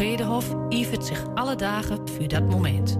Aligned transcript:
Vredehof 0.00 0.54
ivert 0.68 1.04
zich 1.04 1.26
alle 1.34 1.56
dagen 1.56 2.08
voor 2.08 2.28
dat 2.28 2.48
moment. 2.48 2.98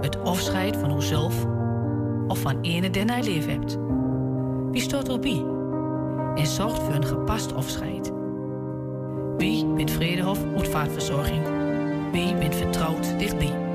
Het 0.00 0.18
afscheid 0.24 0.76
van 0.76 0.96
uzelf 0.96 1.44
of 2.28 2.38
van 2.38 2.60
ene 2.60 2.90
den 2.90 3.10
hij 3.10 3.22
lief 3.22 3.46
hebt. 3.46 3.78
Wie 4.70 4.80
stort 4.80 5.08
erbij 5.08 5.44
en 6.34 6.46
zorgt 6.46 6.78
voor 6.82 6.94
een 6.94 7.06
gepast 7.06 7.54
afscheid. 7.54 8.12
Wie 9.36 9.66
bent 9.66 9.90
Vredehof 9.90 10.38
Uitvaartverzorging? 10.56 11.42
Wie 12.12 12.34
bent 12.34 12.54
vertrouwd 12.54 13.18
dichtbij? 13.18 13.65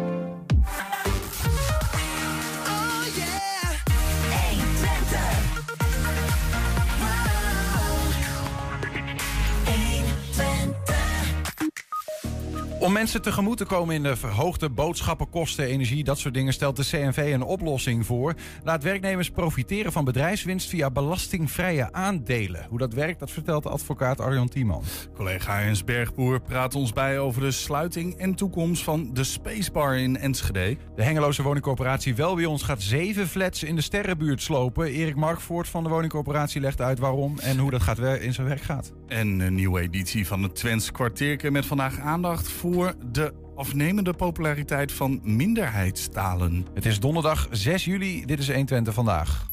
Om 12.82 12.93
mensen 12.93 13.21
tegemoet 13.21 13.57
te 13.57 13.66
komen 13.66 13.95
in 13.95 14.04
de 14.04 14.16
verhoogde 14.16 14.70
boodschappenkosten, 14.70 15.66
energie, 15.66 16.03
dat 16.03 16.20
soort 16.20 16.34
dingen, 16.34 16.53
stelt 16.53 16.76
de 16.76 16.84
CNV 16.84 17.31
een 17.34 17.44
oplossing 17.44 18.05
voor. 18.05 18.34
Laat 18.63 18.84
werknemers 18.84 19.30
profiteren 19.30 19.91
van 19.91 20.05
bedrijfswinst 20.05 20.70
via 20.70 20.91
belastingvrije 20.91 21.94
aandelen. 21.94 22.66
Hoe 22.70 22.77
dat 22.77 22.94
werkt, 22.94 23.20
dat 23.20 23.31
vertelt 23.31 23.66
advocaat 23.66 24.20
Arjan 24.20 24.49
Tiemann. 24.49 24.84
Collega 25.16 25.63
Jens 25.63 25.84
Bergboer 25.84 26.41
praat 26.41 26.75
ons 26.75 26.94
bij 26.94 27.20
over 27.20 27.41
de 27.41 27.52
sluiting 27.52 28.17
en 28.17 28.36
toekomst 28.36 28.84
van 28.84 29.09
de 29.13 29.23
Spacebar 29.23 29.98
in 29.98 30.17
Enschede. 30.17 30.77
De 30.95 31.03
Hengeloze 31.03 31.44
woningcorporatie 31.44 32.16
Welbions 32.16 32.63
gaat 32.63 32.81
zeven 32.81 33.27
flats 33.27 33.63
in 33.63 33.75
de 33.75 33.81
Sterrenbuurt 33.81 34.41
slopen. 34.41 34.86
Erik 34.86 35.16
Markvoort 35.16 35.67
van 35.67 35.84
de 35.84 35.89
woningcorporatie 35.89 36.61
legt 36.61 36.81
uit 36.81 37.00
waarom 37.00 37.39
en 37.39 37.58
hoe 37.58 37.72
dat 37.72 37.81
gaat 37.81 38.00
in 38.00 38.34
zijn 38.34 38.48
werk 38.48 38.61
gaat. 38.61 38.94
En 39.08 39.39
een 39.39 39.55
nieuwe 39.55 39.81
editie 39.81 40.27
van 40.27 40.44
het 40.44 40.55
Twents 40.55 40.91
kwartierke 40.91 41.52
met 41.52 41.66
vandaag 41.66 42.00
aandacht 42.00 42.50
voor 42.50 42.70
voor 42.73 42.93
de 43.11 43.34
afnemende 43.55 44.13
populariteit 44.13 44.91
van 44.91 45.20
minderheidstalen. 45.23 46.66
Het 46.73 46.86
is 46.86 47.00
donderdag 47.00 47.47
6 47.52 47.86
juli. 47.86 48.25
Dit 48.25 48.39
is 48.39 48.47
120 48.47 48.94
vandaag. 48.94 49.50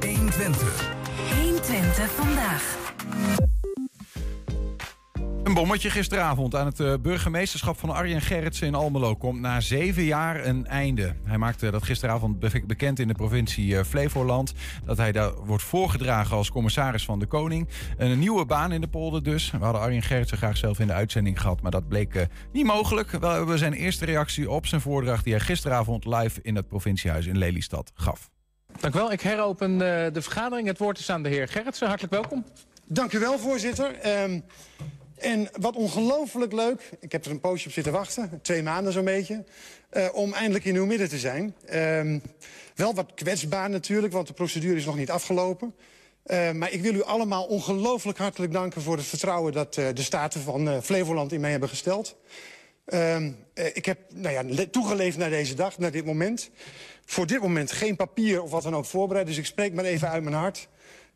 120. 0.00 0.94
120 1.42 2.10
vandaag. 2.10 2.78
Een 5.50 5.56
bommetje 5.56 5.90
gisteravond 5.90 6.54
aan 6.54 6.66
het 6.66 6.80
eh, 6.80 6.94
burgemeesterschap 7.02 7.78
van 7.78 7.90
Arjen 7.90 8.20
Gerritsen 8.20 8.66
in 8.66 8.74
Almelo 8.74 9.16
komt 9.16 9.40
na 9.40 9.60
zeven 9.60 10.02
jaar 10.02 10.44
een 10.44 10.66
einde. 10.66 11.14
Hij 11.24 11.38
maakte 11.38 11.70
dat 11.70 11.82
gisteravond 11.82 12.38
bekend 12.66 12.98
in 12.98 13.08
de 13.08 13.14
provincie 13.14 13.76
eh, 13.76 13.84
Flevoland. 13.84 14.52
Dat 14.84 14.96
hij 14.96 15.12
daar 15.12 15.34
wordt 15.34 15.62
voorgedragen 15.62 16.36
als 16.36 16.50
commissaris 16.50 17.04
van 17.04 17.18
de 17.18 17.26
Koning. 17.26 17.68
Een 17.96 18.18
nieuwe 18.18 18.44
baan 18.46 18.72
in 18.72 18.80
de 18.80 18.88
polder 18.88 19.22
dus. 19.22 19.50
We 19.50 19.64
hadden 19.64 19.82
Arjen 19.82 20.02
Gerritsen 20.02 20.38
graag 20.38 20.56
zelf 20.56 20.78
in 20.78 20.86
de 20.86 20.92
uitzending 20.92 21.40
gehad, 21.40 21.60
maar 21.60 21.70
dat 21.70 21.88
bleek 21.88 22.14
eh, 22.14 22.26
niet 22.52 22.66
mogelijk. 22.66 23.10
Wel 23.10 23.30
hebben 23.30 23.48
we 23.48 23.58
zijn 23.58 23.72
eerste 23.72 24.04
reactie 24.04 24.50
op 24.50 24.66
zijn 24.66 24.80
voordracht 24.80 25.24
die 25.24 25.32
hij 25.32 25.42
gisteravond 25.42 26.04
live 26.04 26.40
in 26.42 26.56
het 26.56 26.68
provinciehuis 26.68 27.26
in 27.26 27.38
Lelystad 27.38 27.92
gaf. 27.94 28.30
Dank 28.80 28.94
u 28.94 28.98
wel. 28.98 29.12
Ik 29.12 29.20
heropen 29.20 29.78
de 29.78 30.22
vergadering. 30.22 30.66
Het 30.66 30.78
woord 30.78 30.98
is 30.98 31.10
aan 31.10 31.22
de 31.22 31.28
heer 31.28 31.48
Gerritsen. 31.48 31.86
Hartelijk 31.86 32.12
welkom. 32.12 32.44
Dank 32.86 33.12
u 33.12 33.18
wel, 33.18 33.38
voorzitter. 33.38 34.22
Um, 34.22 34.44
en 35.20 35.48
wat 35.60 35.76
ongelooflijk 35.76 36.52
leuk, 36.52 36.90
ik 37.00 37.12
heb 37.12 37.24
er 37.24 37.30
een 37.30 37.40
poosje 37.40 37.66
op 37.66 37.72
zitten 37.72 37.92
wachten, 37.92 38.38
twee 38.42 38.62
maanden 38.62 38.92
zo'n 38.92 39.04
beetje... 39.04 39.44
Uh, 39.92 40.08
om 40.12 40.32
eindelijk 40.32 40.64
in 40.64 40.76
uw 40.76 40.86
midden 40.86 41.08
te 41.08 41.18
zijn. 41.18 41.54
Uh, 41.74 42.20
wel 42.74 42.94
wat 42.94 43.14
kwetsbaar 43.14 43.70
natuurlijk, 43.70 44.12
want 44.12 44.26
de 44.26 44.32
procedure 44.32 44.76
is 44.76 44.84
nog 44.84 44.96
niet 44.96 45.10
afgelopen. 45.10 45.74
Uh, 46.26 46.50
maar 46.50 46.72
ik 46.72 46.82
wil 46.82 46.94
u 46.94 47.02
allemaal 47.02 47.44
ongelooflijk 47.44 48.18
hartelijk 48.18 48.52
danken 48.52 48.82
voor 48.82 48.96
het 48.96 49.06
vertrouwen... 49.06 49.52
dat 49.52 49.76
uh, 49.76 49.86
de 49.94 50.02
Staten 50.02 50.40
van 50.40 50.82
Flevoland 50.82 51.32
in 51.32 51.40
mij 51.40 51.50
hebben 51.50 51.68
gesteld. 51.68 52.16
Ehm, 52.84 53.30
ik 53.54 53.84
heb 53.84 53.98
nou 54.14 54.34
ja, 54.34 54.64
toegeleefd 54.70 55.16
naar 55.16 55.30
deze 55.30 55.54
dag, 55.54 55.78
naar 55.78 55.90
dit 55.90 56.04
moment. 56.04 56.50
Voor 57.04 57.26
dit 57.26 57.40
moment 57.40 57.72
geen 57.72 57.96
papier 57.96 58.42
of 58.42 58.50
wat 58.50 58.62
dan 58.62 58.76
ook 58.76 58.84
voorbereid, 58.84 59.26
dus 59.26 59.38
ik 59.38 59.46
spreek 59.46 59.74
maar 59.74 59.84
even 59.84 60.08
uit 60.08 60.22
mijn 60.22 60.36
hart... 60.36 60.68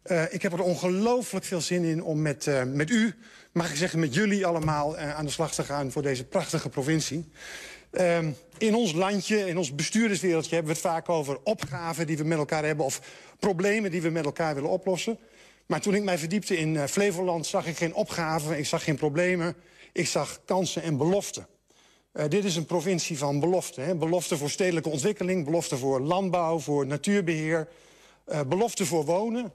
Uh, 0.04 0.22
ik 0.32 0.42
heb 0.42 0.52
er 0.52 0.62
ongelooflijk 0.62 1.44
veel 1.44 1.60
zin 1.60 1.84
in 1.84 2.02
om 2.02 2.22
met, 2.22 2.46
uh, 2.46 2.62
met 2.62 2.90
u, 2.90 3.14
mag 3.52 3.70
ik 3.70 3.76
zeggen 3.76 3.98
met 3.98 4.14
jullie 4.14 4.46
allemaal... 4.46 4.96
Uh, 4.96 5.14
aan 5.14 5.24
de 5.24 5.30
slag 5.30 5.54
te 5.54 5.64
gaan 5.64 5.90
voor 5.90 6.02
deze 6.02 6.24
prachtige 6.24 6.68
provincie. 6.68 7.28
Ehm, 7.90 8.30
in 8.58 8.74
ons 8.74 8.92
landje, 8.92 9.48
in 9.48 9.58
ons 9.58 9.74
bestuurderswereldje... 9.74 10.54
hebben 10.54 10.74
we 10.74 10.78
het 10.78 10.90
vaak 10.90 11.08
over 11.08 11.38
opgaven 11.42 12.06
die 12.06 12.16
we 12.16 12.24
met 12.24 12.38
elkaar 12.38 12.64
hebben... 12.64 12.84
of 12.84 13.00
problemen 13.38 13.90
die 13.90 14.02
we 14.02 14.08
met 14.08 14.24
elkaar 14.24 14.54
willen 14.54 14.70
oplossen. 14.70 15.18
Maar 15.66 15.80
toen 15.80 15.94
ik 15.94 16.02
mij 16.02 16.18
verdiepte 16.18 16.56
in 16.56 16.88
Flevoland 16.88 17.46
zag 17.46 17.66
ik 17.66 17.76
geen 17.76 17.94
opgaven, 17.94 18.58
ik 18.58 18.66
zag 18.66 18.84
geen 18.84 18.96
problemen. 18.96 19.54
Ik 19.92 20.06
zag 20.06 20.40
kansen 20.44 20.82
en 20.82 20.96
beloften. 20.96 21.46
dit 22.28 22.44
is 22.44 22.56
een 22.56 22.66
provincie 22.66 23.18
van 23.18 23.40
beloften. 23.40 23.84
Hè? 23.84 23.94
Beloften 23.94 24.38
voor 24.38 24.50
stedelijke 24.50 24.88
ontwikkeling, 24.88 25.44
beloften 25.44 25.78
voor 25.78 26.00
landbouw, 26.00 26.58
voor 26.58 26.86
natuurbeheer... 26.86 27.68
beloften 28.46 28.86
voor 28.86 29.04
wonen, 29.04 29.52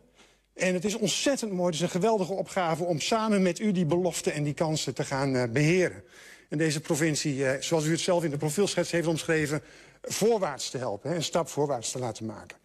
en 0.59 0.73
het 0.73 0.85
is 0.85 0.95
ontzettend 0.95 1.51
mooi, 1.51 1.65
het 1.65 1.75
is 1.75 1.81
een 1.81 1.89
geweldige 1.89 2.33
opgave... 2.33 2.83
om 2.83 2.99
samen 2.99 3.41
met 3.41 3.59
u 3.59 3.71
die 3.71 3.85
beloften 3.85 4.33
en 4.33 4.43
die 4.43 4.53
kansen 4.53 4.95
te 4.95 5.03
gaan 5.03 5.35
uh, 5.35 5.43
beheren. 5.51 6.03
En 6.49 6.57
deze 6.57 6.79
provincie, 6.79 7.35
uh, 7.35 7.51
zoals 7.59 7.85
u 7.85 7.91
het 7.91 7.99
zelf 7.99 8.23
in 8.23 8.29
de 8.29 8.37
profielschets 8.37 8.91
heeft 8.91 9.07
omschreven... 9.07 9.61
voorwaarts 10.01 10.69
te 10.69 10.77
helpen, 10.77 11.15
een 11.15 11.23
stap 11.23 11.49
voorwaarts 11.49 11.91
te 11.91 11.99
laten 11.99 12.25
maken. 12.25 12.57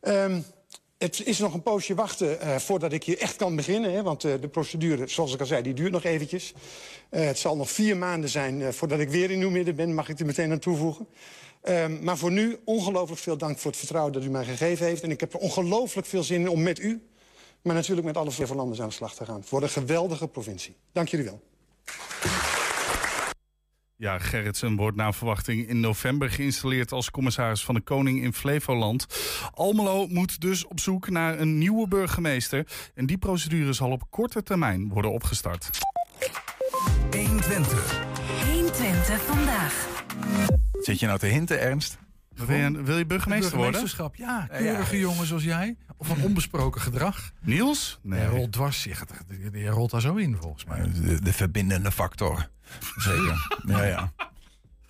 Um, 0.00 0.44
het 0.98 1.26
is 1.26 1.38
nog 1.38 1.54
een 1.54 1.62
poosje 1.62 1.94
wachten 1.94 2.38
uh, 2.42 2.56
voordat 2.56 2.92
ik 2.92 3.04
hier 3.04 3.18
echt 3.18 3.36
kan 3.36 3.56
beginnen. 3.56 3.92
Hè, 3.92 4.02
want 4.02 4.20
de 4.20 4.48
procedure, 4.50 5.06
zoals 5.06 5.34
ik 5.34 5.40
al 5.40 5.46
zei, 5.46 5.62
die 5.62 5.74
duurt 5.74 5.92
nog 5.92 6.04
eventjes. 6.04 6.54
Het 7.10 7.38
zal 7.38 7.56
nog 7.56 7.70
vier 7.70 7.96
maanden 7.96 8.30
zijn 8.30 8.72
voordat 8.72 8.98
ik 8.98 9.08
weer 9.08 9.30
in 9.30 9.40
uw 9.40 9.50
midden 9.50 9.76
ben. 9.76 9.94
Mag 9.94 10.08
ik 10.08 10.20
er 10.20 10.26
meteen 10.26 10.50
aan 10.50 10.58
toevoegen. 10.58 11.06
Um, 11.68 12.02
maar 12.02 12.18
voor 12.18 12.32
nu 12.32 12.58
ongelooflijk 12.64 13.20
veel 13.20 13.36
dank 13.36 13.58
voor 13.58 13.70
het 13.70 13.78
vertrouwen 13.78 14.12
dat 14.12 14.24
u 14.24 14.30
mij 14.30 14.44
gegeven 14.44 14.86
heeft. 14.86 15.02
En 15.02 15.10
ik 15.10 15.20
heb 15.20 15.32
er 15.32 15.38
ongelooflijk 15.38 16.06
veel 16.06 16.22
zin 16.22 16.40
in 16.40 16.48
om 16.48 16.62
met 16.62 16.78
u 16.78 17.02
maar 17.62 17.74
natuurlijk 17.74 18.06
met 18.06 18.16
alle 18.16 18.30
Flevolanders 18.30 18.80
aan 18.80 18.88
de 18.88 18.94
slag 18.94 19.14
te 19.14 19.24
gaan. 19.24 19.44
Voor 19.44 19.62
een 19.62 19.68
geweldige 19.68 20.28
provincie. 20.28 20.76
Dank 20.92 21.08
jullie 21.08 21.26
wel. 21.26 21.42
Ja, 24.00 24.18
Gerritsen 24.18 24.76
wordt 24.76 24.96
naar 24.96 25.14
verwachting 25.14 25.68
in 25.68 25.80
november 25.80 26.30
geïnstalleerd 26.30 26.92
als 26.92 27.10
commissaris 27.10 27.64
van 27.64 27.74
de 27.74 27.80
Koning 27.80 28.22
in 28.22 28.32
Flevoland. 28.32 29.06
Almelo 29.54 30.06
moet 30.06 30.40
dus 30.40 30.66
op 30.66 30.80
zoek 30.80 31.10
naar 31.10 31.38
een 31.38 31.58
nieuwe 31.58 31.88
burgemeester. 31.88 32.66
En 32.94 33.06
die 33.06 33.18
procedure 33.18 33.72
zal 33.72 33.90
op 33.90 34.02
korte 34.10 34.42
termijn 34.42 34.88
worden 34.88 35.12
opgestart. 35.12 35.70
120. 37.10 38.04
120 38.52 39.22
vandaag. 39.22 39.88
Zit 40.72 41.00
je 41.00 41.06
nou 41.06 41.18
te 41.18 41.26
hinten, 41.26 41.60
Ernst? 41.60 41.98
Wil 42.34 42.56
je, 42.56 42.82
wil 42.82 42.98
je 42.98 43.06
burgemeester 43.06 43.56
worden? 43.56 43.88
Ja, 44.12 44.46
keurige 44.46 44.98
jongen 44.98 45.26
zoals 45.26 45.42
jij. 45.42 45.76
Of 45.96 46.08
een 46.08 46.22
onbesproken 46.22 46.80
gedrag. 46.80 47.32
Niels? 47.40 47.98
Nee. 48.02 48.20
Hij 48.20 48.28
rolt 48.28 48.52
dwars. 48.52 48.84
Je, 48.84 48.94
je 49.52 49.68
rolt 49.68 49.90
daar 49.90 50.00
zo 50.00 50.14
in, 50.14 50.36
volgens 50.40 50.64
mij. 50.64 50.92
De, 50.92 51.22
de 51.22 51.32
verbindende 51.32 51.92
factor. 51.92 52.48
Zeker. 52.96 53.56
ja, 53.66 53.84
ja. 53.84 54.12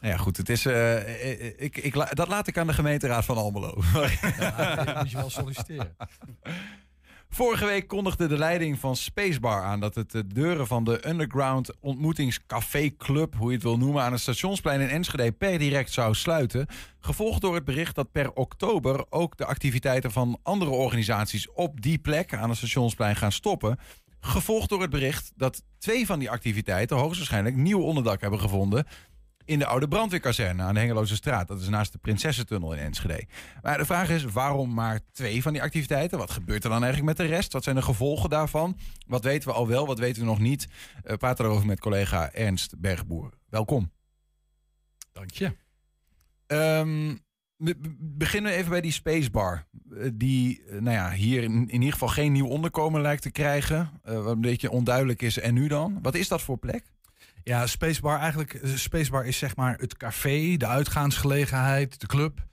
Nou 0.01 0.13
ja, 0.13 0.17
goed. 0.17 0.37
Het 0.37 0.49
is, 0.49 0.67
uh, 0.67 1.63
ik, 1.63 1.77
ik, 1.77 2.17
dat 2.17 2.29
laat 2.29 2.47
ik 2.47 2.59
aan 2.59 2.67
de 2.67 2.73
gemeenteraad 2.73 3.25
van 3.25 3.37
Almelo. 3.37 3.83
Ja, 4.39 4.95
moet 4.99 5.11
je 5.11 5.17
wel 5.17 5.31
solliciteren. 5.31 5.97
Vorige 7.33 7.65
week 7.65 7.89
kondigde 7.89 8.27
de 8.27 8.39
leiding 8.39 8.79
van 8.79 8.97
Spacebar 8.97 9.63
aan 9.63 9.81
dat 9.81 9.95
het 9.95 10.11
de 10.11 10.27
deuren 10.27 10.67
van 10.67 10.85
de 10.85 11.09
Underground 11.09 11.71
Ontmoetingscafé 11.81 12.97
Club, 12.97 13.35
hoe 13.37 13.49
je 13.49 13.55
het 13.55 13.63
wil 13.63 13.79
noemen, 13.79 14.03
aan 14.03 14.13
het 14.13 14.21
stationsplein 14.21 14.81
in 14.81 14.89
Enschede 14.89 15.33
per 15.33 15.59
direct 15.59 15.93
zou 15.93 16.15
sluiten. 16.15 16.67
Gevolgd 17.01 17.41
door 17.41 17.55
het 17.55 17.65
bericht 17.65 17.95
dat 17.95 18.13
per 18.13 18.33
oktober 18.33 19.05
ook 19.11 19.37
de 19.37 19.45
activiteiten 19.45 20.11
van 20.11 20.39
andere 20.43 20.71
organisaties 20.71 21.51
op 21.53 21.81
die 21.81 21.99
plek 21.99 22.35
aan 22.35 22.49
het 22.49 22.59
stationsplein 22.59 23.17
gaan 23.17 23.33
stoppen. 23.33 23.79
Gevolgd 24.21 24.69
door 24.69 24.81
het 24.81 24.91
bericht 24.91 25.33
dat 25.37 25.63
twee 25.79 26.07
van 26.07 26.19
die 26.19 26.31
activiteiten 26.31 26.97
hoogstwaarschijnlijk 26.97 27.57
nieuw 27.57 27.81
onderdak 27.81 28.21
hebben 28.21 28.41
gevonden 28.41 28.87
in 29.51 29.59
de 29.59 29.67
oude 29.67 29.89
brandweerkazerne 29.89 30.63
aan 30.63 30.75
de 30.75 30.81
Hengeloze 30.81 31.15
straat. 31.15 31.49
Dat 31.49 31.61
is 31.61 31.69
naast 31.69 31.93
de 31.93 31.99
Prinsessentunnel 31.99 32.73
in 32.73 32.79
Enschede. 32.79 33.27
Maar 33.63 33.79
de 33.79 33.85
vraag 33.85 34.11
is, 34.11 34.25
waarom 34.25 34.75
maar 34.75 35.01
twee 35.13 35.43
van 35.43 35.53
die 35.53 35.63
activiteiten? 35.63 36.19
Wat 36.19 36.31
gebeurt 36.31 36.65
er 36.65 36.71
dan 36.71 36.83
eigenlijk 36.83 37.19
met 37.19 37.29
de 37.29 37.35
rest? 37.35 37.53
Wat 37.53 37.65
zijn 37.65 37.77
de 37.77 37.83
gevolgen 37.83 38.31
daarvan? 38.31 38.79
Wat 39.07 39.25
weten 39.25 39.49
we 39.49 39.55
al 39.55 39.69
wel, 39.69 39.87
wat 39.87 39.99
weten 39.99 40.23
we 40.23 40.29
nog 40.29 40.39
niet? 40.39 40.69
We 41.03 41.17
praten 41.17 41.45
erover 41.45 41.67
met 41.67 41.81
collega 41.81 42.33
Ernst 42.33 42.81
Bergboer. 42.81 43.31
Welkom. 43.49 43.93
Dank 45.13 45.31
je. 45.31 45.57
Um, 46.47 47.21
we 47.57 47.77
beginnen 47.99 48.53
even 48.53 48.71
bij 48.71 48.81
die 48.81 48.93
spacebar. 48.93 49.67
Eh, 49.91 50.09
die 50.15 50.63
eh, 50.65 50.81
nou 50.81 50.97
ja, 50.97 51.13
hier 51.13 51.43
in, 51.43 51.53
in 51.53 51.73
ieder 51.73 51.93
geval 51.93 52.09
geen 52.09 52.33
nieuw 52.33 52.47
onderkomen 52.47 53.01
lijkt 53.01 53.23
te 53.23 53.31
krijgen. 53.31 53.91
Uh, 54.09 54.15
wat 54.23 54.35
een 54.35 54.41
beetje 54.41 54.71
onduidelijk 54.71 55.23
is. 55.23 55.39
En 55.39 55.55
nu 55.55 55.69
dan? 55.69 55.99
Wat 56.03 56.15
is 56.15 56.29
dat 56.29 56.43
voor 56.43 56.59
plek? 56.59 56.85
Ja, 57.45 57.67
Spacebar 57.67 58.19
eigenlijk. 58.19 58.55
Eh, 58.55 58.75
Spacebar 58.75 59.27
is 59.27 59.39
zeg 59.39 59.57
maar 59.57 59.79
het 59.79 59.97
café, 59.97 60.57
de 60.57 60.67
uitgaansgelegenheid, 60.67 62.01
de 62.01 62.07
club. 62.07 62.49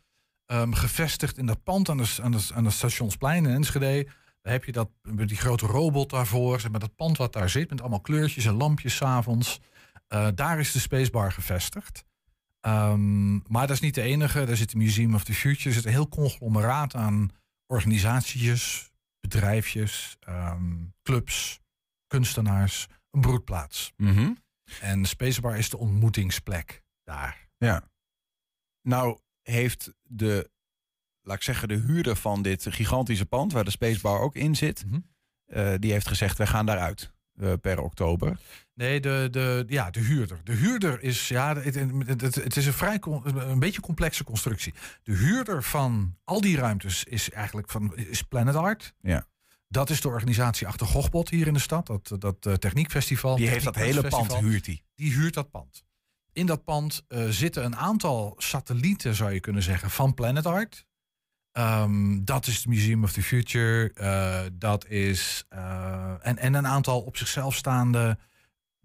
Um, 0.51 0.73
gevestigd 0.73 1.37
in 1.37 1.45
dat 1.45 1.63
pand 1.63 1.89
aan 1.89 1.97
de, 1.97 2.15
aan 2.21 2.31
de, 2.31 2.47
aan 2.53 2.63
de 2.63 2.69
stationsplein 2.69 3.45
in 3.45 3.53
Enschede. 3.53 4.07
Daar 4.41 4.53
heb 4.53 4.65
je 4.65 4.71
dat, 4.71 4.89
die 5.03 5.37
grote 5.37 5.65
robot 5.65 6.09
daarvoor. 6.09 6.59
Zeg 6.59 6.71
maar 6.71 6.79
dat 6.79 6.95
pand 6.95 7.17
wat 7.17 7.33
daar 7.33 7.49
zit 7.49 7.69
met 7.69 7.81
allemaal 7.81 8.01
kleurtjes 8.01 8.45
en 8.45 8.53
lampjes 8.53 8.95
s'avonds. 8.95 9.59
Eh, 10.07 10.27
daar 10.35 10.59
is 10.59 10.71
de 10.71 10.79
Spacebar 10.79 11.31
gevestigd. 11.31 12.05
Ehm, 12.61 13.33
maar 13.33 13.67
dat 13.67 13.75
is 13.75 13.79
niet 13.79 13.95
de 13.95 14.01
enige. 14.01 14.45
Daar 14.45 14.55
zit 14.55 14.71
de 14.71 14.77
Museum 14.77 15.15
of 15.15 15.23
the 15.23 15.33
Future. 15.33 15.69
Er 15.69 15.75
zit 15.75 15.85
een 15.85 15.91
heel 15.91 16.09
conglomeraat 16.09 16.95
aan 16.95 17.29
organisaties, 17.65 18.91
bedrijfjes, 19.19 20.17
ehm, 20.19 20.75
clubs, 21.03 21.59
kunstenaars. 22.07 22.87
Een 23.11 23.21
broedplaats. 23.21 23.93
Mhm. 23.97 24.29
En 24.81 25.05
Spacebar 25.05 25.57
is 25.57 25.69
de 25.69 25.77
ontmoetingsplek 25.77 26.83
daar. 27.03 27.47
Ja. 27.57 27.89
Nou 28.81 29.19
heeft 29.41 29.93
de, 30.03 30.49
laat 31.21 31.35
ik 31.35 31.43
zeggen, 31.43 31.67
de 31.67 31.75
huurder 31.75 32.15
van 32.15 32.41
dit 32.41 32.65
gigantische 32.69 33.25
pand, 33.25 33.51
waar 33.53 33.63
de 33.63 33.71
Spacebar 33.71 34.19
ook 34.19 34.35
in 34.35 34.55
zit, 34.55 34.85
Mhm. 34.85 34.99
eh, 35.45 35.73
die 35.79 35.91
heeft 35.91 36.07
gezegd, 36.07 36.37
wij 36.37 36.47
gaan 36.47 36.65
daaruit 36.65 37.15
eh, 37.39 37.53
per 37.61 37.79
oktober. 37.79 38.39
Nee, 38.73 38.99
de, 38.99 39.27
de, 39.31 39.63
ja, 39.67 39.89
de 39.91 39.99
huurder. 39.99 40.39
De 40.43 40.53
huurder 40.53 41.01
is, 41.01 41.27
ja, 41.27 41.55
het, 41.57 41.75
het, 41.75 42.35
het- 42.35 42.55
is 42.57 42.65
een 42.65 42.73
vrij 42.73 42.97
een 43.23 43.59
beetje 43.59 43.81
complexe 43.81 44.23
constructie. 44.23 44.73
De 45.03 45.11
huurder 45.13 45.63
van 45.63 46.17
al 46.23 46.41
die 46.41 46.57
ruimtes 46.57 47.03
is 47.03 47.29
eigenlijk 47.29 47.69
van 47.69 47.95
is 47.95 48.21
Planet 48.23 48.55
Art. 48.55 48.93
Ja. 49.01 49.27
Dat 49.67 49.89
is 49.89 50.01
de 50.01 50.07
organisatie 50.07 50.67
achter 50.67 50.87
Gochbot 50.87 51.29
hier 51.29 51.47
in 51.47 51.53
de 51.53 51.59
stad, 51.59 51.87
dat, 51.87 52.15
dat 52.19 52.45
eh, 52.45 52.53
techniekfestival. 52.53 53.35
Die 53.35 53.49
heeft 53.49 53.65
dat 53.65 53.75
hele 53.75 54.07
pand, 54.07 54.35
huurt 54.35 54.65
hij. 54.65 54.83
Die 54.95 55.13
huurt 55.13 55.33
dat 55.33 55.51
pand. 55.51 55.85
In 56.33 56.45
dat 56.45 56.63
pand 56.63 57.03
eh, 57.07 57.27
zitten 57.27 57.65
een 57.65 57.75
aantal 57.75 58.33
satellieten, 58.37 59.15
zou 59.15 59.31
je 59.31 59.39
kunnen 59.39 59.63
zeggen, 59.63 59.89
van 59.89 60.13
Planet 60.13 60.45
Art. 60.45 60.85
Ehm, 61.51 62.23
dat 62.23 62.47
is 62.47 62.55
het 62.55 62.65
Museum 62.65 63.03
of 63.03 63.11
the 63.11 63.23
Future. 63.23 63.93
eh, 63.93 64.41
dat 64.53 64.87
is. 64.87 65.45
en, 65.49 66.37
en 66.37 66.53
een 66.53 66.67
aantal 66.67 67.01
op 67.01 67.17
zichzelf 67.17 67.55
staande 67.55 68.17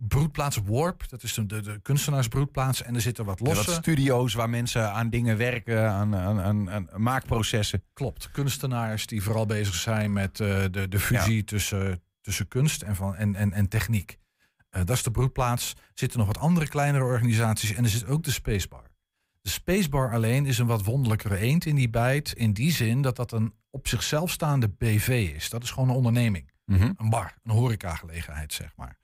broedplaats 0.08 0.60
Warp. 0.64 1.08
Dat 1.08 1.22
is 1.22 1.34
de, 1.34 1.46
de, 1.46 1.60
de 1.60 1.80
kunstenaarsbroedplaats. 1.82 2.82
En 2.82 2.94
er 2.94 3.00
zitten 3.00 3.24
wat 3.24 3.40
losse. 3.40 3.72
studio's 3.72 4.34
waar 4.34 4.50
mensen 4.50 4.92
aan 4.92 5.10
dingen 5.10 5.36
werken, 5.36 5.90
aan, 5.90 6.16
aan, 6.16 6.40
aan, 6.40 6.70
aan 6.70 6.88
maakprocessen. 6.96 7.82
Klopt. 7.92 8.30
Kunstenaars 8.30 9.06
die 9.06 9.22
vooral 9.22 9.46
bezig 9.46 9.74
zijn 9.74 10.12
met 10.12 10.40
eh, 10.40 10.62
de, 10.70 10.88
de 10.88 10.98
fusie 10.98 11.44
tussen, 11.44 12.02
tussen 12.20 12.48
kunst 12.48 12.82
en, 12.82 12.96
van, 12.96 13.16
en, 13.16 13.34
en, 13.34 13.52
en 13.52 13.68
techniek. 13.68 14.18
Eh, 14.70 14.84
dat 14.84 14.96
is 14.96 15.02
de 15.02 15.10
broedplaats. 15.10 15.70
Er 15.72 15.78
zitten 15.94 16.18
nog 16.18 16.26
wat 16.26 16.38
andere 16.38 16.68
kleinere 16.68 17.04
organisaties. 17.04 17.72
En 17.72 17.84
er 17.84 17.90
zit 17.90 18.06
ook 18.06 18.22
de 18.22 18.30
Spacebar. 18.30 18.90
De 19.40 19.50
Spacebar 19.50 20.12
alleen 20.12 20.46
is 20.46 20.58
een 20.58 20.66
wat 20.66 20.84
wonderlijkere 20.84 21.36
eend 21.36 21.66
in 21.66 21.74
die 21.74 21.90
bijt. 21.90 22.32
In 22.32 22.52
die 22.52 22.72
zin 22.72 23.02
dat 23.02 23.16
dat 23.16 23.32
een 23.32 23.54
op 23.70 23.88
zichzelf 23.88 24.30
staande 24.30 24.68
BV 24.68 25.32
is. 25.34 25.50
Dat 25.50 25.62
is 25.62 25.70
gewoon 25.70 25.88
een 25.88 25.94
onderneming. 25.94 26.50
Mhm. 26.64 26.92
Een 26.96 27.10
bar, 27.10 27.34
een 27.42 27.52
horecagelegenheid, 27.52 28.52
zeg 28.52 28.72
maar. 28.76 29.00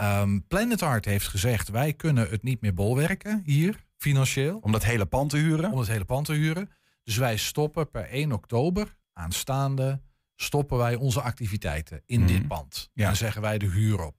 Ehm, 0.00 0.38
Planet 0.48 0.82
Art 0.82 1.04
heeft 1.04 1.26
gezegd, 1.28 1.68
wij 1.68 1.92
kunnen 1.92 2.30
het 2.30 2.42
niet 2.42 2.60
meer 2.60 2.74
bolwerken 2.74 3.42
hier, 3.44 3.84
financieel 3.96 4.58
Om 4.58 4.72
dat 4.72 4.84
hele 4.84 5.06
pand 5.06 5.30
te 5.30 5.36
huren. 5.36 5.72
om 5.72 5.78
het 5.78 5.88
hele 5.88 6.04
pand 6.04 6.26
te 6.26 6.32
huren. 6.32 6.70
Dus 7.04 7.16
wij 7.16 7.36
stoppen 7.36 7.90
per 7.90 8.06
1 8.10 8.32
oktober 8.32 8.96
aanstaande 9.12 10.02
stoppen 10.36 10.78
wij 10.78 10.94
onze 10.94 11.20
activiteiten 11.20 12.02
in 12.06 12.18
Mhm. 12.20 12.28
dit 12.28 12.48
pand. 12.48 12.90
Ja. 12.92 13.08
En 13.08 13.16
zeggen 13.16 13.42
wij 13.42 13.58
de 13.58 13.66
huur 13.66 14.00
op. 14.04 14.16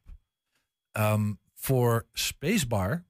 Ehm, 0.91 1.33
voor 1.53 2.07
Spacebar 2.13 3.05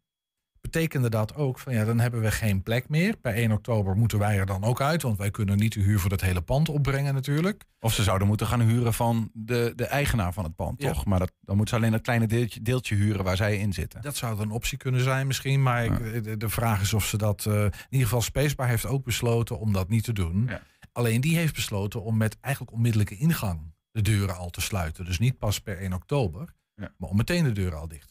betekende 0.72 1.10
dat 1.10 1.36
ook 1.36 1.60
van 1.60 1.74
ja, 1.74 1.86
dan 1.86 2.00
hebben 2.00 2.22
we 2.22 2.32
geen 2.32 2.64
plek 2.64 2.90
meer. 2.90 3.18
Per 3.18 3.34
1 3.34 3.52
oktober 3.52 3.96
moeten 3.98 4.20
wij 4.20 4.38
er 4.40 4.46
dan 4.46 4.64
ook 4.64 4.82
uit, 4.82 5.02
want 5.02 5.18
wij 5.18 5.32
kunnen 5.32 5.58
niet 5.58 5.74
de 5.74 5.80
huur 5.80 6.00
voor 6.00 6.10
dat 6.10 6.22
hele 6.22 6.42
pand 6.42 6.70
opbrengen 6.70 7.14
natuurlijk. 7.14 7.64
Of 7.80 7.94
ze 7.94 8.04
zouden 8.04 8.28
moeten 8.28 8.48
gaan 8.48 8.62
huren 8.62 8.94
van 8.94 9.30
de, 9.34 9.74
de 9.76 9.86
eigenaar 9.86 10.34
van 10.34 10.44
het 10.44 10.56
pand, 10.56 10.82
Ja. 10.82 10.92
toch? 10.92 11.06
Maar 11.06 11.20
dat, 11.20 11.32
dan 11.42 11.56
moeten 11.56 11.76
ze 11.76 11.82
alleen 11.82 11.92
dat 11.96 12.02
kleine 12.02 12.28
deeltje, 12.28 12.62
deeltje 12.62 12.96
huren 12.96 13.24
waar 13.24 13.36
zij 13.38 13.58
in 13.58 13.74
zitten. 13.74 14.02
Dat 14.02 14.16
zou 14.16 14.36
dan 14.38 14.46
een 14.46 14.52
optie 14.52 14.78
kunnen 14.78 15.02
zijn 15.02 15.28
misschien, 15.28 15.62
maar 15.64 15.86
ik, 15.86 16.24
de, 16.24 16.38
de 16.38 16.50
vraag 16.50 16.82
is 16.82 16.94
of 16.94 17.06
ze 17.06 17.18
dat... 17.18 17.46
eh, 17.46 17.54
in 17.64 17.72
ieder 17.90 18.08
geval 18.08 18.22
Spacebar 18.22 18.68
heeft 18.68 18.86
ook 18.86 19.04
besloten 19.04 19.60
om 19.60 19.74
dat 19.74 19.90
niet 19.90 20.04
te 20.04 20.14
doen. 20.14 20.46
Ja. 20.50 20.62
Alleen 20.92 21.22
die 21.22 21.38
heeft 21.38 21.56
besloten 21.56 22.04
om 22.04 22.18
met 22.18 22.38
eigenlijk 22.42 22.74
onmiddellijke 22.76 23.18
ingang 23.18 23.74
de 23.92 24.02
deuren 24.02 24.36
al 24.38 24.50
te 24.50 24.62
sluiten. 24.62 25.06
Dus 25.06 25.20
niet 25.20 25.38
pas 25.38 25.60
per 25.60 25.78
1 25.78 25.94
oktober, 25.94 26.54
maar 26.98 27.10
om 27.10 27.18
meteen 27.18 27.44
de 27.44 27.52
deuren 27.52 27.80
al 27.80 27.88
dicht. 27.88 28.10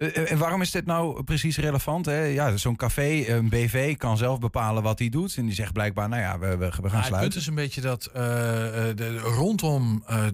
En 0.00 0.38
waarom 0.38 0.60
is 0.60 0.70
dit 0.70 0.86
nou 0.86 1.22
precies 1.22 1.56
relevant? 1.58 2.06
Hè? 2.06 2.22
Ja, 2.22 2.56
zo'n 2.56 2.76
café, 2.76 3.24
een 3.28 3.48
BV, 3.48 3.96
kan 3.96 4.16
zelf 4.16 4.38
bepalen 4.38 4.82
wat 4.82 4.98
hij 4.98 5.08
doet. 5.08 5.36
En 5.36 5.44
die 5.44 5.54
zegt 5.54 5.72
blijkbaar, 5.72 6.08
nou 6.08 6.22
ja, 6.22 6.38
we, 6.38 6.46
we, 6.46 6.56
we 6.56 6.70
gaan 6.70 6.80
Maar 6.80 6.90
het 6.90 6.92
punt 6.92 7.06
sluiten. 7.06 7.40
is 7.40 7.46
een 7.46 7.54
beetje 7.54 7.80
dat 7.80 8.06
eh, 8.06 8.88
eh, 8.90 8.96
de, 8.96 9.18
rondom 9.18 10.02
eh, 10.06 10.24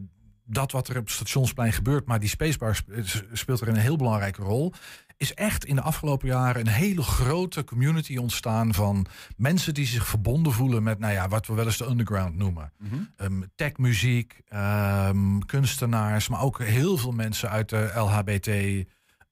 dat 0.45 0.73
wat 0.73 0.89
er 0.89 0.97
op 0.99 1.05
het 1.05 1.13
stationsplein 1.15 1.73
gebeurt, 1.73 2.07
maar 2.07 2.21
die 2.21 2.29
Spacebar 2.29 2.75
sp- 2.77 2.91
speelt 3.33 3.61
er 3.61 3.69
een 3.69 3.77
heel 3.77 3.97
belangrijke 3.97 4.43
rol. 4.43 4.73
Is 5.17 5.35
echt 5.35 5.65
in 5.65 5.75
de 5.75 5.81
afgelopen 5.83 6.29
jaren 6.29 6.61
een 6.61 6.73
hele 6.73 7.03
grote 7.03 7.65
community 7.65 8.17
ontstaan 8.17 8.75
van 8.75 9.07
mensen 9.37 9.75
die 9.75 9.87
zich 9.87 10.07
verbonden 10.07 10.53
voelen 10.53 10.83
met, 10.83 10.99
nou 10.99 11.13
ja, 11.13 11.29
wat 11.29 11.47
we 11.47 11.55
wel 11.55 11.65
eens 11.65 11.77
de 11.79 11.87
underground 11.87 12.37
noemen. 12.37 12.73
Mhm. 12.79 12.95
Ehm, 13.17 13.43
techmuziek, 13.55 14.41
ehm, 14.49 15.39
kunstenaars, 15.39 16.29
maar 16.29 16.43
ook 16.43 16.63
heel 16.63 16.97
veel 16.97 17.13
mensen 17.13 17.51
uit 17.51 17.69
de 17.69 17.91
LHBT 17.95 18.49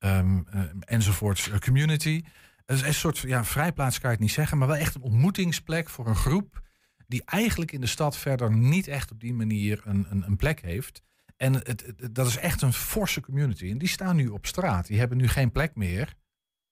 eh, 0.05 0.61
enzovoorts 0.81 1.51
eh, 1.51 1.59
community. 1.59 2.23
Is 2.67 2.83
een 2.83 2.95
soort 2.95 3.19
ja, 3.19 3.45
vrijplaats 3.45 3.99
kan 3.99 4.11
je 4.11 4.17
het 4.17 4.25
niet 4.25 4.35
zeggen, 4.35 4.59
maar 4.59 4.69
wel 4.69 4.77
echt 4.77 4.95
een 4.95 5.01
ontmoetingsplek 5.03 5.89
voor 5.91 6.07
een 6.07 6.17
groep 6.17 6.63
die 7.07 7.23
eigenlijk 7.25 7.73
in 7.73 7.81
de 7.81 7.87
stad 7.87 8.17
verder 8.17 8.57
niet 8.57 8.89
echt 8.89 9.11
op 9.11 9.21
die 9.21 9.35
manier 9.35 9.81
een, 9.85 10.07
een, 10.11 10.23
een 10.27 10.37
plek 10.37 10.61
heeft. 10.61 11.03
En 11.37 11.55
het- 11.55 11.93
dat 12.11 12.27
is 12.27 12.37
echt 12.37 12.63
een 12.63 12.73
forse 12.73 13.21
community. 13.21 13.71
En 13.71 13.79
die 13.79 13.89
staan 13.89 14.17
nu 14.17 14.29
op 14.29 14.47
straat. 14.47 14.87
Die 14.87 14.99
hebben 14.99 15.17
nu 15.19 15.29
geen 15.29 15.53
plek 15.53 15.75
meer 15.75 16.15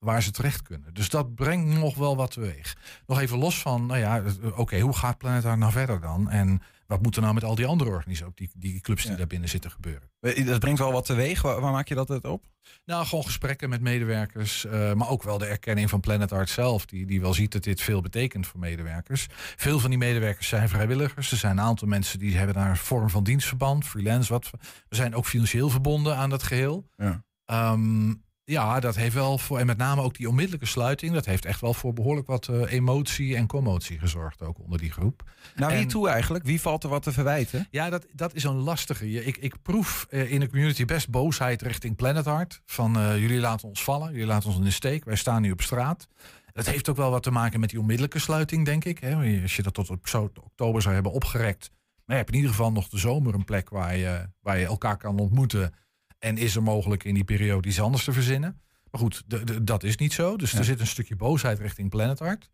waar 0.03 0.23
ze 0.23 0.31
terecht 0.31 0.63
kunnen. 0.63 0.95
Dus 0.95 1.09
dat 1.09 1.35
brengt 1.35 1.67
nog 1.79 1.95
wel 1.95 2.17
wat 2.17 2.31
teweeg. 2.31 2.77
Nog 3.07 3.21
even 3.21 3.39
los 3.39 3.59
van, 3.61 3.87
nou 3.87 3.99
ja, 4.01 4.23
eh, 4.23 4.59
oké, 4.59 4.81
hoe 4.81 4.97
gaat 4.97 5.19
Planet 5.19 5.45
Art 5.45 5.59
nou 5.59 5.73
verder 5.73 6.01
dan? 6.01 6.31
En 6.31 6.63
wat 6.87 7.03
moet 7.03 7.17
er 7.17 7.23
nou 7.23 7.35
met 7.35 7.45
al 7.45 7.55
die 7.55 7.67
andere 7.67 7.91
organisaties, 7.91 8.27
ook 8.27 8.37
die, 8.37 8.51
die 8.55 8.81
clubs 8.81 9.03
die 9.03 9.11
Ja. 9.11 9.17
daar 9.17 9.27
binnen 9.27 9.49
zitten 9.49 9.71
gebeuren? 9.71 10.11
Eh, 10.21 10.47
Dat 10.47 10.61
brengt 10.61 10.79
wel 10.79 10.93
wat 10.93 11.05
teweeg. 11.05 11.43
Waar, 11.43 11.61
waar 11.61 11.73
maak 11.73 11.89
je 11.89 11.95
dat 11.95 12.09
het 12.09 12.25
op? 12.25 12.45
Nou, 12.85 13.07
gewoon 13.07 13.25
gesprekken 13.25 13.69
met 13.69 13.81
medewerkers, 13.81 14.65
eh, 14.65 14.93
maar 14.93 15.09
ook 15.09 15.23
wel 15.23 15.39
de 15.39 15.47
erkenning 15.47 15.91
van 15.91 16.01
Planet 16.01 16.33
Art 16.33 16.51
zelf, 16.51 16.87
die, 16.87 17.07
die 17.07 17.21
wel 17.21 17.35
ziet 17.35 17.53
dat 17.53 17.63
dit 17.63 17.81
veel 17.81 18.01
betekent 18.01 18.47
voor 18.47 18.61
medewerkers. 18.61 19.27
Veel 19.57 19.79
van 19.81 19.91
die 19.91 19.99
medewerkers 19.99 20.49
zijn 20.49 20.69
vrijwilligers. 20.69 21.31
Er 21.31 21.37
zijn 21.37 21.59
een 21.59 21.65
aantal 21.65 21.89
mensen 21.89 22.19
die 22.19 22.37
hebben 22.37 22.55
daar 22.55 22.71
een 22.71 22.77
vorm 22.77 23.11
van 23.11 23.25
dienstverband, 23.25 23.87
freelance. 23.87 24.33
Wat. 24.33 24.51
We 24.89 24.97
zijn 24.97 25.15
ook 25.15 25.27
financieel 25.27 25.71
verbonden 25.71 26.17
aan 26.17 26.31
dat 26.31 26.43
geheel. 26.43 26.89
Ja. 26.97 27.25
Ehm, 27.45 28.15
ja, 28.45 28.81
dat 28.81 28.97
heeft 28.97 29.15
wel 29.15 29.39
voor, 29.39 29.59
en 29.59 29.67
met 29.67 29.77
name 29.77 30.03
ook 30.03 30.17
die 30.17 30.29
onmiddellijke 30.29 30.67
sluiting, 30.67 31.13
dat 31.13 31.25
heeft 31.25 31.45
echt 31.45 31.61
wel 31.61 31.75
voor 31.75 31.93
behoorlijk 31.93 32.27
wat 32.27 32.49
eh, 32.49 32.73
emotie 32.73 33.37
en 33.37 33.47
commotie 33.47 33.99
gezorgd, 33.99 34.43
ook 34.43 34.59
onder 34.59 34.79
die 34.79 34.91
groep. 34.91 35.23
Nou, 35.55 35.77
wie 35.77 35.87
toe 35.87 36.09
eigenlijk? 36.09 36.45
Wie 36.45 36.61
valt 36.61 36.83
er 36.83 36.89
wat 36.89 37.03
te 37.03 37.13
verwijten? 37.13 37.67
Ja, 37.71 37.91
dat, 37.91 38.07
dat 38.13 38.35
is 38.35 38.45
een 38.45 38.57
lastige. 38.57 39.11
Ik, 39.11 39.37
ik 39.37 39.63
proef 39.63 40.07
eh, 40.11 40.33
in 40.33 40.41
de 40.41 40.49
community 40.49 40.85
best 40.85 41.11
boosheid 41.11 41.63
richting 41.63 41.97
Planet 41.97 42.27
Art. 42.27 42.63
Van 42.65 42.97
eh, 42.97 43.19
jullie 43.19 43.41
laten 43.41 43.69
ons 43.69 43.85
vallen, 43.85 44.13
jullie 44.13 44.27
laten 44.27 44.49
ons 44.49 44.59
in 44.59 44.65
de 44.65 44.71
steek. 44.71 45.05
Wij 45.05 45.17
staan 45.17 45.43
nu 45.43 45.51
op 45.51 45.63
straat. 45.63 46.09
Dat 46.53 46.67
heeft 46.67 46.89
ook 46.89 46.97
wel 46.97 47.11
wat 47.11 47.23
te 47.23 47.31
maken 47.31 47.61
met 47.61 47.71
die 47.71 47.81
onmiddellijke 47.81 48.19
sluiting, 48.19 48.65
denk 48.65 48.85
ik. 48.85 48.99
Hè. 48.99 49.43
Als 49.43 49.57
je 49.57 49.63
dat 49.63 49.75
tot 49.75 49.91
op 49.91 50.07
oktober 50.43 50.83
zou 50.83 50.95
hebben 50.95 51.13
opgerekt. 51.13 51.71
Maar 52.05 52.17
je 52.17 52.23
hebt 52.23 52.31
in 52.31 52.37
ieder 52.37 52.51
geval 52.51 52.73
nog 52.73 52.89
de 52.89 52.99
zomer 52.99 53.35
een 53.35 53.45
plek 53.45 53.71
waar 53.71 53.97
je, 53.97 54.29
waar 54.41 54.59
je 54.59 54.67
elkaar 54.67 54.97
kan 54.97 55.19
ontmoeten. 55.19 55.75
En 56.23 56.37
is 56.39 56.57
er 56.57 56.63
mogelijk 56.63 57.05
in 57.05 57.15
die 57.15 57.25
periode 57.25 57.69
iets 57.69 57.81
anders 57.81 58.05
te 58.05 58.13
verzinnen. 58.13 58.61
Maar 58.91 59.01
goed, 59.01 59.23
de- 59.27 59.45
de- 59.45 59.65
dat 59.65 59.83
is 59.83 59.97
niet 59.97 60.13
zo. 60.13 60.37
Dus 60.37 60.51
Ja. 60.51 60.59
er 60.59 60.65
zit 60.65 60.81
een 60.81 60.87
stukje 60.87 61.17
boosheid 61.17 61.59
richting 61.59 61.91
Planet 61.91 62.21
Art. 62.21 62.51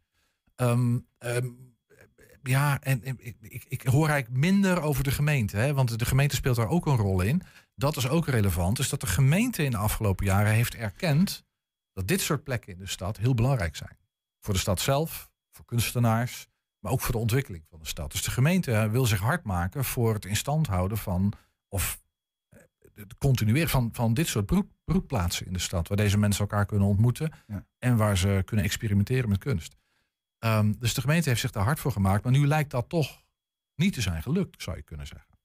Ehm, 0.57 0.99
ehm, 1.19 1.47
ja, 2.43 2.81
en, 2.81 3.05
ik, 3.05 3.37
ik, 3.41 3.65
ik 3.69 3.83
hoor 3.83 4.09
eigenlijk 4.09 4.41
minder 4.41 4.81
over 4.81 5.05
de 5.05 5.11
gemeente. 5.11 5.57
Hè, 5.57 5.75
want 5.75 5.99
de 5.99 6.05
gemeente 6.05 6.35
speelt 6.37 6.57
daar 6.57 6.69
ook 6.69 6.87
een 6.87 6.97
rol 6.97 7.21
in. 7.21 7.43
Dat 7.75 7.97
is 7.97 8.09
ook 8.09 8.27
relevant. 8.27 8.77
Dus 8.77 8.89
dat 8.89 9.01
de 9.01 9.07
gemeente 9.07 9.65
in 9.65 9.71
de 9.71 9.77
afgelopen 9.77 10.27
jaren 10.27 10.53
heeft 10.53 10.75
erkend... 10.75 11.45
dat 11.93 12.09
dit 12.09 12.21
soort 12.21 12.45
plekken 12.45 12.73
in 12.73 12.79
de 12.79 12.87
stad 12.87 13.17
heel 13.17 13.35
belangrijk 13.35 13.77
zijn. 13.77 13.97
Voor 14.41 14.55
de 14.55 14.61
stad 14.61 14.81
zelf, 14.81 15.31
voor 15.53 15.65
kunstenaars... 15.65 16.47
maar 16.79 16.93
ook 16.93 17.01
voor 17.01 17.13
de 17.13 17.19
ontwikkeling 17.19 17.65
van 17.71 17.79
de 17.79 17.87
stad. 17.87 18.13
Dus 18.13 18.23
de 18.23 18.31
gemeente 18.31 18.73
eh, 18.73 18.91
wil 18.91 19.07
zich 19.07 19.21
hard 19.21 19.45
maken 19.45 19.85
voor 19.85 20.15
het 20.15 20.25
in 20.25 20.37
stand 20.37 20.67
houden 20.67 20.99
van... 20.99 21.33
of 21.69 22.01
het 23.01 23.19
continueren 23.19 23.69
van, 23.71 23.89
van 23.93 24.15
dit 24.15 24.27
soort 24.27 24.47
broed, 24.47 24.67
broedplaatsen 24.85 25.47
in 25.47 25.53
de 25.53 25.59
stad... 25.59 25.89
waar 25.89 25.97
deze 25.97 26.19
mensen 26.19 26.41
elkaar 26.41 26.67
kunnen 26.67 26.89
ontmoeten... 26.89 27.33
Ja. 27.47 27.67
en 27.79 27.97
waar 27.97 28.19
ze 28.19 28.43
kunnen 28.45 28.65
experimenteren 28.65 29.29
met 29.29 29.39
kunst. 29.39 29.77
Ehm, 30.39 30.73
dus 30.79 30.95
de 30.95 31.01
gemeente 31.01 31.29
heeft 31.29 31.41
zich 31.41 31.51
daar 31.51 31.65
hard 31.65 31.81
voor 31.81 31.93
gemaakt. 31.93 32.23
Maar 32.23 32.33
nu 32.33 32.47
lijkt 32.47 32.71
dat 32.71 32.89
toch 32.89 33.23
niet 33.75 33.93
te 33.93 34.01
zijn 34.01 34.23
gelukt, 34.23 34.63
zou 34.63 34.77
je 34.77 34.83
kunnen 34.83 35.07
zeggen. 35.07 35.39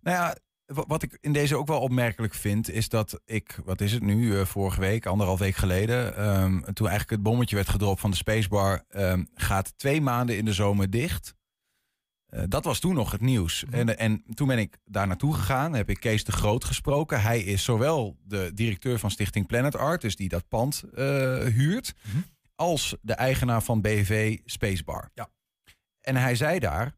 Nou 0.00 0.16
ja, 0.16 0.36
wa- 0.66 0.84
wat 0.86 1.02
ik 1.02 1.18
in 1.20 1.32
deze 1.32 1.56
ook 1.56 1.66
wel 1.66 1.80
opmerkelijk 1.80 2.34
vind, 2.34 2.70
is 2.70 2.88
dat 2.88 3.20
ik, 3.24 3.58
wat 3.64 3.80
is 3.80 3.92
het 3.92 4.02
nu, 4.02 4.38
eh, 4.38 4.44
vorige 4.46 4.80
week, 4.80 5.06
anderhalf 5.06 5.38
week 5.38 5.56
geleden, 5.56 6.16
ehm, 6.16 6.60
toen 6.60 6.88
eigenlijk 6.88 7.10
het 7.10 7.22
bommetje 7.22 7.56
werd 7.56 7.68
gedropt 7.68 8.00
van 8.00 8.10
de 8.10 8.16
Spacebar, 8.16 8.84
ehm, 8.88 9.24
gaat 9.34 9.78
twee 9.78 10.00
maanden 10.00 10.36
in 10.36 10.44
de 10.44 10.52
zomer 10.52 10.90
dicht. 10.90 11.34
Eh, 12.34 12.42
dat 12.48 12.64
was 12.64 12.78
toen 12.78 12.94
nog 12.94 13.10
het 13.12 13.20
nieuws. 13.20 13.64
En, 13.70 13.98
en 13.98 14.24
toen 14.34 14.48
ben 14.48 14.58
ik 14.58 14.76
daar 14.84 15.06
naartoe 15.06 15.34
gegaan. 15.34 15.74
Heb 15.74 15.90
ik 15.90 16.00
Kees 16.00 16.24
de 16.24 16.32
Groot 16.32 16.64
gesproken. 16.64 17.22
Hij 17.22 17.40
is 17.40 17.64
zowel 17.64 18.16
de 18.24 18.50
directeur 18.54 18.98
van 18.98 19.10
Stichting 19.10 19.46
Planet 19.46 19.76
Art, 19.76 20.00
dus 20.00 20.16
die 20.16 20.28
dat 20.28 20.48
pand 20.48 20.82
eh, 20.94 21.04
huurt, 21.38 21.94
Mhm. 22.02 22.16
als 22.54 22.96
de 23.02 23.12
eigenaar 23.12 23.62
van 23.62 23.80
BV 23.80 24.38
Spacebar. 24.44 25.10
Ja. 25.14 25.28
En 26.00 26.16
hij 26.16 26.34
zei 26.34 26.58
daar. 26.58 26.96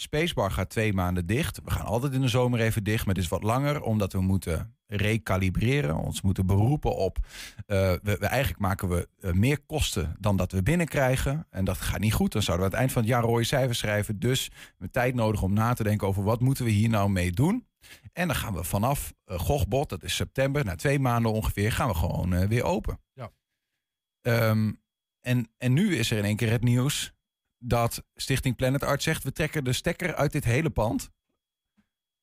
Spacebar 0.00 0.50
gaat 0.50 0.70
twee 0.70 0.92
maanden 0.92 1.26
dicht. 1.26 1.60
We 1.64 1.70
gaan 1.70 1.86
altijd 1.86 2.12
in 2.12 2.20
de 2.20 2.28
zomer 2.28 2.60
even 2.60 2.84
dicht, 2.84 3.06
maar 3.06 3.14
dit 3.14 3.22
is 3.22 3.28
wat 3.30 3.42
langer, 3.42 3.82
omdat 3.82 4.12
we 4.12 4.20
moeten 4.20 4.76
recalibreren, 4.86 5.96
ons 5.96 6.20
moeten 6.20 6.46
beroepen 6.46 6.96
op. 6.96 7.18
eh, 7.66 7.92
we, 8.02 8.16
we 8.18 8.26
eigenlijk 8.26 8.60
maken 8.60 8.88
we 8.88 9.08
eh, 9.20 9.32
meer 9.32 9.60
kosten 9.66 10.16
dan 10.18 10.36
dat 10.36 10.52
we 10.52 10.62
binnenkrijgen. 10.62 11.46
En 11.50 11.64
dat 11.64 11.78
gaat 11.78 12.00
niet 12.00 12.12
goed. 12.12 12.32
Dan 12.32 12.42
zouden 12.42 12.66
we 12.66 12.72
aan 12.72 12.80
het 12.80 12.88
eind 12.88 12.92
van 12.92 13.02
het 13.02 13.10
jaar 13.10 13.30
rode 13.30 13.44
cijfers 13.44 13.78
schrijven. 13.78 14.18
Dus 14.18 14.48
we 14.48 14.54
hebben 14.70 14.90
tijd 14.90 15.14
nodig 15.14 15.42
om 15.42 15.52
na 15.52 15.72
te 15.74 15.82
denken 15.82 16.06
over 16.06 16.22
wat 16.22 16.40
moeten 16.40 16.64
we 16.64 16.70
hier 16.70 16.88
nou 16.88 17.10
mee 17.10 17.30
doen. 17.32 17.66
En 18.12 18.26
dan 18.26 18.36
gaan 18.36 18.54
we 18.54 18.64
vanaf 18.64 19.14
uh, 19.26 19.38
Gochbot, 19.38 19.88
dat 19.88 20.02
is 20.02 20.14
september, 20.14 20.64
na 20.64 20.74
twee 20.74 20.98
maanden 20.98 21.32
ongeveer, 21.32 21.72
gaan 21.72 21.88
we 21.88 21.94
gewoon 21.94 22.32
eh, 22.32 22.48
weer 22.48 22.62
open. 22.64 23.00
Ja. 23.12 23.30
Ehm, 24.20 24.72
en, 25.20 25.50
en 25.58 25.72
nu 25.72 25.96
is 25.96 26.10
er 26.10 26.18
in 26.18 26.24
één 26.24 26.36
keer 26.36 26.50
het 26.50 26.62
nieuws 26.62 27.12
dat 27.58 28.04
Stichting 28.14 28.56
Planet 28.56 28.82
Art 28.82 29.02
zegt... 29.02 29.24
we 29.24 29.32
trekken 29.32 29.64
de 29.64 29.72
stekker 29.72 30.14
uit 30.14 30.32
dit 30.32 30.44
hele 30.44 30.70
pand. 30.70 31.10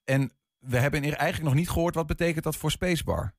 En 0.04 0.32
we 0.60 0.77
hebben 0.77 1.04
eigenlijk 1.04 1.44
nog 1.44 1.54
niet 1.54 1.70
gehoord 1.70 1.96
wat 1.96 2.08
betekent 2.08 2.44
dat 2.44 2.56
voor 2.56 2.72
Spacebar. 2.72 3.34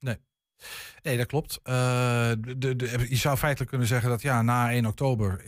Nee, 1.02 1.16
dat 1.16 1.26
klopt. 1.26 1.60
Eh, 1.62 2.30
de, 2.38 2.76
de- 2.76 3.06
je 3.08 3.16
zou 3.16 3.36
feitelijk 3.36 3.70
kunnen 3.70 3.88
zeggen 3.88 4.10
dat 4.10 4.22
ja, 4.22 4.42
na 4.42 4.70
1 4.70 4.86
oktober 4.86 5.44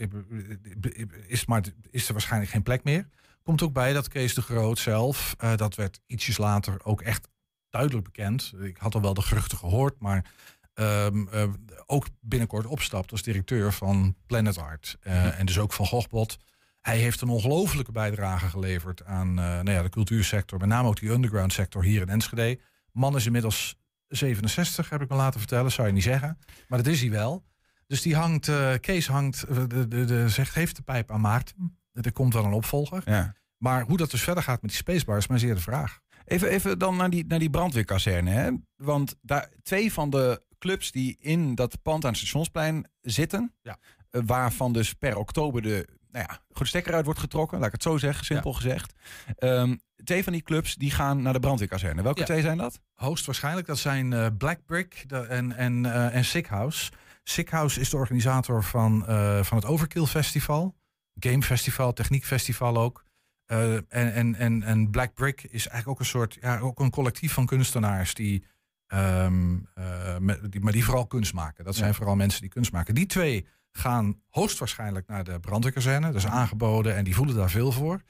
is, 1.27 1.45
maar, 1.45 1.63
is 1.89 2.07
er 2.07 2.13
waarschijnlijk 2.13 2.51
geen 2.51 2.63
plek 2.63 2.83
meer. 2.83 3.07
Komt 3.43 3.61
ook 3.61 3.73
bij 3.73 3.93
dat 3.93 4.07
Kees 4.07 4.33
de 4.33 4.41
Groot 4.41 4.77
zelf, 4.79 5.35
eh, 5.37 5.55
dat 5.55 5.75
werd 5.75 5.99
ietsjes 6.05 6.37
later 6.37 6.85
ook 6.85 7.01
echt 7.01 7.27
duidelijk 7.69 8.03
bekend. 8.03 8.53
Ik 8.61 8.77
had 8.77 8.95
al 8.95 9.01
wel 9.01 9.13
de 9.13 9.21
geruchten 9.21 9.57
gehoord, 9.57 9.99
maar 9.99 10.31
ehm, 10.79 11.27
eh, 11.27 11.43
ook 11.85 12.07
binnenkort 12.21 12.65
opstapt 12.65 13.11
als 13.11 13.21
directeur 13.21 13.73
van 13.73 14.15
Planet 14.25 14.57
Art. 14.57 14.97
eh, 15.01 15.39
En 15.39 15.45
dus 15.45 15.59
ook 15.59 15.73
van 15.73 15.85
Gochbot. 15.85 16.37
Hij 16.81 16.97
heeft 16.97 17.21
een 17.21 17.29
ongelofelijke 17.29 17.91
bijdrage 17.91 18.49
geleverd 18.49 19.05
aan 19.05 19.27
eh, 19.29 19.35
nou 19.45 19.71
ja, 19.71 19.81
de 19.81 19.89
cultuursector. 19.89 20.59
Met 20.59 20.69
name 20.69 20.87
ook 20.87 20.99
die 20.99 21.09
underground 21.09 21.53
sector 21.53 21.83
hier 21.83 22.01
in 22.01 22.09
Enschede. 22.09 22.59
Man 22.91 23.15
is 23.15 23.25
inmiddels 23.25 23.75
67, 24.07 24.89
heb 24.89 25.01
ik 25.01 25.09
me 25.09 25.15
laten 25.15 25.39
vertellen. 25.39 25.71
Zou 25.71 25.87
je 25.87 25.93
niet 25.93 26.03
zeggen. 26.03 26.37
Maar 26.67 26.83
dat 26.83 26.93
is 26.93 27.01
hij 27.01 27.09
wel. 27.09 27.45
Dus 27.87 28.01
die 28.01 28.15
hangt, 28.15 28.51
Kees 28.79 29.07
hangt, 29.07 29.45
de, 29.47 29.87
de, 29.87 30.05
de, 30.05 30.29
zegt, 30.29 30.51
geeft 30.51 30.75
de 30.75 30.81
pijp 30.81 31.11
aan 31.11 31.21
Maarten. 31.21 31.79
Er 31.93 32.11
komt 32.11 32.33
wel 32.33 32.45
een 32.45 32.53
opvolger. 32.53 33.01
Ja. 33.05 33.35
Maar 33.57 33.83
hoe 33.83 33.97
dat 33.97 34.11
dus 34.11 34.21
verder 34.21 34.43
gaat 34.43 34.61
met 34.61 34.71
die 34.71 34.79
spacebar 34.79 35.17
is 35.17 35.27
maar 35.27 35.39
zeer 35.39 35.55
de 35.55 35.61
vraag. 35.61 35.99
Even, 36.25 36.49
even 36.49 36.79
dan 36.79 36.95
naar 36.95 37.09
die, 37.09 37.25
naar 37.27 37.39
die 37.39 37.49
brandweerkazerne. 37.49 38.29
Hè? 38.31 38.49
Want 38.75 39.15
daar, 39.21 39.49
twee 39.63 39.93
van 39.93 40.09
de 40.09 40.41
clubs 40.59 40.91
die 40.91 41.17
in 41.19 41.55
dat 41.55 41.81
pand 41.81 42.03
aan 42.03 42.09
het 42.09 42.19
stationsplein 42.19 42.87
zitten... 43.01 43.53
Ja. 43.61 43.77
eh, 44.09 44.21
waarvan 44.25 44.73
dus 44.73 44.93
per 44.93 45.17
oktober 45.17 45.61
de, 45.61 45.87
nou 46.11 46.25
ja, 46.29 46.39
goed, 46.51 46.67
stekker 46.67 46.93
uit 46.93 47.05
wordt 47.05 47.19
getrokken... 47.19 47.57
laat 47.57 47.67
ik 47.67 47.73
het 47.73 47.83
zo 47.83 47.97
zeggen, 47.97 48.25
simpel 48.25 48.53
gezegd. 48.53 48.93
Ehm, 49.37 49.75
twee 50.03 50.23
van 50.23 50.33
die 50.33 50.41
clubs 50.41 50.75
die 50.75 50.91
gaan 50.91 51.21
naar 51.21 51.33
de 51.33 51.39
brandweerkazerne. 51.39 52.01
Welke 52.01 52.19
Ja. 52.19 52.25
twee 52.25 52.41
zijn 52.41 52.57
dat? 52.57 52.79
Hoogstwaarschijnlijk, 52.95 53.67
dat 53.67 53.77
zijn 53.77 54.13
eh, 54.13 54.27
Black 54.37 54.65
Brick 54.65 55.03
de- 55.07 55.17
en, 55.25 55.55
en, 55.55 55.85
eh 55.85 56.15
en 56.15 56.25
Sick 56.25 56.47
House. 56.47 56.91
Sick 57.23 57.49
House 57.49 57.79
is 57.79 57.89
de 57.89 57.97
organisator 57.97 58.63
van, 58.63 59.03
van 59.45 59.57
het 59.57 59.65
Overkill 59.65 60.05
Festival. 60.05 60.75
Game 61.19 61.41
Festival, 61.41 61.93
Techniek 61.93 62.25
Festival 62.25 62.77
ook. 62.77 63.03
En, 63.45 63.87
en, 63.89 64.35
en, 64.35 64.63
en 64.63 64.89
Black 64.89 65.13
Brick 65.13 65.43
is 65.43 65.67
eigenlijk 65.67 65.87
ook 65.87 65.99
een 65.99 66.05
soort, 66.05 66.37
ja, 66.41 66.59
ook 66.59 66.79
een 66.79 66.89
collectief 66.89 67.33
van 67.33 67.45
kunstenaars 67.45 68.13
die, 68.13 68.43
ehm, 68.89 69.57
eh, 69.73 70.17
met, 70.17 70.51
die, 70.51 70.61
maar 70.61 70.73
die 70.73 70.85
vooral 70.85 71.07
kunst 71.07 71.33
maken. 71.33 71.63
Dat 71.63 71.75
zijn 71.75 71.87
Ja. 71.89 71.93
vooral 71.95 72.15
mensen 72.15 72.41
die 72.41 72.49
kunst 72.49 72.71
maken. 72.71 72.95
Die 72.95 73.05
twee 73.05 73.47
gaan 73.71 74.21
hoogstwaarschijnlijk 74.29 75.07
naar 75.07 75.23
de 75.23 75.39
brandweerkazerne. 75.39 76.07
Dat 76.07 76.15
is 76.15 76.25
aangeboden 76.25 76.95
en 76.95 77.03
die 77.03 77.15
voelen 77.15 77.35
daar 77.35 77.49
veel 77.49 77.71
voor. 77.71 78.01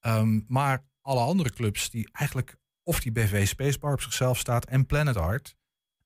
Ehm, 0.00 0.40
maar 0.46 0.84
alle 1.00 1.20
andere 1.20 1.50
clubs 1.50 1.90
die 1.90 2.08
eigenlijk 2.12 2.56
of 2.82 3.00
die 3.00 3.12
BV 3.12 3.46
Spacebar 3.46 3.92
op 3.92 4.00
zichzelf 4.00 4.38
staat 4.38 4.64
en 4.64 4.86
Planet 4.86 5.16
Art, 5.16 5.56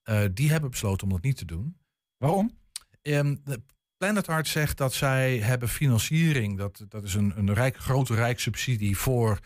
eh, 0.02 0.24
die 0.32 0.50
hebben 0.50 0.70
besloten 0.70 1.06
om 1.06 1.12
dat 1.12 1.22
niet 1.22 1.36
te 1.36 1.44
doen. 1.44 1.78
Waarom? 2.16 2.56
De 3.02 3.62
Planet 3.96 4.28
Art 4.28 4.48
zegt 4.48 4.76
dat 4.76 4.92
zij 4.94 5.38
hebben 5.38 5.68
financiering, 5.68 6.58
dat, 6.58 6.84
dat 6.88 7.04
is 7.04 7.14
een, 7.14 7.32
een 7.38 7.54
rijk, 7.54 7.76
grote 7.76 8.14
rijkssubsidie 8.14 8.96
voor 8.98 9.38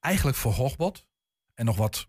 eigenlijk 0.00 0.36
voor 0.36 0.52
Hogbot 0.52 1.06
en 1.54 1.64
nog 1.64 1.76
wat 1.76 2.06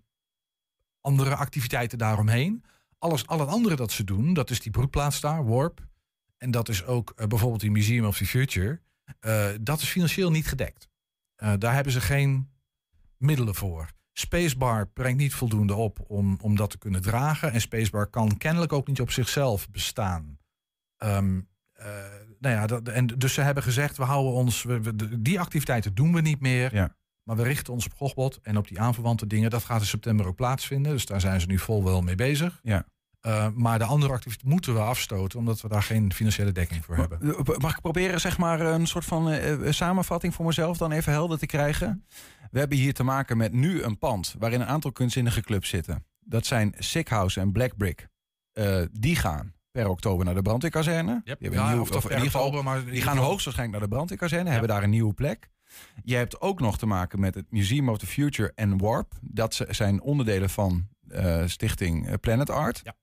andere 1.03 1.35
activiteiten 1.35 1.97
daaromheen. 1.97 2.63
Alles, 2.97 3.27
al 3.27 3.39
het 3.39 3.49
andere 3.49 3.75
dat 3.75 3.91
ze 3.91 4.03
doen, 4.03 4.33
dat 4.33 4.49
is 4.49 4.59
die 4.59 4.71
broedplaats 4.71 5.19
daar, 5.21 5.45
Warp. 5.45 5.87
En 6.37 6.51
dat 6.51 6.69
is 6.69 6.85
ook 6.85 7.13
eh, 7.15 7.27
bijvoorbeeld 7.27 7.61
die 7.61 7.71
Museum 7.71 8.05
of 8.05 8.17
the 8.17 8.25
Future. 8.25 8.81
eh, 9.19 9.47
dat 9.61 9.81
is 9.81 9.89
financieel 9.89 10.31
niet 10.31 10.47
gedekt. 10.47 10.87
Eh, 11.35 11.53
daar 11.59 11.73
hebben 11.73 11.93
ze 11.93 12.01
geen 12.01 12.49
middelen 13.17 13.55
voor. 13.55 13.89
Spacebar 14.13 14.87
brengt 14.87 15.17
niet 15.19 15.33
voldoende 15.33 15.73
op 15.75 15.99
om, 16.07 16.37
om 16.41 16.55
dat 16.55 16.69
te 16.69 16.77
kunnen 16.77 17.01
dragen. 17.01 17.51
En 17.51 17.61
Spacebar 17.61 18.07
kan 18.07 18.37
kennelijk 18.37 18.73
ook 18.73 18.87
niet 18.87 19.01
op 19.01 19.11
zichzelf 19.11 19.69
bestaan. 19.69 20.37
Ehm, 20.97 21.41
eh, 21.73 21.87
nou 22.39 22.55
ja, 22.55 22.67
dat, 22.67 22.87
en 22.87 23.07
dus 23.07 23.33
ze 23.33 23.41
hebben 23.41 23.63
gezegd, 23.63 23.97
we 23.97 24.03
houden 24.03 24.33
ons, 24.33 24.63
we, 24.63 24.81
we- 24.81 25.21
die 25.21 25.39
activiteiten 25.39 25.95
doen 25.95 26.13
we 26.13 26.21
niet 26.21 26.39
meer. 26.39 26.75
Ja. 26.75 26.95
Maar 27.23 27.35
we 27.35 27.43
richten 27.43 27.73
ons 27.73 27.85
op 27.85 27.93
Gochbot 27.93 28.39
en 28.41 28.57
op 28.57 28.67
die 28.67 28.79
aanverwante 28.79 29.27
dingen. 29.27 29.49
Dat 29.49 29.63
gaat 29.63 29.79
in 29.81 29.87
september 29.87 30.27
ook 30.27 30.35
plaatsvinden. 30.35 30.91
Dus 30.91 31.05
daar 31.05 31.21
zijn 31.21 31.41
ze 31.41 31.47
nu 31.47 31.59
vol 31.59 31.83
wel 31.83 32.01
mee 32.01 32.15
bezig. 32.15 32.59
Ja. 32.63 32.85
Eh, 33.21 33.47
maar 33.53 33.79
de 33.79 33.85
andere 33.85 34.13
activiteiten 34.13 34.49
moeten 34.53 34.73
we 34.73 34.79
afstoten, 34.79 35.39
omdat 35.39 35.61
we 35.61 35.67
daar 35.67 35.83
geen 35.83 36.13
financiële 36.13 36.51
dekking 36.51 36.85
voor 36.85 36.95
hebben. 36.95 37.21
Eh, 37.21 37.57
Mag 37.57 37.71
ik 37.75 37.81
proberen 37.81 38.19
zeg 38.21 38.37
maar 38.37 38.59
een 38.61 38.87
soort 38.87 39.05
van 39.05 39.29
eh, 39.31 39.71
samenvatting 39.71 40.33
voor 40.33 40.45
mezelf 40.45 40.77
dan 40.77 40.91
even 40.91 41.11
helder 41.11 41.37
te 41.39 41.45
krijgen? 41.45 42.05
We 42.51 42.59
hebben 42.59 42.77
hier 42.77 42.93
te 42.93 43.03
maken 43.03 43.37
met 43.37 43.53
nu 43.53 43.81
een 43.81 43.97
pand 43.97 44.35
waarin 44.39 44.61
een 44.61 44.67
aantal 44.67 44.91
kunstzinnige 44.91 45.41
clubs 45.41 45.69
zitten. 45.69 46.05
Dat 46.19 46.45
zijn 46.45 46.73
Sick 46.77 47.07
House 47.07 47.39
en 47.39 47.51
Black 47.51 47.77
Brick. 47.77 48.07
Die 48.91 49.15
gaan 49.15 49.53
per 49.71 49.87
oktober 49.87 50.25
naar 50.25 50.35
de 50.35 50.41
brandweerkazerne. 50.41 51.21
Die, 51.23 51.35
hebben 51.39 51.47
een 51.59 51.65
Ja, 51.65 51.71
nieuw- 51.71 51.81
of, 51.81 51.91
of 51.91 52.03
in 52.03 52.09
ieder 52.09 52.25
geval, 52.25 52.41
oktober, 52.45 52.63
maar 52.63 52.85
die 52.85 53.01
gaan 53.01 53.17
hoogstwaarschijnlijk 53.17 53.79
naar 53.79 53.89
de 53.89 53.95
brandweerkazerne, 53.95 54.49
hebben 54.49 54.69
daar 54.69 54.83
een 54.83 54.89
nieuwe 54.89 55.13
plek. 55.13 55.49
Je 56.03 56.15
hebt 56.15 56.41
ook 56.41 56.59
nog 56.59 56.77
te 56.77 56.85
maken 56.85 57.19
met 57.19 57.35
het 57.35 57.51
Museum 57.51 57.89
of 57.89 57.97
the 57.97 58.07
Future 58.07 58.51
en 58.55 58.77
Warp. 58.77 59.13
Dat 59.21 59.65
zijn 59.69 60.01
onderdelen 60.01 60.49
van 60.49 60.87
eh, 61.07 61.43
stichting 61.45 62.07
eh, 62.07 62.13
Planet 62.21 62.49
Art. 62.49 62.81
Ja. 62.83 62.95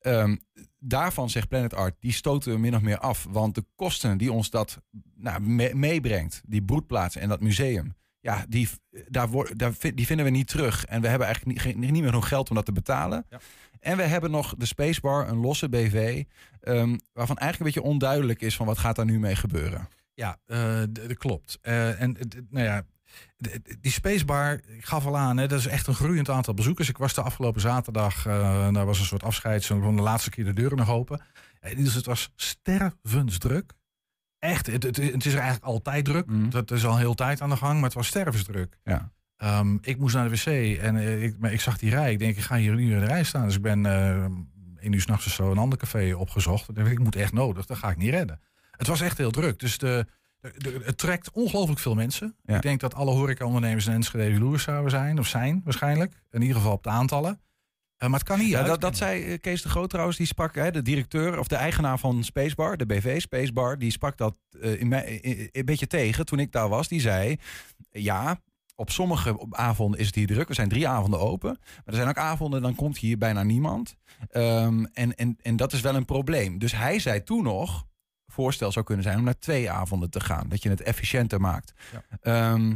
Ehm, 0.00 0.36
daarvan 0.78 1.30
zegt 1.30 1.48
Planet 1.48 1.74
Art, 1.74 1.94
die 2.00 2.12
stoten 2.12 2.52
we 2.52 2.58
min 2.58 2.74
of 2.74 2.82
meer 2.82 2.98
af. 2.98 3.26
Want 3.30 3.54
de 3.54 3.64
kosten 3.74 4.18
die 4.18 4.32
ons 4.32 4.50
dat 4.50 4.80
nou, 5.14 5.40
me- 5.40 5.74
meebrengt, 5.74 6.42
die 6.46 6.62
broedplaats 6.62 7.16
en 7.16 7.28
dat 7.28 7.40
museum... 7.40 7.94
Ja, 8.20 8.44
die, 8.48 8.68
daar 9.08 9.28
daar, 9.56 9.72
die 9.94 10.06
vinden 10.06 10.24
we 10.24 10.30
niet 10.30 10.48
terug. 10.48 10.84
En 10.84 11.00
we 11.00 11.08
hebben 11.08 11.26
eigenlijk 11.26 11.64
niet, 11.64 11.76
niet 11.76 11.92
meer 11.92 12.08
genoeg 12.08 12.28
geld 12.28 12.48
om 12.48 12.54
dat 12.56 12.64
te 12.64 12.72
betalen. 12.72 13.26
Ja. 13.28 13.40
En 13.80 13.96
we 13.96 14.02
hebben 14.02 14.30
nog 14.30 14.54
de 14.58 14.66
Spacebar, 14.66 15.28
een 15.28 15.36
losse 15.36 15.68
BV... 15.68 16.24
ehm, 16.60 16.96
waarvan 17.12 17.36
eigenlijk 17.36 17.58
een 17.58 17.64
beetje 17.64 17.90
onduidelijk 17.94 18.40
is 18.40 18.56
van 18.56 18.66
wat 18.66 18.78
gaat 18.78 18.96
daar 18.96 19.04
nu 19.04 19.18
mee 19.18 19.36
gebeuren. 19.36 19.88
Ja, 20.14 20.38
eh, 20.46 20.82
dat 20.90 21.18
klopt. 21.18 21.58
Eh, 21.62 22.00
en 22.00 22.16
nou 22.50 22.64
ja, 22.64 22.82
die 23.80 23.92
Spacebar, 23.92 24.52
ik 24.52 24.84
gaf 24.84 25.06
al 25.06 25.16
aan, 25.16 25.36
hè, 25.36 25.46
dat 25.46 25.58
is 25.58 25.66
echt 25.66 25.86
een 25.86 25.94
groeiend 25.94 26.28
aantal 26.28 26.54
bezoekers. 26.54 26.88
Ik 26.88 26.96
was 26.98 27.14
de 27.14 27.22
afgelopen 27.22 27.60
zaterdag, 27.60 28.26
eh 28.26 28.72
daar 28.72 28.86
was 28.86 28.98
een 28.98 29.04
soort 29.04 29.22
afscheid, 29.22 29.66
van 29.66 29.96
de 29.96 30.02
laatste 30.02 30.30
keer 30.30 30.44
de 30.44 30.52
deuren 30.52 30.78
nog 30.78 30.90
open. 30.90 31.20
Dus 31.76 31.94
het 31.94 32.06
was 32.06 32.32
stervensdruk. 32.36 33.72
Echt, 34.38 34.66
het, 34.66 34.82
het, 34.82 34.96
het 34.96 35.26
is 35.26 35.32
er 35.32 35.40
eigenlijk 35.40 35.64
altijd 35.64 36.04
druk. 36.04 36.26
Mhm. 36.26 36.50
Dat 36.50 36.70
is 36.70 36.84
al 36.84 36.98
heel 36.98 37.14
tijd 37.14 37.40
aan 37.40 37.50
de 37.50 37.56
gang, 37.56 37.74
maar 37.74 37.84
het 37.84 37.94
was 37.94 38.06
stervensdruk. 38.06 38.78
Ja. 38.84 39.12
Ehm, 39.36 39.76
ik 39.80 39.98
moest 39.98 40.14
naar 40.14 40.28
de 40.28 40.36
wc 40.36 40.78
en 40.78 41.22
ik, 41.22 41.38
maar 41.38 41.52
ik 41.52 41.60
zag 41.60 41.78
die 41.78 41.90
rij. 41.90 42.12
Ik 42.12 42.18
denk, 42.18 42.36
ik 42.36 42.42
ga 42.42 42.56
hier 42.56 42.74
nu 42.74 42.92
in 42.92 43.00
de 43.00 43.06
rij 43.06 43.24
staan. 43.24 43.44
Dus 43.44 43.56
ik 43.56 43.62
ben 43.62 43.86
eh 43.86 44.24
één 44.82 44.92
uur 44.92 45.00
s'nachts 45.00 45.26
of 45.26 45.32
zo 45.32 45.50
een 45.50 45.58
ander 45.58 45.78
café 45.78 46.14
opgezocht. 46.16 46.78
Ik 46.78 46.98
moet 46.98 47.16
echt 47.16 47.32
nodig, 47.32 47.66
dat 47.66 47.78
ga 47.78 47.90
ik 47.90 47.96
niet 47.96 48.10
redden. 48.10 48.40
Het 48.76 48.86
was 48.86 49.00
echt 49.00 49.18
heel 49.18 49.30
druk. 49.30 49.58
Dus 49.58 49.78
de, 49.78 50.06
de, 50.40 50.52
de- 50.58 50.80
het 50.84 50.98
trekt 50.98 51.30
ongelooflijk 51.30 51.80
veel 51.80 51.94
mensen. 51.94 52.36
Ja. 52.44 52.56
Ik 52.56 52.62
denk 52.62 52.80
dat 52.80 52.94
alle 52.94 53.10
horecaondernemers 53.10 53.86
in 53.86 53.92
Enschede 53.92 54.32
jaloers 54.32 54.62
zouden 54.62 54.90
zijn. 54.90 55.18
Of 55.18 55.26
zijn 55.26 55.60
waarschijnlijk. 55.64 56.22
In 56.30 56.40
ieder 56.40 56.56
geval 56.56 56.72
op 56.72 56.82
de 56.82 56.90
aantallen. 56.90 57.40
Eh, 57.96 58.08
maar 58.08 58.18
het 58.18 58.28
kan 58.28 58.38
niet 58.38 58.48
Ja, 58.48 58.62
dat, 58.62 58.80
dat 58.80 58.96
zei 58.96 59.24
eh, 59.24 59.40
Kees 59.40 59.62
de 59.62 59.68
Groot 59.68 59.90
trouwens, 59.90 60.16
die 60.16 60.26
sprak, 60.26 60.54
hè, 60.54 60.70
de 60.70 60.82
directeur 60.82 61.38
of 61.38 61.46
de 61.46 61.56
eigenaar 61.56 61.98
van 61.98 62.24
Spacebar, 62.24 62.76
de 62.76 62.86
BV 62.86 63.20
Spacebar, 63.20 63.78
die 63.78 63.90
sprak 63.90 64.16
dat 64.16 64.34
in 64.60 64.88
mij, 64.88 65.20
eh, 65.20 65.48
een 65.52 65.64
beetje 65.64 65.86
tegen 65.86 66.26
toen 66.26 66.38
ik 66.38 66.52
daar 66.52 66.68
was. 66.68 66.88
Die 66.88 67.00
zei, 67.00 67.36
ja, 67.90 68.40
op 68.74 68.90
sommige 68.90 69.46
avonden 69.50 70.00
is 70.00 70.06
het 70.06 70.14
hier 70.14 70.26
druk. 70.26 70.48
Er 70.48 70.54
zijn 70.54 70.68
drie 70.68 70.88
avonden 70.88 71.20
open. 71.20 71.58
Maar 71.60 71.82
er 71.84 71.94
zijn 71.94 72.08
ook 72.08 72.16
avonden, 72.18 72.62
dan 72.62 72.74
komt 72.74 72.98
hier 72.98 73.18
bijna 73.18 73.42
niemand. 73.42 73.96
Ehm, 74.30 74.84
en, 74.92 75.14
en, 75.14 75.36
en 75.42 75.56
dat 75.56 75.72
is 75.72 75.80
wel 75.80 75.94
een 75.94 76.04
probleem. 76.04 76.58
Dus 76.58 76.72
hij 76.76 76.98
zei 76.98 77.22
toen 77.22 77.42
nog, 77.42 77.86
voorstel 78.32 78.72
zou 78.72 78.84
kunnen 78.84 79.04
zijn 79.04 79.18
om 79.18 79.24
naar 79.24 79.38
twee 79.38 79.70
avonden 79.70 80.10
te 80.10 80.20
gaan. 80.20 80.48
Dat 80.48 80.62
je 80.62 80.68
het 80.68 80.82
efficiënter 80.82 81.40
maakt. 81.40 81.72
Ja. 81.92 82.02
Ehm, 82.20 82.74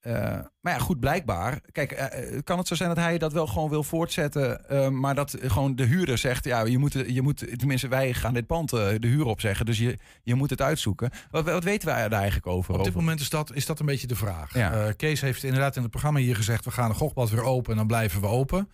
eh, 0.00 0.38
maar 0.60 0.72
ja, 0.72 0.78
goed, 0.78 1.00
blijkbaar. 1.00 1.60
Kijk, 1.72 1.92
eh, 1.92 2.36
eh, 2.36 2.42
kan 2.44 2.58
het 2.58 2.68
zo 2.68 2.74
zijn 2.74 2.88
dat 2.88 2.98
hij 2.98 3.18
dat 3.18 3.32
wel 3.32 3.46
gewoon 3.46 3.68
wil 3.68 3.82
voortzetten, 3.82 4.68
eh, 4.68 4.88
maar 4.88 5.14
dat 5.14 5.36
gewoon 5.42 5.76
de 5.76 5.84
huurder 5.84 6.18
zegt, 6.18 6.44
ja, 6.44 6.64
je 6.64 6.78
moet, 6.78 6.92
je 6.92 7.22
moet 7.22 7.58
tenminste, 7.58 7.88
wij 7.88 8.14
gaan 8.14 8.34
dit 8.34 8.46
pand 8.46 8.70
de 8.70 8.98
huur 9.00 9.24
opzeggen, 9.24 9.66
dus 9.66 9.78
je, 9.78 9.98
je 10.22 10.34
moet 10.34 10.50
het 10.50 10.62
uitzoeken. 10.62 11.10
Wat, 11.30 11.44
wat 11.44 11.64
weten 11.64 11.88
wij 11.88 12.08
daar 12.08 12.20
eigenlijk 12.20 12.46
over? 12.46 12.72
Op 12.72 12.78
dit 12.78 12.88
over? 12.88 13.00
moment 13.00 13.20
is 13.20 13.30
dat, 13.30 13.54
is 13.54 13.66
dat 13.66 13.80
een 13.80 13.86
beetje 13.86 14.06
de 14.06 14.16
vraag. 14.16 14.54
Ja. 14.54 14.92
Kees 14.92 15.20
heeft 15.20 15.42
inderdaad 15.42 15.76
in 15.76 15.82
het 15.82 15.90
programma 15.90 16.18
hier 16.20 16.36
gezegd... 16.36 16.64
we 16.64 16.70
gaan 16.70 16.88
de 16.88 16.94
Gochblad 16.94 17.30
weer 17.30 17.44
open 17.44 17.70
en 17.70 17.76
dan 17.76 17.86
blijven 17.86 18.20
we 18.20 18.26
open. 18.26 18.68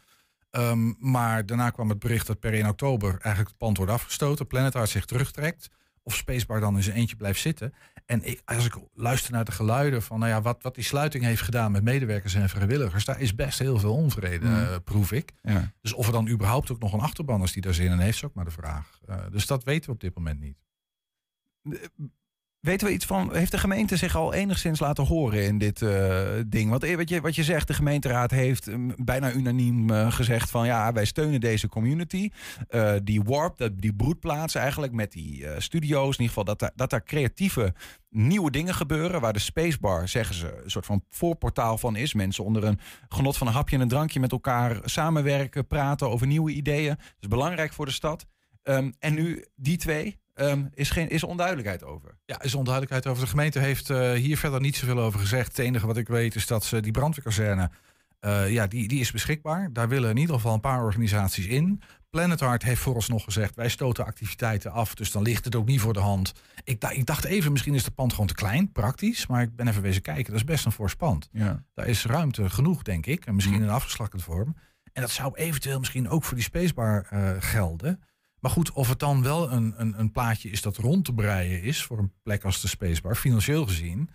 Ehm, 0.50 0.92
maar 0.98 1.46
daarna 1.46 1.70
kwam 1.70 1.88
het 1.88 1.98
bericht 1.98 2.26
dat 2.26 2.40
per 2.40 2.52
1 2.52 2.68
oktober 2.68 3.10
eigenlijk 3.10 3.48
het 3.48 3.58
pand 3.58 3.76
wordt 3.76 3.92
afgestoten. 3.92 4.46
Planet 4.46 4.74
Art 4.74 4.88
zich 4.88 5.04
terugtrekt. 5.04 5.68
Of 6.06 6.14
Spacebar 6.16 6.60
dan 6.60 6.76
in 6.76 6.82
zijn 6.82 6.96
eentje 6.96 7.16
blijft 7.16 7.40
zitten. 7.40 7.74
En 8.04 8.22
ik, 8.28 8.42
als 8.44 8.66
ik 8.66 8.74
luister 8.94 9.32
naar 9.32 9.44
de 9.44 9.52
geluiden 9.52 10.02
van 10.02 10.18
nou 10.18 10.30
ja, 10.30 10.42
wat, 10.42 10.62
wat 10.62 10.74
die 10.74 10.84
sluiting 10.84 11.24
heeft 11.24 11.42
gedaan 11.42 11.72
met 11.72 11.82
medewerkers 11.82 12.34
en 12.34 12.48
vrijwilligers, 12.48 13.04
daar 13.04 13.20
is 13.20 13.34
best 13.34 13.58
heel 13.58 13.78
veel 13.78 13.94
onvrede, 13.94 14.46
Mm. 14.46 14.54
eh, 14.54 14.76
proef 14.84 15.12
ik. 15.12 15.32
Ja. 15.42 15.72
Dus 15.80 15.92
of 15.92 16.06
er 16.06 16.12
dan 16.12 16.28
überhaupt 16.28 16.70
ook 16.70 16.78
nog 16.78 16.92
een 16.92 17.00
achterban 17.00 17.42
is 17.42 17.52
die 17.52 17.62
daar 17.62 17.74
zin 17.74 17.90
in 17.90 17.98
heeft, 17.98 18.14
is 18.16 18.24
ook 18.24 18.34
maar 18.34 18.44
de 18.44 18.50
vraag. 18.50 18.98
Eh, 19.06 19.16
dus 19.30 19.46
dat 19.46 19.64
weten 19.64 19.86
we 19.86 19.92
op 19.94 20.00
dit 20.00 20.14
moment 20.16 20.40
niet. 20.40 20.58
Weten 22.60 22.86
we 22.86 22.92
iets 22.92 23.06
van, 23.06 23.34
heeft 23.34 23.50
de 23.50 23.58
gemeente 23.58 23.96
zich 23.96 24.16
al 24.16 24.34
enigszins 24.34 24.80
laten 24.80 25.04
horen 25.06 25.44
in 25.44 25.58
dit 25.58 25.82
eh, 25.82 26.26
ding? 26.46 26.70
Want 26.70 26.84
eh, 26.84 26.96
wat 26.96 27.08
je, 27.08 27.20
wat 27.20 27.34
je 27.34 27.44
zegt, 27.44 27.66
de 27.66 27.74
gemeenteraad 27.74 28.30
heeft 28.30 28.66
mm, 28.66 28.94
bijna 28.96 29.32
unaniem 29.32 29.90
eh, 29.90 30.12
gezegd 30.12 30.50
van 30.50 30.66
ja, 30.66 30.92
wij 30.92 31.04
steunen 31.04 31.40
deze 31.40 31.68
community. 31.68 32.30
Die 33.02 33.22
warp, 33.22 33.58
dat, 33.58 33.72
die 33.80 33.94
broedplaats 33.94 34.54
eigenlijk 34.54 34.92
met 34.92 35.12
die 35.12 35.46
studio's, 35.58 36.16
in 36.16 36.22
ieder 36.22 36.26
geval 36.26 36.44
dat 36.44 36.58
daar, 36.58 36.70
dat 36.74 36.90
daar 36.90 37.04
creatieve 37.04 37.74
nieuwe 38.10 38.50
dingen 38.50 38.74
gebeuren. 38.74 39.20
Waar 39.20 39.32
de 39.32 39.38
Spacebar, 39.38 40.08
zeggen 40.08 40.34
ze, 40.34 40.60
een 40.64 40.70
soort 40.70 40.86
van 40.86 41.04
voorportaal 41.10 41.78
van 41.78 41.96
is. 41.96 42.14
Mensen 42.14 42.44
onder 42.44 42.64
een 42.64 42.78
genot 43.08 43.36
van 43.36 43.46
een 43.46 43.52
hapje 43.52 43.76
en 43.76 43.82
een 43.82 43.88
drankje 43.88 44.20
met 44.20 44.32
elkaar 44.32 44.80
samenwerken, 44.84 45.66
praten 45.66 46.10
over 46.10 46.26
nieuwe 46.26 46.52
ideeën. 46.52 46.94
Dat 46.94 47.14
is 47.20 47.28
belangrijk 47.28 47.72
voor 47.72 47.86
de 47.86 47.92
stad. 47.92 48.26
Ehm, 48.62 48.90
en 48.98 49.14
nu 49.14 49.44
die 49.54 49.76
twee, 49.76 50.18
ehm, 50.36 50.64
is, 50.74 50.90
geen, 50.90 51.08
is 51.08 51.24
onduidelijkheid 51.24 51.84
over. 51.84 52.18
Ja, 52.24 52.42
is 52.42 52.54
onduidelijkheid 52.54 53.06
over. 53.06 53.22
De 53.22 53.30
gemeente 53.30 53.58
heeft 53.58 53.90
eh, 53.90 54.12
hier 54.12 54.36
verder 54.36 54.60
niet 54.60 54.76
zoveel 54.76 54.98
over 54.98 55.20
gezegd. 55.20 55.48
Het 55.48 55.58
enige 55.58 55.86
wat 55.86 55.96
ik 55.96 56.08
weet 56.08 56.34
is 56.34 56.46
dat 56.46 56.64
ze 56.64 56.80
die 56.80 56.92
brandweerkazerne, 56.92 57.70
eh, 58.20 58.52
ja, 58.52 58.66
die, 58.66 58.88
die 58.88 59.00
is 59.00 59.10
beschikbaar. 59.10 59.72
Daar 59.72 59.88
willen 59.88 60.10
in 60.10 60.16
ieder 60.16 60.34
geval 60.34 60.54
een 60.54 60.60
paar 60.60 60.82
organisaties 60.82 61.46
in. 61.46 61.82
Planet 62.10 62.42
Art 62.42 62.62
heeft 62.62 62.80
vooralsnog 62.80 63.24
gezegd, 63.24 63.54
wij 63.54 63.68
stoten 63.68 64.04
activiteiten 64.04 64.72
af, 64.72 64.94
dus 64.94 65.10
dan 65.10 65.22
ligt 65.22 65.44
het 65.44 65.54
ook 65.54 65.66
niet 65.66 65.80
voor 65.80 65.92
de 65.92 66.00
hand. 66.00 66.32
Ik, 66.64 66.84
ik 66.84 67.06
dacht 67.06 67.24
even, 67.24 67.52
misschien 67.52 67.74
is 67.74 67.84
de 67.84 67.90
pand 67.90 68.10
gewoon 68.12 68.26
te 68.26 68.34
klein, 68.34 68.72
praktisch. 68.72 69.26
Maar 69.26 69.42
ik 69.42 69.56
ben 69.56 69.68
even 69.68 69.82
wezen 69.82 70.02
kijken, 70.02 70.24
dat 70.24 70.34
is 70.34 70.44
best 70.44 70.64
een 70.64 70.72
fors 70.72 70.94
pand. 70.94 71.28
Ja. 71.32 71.64
Daar 71.74 71.86
is 71.86 72.04
ruimte 72.04 72.50
genoeg, 72.50 72.82
denk 72.82 73.06
ik. 73.06 73.26
En 73.26 73.34
misschien 73.34 73.62
in 73.62 73.68
afgeslakkende 73.68 74.24
vorm. 74.24 74.56
En 74.92 75.02
dat 75.02 75.10
zou 75.10 75.34
eventueel 75.34 75.78
misschien 75.78 76.08
ook 76.08 76.24
voor 76.24 76.34
die 76.34 76.44
spacebar 76.44 77.06
eh, 77.10 77.30
gelden. 77.38 78.02
Maar 78.46 78.54
goed, 78.54 78.72
of 78.72 78.88
het 78.88 78.98
dan 78.98 79.22
wel 79.22 79.52
een, 79.52 79.74
een, 79.76 79.98
een 79.98 80.12
plaatje 80.12 80.50
is 80.50 80.62
dat 80.62 80.76
rond 80.76 81.04
te 81.04 81.12
breien 81.12 81.62
is 81.62 81.82
voor 81.82 81.98
een 81.98 82.12
plek 82.22 82.44
als 82.44 82.60
de 82.60 82.68
spacebar, 82.68 83.14
financieel 83.14 83.66
gezien. 83.66 84.10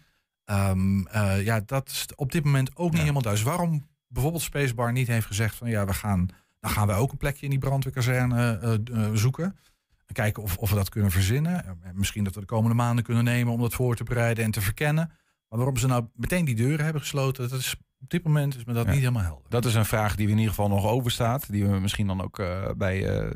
ehm, 0.45 1.05
eh, 1.05 1.43
ja, 1.43 1.61
dat 1.65 1.89
is 1.89 2.05
op 2.15 2.31
dit 2.31 2.43
moment 2.43 2.75
ook 2.75 2.91
niet 2.91 3.00
helemaal 3.00 3.21
duidelijk. 3.21 3.50
Dus 3.50 3.57
waarom 3.57 3.88
bijvoorbeeld 4.07 4.43
Spacebar 4.43 4.91
niet 4.91 5.07
heeft 5.07 5.25
gezegd 5.25 5.55
van 5.55 5.69
ja, 5.69 5.85
we 5.85 5.93
gaan, 5.93 6.29
dan 6.59 6.71
gaan 6.71 6.88
we 6.88 6.93
ook 6.93 7.11
een 7.11 7.17
plekje 7.17 7.43
in 7.43 7.50
die 7.50 7.59
brandweerkazerne 7.59 8.57
eh, 8.57 8.73
eh, 8.73 9.13
zoeken. 9.13 9.57
En 10.05 10.13
kijken 10.13 10.43
of, 10.43 10.57
of 10.57 10.69
we 10.69 10.75
dat 10.75 10.89
kunnen 10.89 11.11
verzinnen. 11.11 11.79
Misschien 11.93 12.23
dat 12.23 12.33
we 12.33 12.39
de 12.39 12.45
komende 12.45 12.75
maanden 12.75 13.03
kunnen 13.03 13.23
nemen 13.23 13.53
om 13.53 13.61
dat 13.61 13.73
voor 13.73 13.95
te 13.95 14.03
bereiden 14.03 14.43
en 14.43 14.51
te 14.51 14.61
verkennen. 14.61 15.07
Maar 15.47 15.57
waarom 15.57 15.77
ze 15.77 15.88
nou 15.88 16.05
meteen 16.15 16.45
die 16.45 16.55
deuren 16.55 16.83
hebben 16.83 17.01
gesloten, 17.01 17.50
dat 17.50 17.59
is 17.59 17.75
op 18.01 18.10
dit 18.10 18.24
moment 18.24 18.55
is 18.55 18.65
me 18.65 18.74
dat 18.74 18.86
Ja. 18.86 18.91
niet 18.91 19.00
helemaal 19.00 19.24
helder. 19.24 19.46
Dat 19.50 19.65
is 19.65 19.74
een 19.75 19.86
vraag 19.86 20.15
die 20.15 20.25
we 20.25 20.31
in 20.31 20.38
ieder 20.38 20.53
geval 20.53 20.70
nog 20.70 20.86
overstaat. 20.86 21.51
Die 21.51 21.65
we 21.65 21.79
misschien 21.79 22.08
dan 22.08 22.22
ook 22.22 22.39
eh, 22.39 22.70
bij 22.77 23.05
eh, 23.20 23.31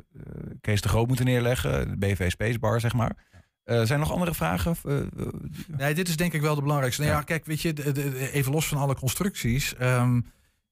Kees 0.62 0.82
de 0.82 0.90
Groot 0.90 1.08
moeten 1.08 1.26
neerleggen. 1.26 1.90
De 1.90 1.98
BV 1.98 2.32
Spacebar, 2.32 2.80
zeg 2.80 2.94
maar. 2.94 3.16
Eh, 3.64 3.76
zijn 3.76 3.90
er 3.90 3.98
nog 4.00 4.12
andere 4.12 4.34
vragen? 4.34 4.76
Nee, 5.78 5.94
dit 5.94 6.08
is 6.08 6.18
denk 6.18 6.34
ik 6.34 6.42
wel 6.42 6.56
de 6.56 6.62
belangrijkste. 6.62 7.02
Nou 7.02 7.14
ja, 7.14 7.20
Ja. 7.20 7.26
kijk, 7.26 7.46
weet 7.46 7.62
je, 7.62 7.74
de- 7.74 7.84
de- 7.92 8.12
de- 8.12 8.32
even 8.32 8.52
los 8.52 8.68
van 8.68 8.78
alle 8.78 8.96
constructies. 8.96 9.76
ehm, 9.76 10.22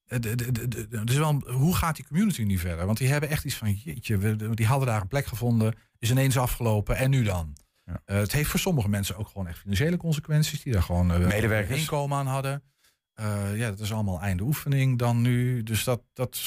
de- 0.06 1.02
dus 1.04 1.16
wel, 1.18 1.42
hoe 1.48 1.76
gaat 1.76 1.96
die 1.96 2.06
community 2.08 2.44
nu 2.44 2.58
verder? 2.58 2.86
Want 2.86 2.98
die 2.98 3.08
hebben 3.08 3.30
echt 3.30 3.44
iets 3.46 3.56
van, 3.56 3.72
jeetje, 3.74 4.18
we, 4.18 4.54
die 4.56 4.66
hadden 4.66 4.88
daar 4.88 5.02
een 5.02 5.08
plek 5.08 5.26
gevonden, 5.26 5.74
is 6.00 6.12
ineens 6.12 6.38
afgelopen 6.38 6.96
en 6.98 7.10
nu 7.10 7.24
dan? 7.24 7.56
Ja. 7.86 8.02
Het 8.06 8.32
heeft 8.32 8.50
voor 8.50 8.60
sommige 8.60 8.90
mensen 8.90 9.18
ook 9.18 9.28
gewoon 9.28 9.48
echt 9.48 9.60
financiële 9.60 9.98
consequenties, 9.98 10.64
die 10.64 10.74
daar 10.74 10.84
gewoon 10.84 11.08
Medewerkers. 11.08 11.80
inkomen 11.80 12.18
aan 12.18 12.28
hadden. 12.28 12.64
Eh, 13.14 13.58
ja, 13.58 13.70
dat 13.70 13.80
is 13.80 13.94
allemaal 13.94 14.22
einde 14.22 14.44
oefening 14.44 14.98
dan 14.98 15.22
nu. 15.22 15.64
Dus 15.64 15.84
dat, 15.84 16.02
dat 16.14 16.42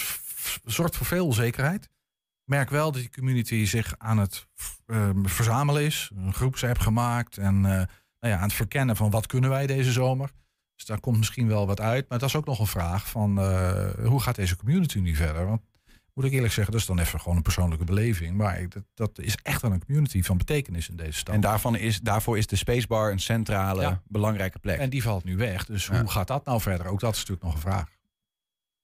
zorgt 0.65 0.97
voor 0.97 1.07
veel 1.07 1.27
onzekerheid. 1.27 1.85
Ik 1.85 2.53
merk 2.53 2.71
wel 2.71 2.93
dat 2.93 3.01
die 3.01 3.11
community 3.11 3.65
zich 3.65 3.95
aan 3.99 4.19
het 4.19 4.47
eh, 4.87 5.11
verzamelen 5.23 5.83
is. 5.83 6.11
Een 6.17 6.35
groepsapp 6.35 6.79
gemaakt 6.79 7.39
en 7.39 7.55
eh, 7.55 7.87
nou 8.21 8.35
ja, 8.35 8.37
aan 8.37 8.43
het 8.43 8.53
verkennen 8.53 8.97
van 8.97 9.11
wat 9.11 9.27
kunnen 9.27 9.51
wij 9.51 9.67
deze 9.67 9.93
zomer. 9.93 10.31
Dus 10.75 10.85
daar 10.85 11.01
komt 11.01 11.17
misschien 11.19 11.49
wel 11.49 11.67
wat 11.67 11.81
uit. 11.81 12.09
Maar 12.09 12.19
dat 12.19 12.29
is 12.29 12.37
ook 12.37 12.47
nog 12.47 12.59
een 12.59 12.67
vraag 12.67 13.09
van 13.09 13.39
eh, 13.39 13.91
hoe 14.05 14.21
gaat 14.21 14.35
deze 14.35 14.57
community 14.57 14.99
nu 14.99 15.15
verder? 15.15 15.47
Want 15.47 15.63
moet 16.17 16.25
ik 16.25 16.33
eerlijk 16.33 16.53
zeggen, 16.53 16.73
dat 16.73 16.81
is 16.83 16.87
dan 16.89 16.99
even 16.99 17.21
gewoon 17.21 17.37
een 17.37 17.43
persoonlijke 17.43 17.85
beleving. 17.85 18.37
Maar 18.37 18.61
ik, 18.61 18.73
dat, 18.73 18.83
dat 18.95 19.19
is 19.19 19.37
echt 19.43 19.63
wel 19.63 19.73
een 19.73 19.85
community 19.85 20.23
van 20.23 20.37
betekenis 20.39 20.89
in 20.89 20.97
deze 20.97 21.19
stad. 21.19 21.35
en 21.35 21.41
daarvan 21.41 21.77
is, 21.77 22.01
daarvoor 22.01 22.39
is 22.39 22.47
de 22.47 22.57
Spacebar 22.57 23.11
een 23.13 23.19
centrale, 23.21 23.81
Ja. 23.81 24.03
belangrijke 24.09 24.59
plek. 24.59 24.79
En 24.79 24.91
die 24.91 25.03
valt 25.03 25.25
nu 25.25 25.37
weg. 25.37 25.65
Dus 25.65 25.87
Ja. 25.87 26.01
hoe 26.01 26.11
gaat 26.11 26.27
dat 26.29 26.45
nou 26.45 26.61
verder? 26.61 26.87
Ook 26.87 27.01
dat 27.01 27.13
is 27.15 27.19
natuurlijk 27.19 27.47
nog 27.47 27.55
een 27.55 27.61
vraag. 27.61 27.89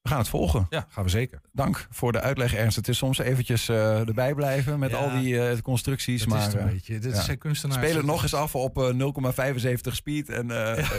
We 0.03 0.09
gaan 0.09 0.19
het 0.19 0.29
volgen. 0.29 0.67
Ja, 0.71 0.87
gaan 0.89 1.05
we 1.05 1.11
zeker. 1.11 1.41
Dank 1.53 1.87
voor 1.91 2.13
de 2.13 2.21
uitleg, 2.21 2.55
Ernst. 2.55 2.77
Het 2.77 2.89
is 2.89 2.99
soms 2.99 3.19
eventjes 3.19 3.69
eh, 3.69 4.09
erbij 4.09 4.35
blijven 4.35 4.79
met 4.79 4.91
Ja. 4.91 4.97
al 4.97 5.21
die 5.21 5.49
eh, 5.49 5.59
constructies. 5.59 6.21
Dat 6.21 6.29
maar 6.29 6.39
is 6.39 6.45
het 6.45 6.55
een 6.55 6.61
eh, 6.61 6.67
beetje. 6.73 6.99
Dit 6.99 7.15
ja. 7.15 7.21
zijn 7.21 7.39
kunstenaars. 7.39 7.81
spelen 7.81 7.97
het 7.97 8.07
nog 8.07 8.23
eens 8.23 8.35
af 8.35 8.55
op 8.55 8.79
eh, 8.79 9.75
0,75 9.75 9.75
speed. 9.93 10.29
En 10.29 10.51
eh, 10.51 10.91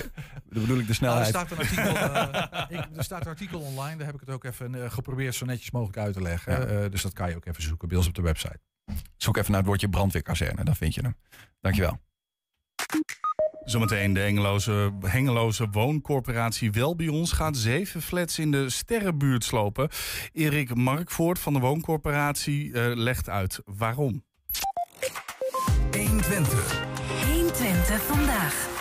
dan 0.50 0.62
bedoel 0.62 0.78
ik 0.80 0.88
de 0.88 0.96
Nou, 1.00 1.20
er, 1.20 1.26
snelheid. 1.26 1.28
staat 1.28 1.52
een 1.52 1.58
artikel, 1.58 1.92
ik, 2.78 2.98
er 2.98 3.04
staat 3.04 3.22
een 3.22 3.28
artikel 3.32 3.60
online, 3.60 3.98
daar 3.98 4.06
heb 4.06 4.16
ik 4.16 4.22
het 4.22 4.30
ook 4.30 4.44
even 4.44 4.92
geprobeerd 4.92 5.36
zo 5.36 5.46
netjes 5.46 5.72
mogelijk 5.72 5.98
uit 5.98 6.14
te 6.14 6.22
leggen. 6.22 6.82
Ja. 6.82 6.90
Dus 6.90 7.02
dat 7.02 7.14
kan 7.14 7.30
je 7.30 7.36
ook 7.36 7.46
even 7.46 7.64
zoeken 7.64 7.88
bij 7.88 7.98
ons 7.98 8.08
op 8.08 8.14
de 8.14 8.22
website. 8.22 8.60
Zoek 9.18 9.38
even 9.38 9.50
naar 9.52 9.60
het 9.60 9.68
woordje 9.70 9.90
brandweerkazerne, 9.90 10.64
dan 10.64 10.76
vind 10.76 10.96
je 10.96 11.02
hem. 11.02 11.16
Dankjewel. 11.62 12.00
Zometeen 13.66 14.14
de 14.14 14.20
Hengeloze, 14.20 14.92
Hengeloze 15.02 15.68
wooncorporatie 15.72 16.72
Wel 16.72 16.96
bij 16.96 17.08
ons 17.08 17.32
gaat 17.32 17.58
zeven 17.58 18.02
flats 18.02 18.40
in 18.40 18.52
de 18.52 18.70
Sterrenbuurt 18.70 19.44
slopen. 19.44 19.90
Erik 20.34 20.76
Markvoort 20.76 21.40
van 21.40 21.54
de 21.54 21.60
wooncorporatie 21.60 22.74
eh, 22.74 22.96
legt 22.96 23.30
uit 23.30 23.60
waarom. 23.66 24.24
120. 25.92 26.86
120 27.26 28.02
vandaag. 28.02 28.72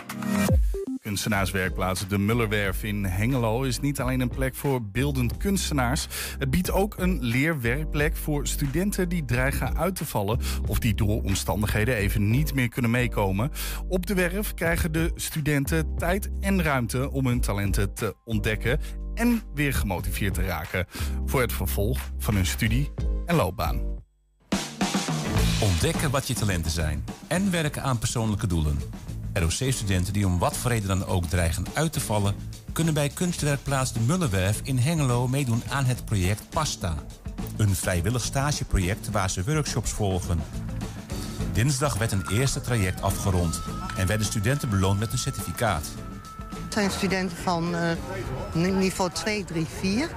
Kunstenaarswerkplaats 1.03 2.09
De 2.09 2.19
Mullerwerf 2.19 2.83
in 2.83 3.05
Hengelo 3.05 3.63
is 3.63 3.81
niet 3.81 4.01
alleen 4.01 4.21
een 4.21 4.29
plek 4.29 4.55
voor 4.55 4.83
beeldend 4.83 5.37
kunstenaars. 5.37 6.07
Het 6.39 6.51
biedt 6.51 6.71
ook 6.71 6.99
een 6.99 7.19
leerwerkplek 7.23 8.17
voor 8.17 8.47
studenten 8.47 9.09
die 9.09 9.25
dreigen 9.25 9.77
uit 9.77 9.97
te 9.97 10.05
vallen 10.05 10.39
of 10.67 10.79
die 10.79 10.95
door 10.95 11.23
omstandigheden 11.23 11.95
even 11.95 12.31
niet 12.31 12.55
meer 12.55 12.69
kunnen 12.69 12.91
meekomen. 12.91 13.51
Op 13.89 14.07
de 14.07 14.15
werf 14.15 14.55
krijgen 14.55 14.93
de 14.93 15.13
studenten 15.15 15.97
tijd 15.97 16.31
en 16.41 16.63
ruimte 16.63 17.11
om 17.11 17.27
hun 17.27 17.41
talenten 17.41 17.95
te 17.95 18.17
ontdekken 18.25 18.81
en 19.15 19.43
weer 19.55 19.75
gemotiveerd 19.75 20.35
te 20.35 20.43
raken 20.43 20.87
voor 21.27 21.41
het 21.41 21.53
vervolg 21.53 22.11
van 22.19 22.35
hun 22.35 22.47
studie 22.47 22.91
en 23.27 23.35
loopbaan. 23.35 23.81
Ontdekken 25.61 26.11
wat 26.11 26.27
je 26.27 26.35
talenten 26.35 26.71
zijn 26.71 27.05
en 27.29 27.51
werken 27.51 27.83
aan 27.83 27.99
persoonlijke 27.99 28.47
doelen. 28.47 28.79
ROC-studenten 29.33 30.13
die 30.13 30.27
om 30.27 30.39
wat 30.39 30.57
voor 30.57 30.71
reden 30.71 30.89
dan 30.89 31.07
ook 31.07 31.25
dreigen 31.25 31.65
uit 31.73 31.93
te 31.93 32.01
vallen... 32.01 32.35
kunnen 32.73 32.95
bij 32.95 33.09
kunstwerkplaats 33.09 33.93
De 33.93 34.01
Mullenwerf 34.01 34.61
in 34.63 34.79
Hengelo 34.79 35.29
meedoen 35.29 35.63
aan 35.69 35.85
het 35.85 36.05
project 36.05 36.43
PASTA. 36.49 36.95
Een 37.57 37.75
vrijwillig 37.75 38.23
stageproject 38.23 39.11
waar 39.11 39.31
ze 39.31 39.45
workshops 39.45 39.91
volgen. 39.91 40.41
Dinsdag 41.53 41.99
werd 41.99 42.13
een 42.13 42.29
eerste 42.31 42.61
traject 42.61 43.03
afgerond... 43.03 43.63
en 43.97 44.07
werden 44.07 44.27
studenten 44.27 44.71
beloond 44.71 44.99
met 44.99 45.13
een 45.13 45.19
certificaat. 45.19 45.87
Het 46.65 46.73
zijn 46.73 46.91
studenten 46.91 47.37
van 47.37 47.75
eh, 47.75 47.91
ni- 48.53 48.71
niveau 48.71 49.11
2, 49.11 49.45
3, 49.45 49.67
4. 49.79 50.11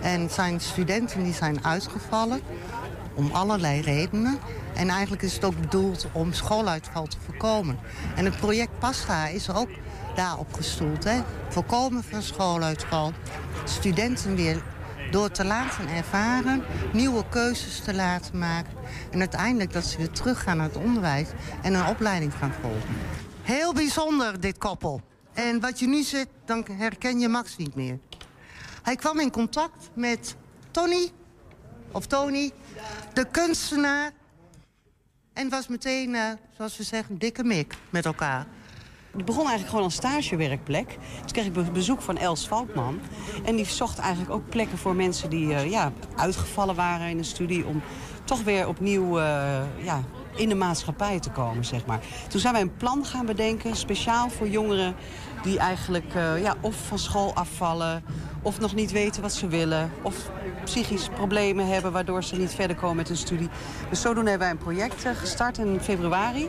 En 0.00 0.20
het 0.20 0.32
zijn 0.32 0.60
studenten 0.60 1.22
die 1.24 1.34
zijn 1.34 1.64
uitgevallen 1.64 2.40
om 3.14 3.30
allerlei 3.30 3.80
redenen. 3.80 4.38
En 4.74 4.88
eigenlijk 4.88 5.22
is 5.22 5.34
het 5.34 5.44
ook 5.44 5.60
bedoeld 5.60 6.06
om 6.12 6.32
schooluitval 6.32 7.06
te 7.06 7.16
voorkomen. 7.24 7.78
En 8.16 8.24
het 8.24 8.36
project 8.36 8.78
PASTA 8.78 9.26
is 9.26 9.50
ook 9.50 9.68
daarop 10.14 10.52
gestoeld. 10.52 11.04
Hè? 11.04 11.20
Voorkomen 11.48 12.04
van 12.04 12.22
schooluitval. 12.22 13.12
Studenten 13.64 14.34
weer 14.36 14.62
Door 15.10 15.30
te 15.30 15.44
laten 15.44 15.88
ervaren, 15.88 16.62
nieuwe 16.92 17.24
keuzes 17.28 17.80
te 17.80 17.94
laten 17.94 18.38
maken. 18.38 18.72
En 19.10 19.18
uiteindelijk 19.18 19.72
dat 19.72 19.84
ze 19.84 19.96
weer 19.98 20.10
teruggaan 20.10 20.56
naar 20.56 20.66
het 20.66 20.76
onderwijs 20.76 21.28
en 21.62 21.74
een 21.74 21.86
opleiding 21.86 22.32
gaan 22.34 22.52
volgen. 22.60 22.96
Heel 23.42 23.72
bijzonder, 23.72 24.40
dit 24.40 24.58
koppel. 24.58 25.00
En 25.32 25.60
wat 25.60 25.78
je 25.78 25.86
nu 25.86 26.02
ziet, 26.02 26.28
dan 26.44 26.66
herken 26.72 27.20
je 27.20 27.28
Max 27.28 27.56
niet 27.56 27.74
meer. 27.74 27.98
Hij 28.82 28.96
kwam 28.96 29.20
in 29.20 29.30
contact 29.30 29.90
met 29.94 30.36
Tony, 30.70 31.10
of 31.90 32.06
Tony, 32.06 32.50
de 33.12 33.26
kunstenaar. 33.30 34.10
En 35.32 35.48
was 35.48 35.68
meteen, 35.68 36.10
uh, 36.10 36.30
zoals 36.56 36.76
we 36.76 36.82
zeggen, 36.82 37.18
dikke 37.18 37.44
mik 37.44 37.74
met 37.90 38.04
elkaar. 38.04 38.46
Het 39.10 39.24
begon 39.24 39.40
eigenlijk 39.40 39.68
gewoon 39.68 39.84
als 39.84 39.94
stagewerkplek. 39.94 40.98
Toen 41.20 41.32
kreeg 41.32 41.46
ik 41.46 41.72
bezoek 41.72 42.02
van 42.02 42.18
Els 42.18 42.48
Valkman. 42.48 43.00
En 43.44 43.56
die 43.56 43.64
zocht 43.64 43.98
eigenlijk 43.98 44.32
ook 44.32 44.48
plekken 44.48 44.78
voor 44.78 44.94
mensen 44.94 45.30
die 45.30 45.46
uh, 45.46 45.70
ja, 45.70 45.92
uitgevallen 46.16 46.74
waren 46.74 47.08
in 47.08 47.16
de 47.16 47.22
studie... 47.22 47.66
om 47.66 47.82
toch 48.24 48.42
weer 48.42 48.68
opnieuw 48.68 49.18
uh, 49.18 49.60
ja, 49.82 50.02
in 50.36 50.48
de 50.48 50.54
maatschappij 50.54 51.20
te 51.20 51.30
komen, 51.30 51.64
zeg 51.64 51.86
maar. 51.86 52.00
Toen 52.28 52.40
zijn 52.40 52.52
wij 52.52 52.62
een 52.62 52.76
plan 52.76 53.04
gaan 53.04 53.26
bedenken, 53.26 53.76
speciaal 53.76 54.30
voor 54.30 54.48
jongeren... 54.48 54.94
die 55.42 55.58
eigenlijk 55.58 56.14
uh, 56.14 56.42
ja, 56.42 56.54
of 56.60 56.76
van 56.86 56.98
school 56.98 57.34
afvallen, 57.34 58.04
of 58.42 58.60
nog 58.60 58.74
niet 58.74 58.92
weten 58.92 59.22
wat 59.22 59.32
ze 59.32 59.46
willen... 59.46 59.90
of 60.02 60.16
psychische 60.64 61.10
problemen 61.10 61.66
hebben 61.66 61.92
waardoor 61.92 62.24
ze 62.24 62.36
niet 62.36 62.54
verder 62.54 62.76
komen 62.76 62.96
met 62.96 63.08
hun 63.08 63.16
studie. 63.16 63.48
Dus 63.90 64.00
zodoende 64.00 64.30
hebben 64.30 64.48
wij 64.48 64.56
een 64.56 64.64
project 64.64 65.06
gestart 65.18 65.58
in 65.58 65.80
februari 65.80 66.48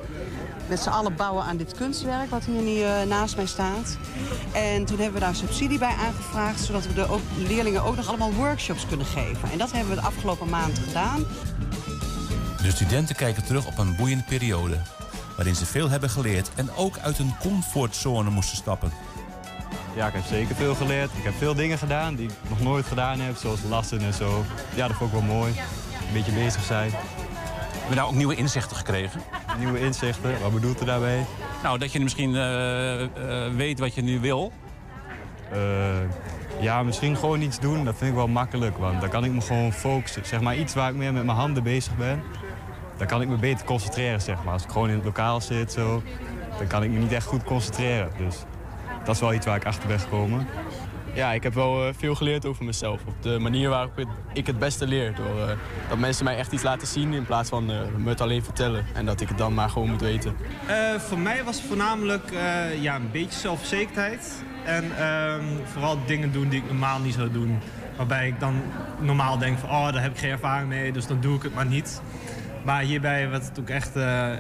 met 0.68 0.80
z'n 0.80 0.90
allen 0.90 1.16
bouwen 1.16 1.44
aan 1.44 1.58
dit 1.58 1.74
kunstwerk 1.74 2.30
wat 2.30 2.44
hier 2.44 2.62
nu 2.62 2.76
uh, 2.76 3.02
naast 3.02 3.36
mij 3.36 3.46
staat. 3.46 3.98
En 4.54 4.86
toen 4.86 4.98
hebben 4.98 5.20
we 5.20 5.26
daar 5.26 5.36
subsidie 5.36 5.78
bij 5.78 5.96
aangevraagd... 6.06 6.60
zodat 6.60 6.88
we 6.88 6.94
de 6.94 7.20
leerlingen 7.38 7.84
ook 7.84 7.96
nog 7.96 8.08
allemaal 8.08 8.34
workshops 8.34 8.86
kunnen 8.86 9.06
geven. 9.06 9.52
En 9.52 9.58
dat 9.58 9.72
hebben 9.72 9.96
we 9.96 10.02
de 10.02 10.08
afgelopen 10.08 10.50
maand 10.50 10.80
gedaan. 10.80 11.26
De 12.62 12.72
studenten 12.72 13.16
kijken 13.16 13.44
terug 13.44 13.68
op 13.68 13.78
een 13.78 13.96
boeiende 13.96 14.24
periode... 14.24 14.78
waarin 15.36 15.56
ze 15.56 15.66
veel 15.66 15.90
hebben 15.90 16.10
geleerd 16.10 16.50
en 16.56 16.70
ook 16.76 16.98
uit 16.98 17.18
hun 17.18 17.34
comfortzone 17.40 18.30
moesten 18.30 18.58
stappen. 18.58 18.92
Ja, 19.96 20.08
ik 20.08 20.14
heb 20.14 20.24
zeker 20.26 20.56
veel 20.56 20.76
geleerd. 20.76 21.10
Ik 21.18 21.24
heb 21.24 21.34
veel 21.38 21.54
dingen 21.54 21.78
gedaan 21.78 22.16
die 22.16 22.28
ik 22.28 22.50
nog 22.50 22.62
nooit 22.62 22.86
gedaan 22.86 23.20
heb, 23.20 23.36
zoals 23.36 23.60
lassen 23.70 24.02
en 24.02 24.14
zo. 24.14 24.46
Ja, 24.76 24.88
dat 24.88 24.98
vond 24.98 25.14
ik 25.14 25.20
wel 25.20 25.36
mooi. 25.36 25.54
Een 26.08 26.14
beetje 26.14 26.32
bezig 26.32 26.64
zijn. 26.64 26.92
Heb 26.92 27.90
je 27.90 27.96
nou 27.96 28.08
ook 28.08 28.16
nieuwe 28.16 28.36
inzichten 28.36 28.78
gekregen? 28.78 29.22
Nieuwe 29.58 29.80
inzichten? 29.80 30.42
Wat 30.42 30.54
bedoelt 30.54 30.82
u 30.82 30.86
daarmee? 30.86 31.26
Nou, 31.64 31.78
dat 31.78 31.92
je 31.92 32.00
misschien 32.00 32.30
uh, 32.30 33.02
uh, 33.02 33.08
weet 33.56 33.80
wat 33.80 33.96
je 33.96 34.02
nu 34.02 34.20
wil. 34.20 34.52
Uh, 35.54 35.60
ja, 36.60 36.84
misschien 36.84 37.18
gewoon 37.18 37.42
iets 37.42 37.60
doen, 37.60 37.86
dat 37.86 37.96
vind 37.98 38.10
ik 38.10 38.16
wel 38.16 38.28
makkelijk. 38.28 38.78
Want 38.78 39.02
dan 39.02 39.10
kan 39.10 39.24
ik 39.24 39.32
me 39.32 39.42
gewoon 39.42 39.74
focussen. 39.74 40.26
Zeg 40.26 40.42
maar 40.42 40.58
iets 40.58 40.74
waar 40.74 40.90
ik 40.90 40.96
meer 40.96 41.14
met 41.14 41.26
mijn 41.26 41.38
handen 41.38 41.64
bezig 41.64 41.98
ben. 41.98 42.24
Dan 42.98 43.08
kan 43.08 43.22
ik 43.22 43.28
me 43.28 43.36
beter 43.36 43.66
concentreren, 43.66 44.22
zeg 44.22 44.44
maar. 44.44 44.54
Als 44.54 44.64
ik 44.64 44.70
gewoon 44.70 44.90
in 44.90 44.96
het 44.96 45.06
lokaal 45.06 45.42
zit, 45.42 45.72
zo, 45.72 46.04
dan 46.58 46.68
kan 46.68 46.84
ik 46.84 46.90
me 46.90 47.00
niet 47.00 47.12
echt 47.12 47.26
goed 47.26 47.44
concentreren. 47.44 48.10
Dus 48.18 48.36
dat 49.04 49.16
is 49.16 49.22
wel 49.22 49.34
iets 49.34 49.46
waar 49.46 49.56
ik 49.56 49.66
achter 49.66 49.88
ben 49.88 50.00
gekomen. 50.00 50.48
Ja, 51.14 51.32
ik 51.32 51.44
heb 51.44 51.54
wel 51.54 51.88
uh, 51.88 51.94
veel 51.98 52.16
geleerd 52.16 52.46
over 52.46 52.66
mezelf. 52.66 53.02
Op 53.08 53.24
de 53.24 53.40
manier 53.40 53.70
waarop 53.70 54.06
ik 54.34 54.48
het 54.48 54.60
beste 54.60 54.88
leer. 54.88 55.16
Door 55.16 55.38
uh, 55.38 55.48
dat 55.90 55.98
mensen 55.98 56.26
mij 56.26 56.38
echt 56.38 56.52
iets 56.52 56.64
laten 56.64 56.88
zien 56.88 57.14
in 57.14 57.26
plaats 57.26 57.50
van 57.50 57.72
uh, 57.72 57.78
me 57.98 58.10
het 58.10 58.22
alleen 58.22 58.44
vertellen. 58.44 58.86
En 58.94 59.06
dat 59.06 59.22
ik 59.22 59.28
het 59.28 59.38
dan 59.38 59.54
maar 59.54 59.70
gewoon 59.70 59.90
moet 59.90 60.02
weten. 60.02 60.36
voor 60.98 61.20
mij 61.20 61.44
was 61.44 61.56
het 61.56 61.66
voornamelijk 61.66 62.32
ja, 62.82 62.96
een 62.96 63.12
beetje 63.12 63.40
zelfverzekerdheid. 63.40 64.44
En 64.66 64.98
ehm, 64.98 65.44
vooral 65.64 65.98
dingen 66.06 66.32
doen 66.32 66.50
die 66.50 66.60
ik 66.60 66.68
normaal 66.68 67.00
niet 67.00 67.14
zou 67.14 67.32
doen. 67.32 67.60
Waarbij 67.98 68.28
ik 68.28 68.40
dan 68.40 68.62
normaal 69.00 69.38
denk 69.38 69.60
van, 69.60 69.70
oh, 69.70 69.92
daar 69.94 70.02
heb 70.02 70.12
ik 70.12 70.18
geen 70.18 70.32
ervaring 70.32 70.70
mee, 70.70 70.92
dus 70.92 71.08
dan 71.08 71.22
doe 71.22 71.36
ik 71.36 71.44
het 71.44 71.56
maar 71.56 71.66
niet. 71.66 72.02
Maar 72.64 72.82
hierbij 72.82 73.30
werd 73.30 73.48
het 73.48 73.60
ook 73.60 73.70
echt 73.70 73.92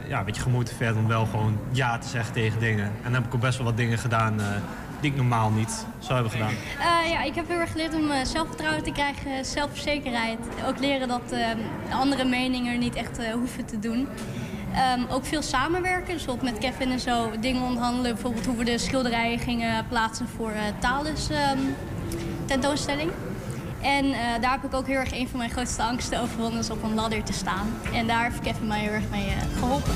ja, 0.07 0.19
een 0.19 0.25
beetje 0.25 0.41
gemotiveerd 0.41 0.95
om 0.95 1.07
wel 1.07 1.25
gewoon 1.25 1.59
ja 1.71 1.97
te 1.97 2.07
zeggen 2.07 2.33
tegen 2.33 2.59
dingen. 2.59 2.86
En 2.86 3.03
dan 3.03 3.13
heb 3.13 3.25
ik 3.25 3.36
ook 3.36 3.41
best 3.41 3.57
wel 3.57 3.65
wat 3.65 3.77
dingen 3.77 3.97
gedaan 3.97 4.39
die 5.03 5.12
ik 5.12 5.17
normaal 5.17 5.49
niet 5.49 5.86
zou 5.99 6.13
hebben 6.13 6.31
gedaan? 6.31 6.53
Uh, 6.79 7.12
ja, 7.12 7.23
ik 7.23 7.36
heb 7.36 7.47
heel 7.47 7.59
erg 7.59 7.71
geleerd 7.71 7.93
om 7.93 8.12
uh, 8.12 8.15
zelfvertrouwen 8.23 8.83
te 8.83 8.91
krijgen, 8.91 9.45
zelfverzekerheid. 9.45 10.38
Ook 10.67 10.79
leren 10.79 11.07
dat 11.07 11.21
uh, 11.33 11.47
andere 11.89 12.25
meningen 12.25 12.79
niet 12.79 12.95
echt 12.95 13.31
hoeven 13.33 13.65
te 13.65 13.79
doen. 13.79 14.07
Um, 14.97 15.05
ook 15.09 15.25
veel 15.25 15.41
samenwerken, 15.41 16.13
dus 16.13 16.25
met 16.41 16.57
Kevin 16.57 16.91
en 16.91 16.99
zo 16.99 17.31
dingen 17.39 17.62
onderhandelen. 17.62 18.13
Bijvoorbeeld 18.13 18.45
hoe 18.45 18.57
we 18.57 18.63
de 18.63 18.77
schilderijen 18.77 19.39
gingen 19.39 19.88
plaatsen 19.88 20.27
voor 20.27 20.51
Thales 20.79 21.29
um, 21.29 21.75
tentoonstelling. 22.45 23.12
En 23.83 24.11
daar 24.41 24.51
heb 24.51 24.63
ik 24.63 24.73
ook 24.73 24.87
heel 24.87 24.99
erg 24.99 25.13
een 25.13 25.27
van 25.27 25.37
mijn 25.37 25.51
grootste 25.51 25.83
angsten 25.83 26.21
overwonnen, 26.21 26.59
is 26.59 26.69
op 26.69 26.83
een 26.83 26.93
ladder 26.93 27.23
te 27.23 27.33
staan. 27.33 27.73
En 27.93 28.07
daar 28.07 28.23
heeft 28.23 28.39
Kevin 28.39 28.67
mij 28.67 28.79
heel 28.79 28.91
erg 28.91 29.09
mee 29.09 29.33
geholpen. 29.59 29.93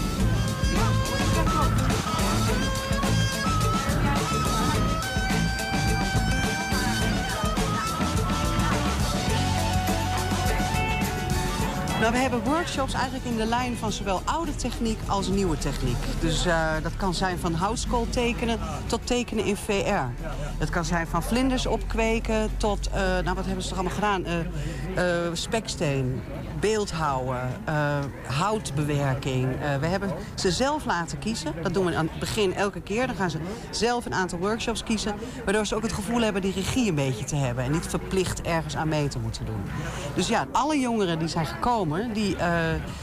Nou, 11.99 12.11
we 12.11 12.17
hebben 12.17 12.43
workshops 12.43 12.93
eigenlijk 12.93 13.25
in 13.25 13.37
de 13.37 13.45
lijn 13.45 13.75
van 13.77 13.91
zowel 13.91 14.21
oude 14.25 14.55
techniek 14.55 14.99
als 15.07 15.27
nieuwe 15.27 15.57
techniek. 15.57 15.97
Dus 16.19 16.45
uh, 16.45 16.71
dat 16.83 16.95
kan 16.95 17.13
zijn 17.13 17.39
van 17.39 17.53
houtskool 17.53 18.07
tekenen 18.09 18.59
tot 18.85 19.07
tekenen 19.07 19.45
in 19.45 19.55
VR. 19.55 20.25
Het 20.57 20.69
kan 20.69 20.85
zijn 20.85 21.07
van 21.07 21.23
vlinders 21.23 21.65
opkweken 21.65 22.49
tot, 22.57 22.89
uh, 22.89 22.95
nou 22.95 23.35
wat 23.35 23.45
hebben 23.45 23.63
ze 23.63 23.69
toch 23.69 23.77
allemaal 23.77 23.95
gedaan? 23.95 24.25
Uh, 24.27 25.03
speksteen, 25.33 26.21
beeldhouwen, 26.59 27.39
houtbewerking. 28.27 29.47
we 29.79 29.85
hebben 29.85 30.11
ze 30.35 30.51
zelf 30.51 30.85
laten 30.85 31.19
kiezen. 31.19 31.53
Dat 31.61 31.73
doen 31.73 31.85
we 31.85 31.95
aan 31.95 32.09
het 32.11 32.19
begin 32.19 32.53
elke 32.53 32.81
keer. 32.81 33.07
Dan 33.07 33.15
gaan 33.15 33.29
ze 33.29 33.39
zelf 33.69 34.05
een 34.05 34.13
aantal 34.13 34.39
workshops 34.39 34.83
kiezen. 34.83 35.15
Waardoor 35.45 35.65
ze 35.65 35.75
ook 35.75 35.81
het 35.81 35.93
gevoel 35.93 36.21
hebben 36.21 36.41
die 36.41 36.53
regie 36.53 36.89
een 36.89 36.95
beetje 36.95 37.25
te 37.25 37.35
hebben. 37.35 37.63
En 37.63 37.71
niet 37.71 37.87
verplicht 37.87 38.41
ergens 38.41 38.75
aan 38.75 38.87
mee 38.87 39.07
te 39.07 39.19
moeten 39.19 39.45
doen. 39.45 39.61
Dus 40.15 40.27
ja, 40.27 40.47
alle 40.51 40.79
jongeren 40.79 41.19
die 41.19 41.27
zijn 41.27 41.45
gekomen 41.45 42.13
die 42.13 42.35
uh, 42.35 42.41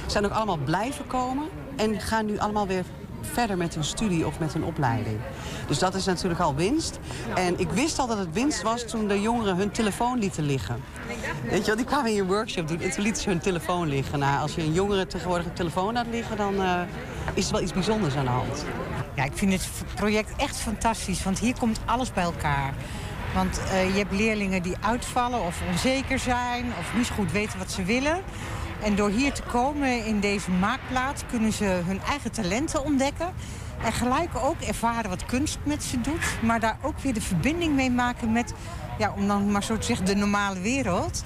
zijn 0.07 0.25
ook 0.25 0.33
allemaal 0.33 0.59
blijven 0.65 1.07
komen. 1.07 1.45
En 1.77 2.01
gaan 2.01 2.27
nu 2.27 2.39
allemaal 2.39 2.67
weer 2.67 2.85
verder 3.33 3.57
met 3.57 3.75
hun 3.75 3.85
studie 3.85 4.27
of 4.27 4.39
met 4.39 4.53
hun 4.53 4.65
opleiding. 4.65 5.19
Dus 5.67 5.79
dat 5.79 5.95
is 5.95 6.05
natuurlijk 6.05 6.41
al 6.41 6.55
winst. 6.55 6.99
En 7.35 7.59
ik 7.59 7.71
wist 7.71 7.99
al 7.99 8.07
dat 8.07 8.19
het 8.19 8.33
winst 8.33 8.63
was 8.63 8.85
toen 8.85 9.09
de 9.09 9.21
jongeren 9.21 9.57
hun 9.57 9.71
telefoon 9.71 10.19
lieten 10.19 10.45
liggen. 10.45 10.83
Weet 11.51 11.61
je 11.61 11.67
wel, 11.67 11.77
die 11.77 11.85
kwamen 11.85 12.11
in 12.11 12.17
je 12.17 12.27
workshop 12.27 12.69
doen 12.69 12.81
en 12.81 12.91
toen 12.91 13.03
lieten 13.03 13.23
ze 13.23 13.29
hun 13.29 13.41
telefoon 13.41 13.89
liggen. 13.89 14.19
Nou, 14.19 14.41
als 14.41 14.55
je 14.55 14.63
een 14.63 14.73
jongere 14.73 15.07
tegenwoordig 15.07 15.47
een 15.47 15.53
telefoon 15.53 15.93
laat 15.93 16.07
liggen, 16.11 16.37
dan 16.37 16.55
uh, 16.55 16.81
is 17.35 17.47
er 17.47 17.53
wel 17.53 17.63
iets 17.63 17.73
bijzonders 17.73 18.17
aan 18.17 18.25
de 18.25 18.31
hand. 18.31 18.65
Ja, 19.15 19.25
ik 19.25 19.33
vind 19.35 19.53
het 19.53 19.69
project 19.95 20.33
echt 20.37 20.57
fantastisch, 20.57 21.23
want 21.23 21.39
hier 21.39 21.59
komt 21.59 21.81
alles 21.85 22.13
bij 22.13 22.25
elkaar. 22.25 22.75
Want 23.35 23.61
uh, 23.61 23.93
je 23.93 23.99
hebt 23.99 24.13
leerlingen 24.13 24.63
die 24.63 24.77
uitvallen 24.81 25.41
of 25.41 25.61
onzeker 25.71 26.19
zijn 26.19 26.73
of 26.79 26.97
niet 26.97 27.11
goed 27.11 27.33
weten 27.33 27.59
wat 27.59 27.71
ze 27.71 27.85
willen. 27.85 28.23
En 28.85 28.95
door 28.95 29.11
hier 29.11 29.33
te 29.33 29.43
komen 29.43 30.07
in 30.07 30.21
deze 30.21 30.51
maakplaats 30.51 31.23
kunnen 31.31 31.53
ze 31.53 31.65
hun 31.65 32.01
eigen 32.01 32.33
talenten 32.33 32.85
ontdekken. 32.85 33.33
En 33.85 33.93
gelijk 33.93 34.31
ook 34.43 34.61
ervaren 34.61 35.11
wat 35.11 35.25
kunst 35.25 35.59
met 35.63 35.83
ze 35.83 36.01
doet. 36.01 36.39
Maar 36.43 36.61
daar 36.61 36.79
ook 36.83 36.99
weer 36.99 37.15
de 37.15 37.21
verbinding 37.21 37.75
mee 37.75 37.91
maken 37.91 38.33
met, 38.33 38.55
ja, 38.99 39.15
om 39.17 39.27
dan 39.27 39.51
maar 39.51 39.65
zo 39.65 39.79
te 39.79 39.87
zeggen, 39.87 40.07
de 40.07 40.15
normale 40.15 40.61
wereld. 40.61 41.25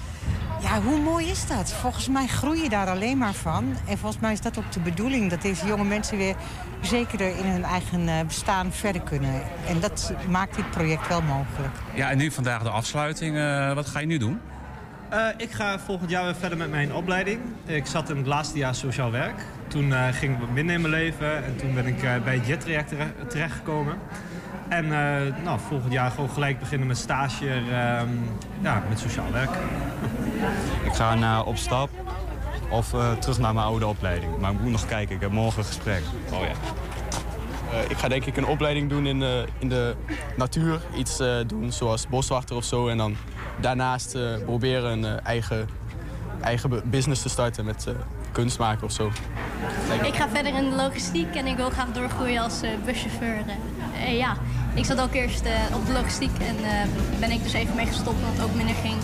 Ja, 0.61 0.81
hoe 0.81 0.99
mooi 0.99 1.27
is 1.27 1.47
dat? 1.47 1.73
Volgens 1.73 2.07
mij 2.07 2.27
groei 2.27 2.61
je 2.61 2.69
daar 2.69 2.87
alleen 2.87 3.17
maar 3.17 3.33
van. 3.33 3.75
En 3.87 3.97
volgens 3.97 4.21
mij 4.21 4.31
is 4.31 4.41
dat 4.41 4.57
ook 4.57 4.71
de 4.71 4.79
bedoeling, 4.79 5.29
dat 5.29 5.41
deze 5.41 5.65
jonge 5.65 5.83
mensen 5.83 6.17
weer 6.17 6.35
zekerder 6.81 7.37
in 7.37 7.45
hun 7.45 7.63
eigen 7.63 8.07
eh, 8.07 8.25
bestaan 8.27 8.71
verder 8.71 9.01
kunnen. 9.01 9.41
En 9.67 9.79
dat 9.79 10.13
maakt 10.29 10.55
dit 10.55 10.69
project 10.71 11.07
wel 11.07 11.21
mogelijk. 11.21 11.75
Ja, 11.93 12.09
en 12.09 12.17
nu 12.17 12.31
vandaag 12.31 12.63
de 12.63 12.69
afsluiting. 12.69 13.35
Uh, 13.35 13.73
wat 13.73 13.87
ga 13.87 13.99
je 13.99 14.05
nu 14.05 14.17
doen? 14.17 14.39
Uh, 15.13 15.27
ik 15.37 15.51
ga 15.51 15.79
volgend 15.79 16.09
jaar 16.09 16.23
weer 16.23 16.35
verder 16.35 16.57
met 16.57 16.69
mijn 16.69 16.93
opleiding. 16.93 17.39
Ik 17.65 17.85
zat 17.85 18.09
in 18.09 18.17
het 18.17 18.27
laatste 18.27 18.57
jaar 18.57 18.75
sociaal 18.75 19.11
werk. 19.11 19.45
Toen 19.67 19.87
uh, 19.87 20.07
ging 20.11 20.33
ik 20.33 20.39
wat 20.39 20.49
minder 20.49 20.75
in 20.75 20.81
mijn 20.81 20.93
leven 20.93 21.45
en 21.45 21.55
toen 21.55 21.73
ben 21.73 21.85
ik 21.85 22.03
uh, 22.03 22.11
bij 22.23 22.35
het 22.35 22.47
JET-traject 22.47 22.93
terechtgekomen. 23.27 23.97
En 24.67 24.87
nou, 25.43 25.59
volgend 25.67 25.93
jaar 25.93 26.11
gewoon 26.11 26.29
gelijk 26.29 26.59
beginnen 26.59 26.87
met 26.87 26.97
stage 26.97 27.49
ehm, 27.49 28.07
ja, 28.61 28.83
met 28.89 28.99
sociaal 28.99 29.31
werk. 29.31 29.49
Ik 30.89 30.93
ga 30.93 31.15
naar 31.15 31.45
op 31.45 31.57
stap 31.57 31.89
of 32.69 32.89
terug 33.19 33.39
naar 33.39 33.53
mijn 33.53 33.65
oude 33.65 33.87
opleiding. 33.87 34.37
Maar 34.37 34.51
ik 34.51 34.59
moet 34.59 34.71
nog 34.71 34.85
kijken, 34.85 35.15
ik 35.15 35.21
heb 35.21 35.31
morgen 35.31 35.59
een 35.59 35.65
gesprek. 35.65 36.01
Oh 36.31 36.39
ja. 36.41 36.53
Ik 37.87 37.97
ga 37.97 38.07
denk 38.07 38.25
ik 38.25 38.37
een 38.37 38.45
opleiding 38.45 38.89
doen 38.89 39.05
in, 39.05 39.21
in 39.59 39.69
de 39.69 39.95
natuur. 40.35 40.81
Iets 40.95 41.17
doen 41.47 41.71
zoals 41.71 42.07
boswachter 42.07 42.55
of 42.55 42.63
zo. 42.63 42.87
En 42.87 42.97
dan 42.97 43.15
daarnaast 43.61 44.17
proberen 44.45 45.03
een 45.03 45.19
eigen, 45.19 45.69
eigen 46.41 46.81
business 46.89 47.21
te 47.21 47.29
starten 47.29 47.65
met 47.65 47.87
kunst 48.31 48.59
maken 48.59 48.83
of 48.83 48.91
zo. 48.91 49.11
Ik 50.03 50.15
ga 50.15 50.29
verder 50.29 50.55
in 50.55 50.69
de 50.69 50.75
logistiek 50.75 51.35
en 51.35 51.45
ik 51.45 51.55
wil 51.55 51.69
graag 51.69 51.91
doorgroeien 51.91 52.41
als 52.41 52.61
buschauffeur. 52.85 53.43
ja, 54.11 54.37
ik 54.73 54.85
zat 54.85 55.01
ook 55.01 55.13
eerst 55.13 55.45
op 55.73 55.85
de 55.85 55.91
logistiek 55.91 56.37
en 56.39 56.55
ben 57.19 57.31
ik 57.31 57.43
dus 57.43 57.53
even 57.53 57.75
mee 57.75 57.85
gestopt 57.85 58.17
omdat 58.17 58.31
het 58.33 58.43
ook 58.43 58.55
minder 58.55 58.75
ging. 58.75 58.97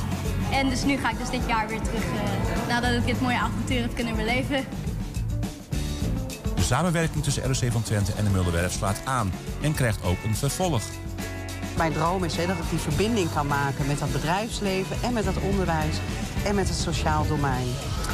En 0.52 0.70
dus 0.70 0.84
nu 0.84 0.98
ga 0.98 1.10
ik 1.10 1.18
dus 1.18 1.30
dit 1.30 1.48
jaar 1.48 1.68
weer 1.68 1.82
terug, 1.82 2.04
eh, 2.04 2.68
nadat 2.68 2.92
ik 2.92 3.06
dit 3.06 3.22
mooie 3.22 3.40
avontuur 3.40 3.82
heb 3.82 3.96
kunnen 3.96 4.16
beleven. 4.16 4.66
Samenwerking 6.66 7.24
tussen 7.24 7.44
ROC 7.44 7.72
van 7.72 7.84
Twente 7.84 8.12
en 8.12 8.24
de 8.24 8.30
Mulderwerf 8.30 8.72
slaat 8.72 9.02
aan 9.04 9.32
en 9.62 9.74
krijgt 9.74 10.04
ook 10.04 10.18
een 10.24 10.36
vervolg. 10.36 10.82
Mijn 11.78 11.94
droom 11.94 12.24
is 12.24 12.36
dat 12.36 12.50
ik 12.50 12.70
die 12.70 12.80
verbinding 12.80 13.34
kan 13.34 13.48
maken 13.48 13.88
met 13.88 14.00
dat 14.00 14.12
bedrijfsleven 14.12 14.98
en 15.04 15.14
met 15.14 15.26
dat 15.26 15.38
onderwijs 15.38 15.96
en 16.46 16.56
met 16.56 16.68
het 16.68 16.78
sociaal 16.78 17.28
domein. 17.28 17.68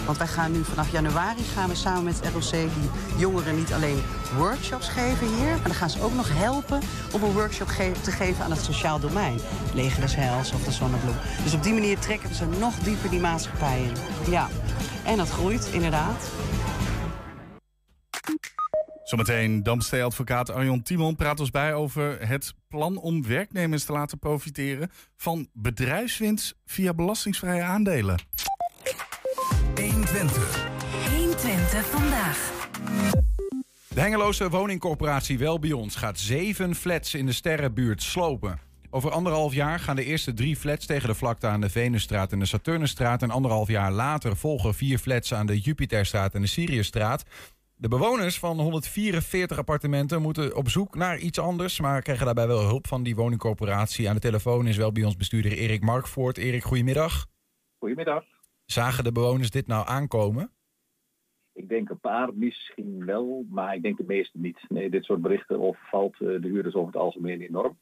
Want 0.05 0.17
wij 0.17 0.27
gaan 0.27 0.51
nu 0.51 0.63
vanaf 0.63 0.91
januari 0.91 1.43
gaan 1.55 1.69
we 1.69 1.75
samen 1.75 2.03
met 2.03 2.21
ROC 2.33 2.51
die 2.51 2.89
jongeren 3.17 3.55
niet 3.55 3.73
alleen 3.73 4.03
workshops 4.37 4.87
geven 4.87 5.27
hier, 5.27 5.51
maar 5.51 5.63
dan 5.63 5.73
gaan 5.73 5.89
ze 5.89 6.01
ook 6.01 6.13
nog 6.13 6.29
helpen 6.33 6.79
om 7.11 7.23
een 7.23 7.33
workshop 7.33 7.67
te 8.01 8.11
geven 8.11 8.43
aan 8.43 8.51
het 8.51 8.63
sociaal 8.63 8.99
domein. 8.99 9.39
Leger 9.73 10.01
des 10.01 10.15
Heils 10.15 10.51
of 10.51 10.63
de 10.63 10.71
Zonnebloem. 10.71 11.15
Dus 11.43 11.53
op 11.53 11.63
die 11.63 11.73
manier 11.73 11.99
trekken 11.99 12.29
we 12.29 12.35
ze 12.35 12.45
nog 12.59 12.73
dieper 12.75 13.09
die 13.09 13.19
maatschappij 13.19 13.81
in. 13.81 14.31
Ja, 14.31 14.47
en 15.03 15.17
dat 15.17 15.29
groeit 15.29 15.69
inderdaad. 15.71 16.23
Zometeen 19.11 19.63
Damstee-advocaat 19.63 20.49
Arjon 20.49 20.81
Timon 20.81 21.15
praat 21.15 21.39
ons 21.39 21.49
bij 21.49 21.73
over 21.73 22.27
het 22.27 22.53
plan 22.67 22.97
om 22.97 23.27
werknemers 23.27 23.83
te 23.83 23.91
laten 23.91 24.19
profiteren 24.19 24.91
van 25.17 25.47
bedrijfswinst 25.53 26.55
via 26.65 26.93
belastingsvrije 26.93 27.61
aandelen. 27.61 28.19
120. 29.75 30.67
120 31.15 31.85
vandaag. 31.85 32.51
De 33.87 33.99
Hengeloze 33.99 34.49
woningcorporatie 34.49 35.37
Wel 35.37 35.59
bij 35.59 35.71
ons 35.71 35.95
gaat 35.95 36.19
zeven 36.19 36.75
flats 36.75 37.13
in 37.13 37.25
de 37.25 37.33
Sterrenbuurt 37.33 38.03
slopen. 38.03 38.59
Over 38.89 39.11
anderhalf 39.11 39.53
jaar 39.53 39.79
gaan 39.79 39.95
de 39.95 40.05
eerste 40.05 40.33
drie 40.33 40.55
flats 40.55 40.85
tegen 40.85 41.07
de 41.07 41.15
vlakte 41.15 41.47
aan 41.47 41.61
de 41.61 41.69
Venusstraat 41.69 42.31
en 42.31 42.39
de 42.39 42.45
Saturnusstraat. 42.45 43.21
En 43.21 43.31
anderhalf 43.31 43.67
jaar 43.67 43.91
later 43.91 44.37
volgen 44.37 44.73
vier 44.73 44.97
flats 44.97 45.33
aan 45.33 45.45
de 45.45 45.59
Jupiterstraat 45.59 46.35
en 46.35 46.41
de 46.41 46.47
Siriusstraat. 46.47 47.23
De 47.81 47.87
bewoners 47.87 48.39
van 48.39 48.59
144 48.59 49.57
appartementen 49.57 50.21
moeten 50.21 50.55
op 50.55 50.69
zoek 50.69 50.95
naar 50.95 51.17
iets 51.17 51.39
anders, 51.39 51.79
maar 51.79 52.01
krijgen 52.01 52.25
daarbij 52.25 52.47
wel 52.47 52.67
hulp 52.67 52.87
van 52.87 53.03
die 53.03 53.15
woningcorporatie. 53.15 54.09
Aan 54.09 54.15
de 54.15 54.21
telefoon 54.21 54.67
is 54.67 54.77
wel 54.77 54.91
bij 54.91 55.03
ons 55.03 55.15
bestuurder 55.15 55.51
Erik 55.51 55.81
Markvoort. 55.81 56.37
Erik, 56.37 56.63
goedemiddag. 56.63 57.25
Goedemiddag. 57.77 58.23
Zagen 58.65 59.03
de 59.03 59.11
bewoners 59.11 59.49
dit 59.49 59.67
nou 59.67 59.87
aankomen? 59.87 60.51
Ik 61.53 61.69
denk 61.69 61.89
een 61.89 61.99
paar 61.99 62.33
misschien 62.33 63.05
wel, 63.05 63.45
maar 63.49 63.75
ik 63.75 63.81
denk 63.81 63.97
de 63.97 64.03
meeste 64.07 64.37
niet. 64.37 64.59
Nee, 64.67 64.89
dit 64.89 65.03
soort 65.03 65.21
berichten 65.21 65.61
overvalt 65.61 66.13
eh, 66.13 66.19
de 66.19 66.47
huurders 66.47 66.75
over 66.75 66.93
het 66.93 67.01
algemeen 67.01 67.41
enorm. 67.41 67.77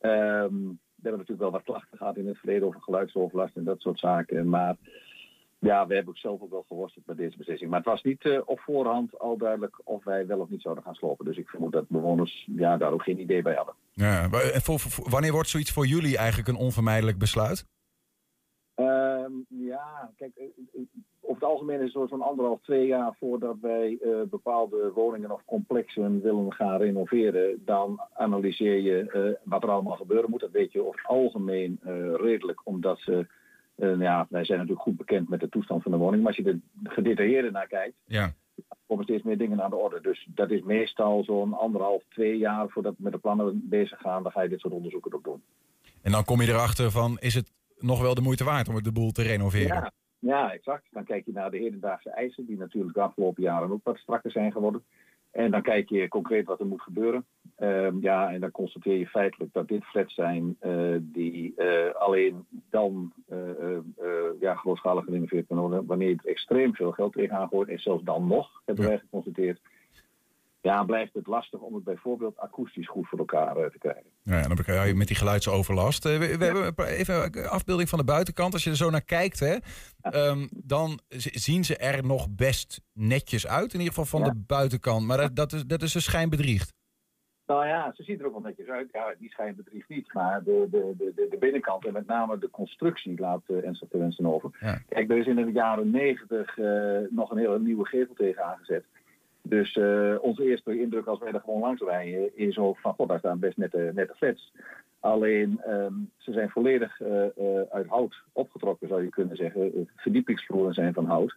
Ehm, 0.00 0.54
we 0.94 1.10
hebben 1.10 1.18
natuurlijk 1.18 1.40
wel 1.40 1.50
wat 1.50 1.62
klachten 1.62 1.98
gehad 1.98 2.16
in 2.16 2.26
het 2.26 2.38
verleden 2.38 2.66
over 2.66 2.80
geluidsoverlast 2.80 3.56
en 3.56 3.64
dat 3.64 3.80
soort 3.80 3.98
zaken. 3.98 4.48
Maar 4.48 4.76
ja, 5.64 5.86
we 5.86 5.94
hebben 5.94 6.12
ook 6.12 6.18
zelf 6.18 6.40
ook 6.42 6.50
wel 6.50 6.64
geworsteld 6.68 7.06
met 7.06 7.16
deze 7.16 7.36
beslissing. 7.36 7.70
Maar 7.70 7.78
het 7.78 7.88
was 7.88 8.02
niet 8.02 8.24
eh, 8.24 8.40
op 8.44 8.60
voorhand 8.60 9.18
al 9.18 9.36
duidelijk 9.36 9.80
of 9.84 10.04
wij 10.04 10.26
wel 10.26 10.38
of 10.38 10.48
niet 10.48 10.62
zouden 10.62 10.84
gaan 10.84 10.94
slopen. 10.94 11.24
Dus 11.24 11.36
ik 11.36 11.48
vermoed 11.48 11.72
dat 11.72 11.88
bewoners 11.88 12.48
ja, 12.56 12.76
daar 12.76 12.92
ook 12.92 13.02
geen 13.02 13.20
idee 13.20 13.42
bij 13.42 13.54
hadden. 13.54 13.74
Ja, 13.92 14.28
wa- 14.28 14.40
en 14.40 14.60
voor- 14.60 14.78
voor- 14.80 15.10
wanneer 15.10 15.32
wordt 15.32 15.48
zoiets 15.48 15.72
voor 15.72 15.86
jullie 15.86 16.16
eigenlijk 16.16 16.48
een 16.48 16.56
onvermijdelijk 16.64 17.18
besluit? 17.18 17.66
Ehm, 18.74 19.32
ja, 19.48 20.10
kijk, 20.16 20.36
eh, 20.36 20.44
eh, 20.44 20.80
over 21.20 21.42
het 21.42 21.50
algemeen 21.50 21.76
is 21.78 21.82
het 21.82 21.92
zo- 21.92 22.06
zo'n 22.06 22.22
anderhalf, 22.22 22.60
twee 22.62 22.86
jaar 22.86 23.16
voordat 23.18 23.56
wij 23.60 23.98
eh, 24.02 24.10
bepaalde 24.30 24.90
woningen 24.94 25.30
of 25.30 25.44
complexen 25.44 26.20
willen 26.22 26.52
gaan 26.52 26.78
renoveren, 26.80 27.62
dan 27.64 28.00
analyseer 28.12 28.80
je 28.80 29.10
eh, 29.10 29.48
wat 29.50 29.62
er 29.62 29.70
allemaal 29.70 29.96
gebeuren 29.96 30.30
moet. 30.30 30.40
Dat 30.40 30.50
weet 30.50 30.72
je 30.72 30.86
over 30.86 31.00
het 31.00 31.08
algemeen 31.10 31.78
eh, 31.82 32.14
redelijk, 32.14 32.60
omdat 32.64 32.98
ze, 33.00 33.26
eh, 33.76 34.00
ja, 34.00 34.26
wij 34.28 34.44
zijn 34.44 34.58
natuurlijk 34.58 34.86
goed 34.86 34.96
bekend 34.96 35.28
met 35.28 35.40
de 35.40 35.48
toestand 35.48 35.82
van 35.82 35.92
de 35.92 35.98
woning. 35.98 36.22
Maar 36.22 36.36
als 36.36 36.44
je 36.44 36.50
er 36.50 36.92
gedetailleerder 36.92 37.52
naar 37.52 37.66
kijkt, 37.66 37.96
Ja. 38.04 38.32
komen 38.86 39.04
steeds 39.04 39.22
meer 39.22 39.38
dingen 39.38 39.62
aan 39.62 39.70
de 39.70 39.76
orde. 39.76 40.00
Dus 40.00 40.28
dat 40.34 40.50
is 40.50 40.62
meestal 40.62 41.24
zo'n 41.24 41.52
anderhalf, 41.54 42.02
twee 42.08 42.38
jaar 42.38 42.68
voordat 42.68 42.94
we 42.96 43.02
met 43.02 43.12
de 43.12 43.18
plannen 43.18 43.68
bezig 43.68 43.98
gaan. 43.98 44.22
Dan 44.22 44.32
ga 44.32 44.42
je 44.42 44.48
dit 44.48 44.60
soort 44.60 44.74
onderzoeken 44.74 45.12
ook 45.14 45.24
doen. 45.24 45.42
En 46.02 46.12
dan 46.12 46.24
kom 46.24 46.40
je 46.40 46.48
erachter 46.48 46.90
van, 46.90 47.16
is 47.20 47.34
het 47.34 47.52
nog 47.78 48.00
wel 48.00 48.14
de 48.14 48.20
moeite 48.20 48.44
waard 48.44 48.68
om 48.68 48.82
de 48.82 48.92
boel 48.92 49.10
te 49.12 49.22
renoveren? 49.22 49.66
Ja, 49.76 49.92
ja, 50.18 50.52
exact. 50.52 50.86
Dan 50.90 51.04
kijk 51.04 51.24
je 51.26 51.32
naar 51.32 51.50
de 51.50 51.58
hedendaagse 51.58 52.10
eisen, 52.10 52.46
die 52.46 52.56
natuurlijk 52.56 52.94
de 52.94 53.00
afgelopen 53.00 53.42
jaren 53.42 53.70
ook 53.72 53.84
wat 53.84 53.96
strakker 53.96 54.30
zijn 54.30 54.52
geworden. 54.52 54.82
En 55.34 55.50
dan 55.50 55.62
kijk 55.62 55.88
je 55.88 56.08
concreet 56.08 56.46
wat 56.46 56.60
er 56.60 56.66
moet 56.66 56.82
gebeuren. 56.82 57.24
Ehm, 57.56 57.98
ja, 58.00 58.32
en 58.32 58.40
dan 58.40 58.50
constateer 58.50 58.98
je 58.98 59.06
feitelijk 59.06 59.52
dat 59.52 59.68
dit 59.68 59.84
flats 59.84 60.14
zijn 60.14 60.56
eh, 60.60 60.96
die 61.00 61.54
eh, 61.56 61.94
alleen 61.94 62.44
dan 62.70 63.12
eh, 63.28 63.38
ja, 64.40 64.54
grootschalig 64.54 65.04
gerenoveerd 65.04 65.46
kunnen 65.46 65.64
worden 65.64 65.86
wanneer 65.86 66.10
er 66.10 66.30
extreem 66.30 66.74
veel 66.74 66.92
geld 66.92 67.12
tegenaan 67.12 67.48
gooit. 67.48 67.68
En 67.68 67.78
zelfs 67.78 68.04
dan 68.04 68.26
nog, 68.26 68.62
hebben 68.64 68.84
wij 68.84 68.98
geconstateerd, 68.98 69.60
ja, 70.64 70.84
blijft 70.84 71.14
het 71.14 71.26
lastig 71.26 71.60
om 71.60 71.74
het 71.74 71.84
bijvoorbeeld 71.84 72.38
akoestisch 72.38 72.88
goed 72.88 73.08
voor 73.08 73.18
elkaar 73.18 73.56
eh, 73.56 73.70
te 73.70 73.78
krijgen. 73.78 74.10
Ja, 74.22 74.42
dan 74.42 74.56
krijg 74.56 74.86
je 74.86 74.94
met 74.94 75.06
die 75.06 75.16
geluidsoverlast. 75.16 76.04
Eh, 76.04 76.18
we, 76.18 76.44
hebben 76.44 76.66
een 76.66 76.84
even 76.84 77.24
een 77.24 77.46
afbeelding 77.46 77.88
van 77.88 77.98
de 77.98 78.04
buitenkant. 78.04 78.52
Als 78.52 78.64
je 78.64 78.70
er 78.70 78.76
zo 78.76 78.90
naar 78.90 79.04
kijkt, 79.04 79.40
hè, 79.40 79.56
ehm, 80.00 80.46
dan 80.50 81.00
zien 81.18 81.64
ze 81.64 81.76
er 81.76 82.06
nog 82.06 82.26
best 82.30 82.80
netjes 82.92 83.46
uit. 83.46 83.72
In 83.72 83.78
ieder 83.78 83.94
geval 83.94 84.20
van 84.20 84.22
de 84.22 84.42
buitenkant. 84.46 85.06
Maar 85.06 85.16
dat, 85.16 85.36
dat, 85.36 85.52
is, 85.52 85.64
dat 85.64 85.82
is 85.82 85.92
dus 85.92 86.04
schijnbedriegt. 86.04 86.72
Nou 87.46 87.66
ja, 87.66 87.92
ze 87.94 88.02
ziet 88.02 88.20
er 88.20 88.26
ook 88.26 88.32
wel 88.32 88.40
netjes 88.40 88.68
uit. 88.68 88.88
Ja, 88.92 89.14
die 89.18 89.30
schijnbedrijf 89.30 89.88
niet. 89.88 90.12
Maar 90.12 90.42
de, 90.44 90.66
de, 90.70 90.94
de, 90.98 91.26
de, 91.30 91.36
binnenkant 91.38 91.86
en 91.86 91.92
met 91.92 92.06
name 92.06 92.38
de 92.38 92.50
constructie 92.50 93.20
laat 93.20 93.42
uh, 93.46 93.66
Ensel 93.66 93.86
te 93.90 93.98
wensen 93.98 94.26
over. 94.26 94.50
Kijk, 94.88 95.10
er 95.10 95.18
is 95.18 95.26
in 95.26 95.36
de 95.36 95.52
jaren 95.52 95.90
negentig 95.90 96.56
uh, 96.56 96.98
nog 97.10 97.30
een 97.30 97.38
hele 97.38 97.60
nieuwe 97.60 97.86
gevel 97.86 98.14
tegen 98.14 98.44
aangezet. 98.44 98.84
Dus 99.46 99.76
uh, 99.76 100.14
onze 100.20 100.44
eerste 100.44 100.80
indruk 100.80 101.06
als 101.06 101.18
wij 101.18 101.32
er 101.32 101.40
gewoon 101.40 101.60
langs 101.60 101.82
rijden 101.82 102.36
is 102.36 102.58
ook 102.58 102.78
van, 102.78 102.94
god, 102.94 103.08
daar 103.08 103.18
staan 103.18 103.38
best 103.38 103.56
nette, 103.56 103.90
nette 103.94 104.14
flats. 104.14 104.52
Alleen, 105.00 105.60
um, 105.68 106.10
ze 106.16 106.32
zijn 106.32 106.50
volledig 106.50 107.00
uh, 107.00 107.08
uh, 107.08 107.60
uit 107.70 107.86
hout 107.86 108.22
opgetrokken, 108.32 108.88
zou 108.88 109.02
je 109.02 109.08
kunnen 109.08 109.36
zeggen. 109.36 109.88
Verdiepingsvloeren 109.96 110.74
zijn 110.74 110.92
van 110.92 111.04
hout. 111.04 111.34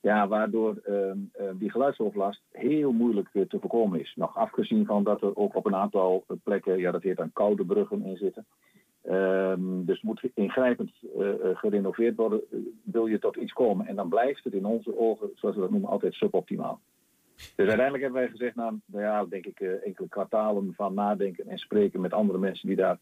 Ja, 0.00 0.28
waardoor 0.28 0.82
uh, 0.88 1.12
die 1.54 1.70
geluidsoverlast 1.70 2.42
heel 2.52 2.92
moeilijk 2.92 3.28
te 3.30 3.58
voorkomen 3.60 4.00
is. 4.00 4.12
Nog 4.16 4.36
afgezien 4.36 4.86
van 4.86 5.04
dat 5.04 5.22
er 5.22 5.36
ook 5.36 5.54
op 5.54 5.66
een 5.66 5.74
aantal 5.74 6.24
plekken, 6.42 6.78
ja 6.78 6.90
dat 6.90 7.02
heet 7.02 7.16
dan 7.16 7.32
koude 7.32 7.64
bruggen 7.64 8.04
in 8.04 8.16
zitten. 8.16 8.46
Um, 9.10 9.84
dus 9.84 9.94
het 9.94 10.04
moet 10.04 10.30
ingrijpend 10.34 10.92
gerenoveerd 11.54 12.16
worden, 12.16 12.40
wil 12.82 13.06
je 13.06 13.18
tot 13.18 13.36
iets 13.36 13.52
komen. 13.52 13.86
En 13.86 13.96
dan 13.96 14.08
blijft 14.08 14.44
het 14.44 14.52
in 14.52 14.64
onze 14.64 14.98
ogen, 14.98 15.30
zoals 15.34 15.54
we 15.54 15.60
dat 15.60 15.70
noemen, 15.70 15.90
altijd 15.90 16.14
suboptimaal. 16.14 16.80
Dus 17.38 17.68
uiteindelijk 17.68 18.02
hebben 18.02 18.20
wij 18.20 18.30
gezegd, 18.30 18.54
na 18.54 18.74
nou 18.86 19.02
ja, 19.02 19.24
denk 19.24 19.46
ik 19.46 19.60
enkele 19.60 20.08
kwartalen 20.08 20.74
van 20.74 20.94
nadenken 20.94 21.48
en 21.48 21.58
spreken 21.58 22.00
met 22.00 22.12
andere 22.12 22.38
mensen 22.38 22.68
die 22.68 22.76
daar 22.76 22.98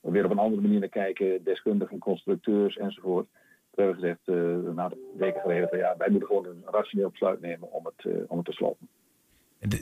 weer 0.00 0.24
op 0.24 0.30
een 0.30 0.38
andere 0.38 0.62
manier 0.62 0.80
naar 0.80 0.88
kijken, 0.88 1.44
deskundigen, 1.44 1.98
constructeurs 1.98 2.76
enzovoort. 2.76 3.26
We 3.70 3.82
hebben 3.82 4.00
gezegd, 4.00 4.26
na 4.74 4.88
de 4.88 5.12
weken 5.16 5.40
geleden, 5.40 5.68
van, 5.68 5.78
ja, 5.78 5.94
wij 5.98 6.10
moeten 6.10 6.28
gewoon 6.28 6.46
een 6.46 6.62
rationeel 6.64 7.10
besluit 7.10 7.40
nemen 7.40 7.72
om 7.72 7.84
het, 7.84 8.04
uh, 8.04 8.22
om 8.26 8.36
het 8.36 8.46
te 8.46 8.52
slopen. 8.52 8.88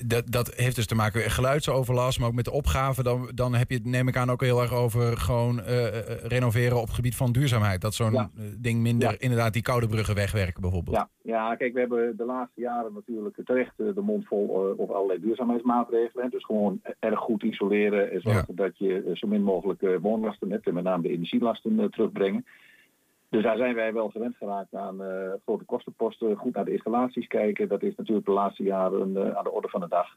Dat, 0.06 0.30
dat 0.30 0.54
heeft 0.54 0.76
dus 0.76 0.86
te 0.86 0.94
maken 0.94 1.20
met 1.20 1.32
geluidsoverlast, 1.32 2.18
maar 2.18 2.28
ook 2.28 2.34
met 2.34 2.44
de 2.44 2.52
opgave. 2.52 3.02
Dan, 3.02 3.30
dan 3.34 3.54
heb 3.54 3.70
je 3.70 3.76
het, 3.76 3.84
neem 3.84 4.08
ik 4.08 4.16
aan, 4.16 4.30
ook 4.30 4.40
heel 4.40 4.60
erg 4.60 4.72
over 4.72 5.16
gewoon 5.16 5.58
uh, 5.58 5.86
renoveren 6.22 6.76
op 6.76 6.86
het 6.86 6.94
gebied 6.94 7.16
van 7.16 7.32
duurzaamheid. 7.32 7.80
Dat 7.80 7.94
zo'n 7.94 8.12
ja. 8.12 8.30
ding 8.58 8.80
minder, 8.80 9.10
ja. 9.10 9.16
inderdaad, 9.18 9.52
die 9.52 9.62
koude 9.62 9.86
bruggen 9.86 10.14
wegwerken 10.14 10.60
bijvoorbeeld. 10.60 10.96
Ja. 10.96 11.08
ja, 11.22 11.54
kijk, 11.54 11.72
we 11.72 11.80
hebben 11.80 12.16
de 12.16 12.24
laatste 12.24 12.60
jaren 12.60 12.92
natuurlijk 12.92 13.36
terecht 13.44 13.76
de 13.76 14.00
mond 14.02 14.26
vol 14.26 14.74
over 14.78 14.94
allerlei 14.94 15.20
duurzaamheidsmaatregelen. 15.20 16.30
Dus 16.30 16.44
gewoon 16.44 16.80
erg 16.98 17.18
goed 17.18 17.42
isoleren 17.42 18.10
en 18.10 18.20
zorgen 18.20 18.54
ja. 18.56 18.64
dat 18.64 18.78
je 18.78 19.10
zo 19.12 19.26
min 19.26 19.42
mogelijk 19.42 19.98
woonlasten 20.00 20.50
hebt 20.50 20.66
en 20.66 20.74
met 20.74 20.84
name 20.84 21.02
de 21.02 21.10
energielasten 21.10 21.90
terugbrengen. 21.90 22.44
Dus 23.34 23.42
daar 23.42 23.56
zijn 23.56 23.74
wij 23.74 23.92
wel 23.92 24.08
gewend 24.08 24.36
geraakt 24.36 24.74
aan 24.74 25.02
uh, 25.02 25.32
grote 25.44 25.64
kostenposten, 25.64 26.36
goed 26.36 26.54
naar 26.54 26.64
de 26.64 26.72
installaties 26.72 27.26
kijken. 27.26 27.68
Dat 27.68 27.82
is 27.82 27.94
natuurlijk 27.94 28.26
de 28.26 28.32
laatste 28.32 28.62
jaren 28.62 29.10
uh, 29.10 29.36
aan 29.36 29.44
de 29.44 29.50
orde 29.50 29.68
van 29.68 29.80
de 29.80 29.88
dag. 29.88 30.16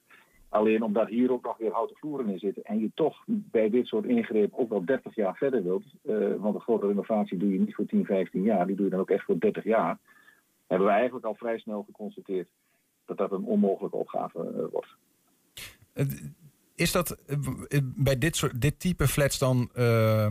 Alleen 0.50 0.84
omdat 0.84 1.08
hier 1.08 1.32
ook 1.32 1.44
nog 1.44 1.58
weer 1.58 1.72
houten 1.72 1.96
vloeren 1.96 2.30
in 2.30 2.40
zitten 2.40 2.64
en 2.64 2.80
je 2.80 2.92
toch 2.94 3.24
bij 3.28 3.70
dit 3.70 3.88
soort 3.88 4.06
ingrepen 4.06 4.58
ook 4.58 4.70
wel 4.70 4.86
30 4.86 5.16
jaar 5.16 5.36
verder 5.36 5.64
wilt. 5.64 5.84
Uh, 6.04 6.36
want 6.36 6.56
een 6.56 6.62
grote 6.62 6.88
renovatie 6.88 7.38
doe 7.38 7.54
je 7.54 7.60
niet 7.60 7.76
voor 7.76 7.86
10, 7.86 8.06
15 8.06 8.42
jaar, 8.42 8.68
die 8.68 8.76
doe 8.76 8.86
je 8.86 8.92
dan 8.92 9.00
ook 9.00 9.10
echt 9.10 9.26
voor 9.26 9.40
30 9.40 9.64
jaar. 9.64 9.98
Hebben 10.68 10.88
we 10.88 10.94
eigenlijk 10.94 11.26
al 11.26 11.36
vrij 11.36 11.60
snel 11.60 11.84
geconstateerd 11.84 12.48
dat 13.06 13.18
dat 13.18 13.32
een 13.32 13.46
onmogelijke 13.46 13.98
opgave 13.98 14.70
wordt. 14.72 14.96
Is 16.78 16.92
dat 16.92 17.18
bij 17.96 18.18
dit, 18.18 18.36
soort, 18.36 18.62
dit 18.62 18.80
type 18.80 19.08
flats 19.08 19.40
dan 19.40 19.70
uh, 19.78 20.28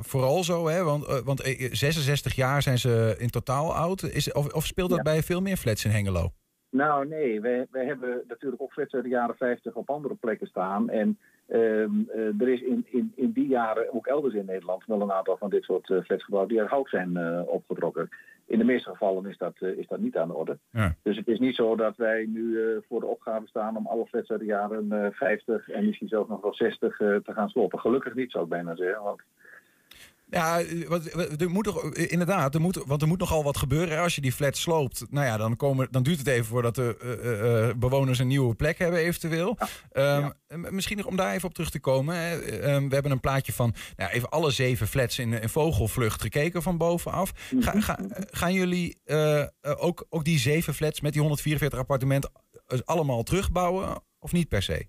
vooral 0.00 0.44
zo? 0.44 0.66
Hè? 0.66 0.82
Want, 0.82 1.08
uh, 1.08 1.18
want 1.18 1.40
66 1.70 2.34
jaar 2.34 2.62
zijn 2.62 2.78
ze 2.78 3.14
in 3.18 3.30
totaal 3.30 3.74
oud. 3.74 4.02
Is, 4.02 4.32
of, 4.32 4.52
of 4.52 4.66
speelt 4.66 4.88
dat 4.88 4.98
ja. 4.98 5.04
bij 5.04 5.22
veel 5.22 5.40
meer 5.40 5.56
flats 5.56 5.84
in 5.84 5.90
Hengelo? 5.90 6.30
Nou 6.70 7.06
nee, 7.06 7.40
wij, 7.40 7.66
wij 7.70 7.84
hebben 7.84 8.24
natuurlijk 8.28 8.62
ook 8.62 8.72
flats 8.72 8.94
uit 8.94 9.02
de 9.02 9.08
jaren 9.08 9.36
50 9.36 9.74
op 9.74 9.90
andere 9.90 10.14
plekken 10.14 10.46
staan. 10.46 10.90
En 10.90 11.18
Ehm, 11.48 11.90
eh, 12.08 12.40
er 12.40 12.48
is 12.48 12.60
in, 12.60 12.86
in, 12.90 13.12
in 13.16 13.32
die 13.32 13.46
jaren, 13.46 13.94
ook 13.94 14.06
elders 14.06 14.34
in 14.34 14.44
Nederland, 14.44 14.84
wel 14.86 15.00
een 15.00 15.12
aantal 15.12 15.36
van 15.36 15.50
dit 15.50 15.64
soort 15.64 15.86
flats 16.04 16.24
gebouwd 16.24 16.48
die 16.48 16.60
uit 16.60 16.68
hout 16.68 16.88
zijn 16.88 17.18
opgetrokken. 17.46 18.08
In 18.48 18.58
de 18.58 18.64
meeste 18.64 18.90
gevallen 18.90 19.26
is 19.26 19.36
dat, 19.36 19.54
is 19.60 19.86
dat 19.86 19.98
niet 19.98 20.16
aan 20.16 20.28
de 20.28 20.34
orde. 20.34 20.58
Ja. 20.70 20.94
Dus 21.02 21.16
het 21.16 21.28
is 21.28 21.38
niet 21.38 21.54
zo 21.54 21.76
dat 21.76 21.96
wij 21.96 22.26
nu 22.26 22.58
voor 22.88 23.00
de 23.00 23.06
opgave 23.06 23.46
staan 23.46 23.76
om 23.76 23.86
alle 23.86 24.06
de 24.10 24.44
jaren 24.44 25.12
50 25.12 25.68
en 25.68 25.86
misschien 25.86 26.08
zelfs 26.08 26.28
nog 26.28 26.40
wel 26.40 26.54
60 26.54 26.96
te 26.96 27.22
gaan 27.24 27.48
slopen. 27.48 27.78
Gelukkig 27.78 28.14
niet, 28.14 28.30
zou 28.30 28.44
ik 28.44 28.50
bijna 28.50 28.76
zeggen. 28.76 29.02
Want 29.02 29.22
ja, 30.30 30.60
wat, 30.88 31.04
er 31.40 31.50
moet 31.50 31.64
toch 31.64 31.94
inderdaad, 31.94 32.54
er 32.54 32.60
moet, 32.60 32.82
want 32.86 33.02
er 33.02 33.08
moet 33.08 33.18
nogal 33.18 33.42
wat 33.42 33.56
gebeuren. 33.56 34.00
Als 34.00 34.14
je 34.14 34.20
die 34.20 34.32
flat 34.32 34.56
sloopt, 34.56 35.06
nou 35.10 35.26
ja, 35.26 35.36
dan, 35.36 35.56
komen, 35.56 35.88
dan 35.90 36.02
duurt 36.02 36.18
het 36.18 36.26
even 36.26 36.44
voordat 36.44 36.74
de 36.74 36.96
uh, 37.02 37.68
uh, 37.68 37.74
bewoners 37.76 38.18
een 38.18 38.26
nieuwe 38.26 38.54
plek 38.54 38.78
hebben, 38.78 39.00
eventueel. 39.00 39.56
Ja. 39.92 40.34
Um, 40.48 40.74
Misschien 40.74 40.96
nog 40.96 41.06
om 41.06 41.16
daar 41.16 41.34
even 41.34 41.48
op 41.48 41.54
terug 41.54 41.70
te 41.70 41.80
komen. 41.80 42.16
Um, 42.70 42.88
we 42.88 42.94
hebben 42.94 43.12
een 43.12 43.20
plaatje 43.20 43.52
van 43.52 43.74
nou, 43.96 44.10
even 44.10 44.28
alle 44.28 44.50
zeven 44.50 44.86
flats 44.86 45.18
in, 45.18 45.32
in 45.32 45.48
vogelvlucht 45.48 46.20
gekeken 46.20 46.62
van 46.62 46.76
bovenaf. 46.76 47.32
Ga, 47.58 47.80
ga, 47.80 47.98
gaan 48.30 48.52
jullie 48.52 49.00
uh, 49.04 49.44
ook, 49.60 50.06
ook 50.08 50.24
die 50.24 50.38
zeven 50.38 50.74
flats 50.74 51.00
met 51.00 51.12
die 51.12 51.20
144 51.20 51.78
appartementen 51.78 52.30
allemaal 52.84 53.22
terugbouwen 53.22 54.02
of 54.18 54.32
niet 54.32 54.48
per 54.48 54.62
se? 54.62 54.86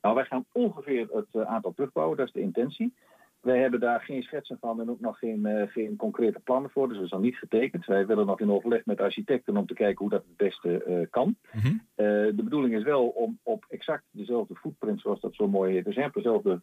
Nou, 0.00 0.14
wij 0.14 0.24
gaan 0.24 0.46
ongeveer 0.52 1.08
het 1.10 1.46
aantal 1.46 1.72
terugbouwen, 1.72 2.16
dat 2.16 2.26
is 2.26 2.32
de 2.32 2.40
intentie. 2.40 2.94
Wij 3.42 3.58
hebben 3.58 3.80
daar 3.80 4.00
geen 4.00 4.22
schetsen 4.22 4.58
van 4.60 4.80
en 4.80 4.90
ook 4.90 5.00
nog 5.00 5.18
geen, 5.18 5.46
uh, 5.46 5.62
geen 5.68 5.96
concrete 5.96 6.40
plannen 6.40 6.70
voor. 6.70 6.88
Dus 6.88 6.96
dat 6.96 7.06
is 7.06 7.12
nog 7.12 7.20
niet 7.20 7.36
getekend. 7.36 7.86
Wij 7.86 8.06
willen 8.06 8.26
nog 8.26 8.40
in 8.40 8.50
overleg 8.50 8.84
met 8.84 9.00
architecten 9.00 9.56
om 9.56 9.66
te 9.66 9.74
kijken 9.74 9.98
hoe 9.98 10.10
dat 10.10 10.24
het 10.26 10.36
beste 10.36 10.84
uh, 10.88 11.06
kan. 11.10 11.36
Mm 11.52 11.60
-hmm. 11.60 11.72
uh, 11.72 12.06
de 12.36 12.42
bedoeling 12.44 12.74
is 12.74 12.82
wel 12.82 13.08
om 13.08 13.38
op 13.42 13.64
exact 13.68 14.04
dezelfde 14.10 14.54
footprint, 14.54 15.00
zoals 15.00 15.20
dat 15.20 15.34
zo 15.34 15.48
mooi 15.48 15.72
heet, 15.72 15.84
dus 15.84 15.96
op 15.96 16.14
dezelfde 16.14 16.60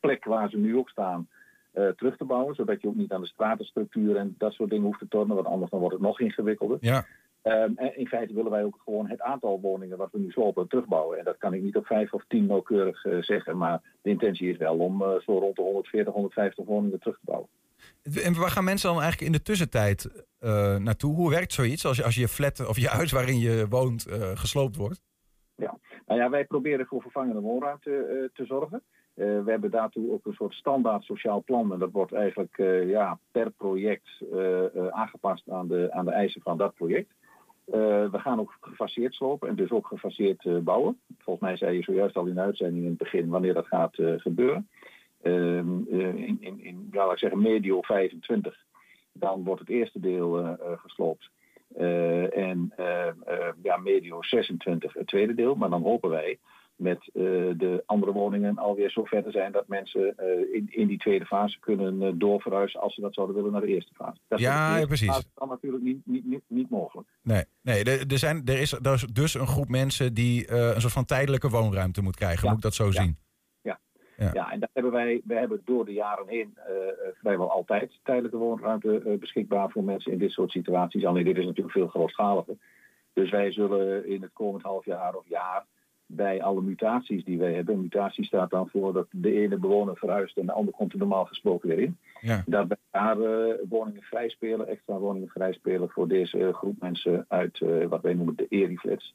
plek 0.00 0.24
waar 0.24 0.50
ze 0.50 0.58
nu 0.58 0.76
ook 0.76 0.88
staan, 0.88 1.28
terug 1.72 2.16
te 2.16 2.24
bouwen. 2.24 2.54
Zodat 2.54 2.80
je 2.80 2.88
ook 2.88 2.94
niet 2.94 3.12
aan 3.12 3.20
de 3.20 3.26
stratenstructuur 3.26 4.16
en 4.16 4.34
dat 4.38 4.52
soort 4.52 4.70
dingen 4.70 4.84
hoeft 4.84 4.98
te 4.98 5.08
tornen, 5.08 5.34
want 5.34 5.48
anders 5.48 5.70
dan 5.70 5.80
wordt 5.80 5.94
het 5.94 6.04
nog 6.04 6.20
ingewikkelder. 6.20 6.78
Ja. 6.80 7.04
Um, 7.42 7.72
en 7.76 7.96
in 7.96 8.06
feite 8.06 8.34
willen 8.34 8.50
wij 8.50 8.64
ook 8.64 8.80
gewoon 8.84 9.08
het 9.08 9.20
aantal 9.20 9.60
woningen 9.60 9.96
wat 9.96 10.12
we 10.12 10.18
nu 10.18 10.30
slopen 10.30 10.68
terugbouwen. 10.68 11.18
En 11.18 11.24
dat 11.24 11.38
kan 11.38 11.54
ik 11.54 11.62
niet 11.62 11.76
op 11.76 11.86
vijf 11.86 12.12
of 12.12 12.24
tien 12.28 12.46
nauwkeurig 12.46 13.04
uh, 13.04 13.22
zeggen. 13.22 13.56
Maar 13.56 13.80
de 14.02 14.10
intentie 14.10 14.50
is 14.50 14.56
wel 14.56 14.78
om 14.78 15.02
uh, 15.02 15.08
zo 15.08 15.38
rond 15.38 15.56
de 15.56 15.62
140, 15.62 16.12
150 16.12 16.64
woningen 16.64 17.00
terug 17.00 17.14
te 17.14 17.24
bouwen. 17.24 17.48
En 18.24 18.34
waar 18.34 18.50
gaan 18.50 18.64
mensen 18.64 18.88
dan 18.88 19.00
eigenlijk 19.00 19.32
in 19.32 19.38
de 19.38 19.42
tussentijd 19.42 20.24
uh, 20.40 20.76
naartoe? 20.76 21.14
Hoe 21.14 21.30
werkt 21.30 21.52
zoiets 21.52 21.86
als 21.86 21.96
je, 21.96 22.04
als 22.04 22.14
je 22.14 22.28
flat 22.28 22.68
of 22.68 22.78
je 22.78 22.88
huis 22.88 23.12
waarin 23.12 23.38
je 23.38 23.66
woont 23.68 24.06
gesloopt 24.34 24.76
wordt? 24.76 25.00
Ja, 25.56 25.78
nou 26.06 26.20
ja, 26.20 26.30
wij 26.30 26.44
proberen 26.44 26.86
voor 26.86 27.02
vervangende 27.02 27.40
woonruimte 27.40 28.30
te 28.34 28.44
zorgen. 28.44 28.82
we 29.14 29.44
hebben 29.46 29.70
daartoe 29.70 30.12
ook 30.12 30.26
een 30.26 30.32
soort 30.32 30.54
standaard 30.54 31.04
sociaal 31.04 31.42
plan. 31.42 31.72
En 31.72 31.78
dat 31.78 31.92
wordt 31.92 32.12
eigenlijk 32.12 32.56
ja, 32.86 33.18
per 33.30 33.50
project 33.50 34.08
aangepast 34.90 35.50
aan 35.50 35.68
de, 35.68 35.88
aan 35.92 36.04
de 36.04 36.12
eisen 36.12 36.42
van 36.42 36.58
dat 36.58 36.74
project. 36.74 37.12
Uh, 37.74 38.10
we 38.10 38.18
gaan 38.18 38.40
ook 38.40 38.56
gefaseerd 38.60 39.14
slopen 39.14 39.48
en 39.48 39.54
dus 39.54 39.70
ook 39.70 39.86
gefaseerd 39.86 40.44
uh, 40.44 40.58
bouwen. 40.58 41.00
Volgens 41.18 41.46
mij 41.46 41.56
zei 41.56 41.76
je 41.76 41.82
zojuist 41.82 42.16
al 42.16 42.26
in 42.26 42.34
de 42.34 42.40
uitzending 42.40 42.82
in 42.82 42.88
het 42.88 42.98
begin 42.98 43.28
wanneer 43.28 43.54
dat 43.54 43.66
gaat 43.66 43.98
uh, 43.98 44.20
gebeuren. 44.20 44.68
in, 45.22 46.36
in, 46.40 46.60
in 46.60 46.88
laat 46.92 47.12
ik 47.12 47.18
zeggen, 47.18 47.42
medio 47.42 47.82
25. 47.82 48.64
Dan 49.12 49.44
wordt 49.44 49.60
het 49.60 49.70
eerste 49.70 50.00
deel 50.00 50.56
gesloopt. 50.76 51.30
en 52.34 52.72
ja, 53.62 53.76
medio 53.76 54.22
26 54.22 54.92
het 54.92 55.06
tweede 55.06 55.34
deel. 55.34 55.54
Maar 55.54 55.70
dan 55.70 55.82
hopen 55.82 56.10
wij 56.10 56.38
met 56.80 57.10
uh, 57.12 57.22
de 57.56 57.82
andere 57.86 58.12
woningen 58.12 58.58
alweer 58.58 58.90
zo 58.90 59.04
ver 59.04 59.22
te 59.22 59.30
zijn 59.30 59.52
dat 59.52 59.68
mensen 59.68 60.14
uh, 60.18 60.54
in, 60.54 60.66
in 60.70 60.86
die 60.86 60.98
tweede 60.98 61.24
fase 61.24 61.58
kunnen 61.58 62.02
uh, 62.02 62.08
doorverhuizen 62.14 62.80
als 62.80 62.94
ze 62.94 63.00
dat 63.00 63.14
zouden 63.14 63.36
willen 63.36 63.52
naar 63.52 63.60
de 63.60 63.66
eerste 63.66 63.94
fase. 63.94 64.20
Dat 64.28 64.38
ja, 64.38 64.76
ja, 64.76 64.86
precies. 64.86 65.06
Dat 65.06 65.18
is 65.18 65.30
dan 65.34 65.48
natuurlijk 65.48 65.82
niet, 65.82 66.00
niet, 66.04 66.24
niet, 66.24 66.42
niet 66.46 66.70
mogelijk. 66.70 67.08
Nee, 67.22 67.44
nee 67.62 67.84
er, 67.84 68.18
zijn, 68.18 68.42
er, 68.44 68.60
is, 68.60 68.72
er 68.72 68.92
is 68.92 69.02
dus 69.02 69.34
een 69.34 69.46
groep 69.46 69.68
mensen 69.68 70.14
die 70.14 70.52
een 70.52 70.80
soort 70.80 70.92
van 70.92 71.04
tijdelijke 71.04 71.48
woonruimte 71.48 72.02
moet 72.02 72.16
krijgen. 72.16 72.42
Ja. 72.42 72.48
Moet 72.48 72.56
ik 72.56 72.64
dat 72.64 72.74
zo 72.74 72.86
ja. 72.86 72.92
zien? 72.92 73.16
Ja. 73.62 73.80
Ja. 74.16 74.52
en 74.52 74.60
daar 74.60 74.70
hebben 74.72 74.92
wij, 74.92 75.20
wij 75.24 75.38
hebben 75.38 75.62
door 75.64 75.84
de 75.84 75.92
jaren 75.92 76.28
heen 76.28 76.58
vrijwel 77.20 77.50
altijd 77.50 77.98
tijdelijke 78.02 78.36
woonruimte 78.36 79.16
beschikbaar 79.20 79.70
voor 79.70 79.84
mensen 79.84 80.12
in 80.12 80.18
dit 80.18 80.30
soort 80.30 80.50
situaties. 80.50 81.04
Alleen 81.04 81.24
dit 81.24 81.36
is 81.36 81.44
natuurlijk 81.44 81.76
veel 81.76 81.88
grootschaliger. 81.88 82.56
Dus 83.12 83.30
wij 83.30 83.52
zullen 83.52 84.06
in 84.06 84.22
het 84.22 84.32
komend 84.32 84.62
half 84.62 84.84
jaar 84.84 85.14
of 85.14 85.28
jaar 85.28 85.66
bij 86.12 86.42
alle 86.42 86.62
mutaties 86.62 87.24
die 87.24 87.38
wij 87.38 87.52
hebben. 87.52 87.80
Mutatie 87.80 88.24
staat 88.24 88.50
dan 88.50 88.68
voor 88.68 88.92
dat 88.92 89.06
de 89.10 89.32
ene 89.32 89.56
bewoner 89.56 89.96
verhuist 89.96 90.36
en 90.36 90.46
de 90.46 90.52
andere 90.52 90.76
komt 90.76 90.92
er 90.92 90.98
normaal 90.98 91.24
gesproken 91.24 91.68
weer 91.68 91.78
in. 91.78 91.96
Ja. 92.20 92.42
Dat 92.46 92.66
wij 92.68 92.76
daar 92.90 93.18
uh, 93.18 93.54
woningen 93.68 94.02
vrij 94.02 94.28
spelen, 94.28 94.68
extra 94.68 94.98
woningen 94.98 95.28
vrij 95.28 95.52
spelen 95.52 95.88
voor 95.88 96.08
deze 96.08 96.38
uh, 96.38 96.54
groep 96.54 96.80
mensen 96.80 97.24
uit 97.28 97.60
uh, 97.60 97.86
wat 97.86 98.02
wij 98.02 98.14
noemen 98.14 98.36
de 98.36 98.46
eriflats. 98.48 99.14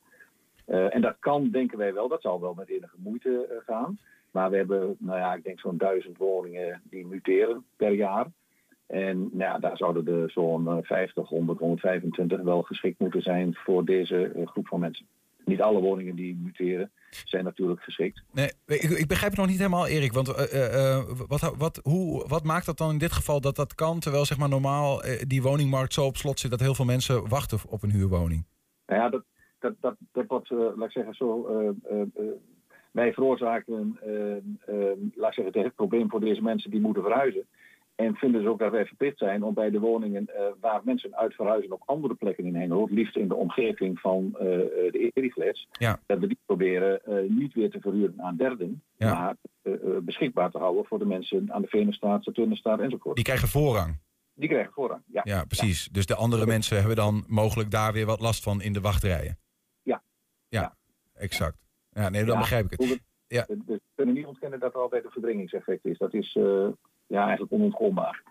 en 0.66 1.02
dat 1.02 1.16
kan, 1.20 1.50
denken 1.50 1.78
wij 1.78 1.94
wel, 1.94 2.08
dat 2.08 2.22
zal 2.22 2.42
wel 2.42 2.54
met 2.54 2.70
enige 2.70 2.96
moeite 2.98 3.62
gaan. 3.66 4.00
Maar 4.32 4.50
we 4.50 4.58
hebben, 4.58 4.96
nou 5.00 5.20
ja, 5.20 5.34
ik 5.34 5.44
denk 5.44 5.60
zo'n 5.60 5.78
duizend 5.78 6.18
woningen 6.18 6.82
die 6.90 7.06
muteren 7.06 7.66
per 7.76 7.92
jaar. 7.92 8.28
En 8.88 9.18
nou 9.18 9.52
ja, 9.52 9.60
daar 9.60 9.78
zouden 9.78 10.08
er 10.08 10.32
zo'n 10.32 10.84
50, 10.84 11.28
100, 11.28 11.60
125 11.60 12.42
wel 12.42 12.62
geschikt 12.62 13.00
moeten 13.00 13.22
zijn 13.22 13.56
voor 13.56 13.86
deze 13.86 14.32
groep 14.46 14.68
van 14.68 14.80
mensen 14.80 15.06
niet 15.46 15.62
alle 15.62 15.82
woningen 15.82 16.16
die 16.16 16.36
muteren 16.36 16.92
zijn 17.10 17.44
natuurlijk 17.44 17.82
geschikt. 17.82 18.24
Nee, 18.32 18.52
ik, 18.66 18.82
ik 18.82 19.08
begrijp 19.08 19.32
het 19.32 19.40
nog 19.40 19.50
niet 19.50 19.58
helemaal, 19.58 19.88
Erik. 19.88 20.14
Want 20.14 20.30
uh, 20.30 20.36
uh, 20.54 21.04
wat, 21.28 21.54
wat, 21.58 21.80
hoe, 21.84 22.28
wat 22.28 22.44
maakt 22.44 22.66
dat 22.66 22.78
dan 22.78 22.92
in 22.92 22.98
dit 22.98 23.12
geval 23.12 23.42
dat 23.42 23.56
dat 23.56 23.76
kan... 23.76 24.00
terwijl 24.00 24.26
zeg 24.26 24.38
maar, 24.38 24.50
normaal 24.50 25.06
uh, 25.06 25.22
die 25.28 25.42
woningmarkt 25.42 25.94
zo 25.94 26.06
op 26.06 26.18
slot 26.18 26.40
zit... 26.40 26.52
dat 26.52 26.60
heel 26.60 26.76
veel 26.76 26.86
mensen 26.86 27.30
wachten 27.30 27.60
op 27.70 27.84
een 27.84 27.92
huurwoning? 27.92 28.46
Nou 28.86 29.02
ja, 29.02 29.10
dat, 29.10 29.24
dat, 29.60 29.74
dat, 29.80 29.96
dat 30.12 30.26
wordt, 30.28 30.50
laat 30.50 30.86
ik 30.86 30.92
zeggen, 30.92 31.14
zo... 31.14 31.48
wij 32.92 33.14
veroorzaken, 33.14 34.00
laat 35.16 35.38
ik 35.38 35.44
zeggen, 35.44 35.64
het 35.64 35.76
probleem 35.76 36.10
voor 36.10 36.20
deze 36.20 36.42
mensen 36.42 36.72
die 36.72 36.82
moeten 36.82 37.04
verhuizen. 37.04 37.48
En 37.96 38.16
vinden 38.16 38.42
ze 38.42 38.50
ook 38.50 38.60
dat 38.60 38.72
wij 38.72 38.86
verplicht 38.86 39.18
zijn 39.18 39.44
om 39.44 39.54
bij 39.54 39.70
de 39.70 39.80
woningen 39.80 40.28
uh, 40.30 40.42
waar 40.60 40.82
mensen 40.84 41.16
uit 41.16 41.34
verhuizen 41.34 41.72
op 41.72 41.82
andere 41.86 42.16
plekken 42.16 42.46
in 42.46 42.56
Hengelo, 42.56 42.82
het 42.82 42.92
liefst 42.92 43.16
in 43.16 43.28
de 43.28 43.36
omgeving 43.36 44.00
van 44.00 44.26
uh, 44.34 44.40
de 44.40 45.12
eriflats, 45.14 45.68
ja. 45.72 46.00
dat 46.06 46.20
we 46.20 46.28
die 46.28 46.40
proberen 46.46 47.02
uh, 47.08 47.30
niet 47.30 47.54
weer 47.54 47.70
te 47.70 47.80
verhuren 47.80 48.22
aan 48.22 48.36
derden, 48.36 48.84
ja. 48.98 49.14
maar 49.14 49.36
beschikbaar 50.02 50.52
te 50.52 50.58
houden 50.58 50.86
voor 50.86 51.00
de 51.00 51.06
mensen 51.06 51.54
aan 51.54 51.62
de 51.62 51.68
Venenstraat, 51.68 52.24
Saturnenstraat 52.24 52.80
enzovoort. 52.80 53.16
Die 53.16 53.26
krijgen 53.26 53.48
voorrang. 53.48 53.98
Die 54.34 54.50
krijgen 54.50 54.74
voorrang, 54.74 55.02
ja. 55.06 55.22
Ja, 55.24 55.46
precies. 55.46 55.84
Ja. 55.84 55.90
Dus 55.92 56.06
de 56.06 56.16
andere 56.16 56.46
mensen 56.46 56.78
hebben 56.78 56.96
dan 56.96 57.24
mogelijk 57.28 57.72
daar 57.72 57.94
weer 57.94 58.06
wat 58.06 58.20
last 58.20 58.44
van 58.44 58.62
in 58.62 58.74
de 58.74 58.82
wachtrijen. 58.82 59.38
Ja. 59.84 60.02
Ja, 60.48 60.76
exact. 61.14 61.58
Ja, 61.90 62.10
nee, 62.10 62.24
dan 62.24 62.38
begrijp 62.38 62.72
ik 62.72 62.80
het. 62.80 63.04
Ja. 63.28 63.46
Dus 63.48 63.58
we 63.66 63.82
kunnen 63.96 64.16
niet 64.16 64.26
ontkennen 64.26 64.60
dat 64.60 64.74
er 64.74 64.80
altijd 64.80 65.06
een 65.06 65.12
verdringingseffect 65.12 65.86
is. 65.86 65.98
Dat 65.98 66.14
is 66.14 66.38
ja, 67.08 67.22
eigenlijk 67.22 67.52
onontkoombaar. 67.52 68.24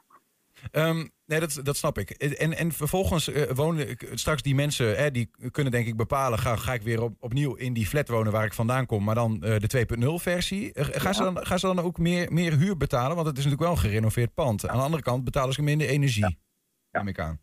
Um, 0.72 1.10
nee, 1.26 1.40
dat, 1.40 1.60
dat 1.62 1.76
snap 1.76 1.98
ik. 1.98 2.10
En, 2.10 2.52
en 2.52 2.72
vervolgens 2.72 3.28
uh, 3.28 3.42
wonen 3.42 3.96
straks 3.98 4.42
die 4.42 4.54
mensen, 4.54 4.96
hè, 4.96 5.10
die 5.10 5.30
kunnen 5.50 5.72
denk 5.72 5.86
ik 5.86 5.96
bepalen, 5.96 6.38
ga, 6.38 6.56
ga 6.56 6.72
ik 6.72 6.82
weer 6.82 7.02
op, 7.02 7.14
opnieuw 7.20 7.54
in 7.54 7.72
die 7.72 7.86
flat 7.86 8.08
wonen 8.08 8.32
waar 8.32 8.44
ik 8.44 8.52
vandaan 8.52 8.86
kom, 8.86 9.04
maar 9.04 9.14
dan 9.14 9.32
uh, 9.32 9.56
de 9.56 9.86
2.0 9.98 10.06
versie. 10.14 10.64
Uh, 10.64 10.84
gaan, 10.84 11.02
ja. 11.02 11.12
ze 11.12 11.22
dan, 11.22 11.46
gaan 11.46 11.58
ze 11.58 11.66
dan 11.66 11.78
ook 11.78 11.98
meer, 11.98 12.32
meer 12.32 12.58
huur 12.58 12.76
betalen? 12.76 13.14
Want 13.14 13.26
het 13.26 13.38
is 13.38 13.44
natuurlijk 13.44 13.70
wel 13.70 13.84
een 13.84 13.90
gerenoveerd 13.90 14.34
pand. 14.34 14.60
Ja. 14.60 14.68
Aan 14.68 14.76
de 14.76 14.82
andere 14.82 15.02
kant 15.02 15.24
betalen 15.24 15.54
ze 15.54 15.62
minder 15.62 15.88
energie, 15.88 16.38
ja. 16.90 16.98
neem 16.98 17.08
ik 17.08 17.18
aan. 17.18 17.38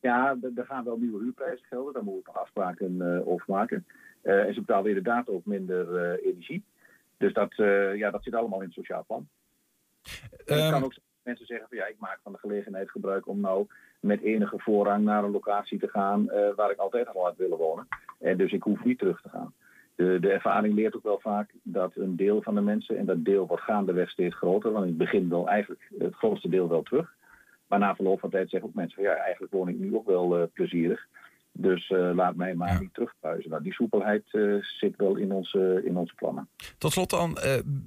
Ja, 0.00 0.36
er 0.56 0.66
gaan 0.66 0.84
wel 0.84 0.96
nieuwe 0.96 1.22
huurprijzen 1.22 1.66
gelden. 1.66 1.92
Daar 1.92 2.04
moeten 2.04 2.32
we 2.32 2.38
afspraken 2.38 3.02
over 3.26 3.44
maken. 3.46 3.86
en 4.22 4.54
ze 4.54 4.60
betalen 4.60 4.88
inderdaad 4.88 5.28
ook 5.28 5.44
minder 5.44 6.18
energie. 6.24 6.64
Dus 7.16 7.32
dat, 7.32 7.54
ja, 7.96 8.10
dat 8.10 8.22
zit 8.22 8.34
allemaal 8.34 8.60
in 8.60 8.66
het 8.66 8.74
sociaal 8.74 9.04
plan. 9.06 9.28
Het 10.30 10.50
um, 10.50 10.70
kan 10.70 10.84
ook 10.84 10.94
mensen 11.22 11.46
zeggen 11.46 11.68
van 11.68 11.78
ja, 11.78 11.86
ik 11.86 11.98
maak 11.98 12.18
van 12.22 12.32
de 12.32 12.38
gelegenheid 12.38 12.90
gebruik 12.90 13.26
om 13.26 13.40
nou 13.40 13.66
met 14.00 14.22
enige 14.22 14.58
voorrang 14.58 15.04
naar 15.04 15.24
een 15.24 15.30
locatie 15.30 15.78
te 15.78 15.88
gaan 15.88 16.24
uh, 16.24 16.54
waar 16.56 16.70
ik 16.70 16.78
altijd 16.78 17.08
al 17.08 17.24
had 17.24 17.36
willen 17.36 17.58
wonen. 17.58 17.88
En 18.18 18.36
dus 18.36 18.52
ik 18.52 18.62
hoef 18.62 18.84
niet 18.84 18.98
terug 18.98 19.20
te 19.20 19.28
gaan. 19.28 19.54
De, 19.94 20.18
de, 20.20 20.30
ervaring 20.30 20.74
leert 20.74 20.96
ook 20.96 21.02
wel 21.02 21.20
vaak 21.20 21.50
dat 21.62 21.96
een 21.96 22.16
deel 22.16 22.42
van 22.42 22.54
de 22.54 22.60
mensen, 22.60 22.98
en 22.98 23.06
dat 23.06 23.24
deel 23.24 23.46
wordt 23.46 23.62
gaandeweg 23.62 24.10
steeds 24.10 24.36
groter, 24.36 24.72
want 24.72 24.84
in 24.84 24.90
het 24.90 24.98
begin 24.98 25.28
wel 25.28 25.48
eigenlijk 25.48 25.90
het 25.98 26.14
grootste 26.14 26.48
deel 26.48 26.68
wel 26.68 26.82
terug. 26.82 27.14
Maar 27.66 27.78
na 27.78 27.94
verloop 27.94 28.20
van 28.20 28.30
tijd 28.30 28.50
zeggen 28.50 28.68
ook 28.68 28.74
mensen 28.74 28.94
van 28.94 29.04
ja, 29.04 29.14
eigenlijk 29.14 29.52
woon 29.52 29.68
ik 29.68 29.78
nu 29.78 29.96
ook 29.96 30.06
wel 30.06 30.40
uh, 30.40 30.44
plezierig. 30.52 31.06
Dus 31.52 31.90
uh, 31.90 32.10
laat 32.14 32.36
mij 32.36 32.54
maar 32.54 32.72
ja. 32.72 32.80
niet 32.80 32.94
terugverhuizen. 32.94 33.50
Nou, 33.50 33.62
die 33.62 33.72
soepelheid 33.72 34.24
uh, 34.32 34.62
zit 34.62 34.96
wel 34.96 35.16
in 35.16 35.32
onze, 35.32 35.82
in 35.84 35.96
onze 35.96 36.14
plannen. 36.14 36.48
Tot 36.78 36.92
slot 36.92 37.10
dan, 37.10 37.30
uh, 37.30 37.42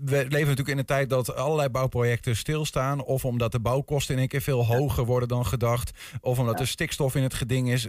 we 0.05 0.15
leven 0.15 0.29
natuurlijk 0.29 0.67
in 0.67 0.77
een 0.77 0.85
tijd 0.85 1.09
dat 1.09 1.35
allerlei 1.35 1.69
bouwprojecten 1.69 2.35
stilstaan. 2.35 3.03
Of 3.03 3.25
omdat 3.25 3.51
de 3.51 3.59
bouwkosten 3.59 4.13
in 4.13 4.19
één 4.19 4.29
keer 4.29 4.41
veel 4.41 4.65
hoger 4.65 5.05
worden 5.05 5.27
dan 5.27 5.45
gedacht. 5.45 6.17
Of 6.21 6.39
omdat 6.39 6.55
ja. 6.55 6.61
er 6.61 6.67
stikstof 6.67 7.15
in 7.15 7.23
het 7.23 7.33
geding 7.33 7.69
is. 7.69 7.87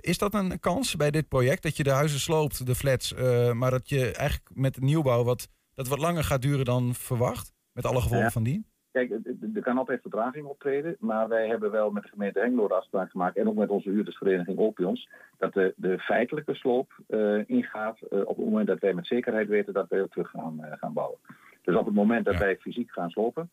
is 0.00 0.18
dat 0.18 0.34
een 0.34 0.60
kans 0.60 0.96
bij 0.96 1.10
dit 1.10 1.28
project? 1.28 1.62
Dat 1.62 1.76
je 1.76 1.82
de 1.82 1.90
huizen 1.90 2.20
sloopt, 2.20 2.66
de 2.66 2.74
flats. 2.74 3.14
maar 3.52 3.70
dat 3.70 3.88
je 3.88 4.12
eigenlijk 4.12 4.50
met 4.54 4.80
nieuwbouw 4.80 5.24
wat 5.24 5.48
dat 5.76 5.88
wat 5.88 5.98
langer 5.98 6.24
gaat 6.24 6.42
duren 6.42 6.64
dan 6.64 6.94
verwacht? 6.94 7.52
Met 7.72 7.86
alle 7.86 8.00
gevolgen 8.00 8.24
Ja. 8.24 8.30
van 8.30 8.42
dien? 8.42 8.66
Kijk, 8.96 9.10
er- 9.10 9.62
kan 9.62 9.78
altijd 9.78 10.00
vertraging 10.00 10.46
optreden, 10.46 10.96
maar 11.00 11.28
wij 11.28 11.46
hebben 11.46 11.70
wel 11.70 11.90
met 11.90 12.02
de 12.02 12.08
gemeente 12.08 12.40
Hengelo 12.40 12.68
de 12.68 12.74
afspraak 12.74 13.10
gemaakt 13.10 13.36
en 13.36 13.48
ook 13.48 13.54
met 13.54 13.68
onze 13.68 13.90
huurdersvereniging 13.90 14.58
Opions, 14.58 15.08
dat 15.38 15.52
de, 15.52 15.74
de 15.76 15.98
feitelijke 15.98 16.54
sloop 16.54 16.92
eh, 17.06 17.48
ingaat 17.48 17.98
eh, 18.00 18.18
op 18.18 18.36
het 18.36 18.44
moment 18.44 18.66
dat 18.66 18.78
wij 18.78 18.94
met 18.94 19.06
zekerheid 19.06 19.48
weten 19.48 19.72
dat 19.72 19.88
wij 19.88 20.02
ook 20.02 20.10
terug 20.10 20.30
gaan, 20.30 20.64
eh, 20.64 20.78
gaan 20.78 20.92
bouwen. 20.92 21.18
Dus 21.62 21.76
op 21.76 21.84
het 21.84 21.94
moment 21.94 22.24
dat 22.24 22.36
wij 22.36 22.56
fysiek 22.56 22.90
gaan 22.90 23.10
slopen, 23.10 23.50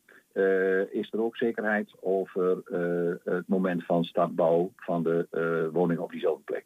is 0.92 1.12
er 1.12 1.22
ook 1.22 1.38
zekerheid 1.38 1.92
over 2.00 2.62
het 3.24 3.48
moment 3.48 3.86
van 3.86 4.04
startbouw 4.04 4.72
van 4.76 5.04
de 5.04 5.70
woning 5.74 6.00
op 6.00 6.12
diezelfde 6.12 6.44
plek. 6.44 6.66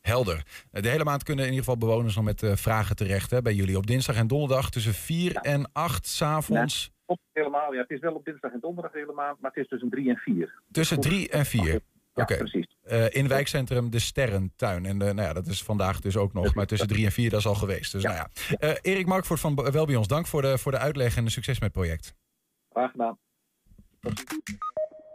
Helder. 0.00 0.42
De 0.70 0.88
hele 0.88 1.04
maand 1.04 1.22
kunnen 1.22 1.44
in 1.44 1.50
ieder 1.50 1.64
geval 1.64 1.88
bewoners 1.88 2.14
nog 2.14 2.24
met 2.24 2.44
vragen 2.54 2.96
terecht 2.96 3.30
hè, 3.30 3.42
bij 3.42 3.54
jullie. 3.54 3.76
Op 3.76 3.86
dinsdag 3.86 4.16
en 4.16 4.26
donderdag 4.26 4.70
tussen 4.70 4.94
4 4.94 5.36
en 5.36 5.70
8 5.72 6.06
s'avonds. 6.06 6.92
Klopt 7.14 7.28
helemaal, 7.32 7.72
ja, 7.72 7.80
het 7.80 7.90
is 7.90 8.00
wel 8.00 8.14
op 8.14 8.24
dinsdag 8.24 8.52
en 8.52 8.60
donderdag 8.60 8.92
de 8.92 8.98
hele 8.98 9.12
maand, 9.12 9.40
maar 9.40 9.50
het 9.50 9.62
is 9.62 9.68
tussen 9.68 9.90
3 9.90 10.08
en 10.08 10.16
4. 10.16 10.62
Tussen 10.70 11.00
3 11.00 11.28
en 11.28 11.46
4. 11.46 11.80
Oké. 12.14 12.36
precies. 12.36 12.76
Eh, 12.82 13.14
in 13.14 13.28
wijkcentrum 13.28 13.90
De 13.90 13.98
Sterrentuin. 13.98 14.86
En 14.86 15.02
eh, 15.02 15.14
nou 15.14 15.28
ja, 15.28 15.32
dat 15.32 15.46
is 15.46 15.62
vandaag 15.62 16.00
dus 16.00 16.16
ook 16.16 16.32
nog. 16.32 16.54
Maar 16.54 16.66
tussen 16.66 16.88
3 16.88 17.04
en 17.04 17.12
4 17.12 17.30
dat 17.30 17.38
is 17.40 17.46
al 17.46 17.54
geweest. 17.54 17.92
Dus 17.92 18.02
nou 18.02 18.14
ja. 18.14 18.28
Eh, 18.58 18.74
Erik 18.82 19.06
Markvoort 19.06 19.40
van 19.40 19.54
Be- 19.54 19.70
Wel 19.70 19.86
bij 19.86 19.96
ons, 19.96 20.06
dank 20.06 20.26
voor 20.26 20.42
de, 20.42 20.58
voor 20.58 20.72
de 20.72 20.78
uitleg 20.78 21.16
en 21.16 21.24
de 21.24 21.30
succes 21.30 21.54
met 21.60 21.62
het 21.62 21.72
project. 21.72 22.14
Graag 22.70 22.90
gedaan. 22.90 23.18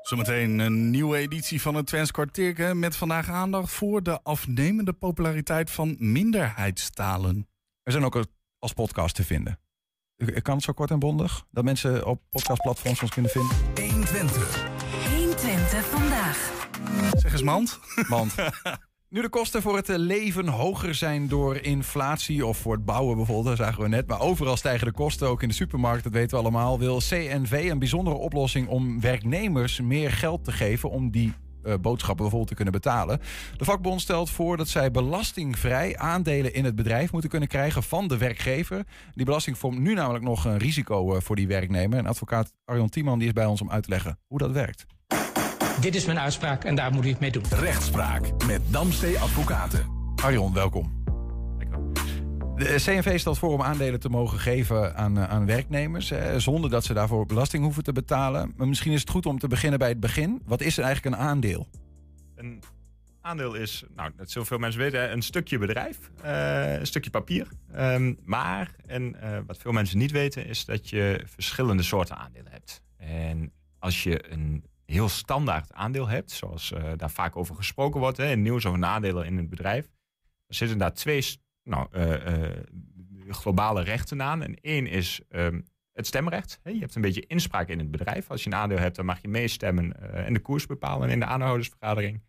Zometeen 0.02 0.60
een 0.60 0.90
nieuwe 0.90 1.18
editie 1.18 1.62
van 1.62 1.76
het 1.76 1.86
Twents 1.86 2.12
Kwartierke 2.12 2.74
met 2.74 2.96
vandaag 2.96 3.30
aandacht 3.30 3.72
voor 3.72 4.04
de 4.04 4.20
afnemende 4.24 4.94
populariteit 4.94 5.72
van 5.72 5.96
minderheidstalen. 6.00 7.48
We 7.84 7.92
zijn 7.92 8.04
ook 8.06 8.24
als 8.60 8.74
podcast 8.74 9.16
te 9.16 9.24
vinden. 9.24 9.60
Ik 10.18 10.44
kan 10.44 10.56
het 10.56 10.64
zo 10.64 10.74
kort 10.74 10.92
en 10.92 11.00
bondig? 11.00 11.46
Dat 11.52 11.64
mensen 11.64 12.06
op 12.06 12.22
podcastplatforms 12.30 13.02
ons 13.02 13.12
kunnen 13.12 13.32
vinden? 13.32 13.56
120. 13.92 14.66
120 15.10 15.86
vandaag. 15.86 16.68
Zeg 17.18 17.32
eens 17.32 17.42
mand. 17.42 17.80
Mand. 18.08 18.36
Nu 19.10 19.22
de 19.22 19.30
kosten 19.30 19.62
voor 19.62 19.76
het 19.76 19.90
eh, 19.90 19.98
leven 19.98 20.48
hoger 20.48 20.96
zijn 20.96 21.28
door 21.28 21.56
inflatie 21.56 22.46
of 22.46 22.58
voor 22.58 22.74
het 22.74 22.86
bouwen 22.86 23.16
bijvoorbeeld, 23.16 23.58
dat 23.58 23.66
zagen 23.66 23.84
we 23.84 23.90
net. 23.90 24.08
Maar 24.08 24.20
overal 24.20 24.58
stijgen 24.58 24.88
de 24.88 24.94
kosten, 24.94 25.28
ook 25.28 25.42
in 25.42 25.48
de 25.48 25.54
supermarkt, 25.54 26.04
dat 26.04 26.14
weten 26.14 26.30
we 26.30 26.44
allemaal. 26.44 26.80
Wil 26.80 26.98
CNV 26.98 27.68
een 27.72 27.80
bijzondere 27.80 28.16
oplossing 28.16 28.68
om 28.68 29.02
werknemers 29.02 29.82
meer 29.82 30.12
geld 30.12 30.44
te 30.44 30.52
geven 30.52 30.90
om 30.90 31.12
die 31.12 31.34
boodschappen 31.82 32.16
bijvoorbeeld 32.16 32.48
te 32.48 32.56
kunnen 32.56 32.74
betalen. 32.74 33.20
De 33.58 33.66
vakbond 33.66 34.02
stelt 34.02 34.30
voor 34.30 34.58
dat 34.58 34.68
zij 34.68 34.92
belastingvrij 34.92 35.98
aandelen 35.98 36.54
in 36.54 36.66
het 36.66 36.76
bedrijf 36.76 37.12
moeten 37.12 37.30
kunnen 37.30 37.50
krijgen 37.50 37.84
van 37.84 38.08
de 38.08 38.18
werkgever. 38.18 38.86
Die 39.14 39.26
belasting 39.26 39.58
vormt 39.58 39.80
nu 39.80 39.94
namelijk 39.94 40.24
nog 40.24 40.46
een 40.46 40.58
risico 40.58 41.16
eh, 41.16 41.22
voor 41.22 41.36
die 41.36 41.48
werknemer. 41.48 41.98
En 41.98 42.06
advocaat 42.06 42.54
Arjon 42.66 42.90
Tiemann 42.90 43.20
die 43.20 43.28
is 43.28 43.34
bij 43.34 43.46
ons 43.46 43.62
om 43.62 43.72
uit 43.72 43.84
te 43.84 43.90
leggen 43.90 44.20
hoe 44.28 44.38
dat 44.38 44.52
werkt. 44.52 44.86
Dit 45.82 45.96
is 45.96 46.06
mijn 46.06 46.20
uitspraak 46.20 46.64
en 46.64 46.76
daar 46.76 46.92
moet 46.92 47.06
u 47.06 47.10
het 47.10 47.20
mee 47.20 47.32
doen. 47.32 47.44
Rechtspraak 47.50 48.46
met 48.46 48.62
Damstee 48.72 49.20
Advocaten. 49.20 49.86
Arjon, 50.24 50.54
welkom. 50.54 50.97
De 52.58 52.76
CNV 52.76 53.20
stelt 53.20 53.38
voor 53.38 53.54
om 53.54 53.62
aandelen 53.62 54.00
te 54.00 54.10
mogen 54.10 54.40
geven 54.40 54.96
aan, 54.96 55.18
eh, 55.18 55.30
aan 55.30 55.46
werknemers, 55.46 56.12
eh, 56.12 56.36
zonder 56.38 56.70
dat 56.70 56.84
ze 56.84 56.94
daarvoor 56.94 57.26
belasting 57.26 57.64
hoeven 57.64 57.84
te 57.84 57.92
betalen. 57.92 58.54
Maar 58.56 58.68
misschien 58.68 58.92
is 58.92 59.00
het 59.00 59.10
goed 59.10 59.26
om 59.26 59.40
te 59.40 59.48
beginnen 59.48 59.80
bij 59.80 59.90
het 59.90 60.00
begin. 60.00 60.42
Wat 60.46 60.62
is 60.62 60.78
er 60.78 60.84
eigenlijk 60.84 61.16
een 61.16 61.22
aandeel? 61.22 61.68
Een 62.36 62.64
aandeel 63.22 63.54
is, 63.54 63.84
nou, 63.96 64.12
dat 64.16 64.32
zullen 64.32 64.48
veel 64.48 64.58
mensen 64.58 64.82
weten, 64.82 65.00
hè, 65.00 65.10
een 65.10 65.22
stukje 65.22 65.58
bedrijf, 65.58 66.12
eh, 66.22 66.80
een 66.80 66.88
stukje 66.88 67.10
papier. 67.10 67.48
Ehm, 67.74 68.14
maar, 68.24 68.76
en 68.86 69.22
eh, 69.22 69.40
wat 69.48 69.58
veel 69.58 69.72
mensen 69.72 69.98
niet 69.98 70.12
weten, 70.12 70.46
is 70.46 70.66
dat 70.66 70.90
je 70.90 71.22
verschillende 71.26 71.84
soorten 71.84 72.18
aandelen 72.18 72.52
hebt. 72.52 72.82
En 72.98 73.52
als 73.80 74.04
je 74.04 74.32
een 74.32 74.64
heel 74.86 75.10
standaard 75.10 75.74
aandeel 75.74 76.08
hebt, 76.08 76.32
zoals 76.32 76.74
daar 76.96 77.12
vaak 77.12 77.36
over 77.36 77.56
gesproken 77.56 78.00
wordt, 78.00 78.18
hè, 78.18 78.36
nieuws 78.36 78.66
over 78.66 78.84
aandelen 78.84 79.26
in 79.26 79.38
het 79.38 79.50
bedrijf, 79.50 79.86
dan 80.48 80.58
zitten 80.58 80.78
daar 80.78 80.94
twee 80.94 81.22
nou, 81.68 81.88
eh, 81.92 82.46
eh, 82.46 82.66
globale 83.30 83.84
rechten 83.84 84.22
aan. 84.22 84.44
En 84.44 84.56
één 84.62 84.88
is 84.88 85.22
ehm, 85.30 85.62
het 85.92 86.08
stemrecht. 86.08 86.60
Je 86.64 86.80
hebt 86.80 86.96
een 86.96 87.02
beetje 87.02 87.28
inspraak 87.28 87.68
in 87.68 87.80
het 87.80 87.92
bedrijf. 87.92 88.32
Als 88.32 88.44
je 88.44 88.50
een 88.50 88.56
aandeel 88.56 88.78
hebt, 88.78 88.96
dan 88.96 89.06
mag 89.06 89.22
je 89.22 89.28
meestemmen 89.28 90.12
eh, 90.14 90.26
en 90.26 90.34
de 90.34 90.40
koers 90.40 90.66
bepalen 90.66 91.10
in 91.10 91.20
de 91.20 91.26
aandeelhoudersvergadering. 91.26 92.22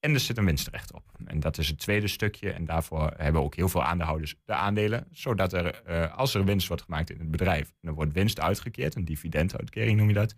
En 0.00 0.14
er 0.14 0.20
zit 0.20 0.38
een 0.38 0.44
winstrecht 0.44 0.92
op. 0.92 1.04
En 1.24 1.40
dat 1.40 1.58
is 1.58 1.68
het 1.68 1.78
tweede 1.78 2.08
stukje. 2.08 2.52
En 2.52 2.64
daarvoor 2.64 3.12
hebben 3.16 3.42
ook 3.42 3.54
heel 3.54 3.68
veel 3.68 3.82
aandeelhouders 3.82 4.34
de 4.44 4.52
aandelen. 4.52 5.08
Zodat 5.12 5.52
er, 5.52 5.82
als 6.10 6.34
er 6.34 6.44
winst 6.44 6.68
wordt 6.68 6.82
gemaakt 6.82 7.10
in 7.10 7.18
het 7.18 7.30
bedrijf, 7.30 7.72
en 7.80 7.88
er 7.88 7.94
wordt 7.94 8.12
winst 8.12 8.40
uitgekeerd, 8.40 8.94
een 8.94 9.04
dividenduitkering 9.04 9.98
noem 9.98 10.08
je 10.08 10.14
dat, 10.14 10.34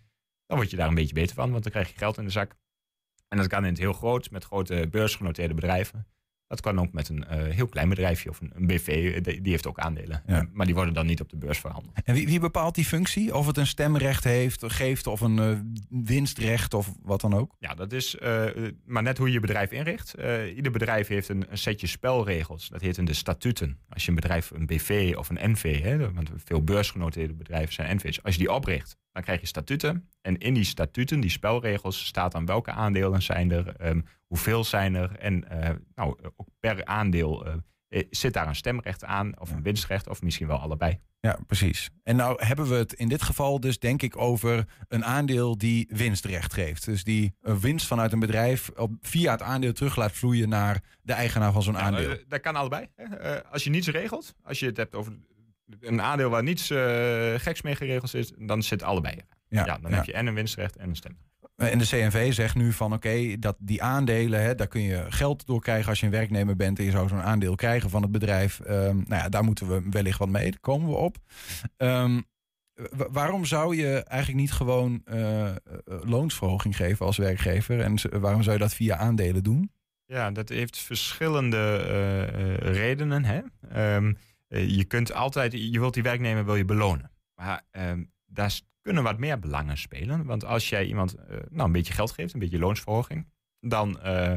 dan 0.47 0.57
word 0.57 0.71
je 0.71 0.77
daar 0.77 0.89
een 0.89 0.95
beetje 0.95 1.15
beter 1.15 1.35
van, 1.35 1.51
want 1.51 1.63
dan 1.63 1.73
krijg 1.73 1.89
je 1.89 1.99
geld 1.99 2.19
in 2.19 2.25
de 2.25 2.31
zak. 2.31 2.57
En 3.29 3.39
dat 3.39 3.47
kan 3.47 3.65
in 3.65 3.71
het 3.71 3.79
heel 3.79 3.93
groot, 3.93 4.31
met 4.31 4.45
grote 4.45 4.89
beursgenoteerde 4.91 5.55
bedrijven. 5.55 6.07
Dat 6.47 6.61
kan 6.61 6.81
ook 6.81 6.93
met 6.93 7.09
een 7.09 7.25
eh, 7.25 7.55
heel 7.55 7.67
klein 7.67 7.89
bedrijfje 7.89 8.31
of 8.31 8.41
een, 8.41 8.51
een 8.55 8.67
BV, 8.67 8.89
eh, 8.89 9.23
die 9.23 9.41
die 9.41 9.53
heeft 9.53 9.67
ook 9.67 9.79
aandelen. 9.79 10.23
Ja. 10.27 10.47
Maar 10.53 10.67
die 10.67 10.75
worden 10.75 10.95
dan 10.95 11.07
niet 11.07 11.21
op 11.21 11.29
de 11.29 11.37
beurs 11.37 11.59
verhandeld. 11.59 11.95
En 12.05 12.15
wie, 12.15 12.27
wie 12.27 12.41
bepaalt 12.41 12.75
die 12.75 12.85
functie? 12.85 13.35
Of 13.35 13.47
het 13.47 13.57
een 13.57 13.67
stemrecht 13.67 14.25
heeft, 14.25 14.65
geeft 14.67 15.07
of 15.07 15.21
een 15.21 15.39
eh, 15.39 15.59
winstrecht 15.89 16.75
of 16.75 16.95
wat 17.03 17.21
dan 17.21 17.35
ook? 17.35 17.57
Ja, 17.59 17.75
dat 17.75 17.93
is 17.93 18.17
maar 18.85 19.03
net 19.03 19.19
hoe 19.19 19.27
je 19.27 19.33
je 19.33 19.41
bedrijf 19.41 19.71
inricht. 19.71 20.15
Ieder 20.57 20.73
bedrijf 20.73 21.09
heeft 21.09 21.29
een, 21.29 21.45
een 21.51 21.59
setje 21.59 21.87
spelregels. 21.87 22.69
Dat 22.69 22.81
heet 22.81 22.99
in 22.99 23.05
de 23.05 23.15
statuten. 23.15 23.79
Als 23.89 24.03
je 24.03 24.09
een 24.09 24.15
bedrijf, 24.15 24.51
een 24.51 24.67
BV 24.67 25.15
of 25.17 25.29
een 25.29 25.51
NV, 25.51 25.83
hè, 25.83 26.13
want 26.13 26.31
veel 26.45 26.63
beursgenoteerde 26.63 27.35
bedrijven 27.35 27.75
zijn 27.75 27.97
NV's. 27.97 28.23
Als 28.23 28.35
je 28.35 28.41
die 28.41 28.53
opricht, 28.53 28.97
dan 29.15 29.23
krijg 29.23 29.41
je 29.41 29.47
statuten. 29.47 30.09
En 30.21 30.39
in 30.39 30.55
die 30.55 30.65
statuten, 30.65 31.21
die 31.21 31.31
spelregels, 31.31 32.07
staat 32.07 32.33
dan 32.33 32.47
welke 32.47 32.71
aandelen 32.71 33.23
zijn 33.23 33.51
er, 33.51 33.77
ehm, 33.77 34.01
hoeveel 34.27 34.65
zijn 34.65 34.95
er. 34.95 35.17
En 35.19 35.49
eh, 35.49 35.71
nou, 35.95 36.17
ook 36.37 36.49
per 36.61 36.85
aandeel 36.85 37.47
eh, 37.47 37.55
eh, 37.89 38.07
zit 38.11 38.33
daar 38.33 38.47
een 38.47 38.55
stemrecht 38.55 39.05
aan, 39.05 39.41
of 39.41 39.51
een 39.51 39.63
winstrecht, 39.63 40.09
of 40.09 40.23
misschien 40.23 40.47
wel 40.47 40.59
allebei. 40.59 41.01
Ja, 41.25 41.39
precies. 41.47 41.91
En 42.03 42.17
nou 42.17 42.45
hebben 42.45 42.69
we 42.69 42.75
het 42.75 42.93
in 42.93 43.09
dit 43.09 43.23
geval 43.23 43.61
dus 43.61 43.79
denk 43.79 44.03
ik 44.03 44.17
over 44.17 44.65
een 44.89 45.05
aandeel 45.05 45.59
die 45.59 45.89
winstrecht 45.91 46.53
geeft. 46.53 46.85
Dus 46.85 47.05
die 47.05 47.35
een 47.41 47.61
winst 47.61 47.87
vanuit 47.87 48.13
een 48.13 48.19
bedrijf 48.19 48.71
op, 48.77 48.93
via 49.01 49.33
het 49.33 49.43
aandeel 49.43 49.73
terug 49.73 49.97
laat 49.97 50.13
vloeien 50.13 50.49
naar 50.49 50.83
de 51.03 51.13
eigenaar 51.13 51.53
van 51.53 51.63
zo'n 51.63 51.79
aandeel. 51.79 52.11
Eh, 52.11 52.17
dat 52.29 52.41
kan 52.41 52.57
allebei. 52.57 52.89
Hè. 52.95 53.17
Eh, 53.17 53.53
als 53.53 53.65
je 53.65 53.71
niets 53.71 53.89
regelt, 53.89 54.35
als 54.43 54.59
je 54.59 54.67
het 54.67 54.77
hebt 54.77 54.95
over 54.95 55.13
een 55.81 56.03
aandeel 56.03 56.31
waar 56.31 56.43
niets 56.43 56.71
eh, 56.71 57.35
geks 57.37 57.63
mee 57.63 57.77
geregeld 57.77 58.15
is, 58.15 58.33
dan 58.39 58.63
zit 58.63 58.83
allebei. 58.83 59.15
er. 59.15 59.25
Ja, 59.49 59.65
Ja, 59.67 59.79
dan 59.79 59.91
ja. 59.91 59.97
heb 59.97 60.05
je 60.05 60.13
en 60.13 60.27
een 60.27 60.35
winstrecht 60.35 60.77
en 60.77 60.89
een 60.89 60.97
stem. 60.97 61.17
En 61.57 61.79
de 61.79 61.87
CNV 61.87 62.33
zegt 62.33 62.55
nu 62.55 62.73
van 62.73 62.93
oké, 62.93 63.39
dat 63.39 63.57
die 63.59 63.83
aandelen, 63.83 64.43
hè, 64.43 64.55
daar 64.55 64.67
kun 64.67 64.81
je 64.83 65.05
geld 65.09 65.47
door 65.47 65.61
krijgen 65.61 65.89
als 65.89 66.01
je 66.01 66.07
een 66.07 66.13
werknemer 66.13 66.57
bent 66.57 66.79
en 66.79 66.85
je 66.85 66.91
zou 66.91 67.09
zo'n 67.09 67.21
aandeel 67.23 67.55
krijgen 67.55 67.91
van 67.91 68.03
het 68.03 68.11
bedrijf. 68.11 68.61
Ehm, 68.61 68.97
nou 68.97 69.23
ja, 69.23 69.29
daar 69.29 69.45
moeten 69.45 69.69
we 69.69 69.83
wellicht 69.91 70.19
wat 70.19 70.29
mee. 70.29 70.51
Daar 70.51 70.61
komen 70.61 70.89
we 70.89 70.95
op. 70.97 71.17
Ehm, 71.77 72.21
wa- 72.75 73.11
waarom 73.11 73.45
zou 73.45 73.77
je 73.77 74.03
eigenlijk 74.05 74.41
niet 74.41 74.53
gewoon 74.53 75.03
eh, 75.05 75.49
eh, 75.51 75.57
loonsverhoging 76.05 76.77
geven 76.77 77.07
als 77.07 77.17
werkgever? 77.17 77.81
En 77.81 78.21
waarom 78.21 78.43
zou 78.43 78.55
je 78.57 78.63
dat 78.63 78.75
via 78.75 78.97
aandelen 78.97 79.43
doen? 79.43 79.71
Ja, 80.07 80.31
dat 80.31 80.49
heeft 80.49 80.79
verschillende 80.79 81.57
eh, 81.87 82.23
eh, 82.23 82.57
redenen. 82.59 83.25
Hè? 83.25 83.41
Ehm, 83.71 84.07
eh, 84.09 84.15
je 84.49 84.85
kunt 84.85 85.13
altijd, 85.13 85.53
je 85.53 85.79
wilt 85.79 85.95
die 85.95 86.03
werknemer 86.03 86.45
wil 86.45 86.57
je 86.57 86.65
belonen. 86.65 87.11
Maar 87.35 87.63
ehm, 87.71 88.05
daar 88.27 88.61
kunnen 88.81 89.03
wat 89.03 89.19
meer 89.19 89.39
belangen 89.39 89.79
spelen. 89.79 90.25
Want 90.25 90.45
als 90.45 90.69
jij 90.69 90.87
iemand 90.87 91.15
eh, 91.15 91.37
nou, 91.51 91.67
een 91.67 91.73
beetje 91.73 91.93
geld 91.93 92.13
geeft, 92.13 92.35
een 92.35 92.41
beetje 92.41 92.59
loonsverhoging, 92.59 93.29
dan 93.61 94.01
eh, 94.01 94.35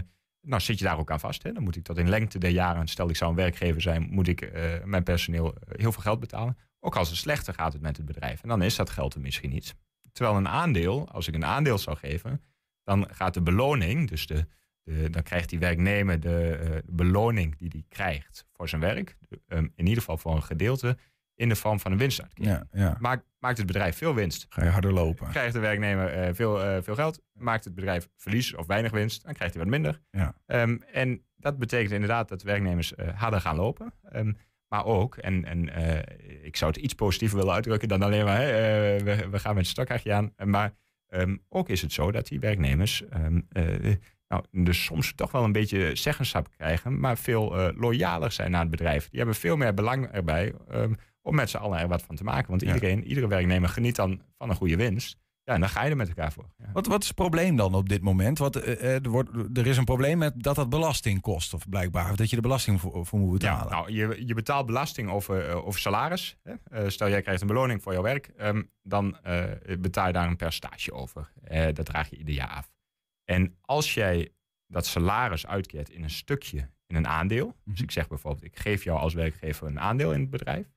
nou, 0.48 0.62
zit 0.62 0.80
je 0.80 0.86
daar 0.86 0.98
ook 0.98 1.12
aan 1.12 1.20
vast. 1.20 1.44
Hè? 1.44 1.52
Dan 1.52 1.64
moet 1.64 1.76
ik 1.76 1.84
tot 1.84 1.98
in 1.98 2.10
lengte 2.10 2.40
der 2.40 2.50
jaren, 2.50 2.88
stel 2.88 3.10
ik 3.10 3.16
zou 3.16 3.30
een 3.30 3.38
werkgever 3.38 3.82
zijn, 3.82 4.08
moet 4.10 4.28
ik 4.28 4.42
eh, 4.42 4.84
mijn 4.84 5.04
personeel 5.04 5.54
eh, 5.54 5.80
heel 5.80 5.92
veel 5.92 6.02
geld 6.02 6.20
betalen. 6.20 6.58
Ook 6.80 6.96
als 6.96 7.10
het 7.10 7.18
slechter 7.18 7.54
gaat 7.54 7.74
het 7.74 7.82
met 7.82 7.98
het 7.98 8.06
bedrijf. 8.06 8.42
En 8.42 8.50
dan 8.50 8.62
is 8.62 8.76
dat 8.76 8.90
geld 8.90 9.14
er 9.14 9.22
misschien 9.22 9.50
niet. 9.50 9.76
Terwijl 10.12 10.38
een 10.38 10.48
aandeel, 10.48 11.10
als 11.10 11.28
ik 11.28 11.36
een 11.36 11.46
aandeel 11.46 11.78
zou 11.78 11.98
geven, 11.98 12.42
dan 12.84 13.08
gaat 13.12 13.34
de 13.34 13.42
beloning, 13.42 14.10
dus 14.10 14.28
de, 14.28 14.48
de, 14.88 15.10
dan 15.10 15.24
krijgt 15.24 15.50
die 15.50 15.60
werknemer 15.60 16.20
de 16.20 16.58
eh, 16.58 16.78
beloning 16.86 17.58
die 17.58 17.70
hij 17.72 17.84
krijgt 17.90 18.46
voor 18.54 18.70
zijn 18.70 18.82
werk, 18.82 19.18
ehm, 19.48 19.68
in 19.76 19.88
ieder 19.88 19.98
geval 19.98 20.18
voor 20.18 20.36
een 20.36 20.44
gedeelte, 20.44 20.98
in 21.36 21.50
de 21.50 21.56
vorm 21.56 21.80
van 21.80 21.92
een 21.92 21.98
winstuitkering. 21.98 22.52
Ja, 22.56 22.68
ja. 22.72 22.98
Maakt, 23.00 23.26
maakt 23.40 23.58
het 23.58 23.68
bedrijf 23.68 23.98
veel 23.98 24.16
winst, 24.16 24.46
Ga 24.50 24.64
je 24.64 24.70
harder 24.70 24.94
lopen? 24.94 25.30
krijgt 25.30 25.54
de 25.54 25.60
werknemer 25.60 26.08
eh, 26.08 26.34
veel, 26.34 26.64
eh, 26.64 26.82
veel 26.82 26.96
geld. 26.96 27.22
Maakt 27.34 27.64
het 27.64 27.76
bedrijf 27.76 28.10
verlies 28.16 28.56
of 28.56 28.66
weinig 28.68 28.92
winst, 28.92 29.24
dan 29.24 29.34
krijgt 29.34 29.54
hij 29.54 29.64
wat 29.64 29.72
minder. 29.72 30.02
Ja. 30.12 30.36
Ehm, 30.46 30.78
en 30.92 31.26
dat 31.36 31.58
betekent 31.58 31.92
inderdaad 31.92 32.30
dat 32.30 32.42
werknemers 32.42 32.94
harder 33.16 33.42
gaan 33.42 33.56
lopen. 33.56 33.94
Ehm, 34.04 34.34
maar 34.68 34.86
ook, 34.86 35.16
en, 35.16 35.46
en 35.46 35.70
ik 36.44 36.56
zou 36.56 36.72
het 36.72 36.82
iets 36.82 36.94
positiever 36.94 37.38
willen 37.38 37.54
uitdrukken 37.54 37.88
dan 37.88 38.02
alleen 38.02 38.26
maar, 38.26 38.42
hè, 38.42 39.00
we, 39.00 39.30
we 39.30 39.40
gaan 39.40 39.56
met 39.56 39.64
een 39.64 39.70
stokkrachtje 39.70 40.14
aan. 40.14 40.34
Maar 40.44 40.74
ook 41.50 41.70
is 41.70 41.82
het 41.82 41.94
zo 41.94 42.12
dat 42.12 42.28
die 42.28 42.40
werknemers 42.40 43.04
nou, 44.28 44.44
dus 44.52 44.84
soms 44.84 45.14
toch 45.16 45.32
wel 45.32 45.44
een 45.44 45.52
beetje 45.52 45.96
zeggenschap 45.96 46.50
krijgen, 46.58 47.00
maar 47.00 47.18
veel 47.18 47.58
eh, 47.58 47.80
loyaler 47.80 48.32
zijn 48.32 48.52
naar 48.52 48.62
het 48.62 48.70
bedrijf. 48.70 49.10
Die 49.10 49.20
hebben 49.20 49.36
veel 49.38 49.58
meer 49.58 49.74
belang 49.74 50.06
erbij. 50.06 50.54
ehm, 50.70 50.94
om 51.22 51.36
met 51.36 51.50
z'n 51.50 51.58
allen 51.58 51.80
er 51.80 51.88
wat 51.88 52.04
van 52.04 52.16
te 52.16 52.24
maken. 52.24 52.50
Want 52.50 52.62
iedereen, 52.62 53.04
iedere 53.04 53.28
werknemer 53.28 53.70
geniet 53.70 53.96
dan 53.96 54.22
van 54.38 54.50
een 54.50 54.56
goede 54.56 54.76
winst. 54.76 55.18
Ja, 55.44 55.54
en 55.54 55.60
dan 55.60 55.70
ga 55.70 55.84
je 55.84 55.90
er 55.90 55.96
met 55.96 56.08
elkaar 56.08 56.32
voor. 56.32 56.50
Ja. 56.58 56.66
Wat, 56.74 56.88
wat 56.88 57.02
is 57.02 57.08
het 57.08 57.16
probleem 57.16 57.56
dan 57.56 57.74
op 57.74 57.90
dit 57.90 58.02
moment? 58.02 58.38
Wat, 58.38 58.56
eh, 58.56 58.74
eh, 58.74 59.06
er, 59.06 59.10
wordt, 59.10 59.30
er 59.54 59.68
is 59.68 59.78
een 59.78 59.84
probleem 59.86 60.18
met 60.18 60.34
dat 60.44 60.56
dat 60.56 60.70
belasting 60.70 61.22
kost, 61.22 61.54
of 61.54 61.70
blijkbaar. 61.70 62.10
Of 62.10 62.16
dat 62.16 62.30
je 62.30 62.36
de 62.36 62.42
belasting 62.42 62.82
voor, 62.82 63.06
voor 63.06 63.20
moet 63.20 63.32
betalen. 63.32 63.64
Ja, 63.64 63.70
nou, 63.70 63.92
je, 63.92 64.26
je 64.26 64.34
betaalt 64.34 64.66
belasting 64.66 65.10
over, 65.10 65.64
over 65.66 65.80
salaris. 65.80 66.38
Hè? 66.44 66.90
Stel, 66.90 67.10
jij 67.10 67.22
krijgt 67.22 67.42
een 67.42 67.48
beloning 67.48 67.84
voor 67.84 67.94
jouw 67.94 68.02
werk. 68.02 68.28
ehm, 68.38 68.64
dan 68.84 69.18
betaal 69.80 70.08
je 70.08 70.14
daar 70.14 70.28
een 70.28 70.36
percentage 70.36 70.94
over. 70.94 71.32
Dat 71.74 71.86
draag 71.86 72.10
je 72.10 72.18
ieder 72.18 72.34
jaar 72.34 72.50
af. 72.50 72.70
En 73.30 73.58
als 73.62 73.94
jij 73.94 74.32
dat 74.68 74.86
salaris 74.86 75.48
uitkeert 75.48 75.90
in 75.90 76.04
een 76.04 76.10
stukje, 76.10 76.70
in 76.88 76.96
een 76.96 77.08
aandeel. 77.08 77.56
Dus 77.64 77.82
ik 77.82 77.92
zeg 77.92 78.08
bijvoorbeeld, 78.08 78.44
ik 78.44 78.60
geef 78.60 78.84
jou 78.84 79.00
als 79.00 79.14
werkgever 79.14 79.68
een 79.68 79.80
aandeel 79.80 80.14
in 80.14 80.20
het 80.20 80.30
bedrijf. 80.30 80.72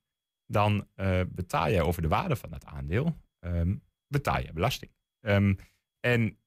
Dan 0.47 0.89
eh, 0.95 1.21
betaal 1.29 1.71
jij 1.71 1.83
over 1.83 2.03
de 2.03 2.09
waarde 2.09 2.37
van 2.37 2.51
dat 2.51 2.65
aandeel, 2.65 3.17
ehm, 3.39 3.77
betaal 4.07 4.41
je 4.41 4.53
belasting. 4.53 4.93
Ehm, 5.21 5.55
en 6.01 6.39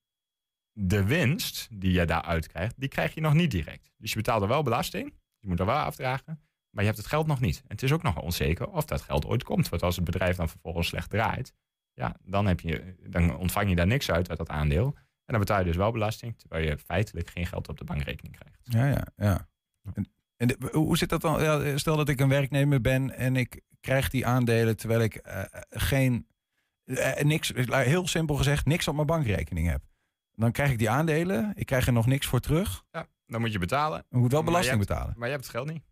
de 0.71 1.05
winst 1.05 1.67
die 1.71 1.91
je 1.91 2.05
daaruit 2.05 2.47
krijgt, 2.47 2.79
die 2.79 2.89
krijg 2.89 3.13
je 3.13 3.21
nog 3.21 3.33
niet 3.33 3.51
direct. 3.51 3.93
Dus 3.97 4.09
je 4.09 4.15
betaalt 4.15 4.41
er 4.41 4.47
wel 4.47 4.63
belasting, 4.63 5.13
je 5.39 5.47
moet 5.47 5.59
er 5.59 5.65
wel 5.65 5.75
afdragen, 5.75 6.41
maar 6.69 6.83
je 6.83 6.89
hebt 6.89 6.97
het 6.97 7.07
geld 7.07 7.27
nog 7.27 7.39
niet. 7.39 7.57
En 7.61 7.67
het 7.67 7.83
is 7.83 7.91
ook 7.91 8.03
nog 8.03 8.21
onzeker 8.21 8.69
of 8.69 8.85
dat 8.85 9.01
geld 9.01 9.25
ooit 9.25 9.43
komt. 9.43 9.69
Want 9.69 9.83
als 9.83 9.95
het 9.95 10.05
bedrijf 10.05 10.35
dan 10.35 10.49
vervolgens 10.49 10.87
slecht 10.87 11.09
draait, 11.09 11.53
ja, 11.93 12.17
dan, 12.21 12.45
heb 12.45 12.59
je, 12.59 12.95
dan 13.09 13.37
ontvang 13.37 13.69
je 13.69 13.75
daar 13.75 13.87
niks 13.87 14.11
uit 14.11 14.29
uit 14.29 14.37
dat 14.37 14.49
aandeel. 14.49 14.95
En 15.25 15.33
dan 15.33 15.39
betaal 15.39 15.59
je 15.59 15.65
dus 15.65 15.75
wel 15.75 15.91
belasting, 15.91 16.37
terwijl 16.39 16.65
je 16.69 16.77
feitelijk 16.77 17.29
geen 17.29 17.45
geld 17.45 17.69
op 17.69 17.77
de 17.77 17.83
bankrekening 17.83 18.37
krijgt. 18.37 18.59
Ja, 18.63 18.87
ja, 18.87 19.07
ja. 19.15 19.47
En, 19.93 20.11
en 20.37 20.47
de- 20.47 20.69
hoe 20.71 20.97
zit 20.97 21.09
dat 21.09 21.21
dan? 21.21 21.41
Ja, 21.43 21.77
stel 21.77 21.97
dat 21.97 22.09
ik 22.09 22.19
een 22.19 22.29
werknemer 22.29 22.81
ben 22.81 23.11
en 23.15 23.35
ik 23.35 23.61
krijg 23.79 24.09
die 24.09 24.25
aandelen 24.25 24.77
terwijl 24.77 25.01
ik 25.01 25.15
eh, 25.15 25.43
geen, 25.69 26.27
eh, 26.83 27.23
niks, 27.23 27.51
heel 27.67 28.07
simpel 28.07 28.35
gezegd, 28.35 28.65
niks 28.65 28.87
op 28.87 28.95
mijn 28.95 29.07
bankrekening 29.07 29.67
heb. 29.69 29.81
Dan 30.35 30.51
krijg 30.51 30.71
ik 30.71 30.77
die 30.77 30.89
aandelen, 30.89 31.51
ik 31.55 31.65
krijg 31.65 31.87
er 31.87 31.93
nog 31.93 32.05
niks 32.05 32.27
voor 32.27 32.39
terug. 32.39 32.83
Ja, 32.91 33.07
dan 33.25 33.41
moet 33.41 33.51
je 33.51 33.59
betalen. 33.59 34.05
Je 34.09 34.17
moet 34.17 34.31
wel 34.31 34.43
belasting 34.43 34.75
hebt- 34.77 34.87
betalen. 34.87 35.13
Maar 35.17 35.27
je 35.27 35.33
hebt 35.33 35.45
het 35.45 35.55
geld 35.55 35.71
niet. 35.71 35.83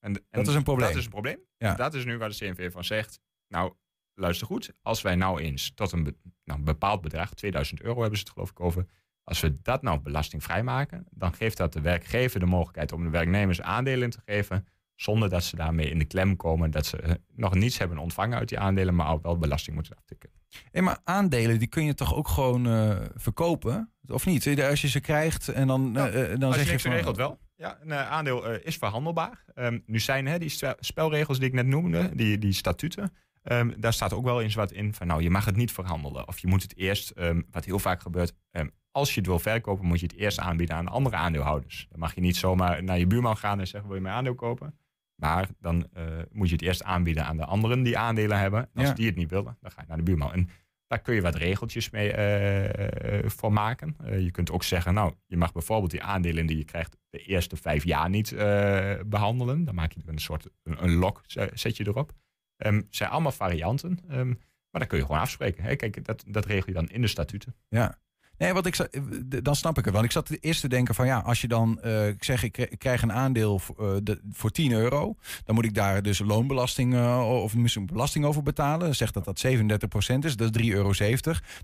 En, 0.00 0.12
en 0.14 0.24
Dat 0.30 0.46
is 0.48 0.54
een 0.54 0.62
probleem. 0.62 0.88
Dat 0.88 0.96
is 0.98 1.04
een 1.04 1.10
probleem. 1.10 1.38
Ja. 1.56 1.74
Dat 1.74 1.94
is 1.94 2.04
nu 2.04 2.18
waar 2.18 2.28
de 2.28 2.36
CNV 2.36 2.72
van 2.72 2.84
zegt. 2.84 3.20
Nou, 3.48 3.74
luister 4.18 4.46
goed. 4.46 4.70
Als 4.82 5.02
wij 5.02 5.14
nou 5.14 5.40
eens 5.40 5.72
tot 5.74 5.92
een, 5.92 6.02
be- 6.04 6.16
nou, 6.44 6.58
een 6.58 6.64
bepaald 6.64 7.00
bedrag, 7.00 7.34
2000 7.34 7.82
euro 7.82 8.00
hebben 8.00 8.18
ze 8.18 8.24
het 8.24 8.32
geloof 8.32 8.50
ik 8.50 8.60
over. 8.60 8.86
Als 9.24 9.40
we 9.40 9.60
dat 9.62 9.82
nou 9.82 9.98
belastingvrij 10.00 10.62
maken, 10.62 11.06
dan 11.10 11.34
geeft 11.34 11.56
dat 11.56 11.72
de 11.72 11.80
werkgever 11.80 12.40
de 12.40 12.46
mogelijkheid 12.46 12.92
om 12.92 13.04
de 13.04 13.10
werknemers 13.10 13.60
aandelen 13.60 14.02
in 14.02 14.10
te 14.10 14.20
geven. 14.24 14.66
Zonder 14.94 15.28
dat 15.28 15.44
ze 15.44 15.56
daarmee 15.56 15.90
in 15.90 15.98
de 15.98 16.04
klem 16.04 16.36
komen 16.36 16.70
dat 16.70 16.86
ze 16.86 16.96
eh, 16.96 17.12
nog 17.34 17.54
niets 17.54 17.78
hebben 17.78 17.98
ontvangen 17.98 18.38
uit 18.38 18.48
die 18.48 18.58
aandelen, 18.58 18.94
maar 18.94 19.10
ook 19.12 19.22
wel 19.22 19.38
belasting 19.38 19.74
moeten 19.76 19.96
aftikken. 19.96 20.30
Hey, 20.70 20.82
maar 20.82 20.98
aandelen, 21.04 21.58
die 21.58 21.68
kun 21.68 21.84
je 21.84 21.94
toch 21.94 22.14
ook 22.14 22.28
gewoon 22.28 22.66
eh, 22.66 22.96
verkopen? 23.14 23.92
Of 24.06 24.26
niet? 24.26 24.60
Als 24.60 24.80
je 24.80 24.88
ze 24.88 25.00
krijgt 25.00 25.48
en 25.48 25.66
dan, 25.66 25.96
eh, 25.96 26.32
eh, 26.32 26.40
dan 26.40 26.42
Als 26.48 26.54
zeg 26.54 26.64
je 26.64 26.66
je 26.66 26.70
niks 26.70 26.82
van... 26.82 26.92
regelt 26.92 27.16
wel. 27.16 27.38
Ja, 27.56 27.78
een 27.82 27.92
aandeel 27.92 28.54
is 28.54 28.76
verhandelbaar. 28.76 29.44
Ehm, 29.54 29.78
nu 29.86 29.98
zijn 29.98 30.26
hè, 30.26 30.38
die 30.38 30.52
spelregels 30.80 31.38
die 31.38 31.48
ik 31.48 31.54
net 31.54 31.66
noemde, 31.66 32.10
die, 32.14 32.38
die 32.38 32.52
statuten, 32.52 33.12
ehm, 33.48 33.72
daar 33.80 33.92
staat 33.92 34.12
ook 34.12 34.24
wel 34.24 34.42
eens 34.42 34.54
wat 34.54 34.72
in 34.72 34.94
van 34.94 35.06
nou, 35.06 35.22
je 35.22 35.30
mag 35.30 35.44
het 35.44 35.56
niet 35.56 35.72
verhandelen. 35.72 36.28
Of 36.28 36.38
je 36.38 36.46
moet 36.46 36.62
het 36.62 36.76
eerst, 36.76 37.10
ehm, 37.10 37.42
wat 37.50 37.64
heel 37.64 37.78
vaak 37.78 38.00
gebeurt, 38.02 38.32
ehm, 38.50 38.68
als 38.90 39.10
je 39.14 39.18
het 39.20 39.28
wil 39.28 39.38
verkopen, 39.38 39.86
moet 39.86 40.00
je 40.00 40.06
het 40.06 40.16
eerst 40.16 40.38
aanbieden 40.38 40.76
aan 40.76 40.88
andere 40.88 41.16
aandeelhouders. 41.16 41.86
Dan 41.90 41.98
mag 41.98 42.14
je 42.14 42.20
niet 42.20 42.36
zomaar 42.36 42.82
naar 42.84 42.98
je 42.98 43.06
buurman 43.06 43.36
gaan 43.36 43.60
en 43.60 43.66
zeggen, 43.66 43.88
wil 43.88 43.98
je 43.98 44.02
mijn 44.04 44.14
aandeel 44.14 44.34
kopen? 44.34 44.78
Maar 45.14 45.48
dan 45.60 45.88
eh, 45.92 46.04
moet 46.30 46.48
je 46.48 46.52
het 46.54 46.62
eerst 46.62 46.82
aanbieden 46.82 47.24
aan 47.26 47.36
de 47.36 47.44
anderen 47.44 47.82
die 47.82 47.98
aandelen 47.98 48.38
hebben. 48.38 48.60
En 48.60 48.68
als 48.74 48.88
Ja. 48.88 48.94
die 48.94 49.06
het 49.06 49.16
niet 49.16 49.30
willen, 49.30 49.56
dan 49.60 49.70
ga 49.70 49.80
je 49.80 49.86
naar 49.88 49.96
de 49.96 50.02
buurman. 50.02 50.32
En 50.32 50.48
daar 50.86 51.00
kun 51.00 51.14
je 51.14 51.20
wat 51.20 51.34
regeltjes 51.34 51.90
mee 51.90 52.12
eh, 52.12 53.18
eh, 53.18 53.30
voor 53.30 53.52
maken. 53.52 53.96
Je 54.18 54.30
kunt 54.30 54.50
ook 54.50 54.62
zeggen, 54.62 54.94
nou, 54.94 55.12
je 55.26 55.36
mag 55.36 55.52
bijvoorbeeld 55.52 55.90
die 55.90 56.02
aandelen 56.02 56.46
die 56.46 56.56
je 56.56 56.64
krijgt 56.64 56.96
de 57.10 57.18
eerste 57.18 57.56
vijf 57.56 57.84
jaar 57.84 58.08
niet 58.10 58.32
eh, 58.32 58.94
behandelen. 59.06 59.64
Dan 59.64 59.74
maak 59.74 59.92
je 59.92 60.00
er 60.02 60.08
een 60.12 60.18
soort 60.18 60.48
een, 60.62 60.84
een 60.84 61.14
zet 61.54 61.76
je 61.76 61.86
erop. 61.86 62.12
Ehm 62.58 62.82
zijn 62.90 63.10
allemaal 63.10 63.32
varianten. 63.32 63.98
ehm, 64.08 64.28
maar 64.70 64.80
dat 64.80 64.86
kun 64.86 64.98
je 64.98 65.04
gewoon 65.04 65.20
afspreken. 65.20 65.64
Hè? 65.64 65.76
Kijk, 65.76 66.04
dat, 66.04 66.24
dat 66.26 66.44
regel 66.46 66.66
je 66.66 66.72
dan 66.72 66.88
in 66.88 67.00
de 67.00 67.06
statuten. 67.06 67.54
Ja. 67.68 67.98
Nee, 68.38 68.52
wat 68.52 68.66
ik 68.66 68.76
eh, 68.78 69.00
dan 69.42 69.56
snap 69.56 69.78
ik 69.78 69.84
het. 69.84 69.92
Want 69.94 70.04
ik 70.06 70.12
zat 70.12 70.30
eerst 70.40 70.60
te 70.60 70.68
denken 70.68 70.94
van 70.94 71.06
ja, 71.06 71.18
als 71.18 71.40
je 71.40 71.48
dan, 71.48 71.80
eh, 71.82 72.08
ik 72.08 72.24
zeg, 72.24 72.42
ik 72.42 72.52
kri- 72.52 72.66
ik 72.70 72.78
krijg 72.78 73.02
een 73.02 73.12
aandeel 73.12 73.58
voor, 73.58 73.94
eh, 73.94 73.96
de- 74.02 74.20
voor 74.32 74.50
10 74.50 74.72
euro, 74.72 75.16
dan 75.44 75.54
moet 75.54 75.64
ik 75.64 75.74
daar 75.74 76.02
dus 76.02 76.18
loonbelasting 76.18 76.94
of 77.20 77.56
misschien 77.56 77.86
belasting 77.86 78.24
over 78.24 78.42
betalen. 78.42 78.94
Zegt 78.96 79.14
dat 79.14 79.24
dat 79.24 79.38
37% 79.38 80.24
is, 80.24 80.36
dat 80.36 80.46
is 80.56 80.62
3,70 80.62 80.72
euro. 80.74 80.92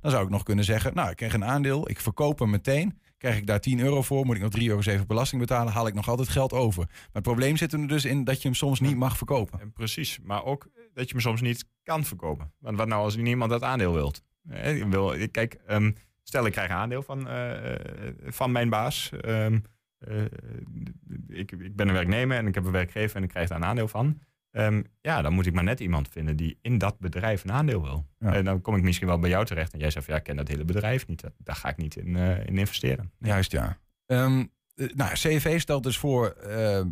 Dan 0.00 0.10
zou 0.10 0.24
ik 0.24 0.30
nog 0.30 0.42
kunnen 0.42 0.64
zeggen, 0.64 0.94
nou, 0.94 1.10
ik 1.10 1.16
krijg 1.16 1.32
een 1.32 1.44
aandeel, 1.44 1.88
ik 1.90 2.00
verkoop 2.00 2.38
hem 2.38 2.50
meteen. 2.50 2.98
Krijg 3.24 3.38
ik 3.38 3.46
daar 3.46 3.60
10 3.60 3.80
euro 3.80 4.02
voor, 4.02 4.26
moet 4.26 4.36
ik 4.36 4.42
nog 4.42 4.82
3,07 4.84 4.92
euro 4.92 5.04
belasting 5.06 5.40
betalen, 5.40 5.72
haal 5.72 5.86
ik 5.86 5.94
nog 5.94 6.08
altijd 6.08 6.28
geld 6.28 6.52
over. 6.52 6.84
Maar 6.86 7.08
het 7.12 7.22
probleem 7.22 7.56
zit 7.56 7.72
er 7.72 7.88
dus 7.88 8.04
in 8.04 8.24
dat 8.24 8.42
je 8.42 8.48
hem 8.48 8.56
soms 8.56 8.80
niet 8.80 8.96
mag 8.96 9.16
verkopen. 9.16 9.60
En 9.60 9.72
precies, 9.72 10.18
maar 10.22 10.44
ook 10.44 10.68
dat 10.92 11.04
je 11.04 11.12
hem 11.12 11.20
soms 11.20 11.40
niet 11.40 11.64
kan 11.82 12.04
verkopen. 12.04 12.52
Want 12.58 12.76
wat 12.76 12.88
nou 12.88 13.02
als 13.02 13.16
niemand 13.16 13.50
dat 13.50 13.62
aandeel 13.62 13.92
wilt? 13.92 14.22
Je 14.50 14.86
wil 14.88 15.28
kijk, 15.30 15.54
ehm, 15.66 15.92
stel 16.22 16.46
ik 16.46 16.52
krijg 16.52 16.70
een 16.70 16.76
aandeel 16.76 17.02
van, 17.02 17.28
eh, 17.28 17.74
eh, 17.74 18.14
van 18.24 18.52
mijn 18.52 18.68
baas. 18.68 19.10
Ehm, 19.20 19.58
eh, 19.98 20.24
ik, 21.28 21.52
ik 21.52 21.76
ben 21.76 21.88
een 21.88 21.94
werknemer 21.94 22.36
en 22.36 22.46
ik 22.46 22.54
heb 22.54 22.64
een 22.64 22.72
werkgever 22.72 23.16
en 23.16 23.22
ik 23.22 23.28
krijg 23.28 23.48
daar 23.48 23.58
een 23.58 23.64
aandeel 23.64 23.88
van. 23.88 24.20
Ehm, 24.54 24.82
ja, 25.00 25.22
dan 25.22 25.32
moet 25.32 25.46
ik 25.46 25.52
maar 25.52 25.64
net 25.64 25.80
iemand 25.80 26.08
vinden 26.08 26.36
die 26.36 26.58
in 26.62 26.78
dat 26.78 26.98
bedrijf 26.98 27.44
een 27.44 27.52
aandeel 27.52 27.82
wil. 27.82 28.06
En 28.18 28.44
dan 28.44 28.60
kom 28.60 28.76
ik 28.76 28.82
misschien 28.82 29.06
wel 29.06 29.18
bij 29.18 29.30
jou 29.30 29.44
terecht. 29.44 29.72
En 29.72 29.78
jij 29.78 29.90
zegt, 29.90 30.04
van, 30.04 30.14
ja, 30.14 30.20
ik 30.20 30.26
ken 30.26 30.36
dat 30.36 30.48
hele 30.48 30.64
bedrijf 30.64 31.06
niet. 31.06 31.24
Daar 31.38 31.56
ga 31.56 31.68
ik 31.68 31.76
niet 31.76 31.96
in, 31.96 32.16
eh, 32.16 32.46
in 32.46 32.58
investeren. 32.58 33.12
Juist, 33.18 33.52
ja. 33.52 33.78
Eh, 34.74 34.88
nou, 34.94 35.12
CFV 35.12 35.60
stelt 35.60 35.82
dus 35.82 35.98
voor, 35.98 36.28
eh, 36.28 36.84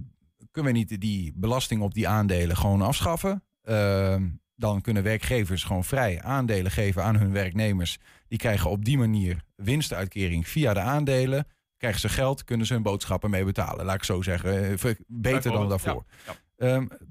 kunnen 0.50 0.72
we 0.72 0.78
niet 0.78 1.00
die 1.00 1.32
belasting 1.34 1.82
op 1.82 1.94
die 1.94 2.08
aandelen 2.08 2.56
gewoon 2.56 2.82
afschaffen? 2.82 3.44
Ehm, 3.62 4.28
dan 4.54 4.80
kunnen 4.80 5.02
werkgevers 5.02 5.64
gewoon 5.64 5.84
vrij 5.84 6.22
aandelen 6.22 6.70
geven 6.70 7.04
aan 7.04 7.16
hun 7.16 7.32
werknemers. 7.32 7.98
Die 8.28 8.38
krijgen 8.38 8.70
op 8.70 8.84
die 8.84 8.98
manier 8.98 9.44
winstuitkering 9.56 10.48
via 10.48 10.74
de 10.74 10.80
aandelen. 10.80 11.46
Krijgen 11.76 12.00
ze 12.00 12.08
geld, 12.08 12.44
kunnen 12.44 12.66
ze 12.66 12.72
hun 12.72 12.82
boodschappen 12.82 13.30
mee 13.30 13.44
betalen. 13.44 13.84
Laat 13.84 13.94
ik 13.94 14.04
zo 14.04 14.22
zeggen. 14.22 14.78
Beter 15.06 15.52
dan 15.52 15.68
daarvoor. 15.68 16.04
ja, 16.26 16.34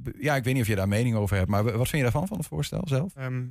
b- 0.03 0.11
ja, 0.19 0.35
ik 0.35 0.43
weet 0.43 0.53
niet 0.53 0.61
of 0.63 0.67
je 0.69 0.75
daar 0.75 0.87
mening 0.87 1.15
over 1.15 1.37
hebt. 1.37 1.49
Maar 1.49 1.63
wat 1.63 1.73
vind 1.73 1.91
je 1.91 2.01
daarvan, 2.01 2.27
van 2.27 2.37
het 2.37 2.47
voorstel 2.47 2.81
zelf? 2.85 3.15
Ehm, 3.15 3.43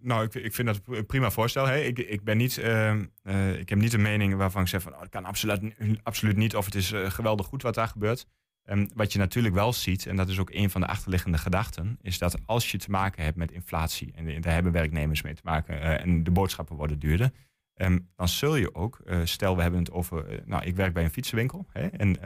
nou, 0.00 0.24
ik, 0.24 0.34
ik 0.34 0.54
vind 0.54 0.68
dat 0.68 0.80
een 0.86 1.06
prima 1.06 1.30
voorstel. 1.30 1.66
Hè. 1.66 1.80
Ik, 1.80 1.98
ik, 1.98 2.24
ben 2.24 2.36
niet, 2.36 2.58
ehm, 2.58 3.04
eh, 3.22 3.58
ik 3.58 3.68
heb 3.68 3.78
niet 3.78 3.92
een 3.92 4.02
mening 4.02 4.34
waarvan 4.34 4.62
ik 4.62 4.68
zeg 4.68 4.82
van... 4.82 4.94
Oh, 4.94 5.00
kan 5.10 5.24
absoluut, 5.24 5.74
absoluut 6.02 6.36
niet 6.36 6.56
of 6.56 6.64
het 6.64 6.74
is 6.74 6.92
eh, 6.92 7.10
geweldig 7.10 7.46
goed 7.46 7.62
wat 7.62 7.74
daar 7.74 7.88
gebeurt. 7.88 8.26
Ehm, 8.64 8.86
wat 8.94 9.12
je 9.12 9.18
natuurlijk 9.18 9.54
wel 9.54 9.72
ziet, 9.72 10.06
en 10.06 10.16
dat 10.16 10.28
is 10.28 10.38
ook 10.38 10.50
een 10.50 10.70
van 10.70 10.80
de 10.80 10.86
achterliggende 10.86 11.38
gedachten... 11.38 11.98
is 12.00 12.18
dat 12.18 12.38
als 12.46 12.70
je 12.70 12.78
te 12.78 12.90
maken 12.90 13.24
hebt 13.24 13.36
met 13.36 13.52
inflatie... 13.52 14.12
en 14.14 14.40
daar 14.40 14.52
hebben 14.52 14.72
werknemers 14.72 15.22
mee 15.22 15.34
te 15.34 15.42
maken... 15.44 15.80
eh, 15.80 16.00
en 16.00 16.24
de 16.24 16.30
boodschappen 16.30 16.76
worden 16.76 16.98
duurder... 16.98 17.30
ehm, 17.74 17.98
dan 18.16 18.28
zul 18.28 18.56
je 18.56 18.74
ook, 18.74 19.00
eh, 19.04 19.18
stel 19.24 19.56
we 19.56 19.62
hebben 19.62 19.80
het 19.80 19.90
over... 19.90 20.26
eh, 20.28 20.38
nou, 20.44 20.64
ik 20.64 20.76
werk 20.76 20.92
bij 20.94 21.04
een 21.04 21.10
fietsenwinkel 21.10 21.66
hè, 21.72 21.86
en... 21.86 22.22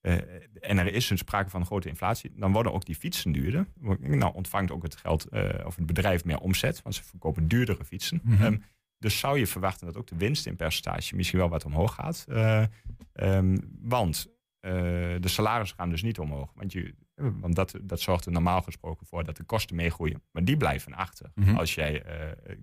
eh, 0.00 0.14
en 0.60 0.78
er 0.78 0.92
is 0.92 1.10
een 1.10 1.18
sprake 1.18 1.50
van 1.50 1.66
grote 1.66 1.88
inflatie, 1.88 2.32
dan 2.36 2.52
worden 2.52 2.72
ook 2.72 2.84
die 2.84 2.94
fietsen 2.94 3.32
duurder. 3.32 3.66
Nou 4.00 4.34
ontvangt 4.34 4.72
ook 4.72 4.82
het 4.82 4.96
geld 4.96 5.28
eh, 5.28 5.66
of 5.66 5.76
het 5.76 5.86
bedrijf 5.86 6.24
meer 6.24 6.38
omzet, 6.38 6.82
want 6.82 6.94
ze 6.94 7.02
verkopen 7.02 7.48
duurdere 7.48 7.84
fietsen. 7.84 8.20
Mhm. 8.24 8.42
Ehm, 8.42 8.56
dus 8.98 9.18
zou 9.18 9.38
je 9.38 9.46
verwachten 9.46 9.86
dat 9.86 9.96
ook 9.96 10.06
de 10.06 10.16
winst 10.16 10.46
in 10.46 10.56
percentage 10.56 11.16
misschien 11.16 11.38
wel 11.38 11.48
wat 11.48 11.64
omhoog 11.64 11.94
gaat. 11.94 12.24
Eh, 12.28 12.64
ehm, 13.12 13.58
want 13.80 14.38
de 14.60 15.28
salarissen 15.28 15.78
gaan 15.78 15.90
dus 15.90 16.02
niet 16.02 16.18
omhoog. 16.18 16.52
Want, 16.54 16.72
je, 16.72 16.94
want 17.14 17.54
dat, 17.54 17.74
dat 17.82 18.00
zorgt 18.00 18.26
er 18.26 18.32
normaal 18.32 18.62
gesproken 18.62 19.06
voor 19.06 19.24
dat 19.24 19.36
de 19.36 19.42
kosten 19.42 19.76
meegroeien. 19.76 20.22
Maar 20.30 20.44
die 20.44 20.56
blijven 20.56 20.94
achter. 20.94 21.30
Mhm. 21.34 21.56
Als 21.56 21.74
jij 21.74 22.04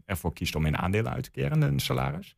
ervoor 0.06 0.34
kiest 0.34 0.56
om 0.56 0.66
in 0.66 0.78
aandelen 0.78 1.12
uit 1.12 1.24
te 1.24 1.32
keren, 1.32 1.62
een 1.62 1.80
salaris. 1.80 2.36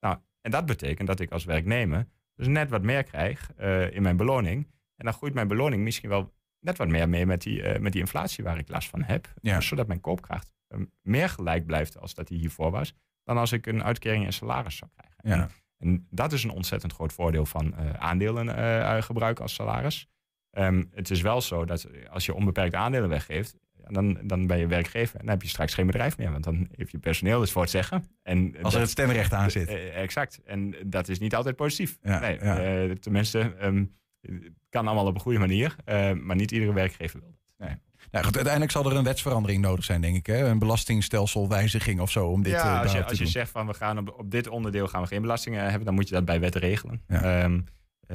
Nou, 0.00 0.18
en 0.40 0.50
dat 0.50 0.66
betekent 0.66 1.08
dat 1.08 1.20
ik 1.20 1.30
als 1.30 1.44
werknemer 1.44 2.06
dus 2.36 2.46
net 2.46 2.70
wat 2.70 2.82
meer 2.82 3.02
krijg 3.02 3.52
eh, 3.56 3.90
in 3.90 4.02
mijn 4.02 4.16
beloning. 4.16 4.66
En 4.96 5.04
dan 5.04 5.14
groeit 5.14 5.34
mijn 5.34 5.48
beloning 5.48 5.82
misschien 5.82 6.08
wel 6.08 6.34
net 6.60 6.78
wat 6.78 6.88
meer 6.88 7.08
mee 7.08 7.26
met 7.26 7.42
die, 7.42 7.62
eh, 7.62 7.80
met 7.80 7.92
die 7.92 8.00
inflatie 8.00 8.44
waar 8.44 8.58
ik 8.58 8.68
last 8.68 8.88
van 8.88 9.02
heb. 9.02 9.32
Ja. 9.40 9.60
Zodat 9.60 9.86
mijn 9.86 10.00
koopkracht 10.00 10.52
eh, 10.68 10.78
meer 11.02 11.28
gelijk 11.28 11.66
blijft 11.66 11.98
als 11.98 12.14
dat 12.14 12.28
die 12.28 12.38
hiervoor 12.38 12.70
was. 12.70 12.94
Dan 13.24 13.38
als 13.38 13.52
ik 13.52 13.66
een 13.66 13.84
uitkering 13.84 14.24
in 14.24 14.32
salaris 14.32 14.76
zou 14.76 14.90
krijgen. 14.96 15.20
Ja. 15.22 15.48
En, 15.78 15.88
en 15.88 16.06
dat 16.10 16.32
is 16.32 16.44
een 16.44 16.50
ontzettend 16.50 16.92
groot 16.92 17.12
voordeel 17.12 17.46
van 17.46 17.76
aandelen 17.98 19.02
gebruiken 19.02 19.42
als 19.42 19.54
salaris. 19.54 20.08
Ehm, 20.50 20.84
het 20.90 21.10
is 21.10 21.20
wel 21.20 21.40
zo 21.40 21.64
dat 21.64 21.88
als 22.10 22.26
je 22.26 22.34
onbeperkt 22.34 22.74
aandelen 22.74 23.08
weggeeft, 23.08 23.56
dan, 23.94 24.18
dan 24.22 24.46
ben 24.46 24.58
je 24.58 24.66
werkgever 24.66 25.14
en 25.14 25.20
dan 25.20 25.34
heb 25.34 25.42
je 25.42 25.48
straks 25.48 25.74
geen 25.74 25.86
bedrijf 25.86 26.18
meer. 26.18 26.30
Want 26.32 26.44
dan 26.44 26.68
heeft 26.76 26.90
je 26.90 26.98
personeel 26.98 27.40
dus 27.40 27.52
voor 27.52 27.62
het 27.62 27.70
zeggen. 27.70 28.04
En 28.22 28.54
Als 28.62 28.74
er 28.74 28.80
het 28.80 28.90
stemrecht 28.90 29.32
aan 29.32 29.50
zit. 29.50 29.68
Eh, 29.68 30.02
exact. 30.02 30.40
En 30.44 30.74
dat 30.86 31.08
is 31.08 31.18
niet 31.18 31.34
altijd 31.34 31.56
positief. 31.56 31.98
Ja, 32.02 32.18
nee, 32.18 32.38
ja. 32.42 32.58
eh, 32.58 32.90
tenminste, 32.90 33.54
ehm, 33.58 33.84
het 34.20 34.52
kan 34.70 34.86
allemaal 34.86 35.06
op 35.06 35.14
een 35.14 35.20
goede 35.20 35.38
manier, 35.38 35.76
eh, 35.84 36.12
maar 36.12 36.36
niet 36.36 36.50
iedere 36.50 36.72
werkgever 36.72 37.20
wil 37.20 37.30
dat. 37.30 37.68
Nee. 37.68 37.76
Nou 38.10 38.24
goed, 38.24 38.34
uiteindelijk 38.34 38.72
zal 38.72 38.90
er 38.90 38.96
een 38.96 39.04
wetsverandering 39.04 39.62
nodig 39.62 39.84
zijn, 39.84 40.00
denk 40.00 40.16
ik. 40.16 40.26
Hè? 40.26 40.48
Een 40.48 40.58
belastingsstelselwijziging 40.58 42.00
of 42.00 42.10
zo 42.10 42.26
om 42.26 42.42
dit 42.42 42.52
eh, 42.52 42.58
ja, 42.58 42.82
als 42.82 42.92
je, 42.92 43.04
als 43.04 43.18
zegt 43.18 43.50
van 43.50 43.66
we 43.66 43.74
gaan 43.74 43.98
op, 43.98 44.14
op 44.18 44.30
dit 44.30 44.48
onderdeel 44.48 44.88
gaan 44.88 45.02
we 45.02 45.06
geen 45.06 45.20
belastingen 45.20 45.62
hebben, 45.62 45.84
dan 45.84 45.94
moet 45.94 46.08
je 46.08 46.14
dat 46.14 46.24
bij 46.24 46.40
wet 46.40 46.54
regelen. 46.54 47.02
Ja, 47.08 47.50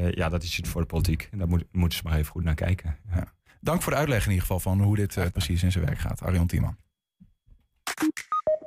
ja 0.09 0.29
dat 0.29 0.43
is 0.43 0.59
iets 0.59 0.69
voor 0.69 0.81
de 0.81 0.87
politiek. 0.87 1.27
En 1.31 1.37
daar 1.37 1.47
moet, 1.47 1.65
moeten 1.71 1.97
ze 1.97 2.03
maar 2.03 2.17
even 2.17 2.31
goed 2.31 2.43
naar 2.43 2.55
kijken. 2.55 2.97
Ja. 3.13 3.33
Dank 3.63 3.81
voor 3.81 3.91
de 3.91 3.97
uitleg 3.97 4.23
in 4.23 4.29
ieder 4.29 4.41
geval 4.41 4.59
van 4.59 4.81
hoe 4.81 4.95
dit 4.95 5.17
eh, 5.17 5.25
precies 5.31 5.63
in 5.63 5.71
zijn 5.71 5.85
werk 5.85 5.99
gaat. 5.99 6.21
Arjan 6.21 6.47
Tiemann. 6.47 6.77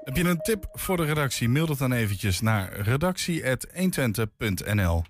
Heb 0.05 0.17
je 0.17 0.25
een 0.25 0.41
tip 0.41 0.69
voor 0.73 0.97
de 0.97 1.05
redactie? 1.05 1.49
Mail 1.49 1.67
dat 1.67 1.79
dan 1.79 1.93
eventjes 1.93 2.41
naar 2.41 2.81
redactie.120.nl 2.81 5.05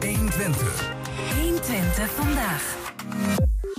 120. 0.00 0.92
120 1.40 2.10
vandaag. 2.10 2.76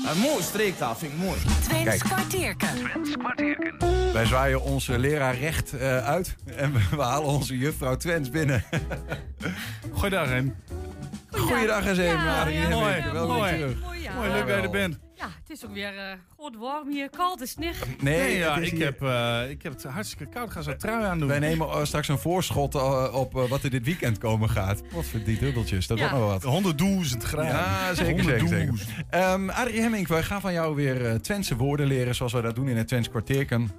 Een 0.06 0.20
mooi 0.20 0.44
streektaal 0.44 0.96
vind 0.96 1.12
ik 1.12 1.18
mooi. 1.18 1.40
Twents 1.40 1.84
Kijk. 1.84 2.00
kwartierken. 2.00 2.70
Wij 4.14 4.26
zwaaien 4.26 4.62
onze 4.62 5.00
leraar 5.00 5.38
recht 5.38 5.74
eh, 5.74 5.98
uit 5.98 6.36
en 6.46 6.74
we, 6.74 6.80
we 6.96 7.02
halen 7.02 7.30
onze 7.30 7.58
juffrouw 7.58 7.98
Twents 7.98 8.30
binnen. 8.30 8.64
Goeiedag, 9.92 10.28
Rem. 10.28 10.56
Goeiedag 11.48 11.86
eens 11.86 11.98
even, 11.98 12.24
Ja, 12.24 12.40
Adrie 12.42 12.56
ja, 12.56 12.62
Hemming. 12.62 12.82
mooi, 12.82 13.12
Welkom 13.14 13.36
mooi. 13.36 13.52
terug. 13.58 13.82
Mooi, 13.82 14.02
ja. 14.02 14.14
Mooi, 14.14 14.30
leuk 14.30 14.48
dat 14.48 14.56
je 14.56 14.62
er 14.62 14.70
bent. 14.70 15.00
Ja, 15.16 15.26
het 15.42 15.50
is 15.50 15.66
ook 15.66 15.74
weer 15.74 15.98
eh 15.98 16.14
goed 16.38 16.58
warm 16.58 16.90
hier. 16.92 17.10
Koud 17.10 17.42
is 17.42 17.56
niet. 17.56 17.76
Nee, 18.02 18.38
ja, 18.38 18.58
ik, 18.58 18.72
hier- 18.72 18.84
heb, 18.86 19.02
eh, 19.02 19.50
ik 19.50 19.64
heb 19.64 19.74
het 19.74 19.84
hartstikke 19.84 20.26
koud. 20.34 20.52
Ga 20.52 20.62
zo 20.62 20.76
trui 20.76 21.04
aan 21.06 21.20
doen. 21.20 21.28
Wij 21.28 21.40
nemen 21.40 21.68
eh, 21.70 21.84
straks 21.84 22.08
een 22.08 22.18
voorschot 22.18 22.76
op 23.12 23.34
wat 23.34 23.64
er 23.64 23.70
dit 23.70 23.86
weekend 23.86 24.18
komen 24.18 24.50
gaat. 24.50 24.82
Wat 24.92 25.06
voor 25.06 25.24
die 25.24 25.40
dubbeltjes, 25.40 25.88
dat 25.88 25.98
Ja. 26.00 26.04
wordt 26.10 26.20
nog 26.24 26.34
wat. 26.34 26.44
100.000 26.44 27.24
graden. 27.24 27.48
Ja, 27.52 27.94
zeker, 27.94 28.24
zeker, 28.24 28.48
zeker. 28.48 28.74
Ehm 29.10 29.50
Adrie 29.50 29.82
Hemming, 29.82 30.08
wij 30.08 30.24
gaan 30.24 30.42
van 30.42 30.54
jou 30.54 30.76
weer 30.76 31.06
eh 31.06 31.16
Twentse 31.16 31.56
woorden 31.56 31.88
leren, 31.88 32.16
zoals 32.16 32.34
we 32.34 32.42
dat 32.42 32.56
doen 32.56 32.68
in 32.68 32.78
het 32.78 32.88
Twents 32.88 33.10
kwartierken. 33.10 33.72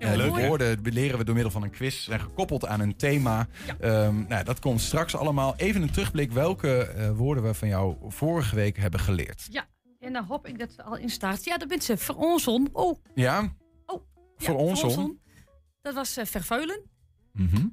Leuk, 0.00 0.32
die 0.32 0.42
hè? 0.42 0.48
woorden 0.48 0.78
leren 0.82 1.18
we 1.18 1.24
door 1.24 1.34
middel 1.34 1.52
van 1.52 1.62
een 1.62 1.70
quiz. 1.70 2.04
Zijn 2.04 2.20
gekoppeld 2.20 2.66
aan 2.66 2.80
een 2.80 2.96
thema. 2.96 3.46
Ehm, 3.80 4.24
nou, 4.28 4.44
dat 4.44 4.58
komt 4.58 4.80
straks 4.80 5.16
allemaal. 5.16 5.56
Even 5.56 5.82
een 5.82 5.90
terugblik 5.90 6.32
welke 6.32 6.82
eh, 6.86 7.10
woorden 7.16 7.44
we 7.44 7.54
van 7.54 7.68
jou 7.68 7.96
vorige 8.08 8.54
week 8.54 8.76
hebben 8.76 9.00
geleerd. 9.00 9.46
Ja, 9.50 9.66
en 9.98 10.12
dan 10.12 10.24
hoop 10.24 10.46
ik 10.46 10.58
dat 10.58 10.72
ze 10.72 10.82
al 10.82 10.96
in 10.96 11.08
staat. 11.10 11.44
Ja, 11.44 11.56
dat 11.58 11.68
bent 11.68 11.84
ze. 11.84 11.96
Veronzon. 11.96 12.68
Oh, 12.72 12.98
Ja? 13.14 13.40
Oh, 13.86 14.02
Voor 14.36 14.54
ja, 14.54 14.60
ons 14.60 14.82
om. 14.82 14.90
veronzon. 14.90 15.20
Dat 15.82 15.94
was 15.94 16.16
eh, 16.16 16.24
vervuilen. 16.26 16.80
Mhm. 17.32 17.66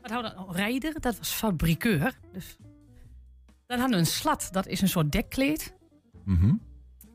Wat 0.00 0.10
hadden 0.10 0.30
we 0.30 0.36
dan? 0.36 0.46
Oh, 0.48 0.54
rijder, 0.54 1.00
dat 1.00 1.18
was 1.18 1.30
fabrikeur. 1.30 2.18
Dus. 2.32 2.56
Dan 3.66 3.78
hadden 3.78 3.98
we 3.98 4.04
een 4.04 4.10
slat, 4.10 4.48
dat 4.52 4.66
is 4.66 4.80
een 4.80 4.88
soort 4.88 5.12
dekkleed. 5.12 5.74
Mhm. 6.24 6.54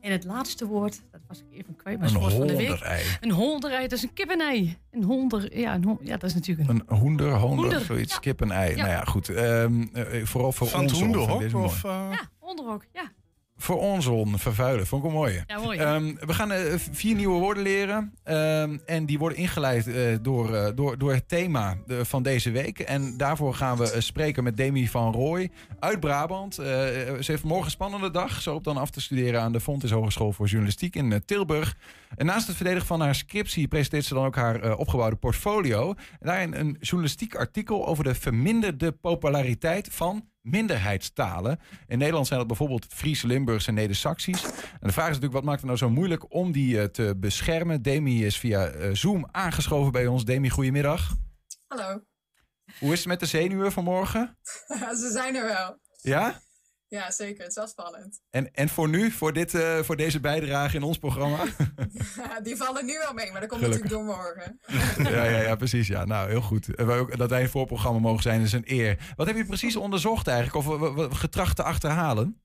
En 0.00 0.12
het 0.12 0.24
laatste 0.24 0.66
woord, 0.66 1.02
was 1.28 1.38
ik 1.38 1.58
even 1.58 1.76
kwijt, 1.76 1.98
maar 1.98 2.08
Een 2.08 2.14
van 2.20 2.30
honderei. 2.32 3.02
Een 3.20 3.30
honderei, 3.30 3.82
dat 3.82 3.92
is 3.98 4.02
een 4.02 4.12
kippenei. 4.12 4.76
Een 4.90 5.02
honder, 5.04 5.58
ja, 5.58 5.74
een 5.74 5.84
hon- 5.84 5.98
ja, 6.02 6.16
dat 6.16 6.22
is 6.30 6.34
natuurlijk 6.34 6.68
een... 6.68 6.82
Een 6.86 6.96
hoender, 6.98 7.30
honder, 7.32 7.58
Hoender, 7.64 7.80
zoiets, 7.80 8.12
ja. 8.12 8.18
kip 8.18 8.40
en 8.40 8.50
ei. 8.50 8.70
Ja. 8.70 8.76
Nou 8.76 8.88
ja, 8.88 9.04
goed. 9.04 9.28
Ehm, 9.28 9.82
eh, 9.92 10.24
vooral 10.24 10.52
voor 10.52 10.66
Van 10.66 10.80
ons. 10.80 10.90
het 10.92 11.00
hoenderhok, 11.00 11.54
of, 11.64 11.84
eh? 11.84 12.08
Ja, 12.10 12.20
honder 12.38 12.68
ook, 12.72 12.84
ja. 12.92 13.12
Voor 13.58 13.80
ons 13.80 14.06
on, 14.06 14.38
vervuilen. 14.38 14.86
Vond 14.86 15.04
ik 15.04 15.10
wel 15.10 15.18
mooi. 15.18 15.44
Ja, 15.46 15.58
mooi. 15.58 15.78
Ehm, 15.78 16.14
we 16.26 16.34
gaan 16.34 16.52
eh, 16.52 16.74
vier 16.90 17.14
nieuwe 17.14 17.38
woorden 17.38 17.62
leren. 17.62 18.12
Ehm, 18.22 18.78
en 18.86 19.06
die 19.06 19.18
worden 19.18 19.38
ingeleid 19.38 19.86
eh, 19.86 20.16
door, 20.22 20.54
eh, 20.54 20.68
door, 20.74 20.98
door 20.98 21.12
het 21.12 21.28
thema 21.28 21.76
van 21.86 22.22
deze 22.22 22.50
week. 22.50 22.78
En 22.78 23.16
daarvoor 23.16 23.54
gaan 23.54 23.76
we 23.76 24.00
spreken 24.00 24.44
met 24.44 24.56
Demi 24.56 24.88
van 24.88 25.12
Rooij 25.12 25.50
uit 25.78 26.00
Brabant. 26.00 26.54
Ze 26.54 27.24
heeft 27.26 27.44
morgen 27.44 27.64
een 27.64 27.70
spannende 27.70 28.10
dag. 28.10 28.42
Ze 28.42 28.50
hoopt 28.50 28.64
dan 28.64 28.76
af 28.76 28.90
te 28.90 29.00
studeren 29.00 29.40
aan 29.40 29.52
de 29.52 29.60
Fontys 29.60 29.90
Hogeschool 29.90 30.32
voor 30.32 30.46
Journalistiek 30.46 30.96
in 30.96 31.22
Tilburg. 31.24 31.76
En 32.16 32.26
naast 32.26 32.46
het 32.46 32.56
verdedigen 32.56 32.86
van 32.86 33.00
haar 33.00 33.14
scriptie 33.14 33.68
presenteert 33.68 34.04
ze 34.04 34.14
dan 34.14 34.24
ook 34.24 34.36
haar 34.36 34.76
opgebouwde 34.76 35.16
portfolio. 35.16 35.88
En 35.88 36.26
daarin 36.26 36.54
een 36.54 36.76
journalistiek 36.80 37.34
artikel 37.34 37.86
over 37.86 38.04
de 38.04 38.14
verminderde 38.14 38.92
populariteit 38.92 39.88
van 39.92 40.24
minderheidstalen. 40.46 41.60
In 41.86 41.98
Nederland 41.98 42.26
zijn 42.26 42.38
dat 42.38 42.48
bijvoorbeeld 42.48 42.86
Fries, 42.88 43.22
Limburgs 43.22 43.66
en 43.66 43.74
Neder-Saxisch. 43.74 44.42
En 44.42 44.86
de 44.86 44.92
vraag 44.92 45.08
is 45.08 45.14
natuurlijk, 45.14 45.32
wat 45.32 45.44
maakt 45.44 45.56
het 45.56 45.66
nou 45.66 45.78
zo 45.78 45.90
moeilijk 45.90 46.34
om 46.34 46.52
die 46.52 46.80
eh, 46.80 46.84
te 46.84 47.14
beschermen? 47.16 47.82
Demi 47.82 48.24
is 48.24 48.38
via 48.38 48.66
eh, 48.66 48.94
Zoom 48.94 49.28
aangeschoven 49.30 49.92
bij 49.92 50.06
ons. 50.06 50.24
Demi, 50.24 50.50
goedemiddag. 50.50 51.16
Hallo. 51.66 52.00
Hoe 52.78 52.92
is 52.92 52.98
het 52.98 53.08
met 53.08 53.20
de 53.20 53.26
zenuwen 53.26 53.72
vanmorgen? 53.72 54.38
Ze 55.00 55.10
zijn 55.12 55.34
er 55.34 55.44
wel. 55.44 55.78
Ja? 56.02 56.40
Ja, 56.88 57.10
zeker. 57.10 57.38
Het 57.40 57.48
is 57.50 57.54
wel 57.56 57.66
spannend. 57.66 58.20
En, 58.30 58.54
en 58.54 58.68
voor 58.68 58.88
nu, 58.88 59.10
voor, 59.10 59.32
dit, 59.32 59.54
eh, 59.54 59.78
voor 59.82 59.96
deze 59.96 60.20
bijdrage 60.20 60.76
in 60.76 60.82
ons 60.82 60.98
programma? 60.98 61.44
Die 62.42 62.56
vallen 62.56 62.86
nu 62.86 62.98
wel 62.98 63.12
mee, 63.12 63.30
maar 63.32 63.40
dat 63.40 63.48
komt 63.50 63.62
Gelukkig. 63.62 63.90
natuurlijk 63.90 64.08
door 64.18 64.24
morgen. 64.24 64.60
ja, 65.16 65.24
ja, 65.24 65.40
ja, 65.40 65.56
precies. 65.56 65.86
Ja, 65.88 66.04
nou, 66.04 66.28
heel 66.28 66.40
goed. 66.40 66.78
Ook- 66.78 67.16
Dat 67.18 67.30
wij 67.30 67.42
een 67.42 67.48
voorprogramma 67.48 67.98
mogen 68.00 68.22
zijn 68.22 68.40
is 68.40 68.52
een 68.52 68.64
eer. 68.72 69.12
Wat 69.16 69.26
heb 69.26 69.36
je 69.36 69.46
precies 69.46 69.76
onderzocht 69.76 70.26
eigenlijk? 70.26 70.56
Of 70.66 70.78
w- 70.94 71.14
getracht 71.14 71.56
te 71.56 71.62
achterhalen? 71.62 72.40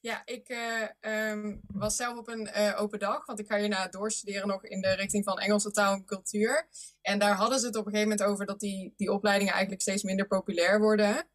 Ja, 0.00 0.22
ik 0.24 0.48
eh, 0.48 1.30
ehm, 1.30 1.56
was 1.66 1.96
zelf 1.96 2.18
op 2.18 2.28
een 2.28 2.46
eh, 2.46 2.80
open 2.80 2.98
dag, 2.98 3.26
want 3.26 3.38
ik 3.38 3.46
ga 3.46 3.58
hierna 3.58 3.88
doorstuderen 3.88 4.48
nog 4.48 4.64
in 4.64 4.80
de 4.80 4.92
richting 4.94 5.24
van 5.24 5.38
Engelse 5.38 5.70
taal 5.70 5.92
en 5.92 6.04
cultuur. 6.04 6.68
En 7.02 7.18
daar 7.18 7.34
hadden 7.34 7.58
ze 7.58 7.66
het 7.66 7.76
op 7.76 7.86
een 7.86 7.92
gegeven 7.92 8.10
moment 8.10 8.28
over 8.30 8.46
dat 8.46 8.60
die, 8.60 8.92
die 8.96 9.12
opleidingen 9.12 9.52
eigenlijk 9.52 9.82
steeds 9.82 10.02
minder 10.02 10.26
populair 10.26 10.80
worden. 10.80 11.26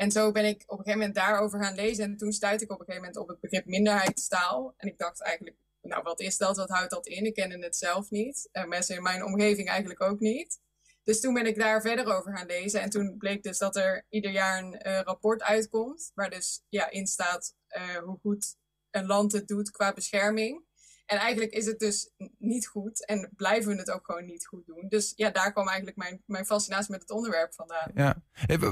En 0.00 0.10
zo 0.10 0.32
ben 0.32 0.44
ik 0.44 0.62
op 0.66 0.78
een 0.78 0.84
gegeven 0.84 0.98
moment 0.98 1.14
daarover 1.14 1.62
gaan 1.62 1.74
lezen. 1.74 2.04
En 2.04 2.16
toen 2.16 2.32
stuitte 2.32 2.64
ik 2.64 2.70
op 2.70 2.78
een 2.78 2.84
gegeven 2.84 3.06
moment 3.06 3.22
op 3.22 3.28
het 3.28 3.40
begrip 3.40 3.66
minderheidstaal. 3.66 4.74
En 4.76 4.88
ik 4.88 4.98
dacht 4.98 5.22
eigenlijk, 5.22 5.56
nou 5.82 6.02
wat 6.02 6.20
is 6.20 6.36
dat? 6.36 6.56
Wat 6.56 6.68
houdt 6.68 6.90
dat 6.90 7.06
in? 7.06 7.24
Ik 7.24 7.34
kende 7.34 7.58
het 7.58 7.76
zelf 7.76 8.10
niet. 8.10 8.48
En 8.52 8.68
mensen 8.68 8.96
in 8.96 9.02
mijn 9.02 9.24
omgeving 9.24 9.68
eigenlijk 9.68 10.02
ook 10.02 10.20
niet. 10.20 10.60
Dus 11.04 11.20
toen 11.20 11.34
ben 11.34 11.46
ik 11.46 11.58
daar 11.58 11.80
verder 11.80 12.14
over 12.16 12.36
gaan 12.36 12.46
lezen. 12.46 12.80
En 12.80 12.90
toen 12.90 13.16
bleek 13.18 13.42
dus 13.42 13.58
dat 13.58 13.76
er 13.76 14.06
ieder 14.08 14.30
jaar 14.30 14.58
een 14.58 14.78
eh, 14.78 15.00
rapport 15.00 15.42
uitkomt. 15.42 16.10
Waar 16.14 16.30
dus 16.30 16.62
ja, 16.68 16.90
in 16.90 17.06
staat 17.06 17.54
eh, 17.66 17.96
hoe 17.96 18.18
goed 18.20 18.56
een 18.90 19.06
land 19.06 19.32
het 19.32 19.48
doet 19.48 19.70
qua 19.70 19.92
bescherming. 19.92 20.64
En 21.10 21.18
eigenlijk 21.18 21.52
is 21.52 21.66
het 21.66 21.78
dus 21.78 22.10
niet 22.38 22.66
goed. 22.66 23.06
En 23.06 23.30
blijven 23.36 23.72
we 23.72 23.78
het 23.78 23.90
ook 23.90 24.04
gewoon 24.04 24.24
niet 24.24 24.46
goed 24.46 24.66
doen. 24.66 24.84
Dus 24.88 25.12
ja, 25.16 25.30
daar 25.30 25.52
kwam 25.52 25.66
eigenlijk 25.66 25.96
mijn, 25.96 26.22
mijn 26.26 26.46
fascinatie 26.46 26.90
met 26.90 27.00
het 27.00 27.10
onderwerp 27.10 27.54
vandaan. 27.54 27.90
Ja. 27.94 28.22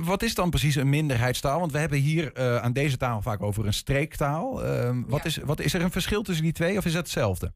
Wat 0.01 0.23
is 0.23 0.35
dan 0.35 0.51
precies 0.51 0.75
een 0.75 0.89
minderheidstaal? 0.89 1.61
Want 1.61 1.73
we 1.73 1.79
hebben 1.79 1.99
hier 1.99 2.33
eh, 2.33 2.57
aan 2.57 2.73
deze 2.73 2.97
tafel 2.97 3.23
vaak 3.23 3.43
over 3.43 3.67
een 3.67 3.75
streektaal. 3.75 4.65
Ehm, 4.65 5.03
wat, 5.07 5.25
is, 5.25 5.37
wat 5.37 5.61
is 5.61 5.75
er 5.75 5.83
een 5.83 5.91
verschil 5.91 6.23
tussen 6.23 6.45
die 6.45 6.53
twee 6.53 6.79
of 6.79 6.85
is 6.85 6.93
dat 6.93 7.03
hetzelfde? 7.03 7.53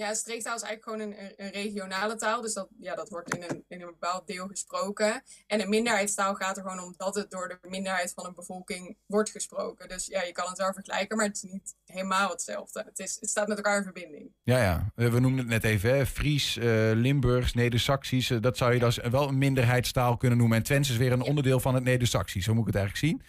Ja, 0.00 0.14
streektaal 0.14 0.54
is 0.56 0.62
eigenlijk 0.62 0.82
gewoon 0.82 1.18
een, 1.18 1.32
een 1.36 1.50
regionale 1.50 2.16
taal. 2.16 2.40
Dus 2.40 2.54
dat, 2.54 2.68
ja, 2.78 2.94
dat 2.94 3.08
wordt 3.08 3.34
in 3.34 3.42
een, 3.48 3.64
in 3.68 3.80
een 3.80 3.86
bepaald 3.86 4.26
deel 4.26 4.46
gesproken. 4.46 5.22
En 5.46 5.60
een 5.60 5.68
minderheidstaal 5.68 6.34
gaat 6.34 6.56
er 6.56 6.62
gewoon 6.62 6.84
om 6.84 6.94
dat 6.96 7.14
het 7.14 7.30
door 7.30 7.48
de 7.48 7.68
minderheid 7.68 8.12
van 8.12 8.26
een 8.26 8.34
bevolking 8.34 8.96
wordt 9.06 9.30
gesproken. 9.30 9.88
Dus 9.88 10.06
ja, 10.06 10.22
je 10.22 10.32
kan 10.32 10.48
het 10.48 10.58
wel 10.58 10.72
vergelijken, 10.72 11.16
maar 11.16 11.26
het 11.26 11.36
is 11.36 11.42
niet 11.42 11.74
helemaal 11.84 12.30
hetzelfde. 12.30 12.82
Het, 12.86 12.98
is, 12.98 13.16
het 13.20 13.30
staat 13.30 13.48
met 13.48 13.56
elkaar 13.56 13.76
in 13.76 13.82
verbinding. 13.82 14.32
Ja, 14.42 14.62
ja. 14.62 14.92
Eh, 14.94 15.08
We 15.08 15.20
noemden 15.20 15.38
het 15.38 15.48
net 15.48 15.64
even. 15.64 15.94
Hè? 15.94 16.06
Fries, 16.06 16.56
eh, 16.56 16.64
Limburgs, 16.94 17.54
Neder-Saxisch. 17.54 18.30
eh, 18.30 18.40
dat 18.40 18.56
zou 18.56 18.72
je 18.72 18.78
dan 18.78 18.92
wel 19.10 19.28
een 19.28 19.38
minderheidstaal 19.38 20.16
kunnen 20.16 20.38
noemen. 20.38 20.56
En 20.56 20.62
Twents 20.64 20.90
is 20.90 20.96
weer 20.96 21.12
een 21.12 21.22
onderdeel 21.22 21.60
van 21.60 21.74
het 21.74 21.84
Neder-Saxisch. 21.84 22.44
Zo 22.44 22.54
moet 22.54 22.68
ik 22.68 22.74
het 22.74 22.82
eigenlijk 22.82 23.06
zien. 23.06 23.22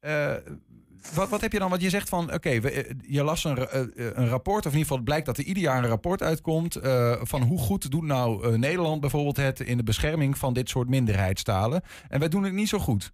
Eh, 0.00 0.36
wat, 1.14 1.28
wat 1.28 1.40
heb 1.40 1.52
je 1.52 1.58
dan? 1.58 1.70
Want 1.70 1.82
je 1.82 1.90
zegt 1.90 2.08
van, 2.08 2.32
oké, 2.32 2.50
eh, 2.50 2.90
je 3.00 3.22
las 3.22 3.44
een, 3.44 3.58
eh, 3.58 3.80
eh, 3.80 3.88
een 3.96 4.28
rapport, 4.28 4.66
of 4.66 4.72
in 4.72 4.78
ieder 4.78 4.80
geval 4.80 4.96
het 4.96 5.04
blijkt 5.04 5.26
dat 5.26 5.38
er 5.38 5.44
ieder 5.44 5.62
jaar 5.62 5.82
een 5.82 5.88
rapport 5.88 6.22
uitkomt 6.22 6.78
van 7.22 7.42
hoe 7.42 7.58
goed 7.58 7.90
doet 7.90 8.02
nou 8.02 8.58
Nederland 8.58 9.00
bijvoorbeeld 9.00 9.36
het 9.36 9.60
in 9.60 9.76
de 9.76 9.82
bescherming 9.82 10.38
van 10.38 10.52
dit 10.52 10.68
soort 10.68 10.88
minderheidstalen. 10.88 11.82
En 12.08 12.18
wij 12.18 12.28
doen 12.28 12.42
het 12.42 12.52
niet 12.52 12.68
zo 12.68 12.78
goed. 12.78 13.12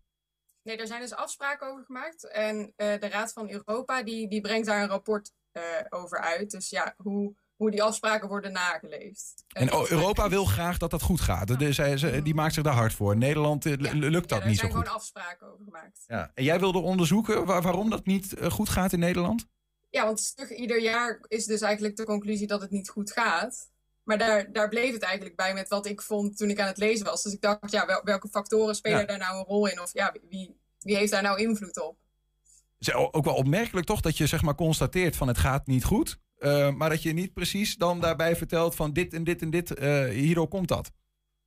Nee, 0.62 0.76
daar 0.76 0.86
zijn 0.86 1.00
dus 1.00 1.14
afspraken 1.14 1.68
over 1.70 1.84
gemaakt. 1.84 2.30
En 2.30 2.72
de 2.76 3.08
Raad 3.10 3.32
van 3.32 3.50
Europa 3.50 4.02
die, 4.02 4.28
die 4.28 4.40
brengt 4.40 4.66
daar 4.66 4.82
een 4.82 4.88
rapport 4.88 5.32
over 5.88 6.20
uit. 6.20 6.50
Dus 6.50 6.70
ja, 6.70 6.94
hoe, 6.96 7.34
hoe 7.56 7.70
die 7.70 7.82
afspraken 7.82 8.28
worden 8.28 8.52
nageleefd. 8.52 9.44
En 9.48 9.72
oh, 9.72 9.88
Europa 9.90 10.28
wil 10.28 10.44
graag 10.44 10.78
dat 10.78 10.90
dat 10.90 11.02
goed 11.02 11.20
gaat. 11.20 11.58
Dus 11.58 11.76
ze- 11.76 12.20
die 12.22 12.34
maakt 12.34 12.54
zich 12.54 12.62
daar 12.62 12.74
hard 12.74 12.92
voor. 12.92 13.16
Nederland 13.16 13.66
eh, 13.66 13.72
lukt 13.92 14.28
dat 14.28 14.44
niet 14.44 14.54
zo 14.54 14.60
zijn 14.60 14.72
goed. 14.72 14.80
gewoon 14.80 14.96
afspraken 15.00 15.52
over 15.52 15.64
gemaakt. 15.64 16.04
Ja. 16.06 16.30
En 16.34 16.44
jij 16.44 16.58
wilde 16.60 16.78
onderzoeken 16.78 17.44
waar- 17.44 17.62
waarom 17.62 17.90
dat 17.90 18.06
niet 18.06 18.34
eh, 18.34 18.50
goed 18.50 18.68
gaat 18.68 18.92
in 18.92 18.98
Nederland? 18.98 19.46
Ja, 19.90 20.04
want 20.04 20.34
ieder 20.48 20.80
jaar 20.80 21.20
is 21.28 21.44
dus 21.44 21.60
eigenlijk 21.60 21.96
de 21.96 22.04
conclusie 22.04 22.46
dat 22.46 22.60
het 22.60 22.70
niet 22.70 22.88
goed 22.88 23.12
gaat. 23.12 23.70
Maar 24.02 24.18
daar, 24.18 24.52
daar 24.52 24.68
bleef 24.68 24.92
het 24.92 25.02
eigenlijk 25.02 25.36
bij 25.36 25.54
met 25.54 25.68
wat 25.68 25.86
ik 25.86 26.02
vond 26.02 26.36
toen 26.36 26.50
ik 26.50 26.60
aan 26.60 26.66
het 26.66 26.76
lezen 26.78 27.06
was. 27.06 27.22
Dus 27.22 27.32
ik 27.32 27.40
dacht, 27.40 27.70
ja, 27.70 27.86
wel- 27.86 28.00
welke 28.04 28.28
factoren 28.28 28.74
spelen 28.74 29.06
daar 29.06 29.18
nou 29.18 29.38
een 29.38 29.44
rol 29.44 29.66
in? 29.68 29.80
Of 29.80 29.92
ja, 29.92 30.14
wie, 30.28 30.56
wie 30.78 30.96
heeft 30.96 31.10
daar 31.12 31.22
nou 31.22 31.38
invloed 31.40 31.80
op? 31.80 31.96
Het 32.78 32.88
is 32.88 32.94
ook 32.94 33.24
wel 33.24 33.34
opmerkelijk 33.34 33.86
toch 33.86 34.00
dat 34.00 34.16
je 34.16 34.26
zeg 34.26 34.42
maar 34.42 34.54
constateert 34.54 35.16
van 35.16 35.28
het 35.28 35.38
gaat 35.38 35.66
niet 35.66 35.84
goed. 35.84 36.18
Eh, 36.38 36.70
maar 36.70 36.90
dat 36.90 37.02
je 37.02 37.12
niet 37.12 37.32
precies 37.32 37.76
dan 37.76 38.00
daarbij 38.00 38.36
vertelt 38.36 38.74
van 38.74 38.92
dit 38.92 39.12
en 39.12 39.24
dit 39.24 39.42
en 39.42 39.50
dit, 39.50 39.74
eh, 39.74 40.04
hierdoor 40.04 40.48
komt 40.48 40.68
dat. 40.68 40.90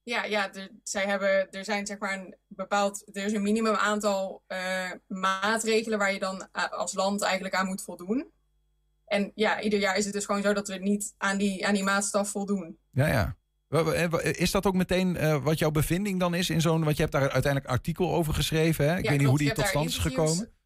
Ja, 0.03 0.23
ja 0.23 0.53
er, 0.53 0.69
zij 0.83 1.05
hebben, 1.05 1.51
er 1.51 1.63
zijn 1.63 1.85
zeg 1.85 1.97
maar 1.99 2.13
een 2.13 2.35
bepaald, 2.47 3.15
er 3.15 3.25
is 3.25 3.33
een 3.33 3.41
minimum 3.41 3.73
aantal 3.73 4.43
eh, 4.47 4.91
maatregelen 5.07 5.99
waar 5.99 6.13
je 6.13 6.19
dan 6.19 6.51
als 6.51 6.93
land 6.93 7.21
eigenlijk 7.21 7.55
aan 7.55 7.67
moet 7.67 7.83
voldoen. 7.83 8.31
En 9.05 9.31
ja, 9.35 9.61
ieder 9.61 9.79
jaar 9.79 9.97
is 9.97 10.05
het 10.05 10.13
dus 10.13 10.25
gewoon 10.25 10.41
zo 10.41 10.53
dat 10.53 10.67
we 10.67 10.75
niet 10.75 11.13
aan 11.17 11.37
die, 11.37 11.67
aan 11.67 11.73
die 11.73 11.83
maatstaf 11.83 12.29
voldoen. 12.29 12.77
Ja, 12.91 13.07
ja. 13.07 13.37
Is 14.21 14.51
dat 14.51 14.65
ook 14.65 14.73
meteen 14.73 15.41
wat 15.41 15.59
jouw 15.59 15.71
bevinding 15.71 16.19
dan 16.19 16.33
is 16.33 16.49
in 16.49 16.61
zo'n... 16.61 16.83
Want 16.83 16.95
je 16.95 17.01
hebt 17.01 17.13
daar 17.13 17.21
uiteindelijk 17.21 17.65
een 17.65 17.71
artikel 17.71 18.13
over 18.13 18.33
geschreven, 18.33 18.85
hè? 18.85 18.97
Ik 18.97 19.03
Ja, 19.03 19.09
weet 19.09 19.19
niet 19.19 19.27
hoe 19.27 19.37
die 19.37 19.53
tot 19.53 19.67
stand 19.67 19.89
is 19.89 19.97
gekomen. 19.97 20.58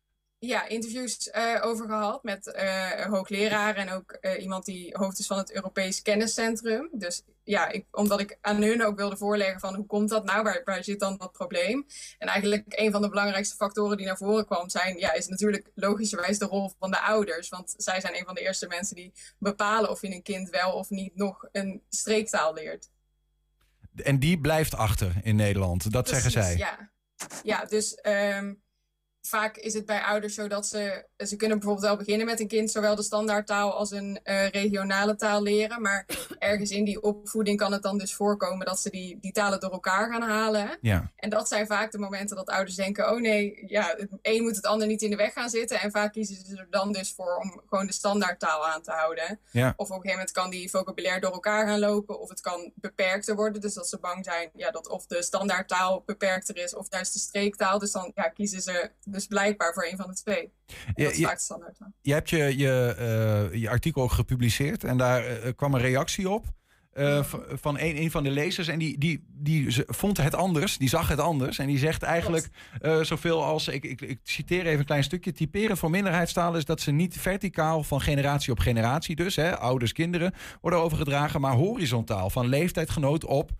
Ja, 0.45 0.67
interviews 0.67 1.29
eh, 1.29 1.59
over 1.61 1.87
gehad 1.87 2.23
met 2.23 2.51
eh 2.51 3.05
hoogleraren 3.05 3.87
en 3.87 3.93
ook 3.93 4.11
eh, 4.11 4.41
iemand 4.41 4.65
die 4.65 4.97
hoofd 4.97 5.19
is 5.19 5.27
van 5.27 5.37
het 5.37 5.53
Europees 5.53 6.01
Kenniscentrum. 6.01 6.89
Dus 6.91 7.23
ja, 7.43 7.69
ik, 7.69 7.85
omdat 7.91 8.19
ik 8.19 8.37
aan 8.41 8.61
hun 8.61 8.85
ook 8.85 8.97
wilde 8.97 9.17
voorleggen 9.17 9.59
van 9.59 9.75
hoe 9.75 9.85
komt 9.85 10.09
dat 10.09 10.23
nou, 10.23 10.43
waar, 10.43 10.61
waar 10.65 10.83
zit 10.83 10.99
dan 10.99 11.17
dat 11.17 11.31
probleem? 11.31 11.85
En 12.17 12.27
eigenlijk 12.27 12.63
een 12.67 12.91
van 12.91 13.01
de 13.01 13.09
belangrijkste 13.09 13.55
factoren 13.55 13.97
die 13.97 14.05
naar 14.05 14.17
voren 14.17 14.45
kwam 14.45 14.69
zijn, 14.69 14.97
ja, 14.97 15.13
is 15.13 15.27
natuurlijk 15.27 15.71
logischerwijs 15.75 16.37
de 16.37 16.45
rol 16.45 16.71
van 16.79 16.91
de 16.91 17.01
ouders. 17.01 17.49
Want 17.49 17.73
zij 17.77 18.01
zijn 18.01 18.15
een 18.15 18.25
van 18.25 18.35
de 18.35 18.41
eerste 18.41 18.67
mensen 18.67 18.95
die 18.95 19.13
bepalen 19.37 19.89
of 19.89 20.01
je 20.01 20.13
een 20.13 20.23
kind 20.23 20.49
wel 20.49 20.73
of 20.73 20.89
niet 20.89 21.15
nog 21.15 21.47
een 21.51 21.81
streektaal 21.89 22.53
leert. 22.53 22.89
En 23.95 24.19
die 24.19 24.39
blijft 24.39 24.75
achter 24.75 25.15
in 25.21 25.35
Nederland. 25.35 25.91
Dat 25.91 26.07
zeggen 26.07 26.31
zij. 26.31 26.57
Ja, 26.57 26.91
ja 27.43 27.65
dus 27.65 27.95
ehm, 27.95 28.53
vaak 29.27 29.57
is 29.57 29.73
het 29.73 29.85
bij 29.85 30.01
ouders 30.01 30.33
zo 30.33 30.47
dat 30.47 30.67
ze... 30.67 31.05
Ze 31.17 31.35
kunnen 31.35 31.57
bijvoorbeeld 31.57 31.87
wel 31.87 31.97
beginnen 31.97 32.25
met 32.25 32.39
een 32.39 32.47
kind... 32.47 32.71
zowel 32.71 32.95
de 32.95 33.03
standaardtaal 33.03 33.73
als 33.73 33.91
een 33.91 34.19
eh, 34.23 34.47
regionale 34.47 35.15
taal 35.15 35.41
leren. 35.41 35.81
Maar 35.81 36.05
ergens 36.39 36.69
in 36.69 36.83
die 36.83 37.01
opvoeding 37.01 37.57
kan 37.57 37.71
het 37.71 37.83
dan 37.83 37.97
dus 37.97 38.13
voorkomen... 38.13 38.65
dat 38.65 38.79
ze 38.79 38.89
die, 38.89 39.19
die 39.19 39.31
talen 39.31 39.59
door 39.59 39.71
elkaar 39.71 40.11
gaan 40.11 40.21
halen. 40.21 40.77
Ja. 40.81 41.11
En 41.15 41.29
dat 41.29 41.47
zijn 41.47 41.67
vaak 41.67 41.91
de 41.91 41.97
momenten 41.97 42.35
dat 42.35 42.49
ouders 42.49 42.75
denken... 42.75 43.11
oh 43.11 43.21
nee, 43.21 43.63
ja, 43.67 43.95
het 43.97 44.09
een 44.21 44.43
moet 44.43 44.55
het 44.55 44.65
ander 44.65 44.87
niet 44.87 45.01
in 45.01 45.09
de 45.09 45.15
weg 45.15 45.33
gaan 45.33 45.49
zitten. 45.49 45.79
En 45.79 45.91
vaak 45.91 46.13
kiezen 46.13 46.35
ze 46.35 46.57
er 46.57 46.67
dan 46.69 46.91
dus 46.91 47.13
voor 47.13 47.37
om 47.37 47.61
gewoon 47.65 47.87
de 47.87 47.93
standaardtaal 47.93 48.67
aan 48.67 48.81
te 48.81 48.91
houden. 48.91 49.39
Ja. 49.51 49.73
Of 49.75 49.89
op 49.89 49.95
een 49.95 50.01
gegeven 50.01 50.11
moment 50.11 50.31
kan 50.31 50.49
die 50.49 50.69
vocabulaire 50.69 51.21
door 51.21 51.31
elkaar 51.31 51.67
gaan 51.67 51.79
lopen. 51.79 52.19
Of 52.19 52.29
het 52.29 52.41
kan 52.41 52.71
beperkter 52.75 53.35
worden. 53.35 53.61
Dus 53.61 53.73
dat 53.73 53.89
ze 53.89 53.99
bang 53.99 54.25
zijn 54.25 54.49
ja, 54.53 54.71
dat 54.71 54.89
of 54.89 55.05
de 55.05 55.23
standaardtaal 55.23 56.03
beperkter 56.05 56.57
is... 56.57 56.75
of 56.75 56.87
juist 56.89 57.13
de 57.13 57.19
streektaal. 57.19 57.79
Dus 57.79 57.91
dan 57.91 58.11
ja, 58.15 58.29
kiezen 58.29 58.61
ze 58.61 58.91
dus 59.13 59.27
blijkbaar 59.27 59.73
voor 59.73 59.85
een 59.85 59.97
van 59.97 60.07
de 60.07 60.13
twee. 60.15 60.41
En 60.67 60.93
Ja, 60.95 61.03
dat 61.03 61.13
is 61.13 61.21
vaak 61.21 61.35
de 61.37 61.41
standaardtaal. 61.43 61.91
Je 62.01 62.13
hebt 62.13 62.29
je, 62.29 62.57
je, 62.57 62.95
eh, 63.51 63.61
je 63.61 63.69
artikel 63.69 64.01
ook 64.01 64.11
gepubliceerd 64.11 64.83
en 64.83 64.97
daar 64.97 65.25
eh, 65.25 65.51
kwam 65.55 65.73
een 65.73 65.81
reactie 65.81 66.29
op. 66.29 66.45
eh, 66.93 67.23
van 67.49 67.79
een, 67.79 67.97
een 68.01 68.11
van 68.11 68.23
de 68.23 68.29
lezers. 68.31 68.67
En 68.67 68.79
die, 68.79 68.97
die, 68.97 69.25
die 69.29 69.83
vond 69.87 70.17
het 70.17 70.35
anders, 70.35 70.77
die 70.77 70.89
zag 70.89 71.07
het 71.07 71.19
anders. 71.19 71.59
En 71.59 71.67
die 71.67 71.77
zegt 71.77 72.03
eigenlijk 72.03 72.49
eh, 72.81 73.01
zoveel 73.01 73.43
als, 73.43 73.67
ik, 73.67 73.83
ik, 73.83 74.01
ik 74.01 74.19
citeer 74.23 74.65
even 74.65 74.79
een 74.79 74.85
klein 74.85 75.03
stukje. 75.03 75.31
Typerend 75.31 75.79
voor 75.79 75.89
minderheidstalen 75.89 76.57
is 76.59 76.65
dat 76.65 76.81
ze 76.81 76.91
niet 76.91 77.17
verticaal 77.17 77.83
van 77.83 78.01
generatie 78.01 78.51
op 78.51 78.59
generatie, 78.59 79.15
dus 79.15 79.35
hè, 79.35 79.57
ouders, 79.57 79.91
kinderen, 79.91 80.33
worden 80.61 80.79
overgedragen. 80.79 81.41
Maar 81.41 81.53
horizontaal 81.53 82.29
van 82.29 82.47
leeftijdgenoot 82.47 83.25
op 83.25 83.51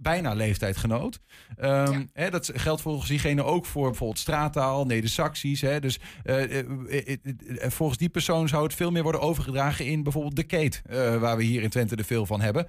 bijna 0.00 0.32
leeftijdgenoot. 0.32 1.20
Ehm, 1.56 2.06
hè, 2.12 2.30
dat 2.30 2.50
geldt 2.54 2.82
volgens 2.82 3.08
diegene 3.08 3.42
ook 3.42 3.66
voor 3.66 3.88
bijvoorbeeld 3.88 4.18
straattaal, 4.18 4.84
Neder-Saxisch. 4.84 5.60
hè. 5.60 5.80
Dus 5.80 5.98
eh, 6.24 6.58
eh, 6.58 6.66
eh, 7.08 7.70
volgens 7.70 7.98
die 7.98 8.08
persoon 8.08 8.48
zou 8.48 8.62
het 8.62 8.74
veel 8.74 8.90
meer 8.90 9.02
worden 9.02 9.20
overgedragen 9.20 9.86
in 9.86 10.02
bijvoorbeeld 10.02 10.36
de 10.36 10.42
Keet, 10.42 10.82
waar 11.20 11.36
we 11.36 11.42
hier 11.42 11.62
in 11.62 11.70
Twente 11.70 11.96
er 11.96 12.04
veel 12.04 12.26
van 12.26 12.40
hebben. 12.40 12.68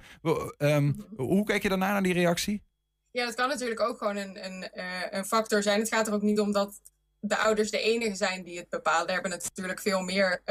Ehm, 0.58 0.92
hoe 1.16 1.44
kijk 1.44 1.62
je 1.62 1.68
daarna 1.68 1.92
naar 1.92 2.02
die 2.02 2.12
reactie? 2.12 2.62
Ja, 3.10 3.24
dat 3.24 3.34
kan 3.34 3.48
natuurlijk 3.48 3.80
ook 3.80 3.98
gewoon 3.98 4.16
een, 4.16 4.44
een, 4.44 4.68
een 5.10 5.24
factor 5.24 5.62
zijn. 5.62 5.78
Het 5.78 5.88
gaat 5.88 6.06
er 6.06 6.14
ook 6.14 6.22
niet 6.22 6.40
om 6.40 6.52
dat 6.52 6.80
de 7.20 7.36
ouders 7.36 7.70
de 7.70 7.80
enige 7.80 8.14
zijn 8.14 8.42
die 8.42 8.58
het 8.58 8.68
bepalen. 8.68 9.06
Daar 9.06 9.14
hebben 9.14 9.30
natuurlijk 9.30 9.80
veel 9.80 10.00
meer 10.00 10.42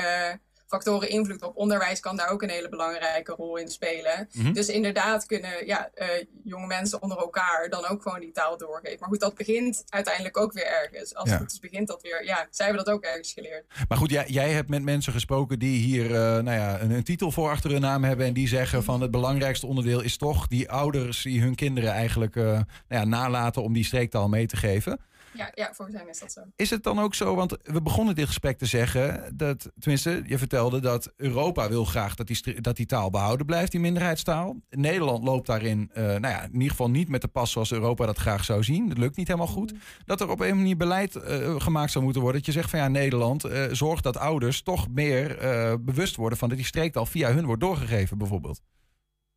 factoren 0.72 1.10
invloed 1.10 1.42
op. 1.42 1.58
Onderwijs 1.58 2.00
kan 2.00 2.16
daar 2.16 2.30
ook 2.30 2.42
een 2.42 2.50
hele 2.50 2.70
belangrijke 2.70 3.32
rol 3.34 3.58
in 3.58 3.68
spelen. 3.68 4.28
Mhm. 4.34 4.54
Dus 4.54 4.68
inderdaad 4.68 5.26
kunnen 5.26 5.66
ja, 5.66 5.90
eh, 5.94 6.08
jonge 6.44 6.68
mensen 6.68 7.02
onder 7.02 7.18
elkaar 7.18 7.70
dan 7.70 7.88
ook 7.88 8.02
gewoon 8.02 8.20
die 8.20 8.32
taal 8.32 8.58
doorgeven. 8.58 8.98
Maar 9.00 9.10
goed, 9.10 9.20
dat 9.20 9.36
begint 9.36 9.84
uiteindelijk 9.90 10.38
ook 10.38 10.54
weer 10.54 10.66
ergens. 10.66 11.16
Als 11.16 11.30
Ja. 11.30 11.32
het 11.34 11.42
goed 11.42 11.52
is, 11.52 11.60
begint 11.60 11.88
dat 11.88 12.02
weer. 12.02 12.26
Ja, 12.26 12.48
zij 12.52 12.66
hebben 12.66 12.86
dat 12.86 12.94
ook 12.94 13.04
ergens 13.04 13.34
geleerd. 13.34 13.66
Maar 13.88 13.98
goed, 13.98 14.10
jij, 14.12 14.26
jij 14.28 14.50
hebt 14.52 14.70
met 14.70 14.84
mensen 14.84 15.14
gesproken 15.14 15.60
die 15.60 15.80
hier 15.80 16.06
eh, 16.06 16.22
nou 16.22 16.52
ja, 16.52 16.82
een, 16.82 16.92
een 16.92 17.04
titel 17.04 17.32
voor 17.32 17.50
achter 17.50 17.72
hun 17.72 17.82
naam 17.82 18.04
hebben. 18.04 18.26
En 18.26 18.34
die 18.34 18.48
zeggen 18.48 18.84
van 18.84 19.02
het 19.02 19.12
belangrijkste 19.12 19.66
onderdeel 19.68 20.02
is 20.02 20.18
toch 20.18 20.48
die 20.48 20.70
ouders 20.72 21.22
die 21.22 21.42
hun 21.42 21.56
kinderen 21.56 21.92
eigenlijk 21.92 22.36
eh, 22.36 22.44
nou 22.44 22.64
ja, 22.88 23.06
nalaten 23.06 23.64
om 23.64 23.74
die 23.74 23.86
streektaal 23.86 24.30
mee 24.30 24.46
te 24.46 24.58
geven. 24.58 25.00
Ja, 25.34 25.52
ja, 25.54 25.74
volgens 25.74 26.02
is 26.10 26.20
dat 26.20 26.32
zo. 26.32 26.42
Is 26.56 26.70
het 26.70 26.84
dan 26.84 27.00
ook 27.00 27.16
zo, 27.16 27.36
want 27.36 27.58
we 27.64 27.82
begonnen 27.82 28.16
dit 28.16 28.28
gesprek 28.28 28.58
te 28.58 28.66
zeggen, 28.66 29.38
dat, 29.38 29.72
tenminste, 29.80 30.24
je 30.26 30.38
vertelde 30.38 30.80
dat 30.80 31.14
Europa 31.18 31.70
wil 31.70 31.86
graag 31.86 32.16
dat 32.16 32.28
die, 32.28 32.62
dat 32.62 32.76
die 32.76 32.86
taal 32.86 33.10
behouden 33.10 33.46
blijft, 33.46 33.72
die 33.72 33.80
minderheidstaal. 33.80 34.56
Nederland 34.70 35.24
loopt 35.24 35.48
daarin, 35.48 35.90
eh, 35.94 36.04
nou 36.04 36.28
ja, 36.28 36.44
in 36.44 36.54
ieder 36.54 36.70
geval 36.70 36.90
niet 36.90 37.10
met 37.10 37.22
de 37.22 37.28
pas 37.28 37.52
zoals 37.52 37.72
Europa 37.72 38.06
dat 38.06 38.18
graag 38.18 38.44
zou 38.44 38.64
zien. 38.64 38.90
Dat 38.90 38.98
lukt 38.98 39.18
niet 39.18 39.28
helemaal 39.28 39.48
goed. 39.48 39.74
Dat 40.06 40.22
er 40.22 40.30
op 40.30 40.40
een 40.40 40.56
manier 40.56 40.78
beleid 40.78 41.16
eh, 41.16 41.56
gemaakt 41.58 41.92
zou 41.92 42.04
moeten 42.04 42.22
worden. 42.22 42.42
Dat 42.42 42.54
je 42.54 42.60
zegt 42.60 42.70
van 42.70 42.80
ja, 42.80 42.88
Nederland 42.88 43.44
eh, 43.44 43.64
zorgt 43.72 44.04
dat 44.04 44.18
ouders 44.18 44.62
toch 44.62 44.88
meer 44.90 45.38
eh, 45.38 45.74
bewust 45.80 46.16
worden 46.16 46.38
van 46.38 46.50
dat 46.50 46.58
die 46.58 46.68
streektaal 46.68 47.06
via 47.06 47.34
hun 47.34 47.46
wordt 47.46 47.62
doorgegeven, 47.62 48.18
bijvoorbeeld. 48.18 48.62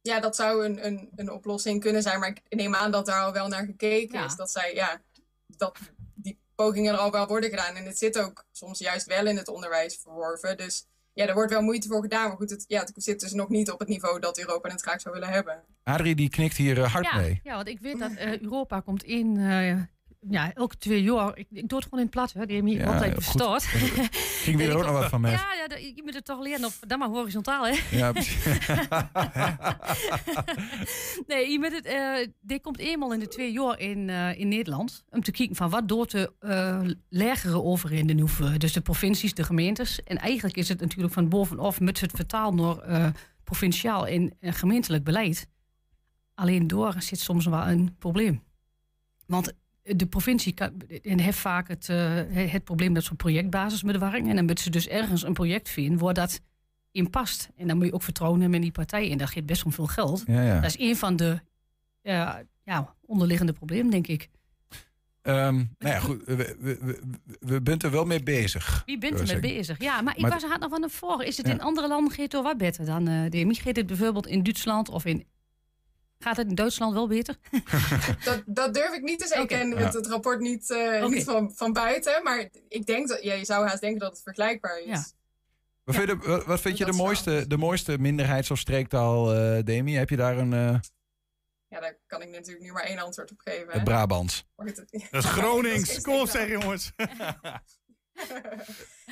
Ja, 0.01 0.21
dat 0.21 0.37
zou 0.37 0.65
een, 0.65 0.87
een, 0.87 1.09
een 1.17 1.31
oplossing 1.31 1.81
kunnen 1.81 2.03
zijn. 2.03 2.21
Maar 2.21 2.29
ik 2.29 2.43
neem 2.49 2.75
aan 2.75 2.91
dat 2.91 3.07
daar 3.07 3.23
al 3.23 3.33
wel 3.33 3.49
naar 3.49 3.65
gekeken 3.65 4.25
is. 4.25 4.37
Dat 4.37 4.51
zij, 4.51 4.75
ja, 4.75 5.01
dat 5.57 5.79
die 6.15 6.39
pogingen 6.55 6.93
er 6.93 6.99
al 6.99 7.11
wel 7.11 7.27
worden 7.27 7.51
gedaan. 7.51 7.75
En 7.75 7.85
het 7.85 7.99
zit 7.99 8.19
ook 8.19 8.45
soms 8.53 8.79
juist 8.79 9.07
wel 9.07 9.27
in 9.27 9.37
het 9.37 9.49
onderwijs 9.49 9.99
verworven. 10.03 10.57
Dus 10.57 10.87
ja, 11.13 11.27
er 11.27 11.35
wordt 11.35 11.51
wel 11.53 11.63
moeite 11.63 11.89
voor 11.89 12.03
gedaan. 12.03 12.29
Maar 12.29 12.37
goed, 12.37 12.51
het, 12.51 12.65
ja, 12.69 12.81
het 12.81 12.93
zit 12.97 13.21
dus 13.21 13.33
nog 13.33 13.49
niet 13.49 13.71
op 13.71 13.79
het 13.79 13.89
niveau 13.89 14.21
dat 14.21 14.39
Europa 14.39 14.69
het 14.69 14.83
graag 14.83 15.01
zou 15.01 15.15
willen 15.15 15.33
hebben. 15.33 15.63
Adrie 15.83 16.15
die 16.15 16.29
knikt 16.29 16.57
hier 16.57 16.83
eh, 16.83 16.93
hard 16.93 17.05
ja, 17.05 17.17
mee. 17.17 17.41
Ja, 17.43 17.55
want 17.55 17.69
ik 17.69 17.81
weet 17.81 17.99
dat 17.99 18.15
eh, 18.15 18.41
Europa 18.41 18.81
komt 18.81 19.03
in. 19.03 19.37
eh, 19.37 19.81
ja, 20.31 20.55
elke 20.55 20.77
twee 20.77 21.03
jaar. 21.03 21.39
Ik, 21.39 21.47
ik 21.51 21.69
doe 21.69 21.79
het 21.79 21.89
gewoon 21.89 22.01
in 22.01 22.07
het 22.07 22.11
plat, 22.11 22.33
hè. 22.33 22.47
Die 22.47 22.55
hebben 22.55 22.73
hier 22.73 22.83
Ja, 22.83 22.93
altijd 22.93 23.15
verstoord. 23.15 23.63
Ging 23.63 24.57
weer 24.57 24.75
ook 24.77 24.85
nog 24.85 24.93
wat 24.93 25.09
van 25.09 25.21
mij. 25.21 25.31
Ja, 25.31 25.53
ja, 25.69 25.77
je 25.77 26.03
moet 26.05 26.15
het 26.15 26.25
toch 26.25 26.41
leren 26.41 26.65
op, 26.65 26.73
dan 26.87 26.99
maar 26.99 27.09
horizontaal, 27.09 27.67
hè? 27.67 27.81
Ja, 27.91 28.13
precies. 28.13 28.45
nee, 31.27 31.51
je 31.51 31.59
moet 31.59 31.73
het, 31.73 32.31
dit 32.41 32.63
komt 32.63 32.79
eenmaal 32.79 33.13
in 33.13 33.21
de 33.21 33.29
twee 33.29 33.53
jaar 33.53 33.79
in, 33.79 34.11
eh, 34.11 34.39
in 34.39 34.49
Nederland. 34.49 35.05
Om 35.11 35.23
te 35.23 35.31
kijken 35.31 35.57
van 35.57 35.71
wat 35.71 35.89
doet 35.89 36.11
de 36.11 36.33
eh 36.39 36.81
lagere 37.09 37.63
overheden 37.63 38.17
nu 38.17 38.29
voor. 38.29 38.59
Dus 38.59 38.73
de 38.73 38.81
provincies, 38.81 39.35
de 39.35 39.45
gemeentes. 39.45 40.03
En 40.03 40.17
eigenlijk 40.17 40.57
is 40.57 40.69
het 40.69 40.81
natuurlijk 40.81 41.15
van 41.15 41.29
bovenaf 41.29 41.81
met 41.81 42.01
het 42.01 42.11
vertaal 42.15 42.53
naar 42.55 43.13
provinciaal 43.45 44.07
en 44.07 44.37
gemeentelijk 44.41 45.05
beleid. 45.05 45.49
Alleen 46.35 46.67
door 46.67 46.95
zit 46.99 47.21
soms 47.21 47.47
wel 47.47 47.67
een 47.67 47.97
probleem. 47.99 48.43
Want 49.27 49.53
de 49.85 50.07
provincie 50.07 50.53
kan, 50.53 50.73
en 51.03 51.19
heeft 51.19 51.39
vaak 51.39 51.69
het, 51.69 51.89
eh, 51.89 52.21
het 52.51 52.65
probleem 52.65 52.95
dat 52.95 53.05
zo'n 53.05 53.17
projectbasismedewerking. 53.17 54.29
En 54.29 54.37
dan 54.37 54.45
moet 54.45 54.61
ze 54.61 54.71
dus 54.71 54.89
ergens 54.89 55.23
een 55.23 55.33
project 55.33 55.69
vinden 55.69 55.99
waar 55.99 56.15
dat 56.15 56.41
in 56.93 57.11
past. 57.11 57.49
En 57.57 57.67
dan 57.69 57.77
moet 57.77 57.87
je 57.87 57.93
ook 57.93 58.03
vertrouwen 58.03 58.41
hebben 58.41 58.59
in 58.59 58.65
die 58.65 58.73
partij. 58.75 59.11
En 59.11 59.19
dat 59.19 59.29
geeft 59.31 59.47
best 59.47 59.63
wel 59.63 59.73
veel 59.73 59.87
geld. 59.87 60.23
Ja, 60.27 60.43
ja. 60.43 60.61
Dat 60.61 60.77
is 60.77 60.89
een 60.89 60.97
van 60.97 61.17
de 61.17 61.41
ja, 62.03 62.45
onderliggende 63.01 63.53
problemen, 63.53 63.91
denk 63.91 64.07
ik. 64.07 64.29
Ehm, 65.23 65.55
nou 65.55 65.67
ja, 65.79 65.99
goed. 65.99 66.25
We, 66.25 66.37
we, 66.37 66.79
we, 66.81 67.01
we 67.41 67.63
bent 67.63 67.83
er 67.83 67.91
wel 67.91 68.05
mee 68.05 68.23
bezig. 68.23 68.83
Wie 68.87 68.99
bent 68.99 69.21
er 69.21 69.27
mee 69.27 69.55
bezig? 69.55 69.81
Ja, 69.81 70.01
maar 70.01 70.17
ik 70.17 70.27
was 70.27 70.43
er 70.43 70.49
had 70.49 70.61
nog 70.61 70.71
van 70.71 70.81
de 70.81 70.89
voor. 70.89 71.23
Is 71.23 71.37
het 71.37 71.47
Ja. 71.47 71.53
in 71.53 71.61
andere 71.61 71.89
landen 71.89 72.11
gaat 72.13 72.23
het 72.23 72.33
wel 72.33 72.43
wat 72.43 72.59
beter 72.59 72.85
dan 72.85 73.09
eh 73.09 73.31
de 73.31 73.39
EMI? 73.39 73.59
Het 73.63 73.87
bijvoorbeeld 73.87 74.27
in 74.27 74.43
Duitsland 74.43 74.89
of 74.89 75.05
in... 75.05 75.25
Gaat 76.19 76.37
het 76.37 76.49
in 76.49 76.55
Duitsland 76.55 76.93
wel 76.95 77.09
beter? 77.09 77.37
Dat, 78.25 78.43
dat 78.47 78.75
durf 78.75 78.95
ik 78.95 79.03
niet 79.03 79.19
te 79.19 79.27
zeggen. 79.27 79.43
Ik 79.43 79.49
ken 79.49 79.69
Ja. 79.69 79.77
het, 79.77 79.95
het 79.95 80.07
rapport 80.07 80.41
niet, 80.41 80.71
eh, 80.71 81.07
niet 81.07 81.25
van, 81.25 81.53
van 81.55 81.73
buiten. 81.73 82.23
Maar 82.23 82.49
ik 82.69 82.87
denk 82.87 83.09
dat 83.09 83.23
ja, 83.23 83.35
je 83.35 83.45
zou 83.45 83.67
haast 83.67 83.81
denken 83.81 84.01
dat 84.01 84.13
het 84.13 84.23
vergelijkbaar 84.23 84.79
is. 84.81 85.13
Wat 85.85 85.95
vind 85.95 86.09
je, 86.09 86.17
de, 86.19 86.27
wat- 86.27 86.45
wat 86.45 86.61
vind 86.61 86.79
je 86.79 86.85
de, 86.85 86.93
mooiste, 86.93 87.45
de 87.49 87.57
mooiste 87.57 87.99
minderheids- 87.99 88.51
of 88.51 88.59
streektaal, 88.59 89.35
eh, 89.35 89.63
Demi? 89.65 89.95
Heb 89.97 90.11
je 90.11 90.17
daar 90.17 90.39
een 90.39 90.53
eh, 90.53 90.79
Ja, 91.69 91.81
daar 91.81 91.99
kan 92.07 92.23
ik 92.23 92.29
natuurlijk 92.29 92.65
nu 92.65 92.73
maar 92.73 92.83
één 92.85 92.99
antwoord 92.99 93.31
op 93.31 93.41
geven. 93.41 93.67
hè. 93.67 93.73
het 93.73 93.85
Brabants? 93.85 94.47
Het- 94.57 94.77
Dat 95.11 95.25
is 95.25 95.31
Gronings. 95.31 96.01
Kom 96.01 96.21
op 96.21 96.29
zeg 96.29 96.49
jongens. 96.49 96.93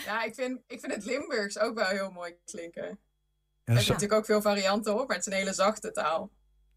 ja, 0.04 0.22
ik 0.24 0.34
vind, 0.34 0.60
ik 0.66 0.80
vind 0.80 0.94
het 0.94 1.04
Limburgs 1.04 1.58
ook 1.58 1.74
wel 1.78 1.86
heel 1.88 2.10
mooi 2.10 2.34
klinken. 2.44 2.82
Er 2.84 2.98
zitten 3.64 3.84
zo- 3.84 3.92
natuurlijk 3.92 4.20
ook 4.20 4.26
veel 4.26 4.42
varianten 4.42 5.00
op, 5.00 5.06
maar 5.08 5.16
het 5.16 5.26
is 5.26 5.32
een 5.32 5.38
hele 5.38 5.52
zachte 5.52 5.90
taal. 5.92 6.30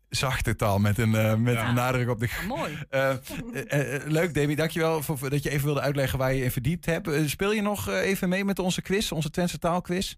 Zachte 0.10 0.56
taal 0.56 0.80
met 0.80 0.97
een, 0.97 1.16
eh, 1.16 1.36
met 1.36 1.56
een 1.58 1.74
nadruk 1.74 2.10
op 2.10 2.20
de. 2.20 2.30
mooi. 2.47 2.78
Eh, 2.89 3.10
eh, 3.12 3.95
eh, 3.95 4.01
leuk, 4.08 4.34
Demi. 4.34 4.56
Dankjewel 4.56 5.01
voor, 5.03 5.18
voor 5.18 5.30
dat 5.30 5.43
je 5.43 5.49
even 5.49 5.66
wilde 5.66 5.82
uitleggen 5.82 6.20
waar 6.20 6.34
je 6.34 6.43
in 6.43 6.51
verdiept 6.51 6.86
hebt. 6.86 7.10
Speel 7.30 7.51
je 7.51 7.62
nog 7.62 7.89
even 7.89 8.30
mee 8.30 8.45
met 8.45 8.60
onze 8.60 8.82
quiz, 8.82 9.12
onze 9.12 9.30
Twentse 9.30 9.60
taalquiz? 9.60 10.16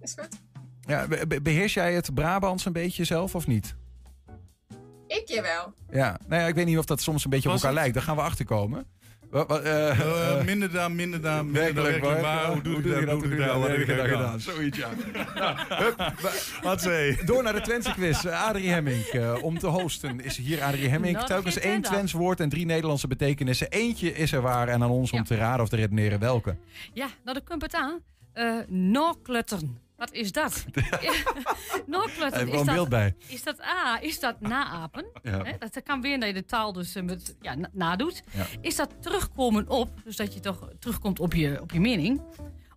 Is 0.00 0.14
goed. 0.18 0.28
Ja, 0.80 1.06
be- 1.06 1.26
be- 1.26 1.40
beheers 1.40 1.74
jij 1.74 1.94
het 1.94 2.14
Brabants 2.14 2.64
een 2.64 2.72
beetje 2.72 3.04
zelf 3.04 3.34
of 3.34 3.46
niet? 3.46 3.74
Ik 5.06 5.22
jawel. 5.24 5.72
Ja, 5.90 6.18
nou 6.26 6.42
ja, 6.42 6.48
ik 6.48 6.54
weet 6.54 6.66
niet 6.66 6.78
of 6.78 6.84
dat 6.84 7.00
soms 7.00 7.24
een 7.24 7.30
beetje 7.30 7.48
op 7.48 7.54
elkaar 7.54 7.70
het- 7.70 7.78
lijkt. 7.78 7.94
Daar 7.94 8.02
gaan 8.02 8.16
we 8.16 8.22
achter 8.22 8.44
komen. 8.44 8.86
Wat, 9.30 9.48
wat, 9.48 9.62
eh, 9.62 9.90
Eh, 9.90 10.38
eh, 10.38 10.44
minder 10.44 10.70
dan, 10.72 10.94
minder 10.94 11.20
dan, 11.20 11.50
minder 11.50 11.74
dan 11.74 11.84
werkelijk 11.84 12.20
waar. 12.20 12.52
Hoe 12.52 12.62
doe 12.62 12.76
je 12.76 12.82
dat? 12.82 13.14
Hoe 13.14 13.22
doe 13.22 13.30
je 13.30 13.36
dat? 13.46 13.56
Wat 13.60 13.68
heb 13.68 13.78
ik 13.78 13.86
gedaan? 13.86 14.08
gedaan? 14.08 14.40
Zoiets, 14.40 14.78
ja. 14.78 14.88
Wat 16.62 16.82
zei 16.82 17.16
Door 17.26 17.42
naar 17.42 17.52
de 17.52 17.60
Twentse 17.60 17.92
quiz. 17.92 18.26
Adrie 18.26 18.70
Hemming, 18.70 19.04
eh, 19.04 19.42
om 19.42 19.58
te 19.58 19.66
hosten 19.66 20.20
is 20.20 20.36
hier 20.36 20.62
Adrie 20.62 20.88
Hemming. 20.88 21.14
Nou, 21.14 21.26
Telkens 21.26 21.58
één. 21.58 21.82
Twents 21.82 22.12
woord 22.12 22.40
en 22.40 22.48
drie 22.48 22.66
Nederlandse 22.66 23.06
betekenissen. 23.08 23.68
Eentje 23.70 24.14
is 24.14 24.32
er 24.32 24.40
waar 24.40 24.68
en 24.68 24.82
aan 24.82 24.90
ons 24.90 25.12
om 25.12 25.24
te 25.24 25.36
raden 25.36 25.62
of 25.62 25.68
te 25.68 25.76
redeneren 25.76 26.18
welke. 26.18 26.56
Ja, 26.92 27.06
nou, 27.06 27.36
daar 27.36 27.42
komt 27.48 27.62
het 27.62 27.74
aan. 27.74 27.98
Eh 28.32 28.54
Noorklutteren. 28.68 29.78
Wat 29.98 30.12
is 30.12 30.32
dat? 30.32 30.64
Dat, 32.18 32.64
beeld 32.64 32.88
bij. 32.88 33.14
Is 33.26 33.42
dat 33.42 33.60
A, 33.60 33.98
is 34.00 34.20
dat 34.20 34.40
naapen? 34.40 35.06
Ja. 35.22 35.56
Dat 35.58 35.82
kan 35.82 36.00
weer 36.00 36.18
dat 36.18 36.28
je 36.28 36.34
de 36.34 36.44
taal 36.44 36.72
dus 36.72 36.94
eh, 36.94 37.02
met, 37.02 37.36
ja, 37.40 37.54
na- 37.54 37.70
nadoet. 37.72 38.22
Ja. 38.30 38.46
Is 38.60 38.76
dat 38.76 38.94
terugkomen 39.00 39.68
op, 39.68 39.90
dus 40.04 40.16
dat 40.16 40.34
je 40.34 40.40
toch 40.40 40.68
terugkomt 40.78 41.20
op 41.20 41.34
je, 41.34 41.60
op 41.60 41.72
je 41.72 41.80
mening? 41.80 42.22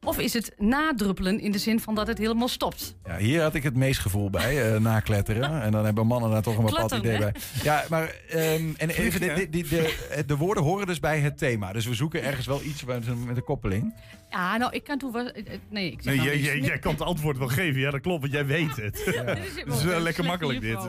Of 0.06 0.20
is 0.20 0.34
het 0.34 0.52
nadruppelen 0.58 1.40
in 1.40 1.52
de 1.52 1.58
zin 1.58 1.80
van 1.80 1.96
dat 1.96 2.08
het 2.08 2.18
helemaal 2.18 2.48
stopt? 2.48 2.96
Ja, 3.06 3.18
hier 3.18 3.42
had 3.42 3.56
ik 3.56 3.64
het 3.64 3.76
meest 3.76 4.00
gevoel 4.00 4.30
bij, 4.30 4.74
eh 4.74 4.80
nakletteren. 4.80 5.62
En 5.62 5.72
dan 5.72 5.86
hebben 5.86 6.08
mannen 6.08 6.32
daar 6.32 6.42
toch 6.42 6.58
een 6.58 6.66
bepaald 6.66 6.92
idee 6.92 7.12
hè? 7.12 7.20
bij. 7.20 7.34
Ja, 7.64 7.84
maar 7.90 8.16
ehm, 8.30 8.70
en 8.78 8.90
even, 8.90 9.20
de, 9.20 9.34
de, 9.34 9.50
de, 9.50 9.68
de, 10.16 10.24
de 10.26 10.38
woorden 10.38 10.64
horen 10.64 10.88
dus 10.88 11.00
bij 11.00 11.20
het 11.20 11.38
thema. 11.38 11.74
Dus 11.74 11.86
we 11.86 11.94
zoeken 11.94 12.24
ergens 12.24 12.46
wel 12.48 12.62
iets 12.64 12.84
met 12.84 13.08
een, 13.08 13.26
met 13.26 13.38
een 13.38 13.44
koppeling. 13.44 13.94
Ja, 14.30 14.58
nou, 14.58 14.74
ik 14.74 14.84
kan 14.84 14.98
toen 14.98 15.12
wel... 15.12 15.28
eh, 15.30 15.54
eh, 15.54 15.60
Nee, 15.70 15.92
ik 15.92 16.02
zeg 16.02 16.16
Nee, 16.16 16.26
jij, 16.26 16.40
jij, 16.40 16.60
jij 16.60 16.80
kan 16.80 16.92
het 16.92 17.02
antwoord 17.02 17.38
wel 17.38 17.48
geven. 17.48 17.80
Ja, 17.82 17.92
dat 17.92 18.02
klopt, 18.02 18.22
want 18.22 18.34
jij 18.34 18.46
weet 18.46 18.76
het. 18.76 18.96
Dit 19.06 19.06
is 19.06 19.14
Het 19.16 19.56
helemaal 19.56 19.78
is 19.78 19.84
wel 19.84 20.00
lekker 20.00 20.24
makkelijk 20.26 20.62
dit. 20.62 20.80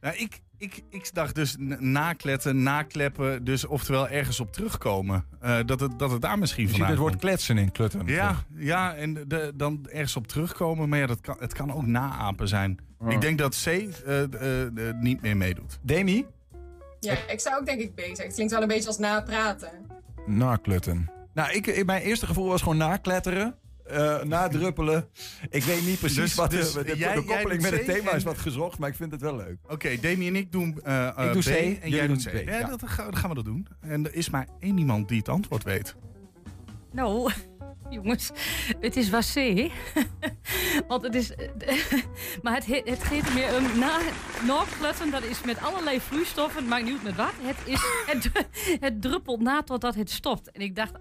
Nou, 0.00 0.16
ik, 0.16 0.40
ik, 0.60 0.82
ik 0.90 1.14
dacht 1.14 1.34
dus 1.34 1.56
nakletten, 1.78 2.62
nakleppen. 2.62 3.44
Dus 3.44 3.66
oftewel 3.66 4.08
ergens 4.08 4.40
op 4.40 4.52
terugkomen. 4.52 5.24
Eh, 5.40 5.58
dat, 5.66 5.80
het, 5.80 5.98
dat 5.98 6.10
het 6.10 6.20
daar 6.22 6.38
misschien 6.38 6.62
Je 6.62 6.68
ziet 6.68 6.78
vandaan 6.78 6.96
het 6.96 7.06
woord 7.06 7.20
kletsen 7.20 7.58
in 7.58 7.72
klutten. 7.72 8.06
Ja, 8.06 8.44
ja 8.56 8.94
en 8.94 9.14
de, 9.28 9.52
dan 9.54 9.86
ergens 9.90 10.16
op 10.16 10.26
terugkomen. 10.26 10.88
Maar 10.88 10.98
ja, 10.98 11.06
dat 11.06 11.20
kan, 11.20 11.36
het 11.38 11.52
kan 11.52 11.72
ook 11.72 11.86
naapen 11.86 12.48
zijn. 12.48 12.78
Ja. 13.00 13.08
Ik 13.10 13.20
denk 13.20 13.38
dat 13.38 13.62
C 13.64 13.66
eh, 13.66 13.82
eh, 14.22 14.88
eh, 14.88 14.94
niet 15.00 15.22
meer 15.22 15.36
meedoet. 15.36 15.78
Demi? 15.82 16.26
Ja, 17.00 17.14
ik 17.28 17.40
zou 17.40 17.60
ook 17.60 17.66
denk 17.66 17.80
ik 17.80 17.94
B 17.94 17.98
zeggen. 18.00 18.24
Het 18.24 18.34
klinkt 18.34 18.52
wel 18.52 18.62
een 18.62 18.68
beetje 18.68 18.86
als 18.88 18.98
napraten. 18.98 19.70
Naklutten. 20.26 21.10
Nou, 21.34 21.52
ik, 21.52 21.66
ik- 21.66 21.86
mijn 21.86 22.02
eerste 22.02 22.26
gevoel 22.26 22.48
was 22.48 22.62
gewoon 22.62 22.76
nakletteren. 22.78 23.54
Eh 23.90 24.22
nadruppelen. 24.22 25.08
Ik 25.50 25.62
weet 25.64 25.86
niet 25.86 25.98
precies 25.98 26.16
Dus- 26.18 26.34
wat 26.34 26.50
de, 26.50 26.56
dus 26.56 26.72
de, 26.72 26.82
de, 26.84 26.96
jij- 26.96 27.14
de 27.14 27.22
jij 27.26 27.34
koppeling 27.34 27.62
met 27.62 27.70
het 27.70 27.84
thema 27.84 28.10
is 28.12 28.22
wat 28.22 28.38
gezocht, 28.38 28.78
maar 28.78 28.88
ik 28.88 28.94
vind 28.94 29.12
het 29.12 29.20
wel 29.20 29.36
leuk. 29.36 29.56
Oké, 29.68 29.96
Demi 30.00 30.26
en 30.26 30.36
ik 30.36 30.52
doen 30.52 30.80
eh 30.82 31.06
eh, 31.08 31.26
Ik 31.26 31.32
doe 31.32 31.42
B 31.42 31.44
C, 31.78 31.82
en 31.82 31.90
jij 31.90 32.06
doet 32.06 32.24
C. 32.24 32.30
B, 32.44 32.48
Ja, 32.48 32.58
ja. 32.58 32.66
Dat, 32.68 32.80
gaan, 32.84 33.04
we- 33.06 33.10
dat 33.10 33.20
gaan 33.20 33.28
we 33.28 33.34
dat 33.36 33.44
doen. 33.44 33.66
En 33.80 34.04
er 34.06 34.14
is 34.14 34.30
maar 34.30 34.46
één 34.60 34.78
iemand 34.78 35.08
die 35.08 35.18
het 35.18 35.28
antwoord 35.28 35.62
weet. 35.64 35.94
Nou, 36.92 37.32
jongens, 37.90 38.30
het 38.80 38.96
is 38.96 39.10
wat 39.10 39.30
C. 39.34 39.70
Want 40.88 41.02
het 41.02 41.14
is... 41.14 41.32
maar 42.42 42.54
het, 42.54 42.66
he- 42.66 42.82
het 42.84 43.02
geeft 43.04 43.34
meer 43.34 43.54
een 43.54 43.78
na, 43.78 43.98
dat 45.10 45.24
is 45.24 45.42
met 45.44 45.58
allerlei 45.60 46.00
vloeistoffen, 46.00 46.68
maakt 46.68 46.84
niet 46.84 46.92
uit 46.92 47.02
met 47.02 47.16
wat. 47.16 47.32
Het, 47.40 47.56
is, 47.64 47.80
het, 48.06 48.30
het 48.80 49.02
druppelt 49.02 49.40
na 49.40 49.62
totdat 49.62 49.94
het 49.94 50.10
stopt. 50.10 50.50
En 50.50 50.60
ik 50.60 50.76
dacht, 50.76 50.92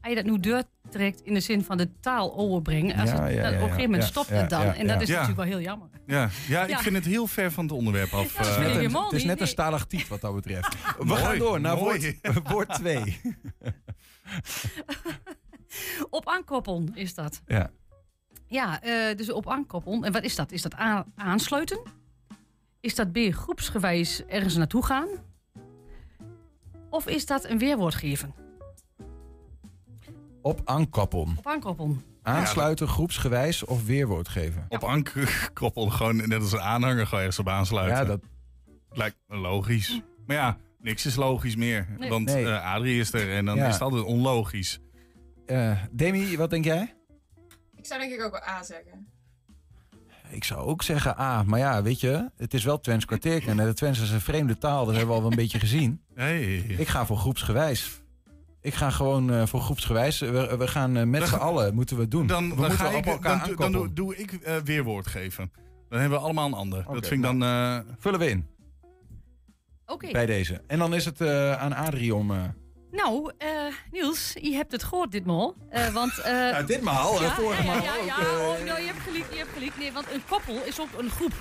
als 0.00 0.08
je 0.08 0.14
dat 0.14 0.24
nu 0.24 0.40
deur 0.40 0.62
trekt 0.90 1.20
in 1.20 1.34
de 1.34 1.40
zin 1.40 1.64
van 1.64 1.76
de 1.76 2.00
taal 2.00 2.36
overbrengen, 2.36 2.96
als 2.96 3.10
Ja, 3.10 3.22
het, 3.22 3.34
ja, 3.34 3.42
dan 3.42 3.50
ja, 3.52 3.56
op 3.56 3.62
een 3.62 3.68
gegeven 3.68 3.82
moment 3.82 4.02
ja, 4.02 4.08
stopt 4.08 4.28
ja, 4.28 4.34
het 4.34 4.50
dan. 4.50 4.60
ja, 4.60 4.74
en 4.74 4.86
dat 4.86 4.96
ja. 4.96 5.02
is 5.02 5.08
Ja. 5.08 5.14
natuurlijk 5.20 5.48
wel 5.48 5.58
heel 5.58 5.60
jammer. 5.66 5.88
Ja, 6.06 6.28
ja, 6.48 6.62
ik 6.62 6.68
Ja. 6.70 6.78
vind 6.78 6.94
het 6.96 7.04
heel 7.04 7.26
ver 7.26 7.52
van 7.52 7.64
het 7.64 7.72
onderwerp 7.72 8.12
af. 8.20 8.36
Eh. 8.36 8.44
vind 8.44 8.66
ik 8.68 8.74
Net 8.74 8.94
een- 8.94 9.02
het 9.02 9.12
is 9.12 9.24
net 9.24 9.40
een 9.40 9.46
stalactiet 9.46 10.08
wat 10.08 10.20
dat 10.20 10.34
betreft. 10.34 10.68
We 10.98 11.04
Mooi, 11.04 11.20
gaan 11.20 11.38
door 11.38 11.60
naar 11.60 11.76
mooi. 11.76 12.16
woord, 12.22 12.48
woord 12.52 12.68
2. 12.74 13.20
Op 16.10 16.28
aankoppelen 16.28 16.90
is 16.94 17.14
dat. 17.14 17.42
Ja. 17.46 17.70
Ja, 18.46 18.82
eh, 18.82 19.16
dus 19.16 19.32
op 19.32 19.48
aankoppelen. 19.48 20.04
En 20.04 20.12
wat 20.12 20.22
is 20.22 20.36
dat? 20.36 20.52
Is 20.52 20.62
dat 20.62 20.74
A, 20.78 21.06
aansluiten? 21.16 21.80
Is 22.80 22.94
dat 22.94 23.12
B, 23.12 23.18
groepsgewijs 23.30 24.24
ergens 24.26 24.56
naartoe 24.56 24.84
gaan? 24.84 25.08
Of 26.90 27.06
is 27.06 27.26
dat 27.26 27.44
een 27.44 27.58
weerwoord 27.58 27.94
geven? 27.94 28.34
Op 30.42 30.60
aankoppelen. 30.64 31.34
Op 31.38 31.46
aankoppelen. 31.46 32.04
Aansluiten, 32.22 32.88
groepsgewijs 32.88 33.64
of 33.64 33.84
weerwoord 33.86 34.28
geven. 34.28 34.66
Op 34.68 35.02
koppel 35.52 35.86
gewoon 35.90 36.16
net 36.16 36.40
als 36.40 36.52
een 36.52 36.60
aanhanger 36.60 37.04
gewoon 37.04 37.20
ergens 37.20 37.38
op 37.38 37.48
aansluiten. 37.48 37.96
Ja, 37.98 38.04
dat, 38.04 38.20
lijkt 38.90 39.16
me 39.26 39.36
logisch. 39.36 40.00
Maar 40.26 40.36
ja, 40.36 40.56
niks 40.78 41.06
is 41.06 41.16
logisch 41.16 41.56
meer. 41.56 41.86
Nee. 41.98 42.08
Want 42.10 42.24
Nee. 42.26 42.44
eh, 42.46 42.74
Adrie 42.74 43.00
is 43.00 43.12
er 43.12 43.36
en 43.36 43.44
dan 43.44 43.56
Ja. 43.56 43.66
is 43.66 43.72
het 43.72 43.82
altijd 43.82 44.02
onlogisch. 44.04 44.78
eh, 45.46 45.82
Demi, 45.90 46.36
wat 46.36 46.50
denk 46.50 46.64
jij? 46.64 46.94
Ik 47.76 47.86
zou 47.86 48.00
denk 48.00 48.12
ik 48.12 48.22
ook 48.22 48.30
wel 48.32 48.42
A 48.48 48.62
zeggen. 48.62 49.08
Ik 50.28 50.44
zou 50.44 50.60
ook 50.66 50.82
zeggen 50.82 51.18
A. 51.18 51.42
Maar 51.42 51.58
ja, 51.58 51.82
weet 51.82 52.00
je, 52.00 52.30
het 52.36 52.54
is 52.54 52.64
wel 52.64 52.80
Twents 52.80 53.04
kwartierken. 53.04 53.58
En 53.60 53.66
de 53.66 53.74
Twents 53.74 54.00
is 54.00 54.10
een 54.10 54.20
vreemde 54.20 54.58
taal, 54.58 54.84
dat 54.84 54.94
hebben 54.94 55.08
we 55.08 55.14
al 55.14 55.20
wel 55.22 55.30
een 55.30 55.36
beetje 55.36 55.58
gezien. 55.58 56.02
Hey. 56.14 56.56
Ik 56.56 56.88
ga 56.88 57.06
voor 57.06 57.16
groepsgewijs. 57.16 58.00
Ik 58.62 58.74
ga 58.74 58.90
gewoon 58.90 59.32
eh, 59.32 59.46
voor 59.46 59.60
groepsgewijs. 59.60 60.18
We, 60.20 60.56
we 60.58 60.68
gaan 60.68 60.96
eh, 60.96 61.04
met 61.04 61.20
Dan 61.20 61.28
z'n 61.28 61.34
allen, 61.34 61.74
moeten 61.74 61.96
we 61.96 62.02
het 62.02 62.10
doen. 62.10 62.26
Dan, 62.26 62.42
we 62.42 62.48
dan, 62.48 62.58
moeten 62.58 62.78
ga 62.78 62.88
op 62.88 62.94
ik, 62.94 63.04
elkaar 63.06 63.46
dan, 63.56 63.72
dan 63.72 63.90
doe, 63.94 64.16
ik 64.16 64.32
eh, 64.32 64.56
weerwoord 64.56 65.06
geven. 65.06 65.52
Dan 65.88 66.00
hebben 66.00 66.18
we 66.18 66.24
allemaal 66.24 66.46
een 66.46 66.54
ander. 66.54 66.84
Dat 66.92 67.06
vind 67.06 67.12
ik 67.12 67.22
dan... 67.22 67.42
eh, 67.42 67.78
Vullen 67.98 68.18
we 68.18 68.28
in 68.28 68.46
Oké. 69.86 70.10
bij 70.12 70.26
deze. 70.26 70.60
En 70.66 70.78
dan 70.78 70.94
is 70.94 71.04
het 71.04 71.20
eh, 71.20 71.52
aan 71.52 71.72
Adrie 71.72 72.14
om... 72.14 72.30
eh, 72.30 72.42
Nou, 72.90 73.32
eh, 73.38 73.48
Niels, 73.90 74.32
je 74.40 74.52
hebt 74.52 74.72
het 74.72 74.82
gehoord 74.82 75.12
ditmaal. 75.12 75.54
Eh 75.70 75.88
want, 75.88 76.18
eh, 76.18 76.32
Ja, 76.32 76.62
ditmaal, 76.74 77.14
eh, 77.14 77.20
Ja, 77.20 77.34
vorige 77.34 77.62
ja, 77.62 77.68
maal 77.74 77.82
ja, 77.82 77.96
ook, 77.98 78.06
ja, 78.06 78.16
oh, 78.16 78.64
nou, 78.64 78.80
je 78.80 78.86
hebt 78.86 79.00
gelijk, 79.00 79.26
je 79.32 79.38
hebt 79.38 79.50
gelijk. 79.52 79.78
Nee, 79.78 79.92
want 79.92 80.06
een 80.12 80.22
koppel 80.28 80.64
is 80.64 80.80
ook 80.80 80.88
een 80.98 81.10
groep. 81.10 81.32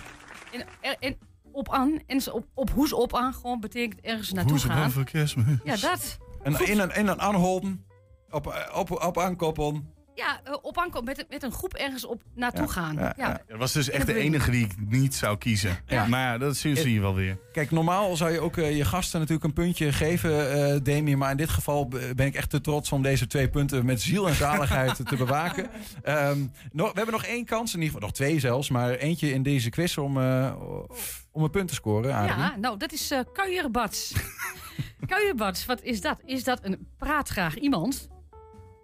En, 0.82 0.98
en 1.00 1.18
op 1.52 1.70
aan, 1.74 2.00
en 2.08 2.22
ze 2.22 2.34
op, 2.34 2.46
op 2.54 2.70
hoes 2.70 2.94
op 2.94 3.16
aan, 3.16 3.34
gewoon 3.34 3.60
betekent 3.60 4.02
ergens 4.02 4.32
naartoe 4.32 4.52
hoe 4.52 4.60
ze 4.60 4.68
gaan. 4.68 4.82
van 4.82 4.92
verkeersme. 4.92 5.44
Ja, 5.64 5.76
dat. 5.78 6.18
Een, 6.54 6.68
in, 6.68 6.80
een, 6.80 6.92
in 6.96 7.08
een 7.08 7.22
aanholden. 7.22 7.86
Op, 8.30 8.48
eh, 8.48 8.78
op, 8.78 8.92
op 9.06 9.18
aankoppelen. 9.20 9.98
Ja, 10.16 10.40
eh, 10.44 10.54
op 10.62 10.78
aankomen 10.78 11.04
met, 11.04 11.20
een- 11.20 11.26
met 11.30 11.44
een 11.44 11.52
groep 11.52 11.74
ergens 11.74 12.06
op 12.06 12.22
naartoe 12.36 12.66
Ja, 12.66 12.72
gaan. 12.72 12.96
ja, 12.96 13.02
Ja, 13.18 13.28
ja. 13.28 13.42
Dat 13.48 13.58
was 13.58 13.72
dus 13.74 13.90
echt 13.90 14.06
de 14.06 14.14
enige 14.14 14.52
die 14.52 14.66
ik 14.66 14.72
niet 14.78 15.16
zou 15.16 15.38
kiezen. 15.38 15.78
Ja. 15.86 16.06
Maar 16.06 16.20
ja, 16.22 16.38
dat 16.38 16.56
zie 16.58 16.76
zie 16.76 16.94
je 16.94 17.00
wel 17.00 17.16
weer. 17.16 17.38
Kijk, 17.52 17.72
normaal 17.72 18.16
zou 18.16 18.32
je 18.32 18.40
ook 18.40 18.58
eh, 18.58 18.78
je 18.78 18.86
gasten 18.86 19.20
natuurlijk 19.20 19.46
een 19.48 19.54
puntje 19.54 19.92
geven, 19.94 20.52
eh 20.52 20.80
Demi. 20.84 21.16
Maar 21.16 21.32
in 21.32 21.38
dit 21.38 21.50
geval 21.50 21.88
ben 21.88 22.26
ik 22.26 22.36
echt 22.36 22.50
te 22.50 22.62
trots 22.62 22.92
om 22.92 23.02
deze 23.02 23.28
twee 23.28 23.50
punten 23.50 23.86
met 23.86 24.02
ziel 24.02 24.28
en 24.28 24.36
zaligheid 24.36 24.96
te 25.08 25.16
bewaken. 25.16 25.70
Ehm, 26.04 26.40
nog, 26.72 26.88
we 26.92 26.96
hebben 26.98 27.14
nog 27.16 27.26
één 27.26 27.46
kans, 27.46 27.74
in 27.74 27.80
ieder 27.82 27.94
geval 27.94 28.08
nog 28.08 28.18
twee 28.18 28.40
zelfs. 28.40 28.70
Maar 28.70 28.92
eentje 28.92 29.34
in 29.34 29.44
deze 29.44 29.70
quiz 29.70 29.98
om, 29.98 30.18
eh, 30.22 30.54
om 31.32 31.44
een 31.44 31.50
punt 31.50 31.68
te 31.68 31.74
scoren, 31.74 32.14
Adrie. 32.16 32.38
Ja, 32.38 32.56
nou, 32.58 32.78
dat 32.78 32.92
is 32.92 33.12
eh 33.12 33.20
kuierbats. 33.34 34.14
Kuierbats, 35.06 35.66
wat 35.66 35.82
is 35.82 36.02
dat? 36.02 36.20
Is 36.26 36.44
dat 36.44 36.60
een 36.64 36.88
praatgraag 36.98 37.56
iemand? 37.56 38.08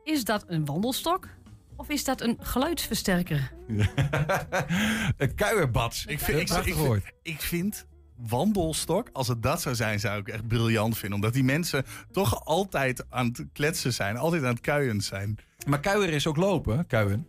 Is 0.03 0.23
dat 0.23 0.43
een 0.47 0.65
wandelstok? 0.65 1.27
Of 1.75 1.89
is 1.89 2.03
dat 2.03 2.21
een 2.21 2.37
geluidsversterker? 2.39 3.51
een 5.17 5.35
kuierbad. 5.35 6.03
Ik 6.07 6.19
vind, 6.19 6.39
ik, 6.39 6.65
ik, 6.65 7.13
ik 7.21 7.41
vind 7.41 7.85
wandelstok, 8.15 9.09
als 9.13 9.27
het 9.27 9.43
dat 9.43 9.61
zou 9.61 9.75
zijn, 9.75 9.99
zou 9.99 10.19
ik 10.19 10.27
echt 10.27 10.47
briljant 10.47 10.97
vinden. 10.97 11.15
Omdat 11.17 11.33
die 11.33 11.43
mensen 11.43 11.85
toch 12.11 12.45
altijd 12.45 13.05
aan 13.09 13.25
het 13.25 13.45
kletsen 13.53 13.93
zijn. 13.93 14.17
Altijd 14.17 14.43
aan 14.43 14.49
het 14.49 14.61
kuien 14.61 15.01
zijn. 15.01 15.37
Maar 15.67 15.79
kuier 15.79 16.09
is 16.09 16.27
ook 16.27 16.37
lopen, 16.37 16.87
kuien. 16.87 17.27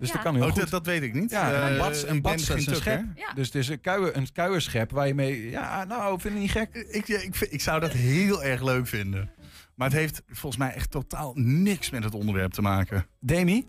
Dus 0.00 0.08
Ja. 0.08 0.14
dat 0.14 0.24
kan 0.24 0.34
heel 0.34 0.44
Oh, 0.44 0.50
goed. 0.50 0.60
dat, 0.60 0.70
dat 0.70 0.86
weet 0.86 1.02
ik 1.02 1.14
niet. 1.14 1.30
Ja, 1.30 1.52
Eh, 1.52 1.70
een 1.72 1.78
bats, 1.78 2.02
ik 2.02 2.08
een 2.10 2.20
bats 2.20 2.50
is 2.50 2.66
een 2.66 2.74
schep. 2.76 3.04
Ja. 3.14 3.32
Dus 3.32 3.46
het 3.46 3.54
is 3.54 3.68
een, 3.68 3.80
kuier, 3.80 4.16
een 4.16 4.32
kuierschep 4.32 4.90
waar 4.90 5.06
je 5.06 5.14
mee... 5.14 5.50
Ja, 5.50 5.84
nou, 5.84 6.20
vind 6.20 6.34
je 6.34 6.40
niet 6.40 6.50
gek? 6.50 6.74
Ik, 6.74 7.06
ja, 7.06 7.18
ik, 7.18 7.36
ik 7.36 7.60
zou 7.60 7.80
dat 7.80 7.92
heel 7.92 8.44
erg 8.44 8.62
leuk 8.62 8.86
vinden. 8.86 9.30
Maar 9.74 9.88
het 9.88 9.96
heeft 9.98 10.22
volgens 10.26 10.56
mij 10.56 10.72
echt 10.74 10.90
totaal 10.90 11.32
niks 11.34 11.90
met 11.90 12.04
het 12.04 12.14
onderwerp 12.14 12.52
te 12.52 12.62
maken. 12.62 13.06
Demi? 13.20 13.66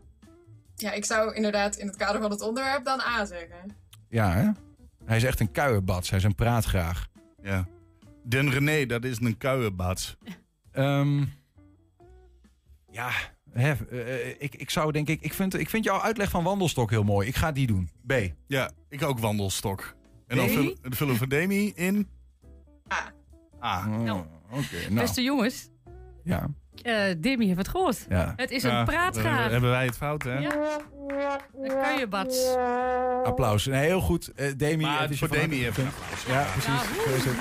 Ja, 0.76 0.92
ik 0.92 1.06
zou 1.06 1.34
inderdaad 1.36 1.76
in 1.76 1.88
het 1.88 1.96
kader 1.96 2.22
van 2.22 2.32
het 2.32 2.42
onderwerp 2.42 2.86
dan 2.86 3.00
A 3.00 3.26
zeggen. 3.26 3.76
Ja, 4.10 4.32
hè? 4.34 4.50
Hij 5.06 5.18
is 5.18 5.24
echt 5.24 5.40
een 5.40 5.52
kuierbats. 5.52 6.10
Hij 6.10 6.20
is 6.20 6.26
een 6.26 6.36
praatgraag. 6.36 7.08
Ja. 7.44 7.68
Den 8.24 8.52
René, 8.52 8.86
dat 8.86 9.04
is 9.04 9.20
een 9.20 9.38
kuierbats. 9.38 10.18
Ehm, 10.72 11.24
ja, 12.92 13.10
hè, 13.54 13.72
eh, 13.74 14.30
ik, 14.40 14.56
ik 14.56 14.70
zou 14.70 14.92
denk 14.92 15.08
ik... 15.08 15.22
Ik 15.22 15.34
vind, 15.34 15.54
ik 15.60 15.70
vind 15.70 15.84
jouw 15.84 16.00
uitleg 16.02 16.30
van 16.30 16.44
wandelstok 16.44 16.90
heel 16.90 17.04
mooi. 17.04 17.28
Ik 17.28 17.36
ga 17.36 17.52
die 17.52 17.68
doen. 17.68 17.90
B. 18.08 18.14
Ja, 18.48 18.72
ik 18.90 19.04
ook 19.04 19.20
wandelstok. 19.20 19.96
En 20.28 20.38
dan 20.38 20.46
Nee? 20.46 20.76
vullen, 20.84 21.18
we 21.20 21.28
Demi 21.28 21.72
in... 21.76 22.08
A. 22.94 23.14
A. 23.64 23.88
Oh, 23.88 23.98
Nou, 24.04 24.26
Oké, 24.52 24.76
nou. 24.82 24.94
Beste 24.94 25.22
jongens, 25.22 25.70
Ja. 26.24 26.50
Eh 26.84 27.16
Demi 27.18 27.46
heeft 27.46 27.58
het 27.58 27.68
gehoord. 27.68 28.06
Ja. 28.10 28.34
Het 28.36 28.52
is 28.52 28.62
Ja, 28.62 28.70
een 28.70 28.76
dan 28.76 28.86
praatgaar. 28.86 29.52
Hebben 29.52 29.70
wij 29.70 29.86
het 29.86 29.98
fout, 29.98 30.24
hè? 30.24 30.38
Ja. 30.38 30.80
Dan 31.54 31.82
kan 31.82 31.98
je 32.00 32.08
bad. 32.10 32.58
Applaus. 33.24 33.66
Nee, 33.66 33.86
heel 33.86 34.02
goed. 34.02 34.34
Eh 34.34 34.52
Demi. 34.58 34.84
Maar 34.84 35.02
het 35.02 35.10
is 35.12 35.20
je 35.20 35.28
voor 35.28 35.38
Demi 35.38 35.66
even. 35.66 35.90
Ja, 36.28 36.48
precies. 36.52 37.26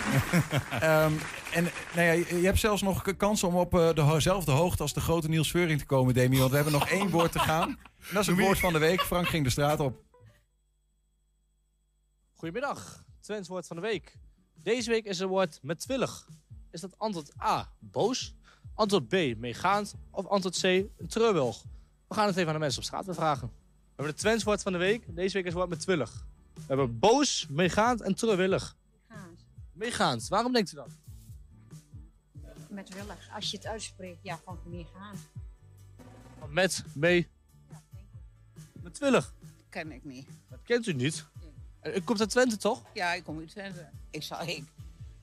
Ehm, 0.81 1.13
en 1.53 1.69
nou 1.95 2.07
ja, 2.07 2.13
je 2.13 2.45
hebt 2.45 2.59
zelfs 2.59 2.83
nog 2.83 3.17
kans 3.17 3.45
om 3.45 3.57
op 3.57 3.75
eh, 3.75 3.95
dezelfde 4.15 4.53
hoogte 4.53 4.83
als 4.83 4.93
de 4.93 5.01
grote 5.01 5.29
Niels 5.29 5.51
Veuring 5.51 5.79
te 5.79 5.87
komen, 5.87 6.15
Demi. 6.15 6.39
Want 6.39 6.51
we 6.51 6.57
hebben 6.57 6.73
nog 6.75 6.89
één 6.89 7.11
woord 7.11 7.33
te 7.33 7.39
gaan. 7.39 7.69
En 7.69 7.79
dat 8.13 8.21
is 8.21 8.27
het 8.27 8.39
woord 8.39 8.59
van 8.59 8.73
de 8.73 8.79
week. 8.79 9.01
Frank 9.01 9.29
ging 9.29 9.45
de 9.45 9.51
straat 9.51 9.81
op. 9.81 10.03
Goedemiddag, 12.35 13.05
Twents 13.21 13.49
woord 13.49 13.67
van 13.67 13.77
de 13.77 13.83
week. 13.83 14.17
Deze 14.55 14.91
week 14.91 15.05
is 15.05 15.19
het 15.19 15.29
woord 15.29 15.59
metwillig. 15.63 16.29
Is 16.71 16.81
dat 16.81 16.99
antwoord 16.99 17.33
A, 17.43 17.73
boos, 17.79 18.35
antwoord 18.75 19.09
B, 19.09 19.13
meegaand 19.37 19.95
of 20.11 20.27
antwoord 20.27 20.61
C, 20.61 20.85
treurwillig? 21.09 21.63
We 22.09 22.15
gaan 22.15 22.27
het 22.27 22.37
even 22.37 22.49
aan 22.49 22.55
de 22.55 22.61
mensen 22.61 22.79
op 22.79 22.85
straat 22.85 23.07
vragen. 23.11 23.49
We 23.49 23.87
hebben 23.87 24.07
het 24.07 24.17
Twents 24.17 24.45
woord 24.45 24.63
van 24.63 24.73
de 24.73 24.79
week. 24.79 25.05
Deze 25.07 25.33
week 25.33 25.45
is 25.45 25.53
het 25.53 25.59
woord 25.59 25.69
metwillig. 25.69 26.25
We 26.55 26.63
hebben 26.67 26.99
boos, 26.99 27.47
meegaand 27.51 28.01
en 28.01 28.15
treurwillig. 28.15 28.77
Meegaand. 29.73 30.29
Waarom 30.29 30.53
denkt 30.53 30.73
u 30.73 30.77
dat? 30.77 30.91
Met 32.69 32.95
willig. 32.95 33.29
Als 33.35 33.51
je 33.51 33.57
het 33.57 33.67
uitspreekt, 33.67 34.19
ja, 34.23 34.41
van 34.45 34.59
meer 34.65 34.87
gaan. 34.95 35.17
Met, 36.49 36.85
mee, 36.93 37.29
metwillig. 38.83 39.35
Ken 39.69 39.93
ik 39.93 40.05
niet. 40.05 40.29
Dat 40.49 40.59
kent 40.63 40.87
u 40.87 40.93
niet. 40.93 41.25
En 41.81 41.97
U 41.97 42.01
komt 42.01 42.21
uit 42.21 42.31
Twente, 42.31 42.57
toch? 42.57 42.83
Ja, 42.95 43.13
ik 43.13 43.25
kom 43.25 43.39
uit 43.39 43.49
Twente. 43.49 43.89
Ik 44.11 44.23
zal, 44.23 44.43
ik, 44.43 44.65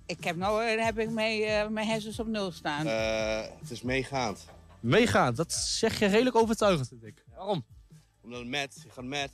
ik 0.07 0.23
heb 0.23 0.35
nou, 0.35 0.63
eh, 0.63 0.85
heb 0.85 0.99
ik 0.99 1.09
mijn, 1.09 1.41
eh, 1.41 1.67
mijn 1.67 1.87
hersens 1.87 2.19
op 2.19 2.27
nul 2.27 2.51
staan. 2.51 2.87
Eh, 2.87 3.41
het 3.59 3.71
is 3.71 3.81
meegaand. 3.81 4.45
Meegaand, 4.79 5.37
dat 5.37 5.53
zeg 5.53 5.99
je 5.99 6.05
redelijk 6.05 6.35
overtuigend, 6.35 6.87
vind 6.87 7.03
ik. 7.03 7.23
Waarom? 7.35 7.65
Omdat 8.21 8.45
met, 8.45 8.79
je 8.83 8.89
gaat 8.89 9.03
met. 9.03 9.31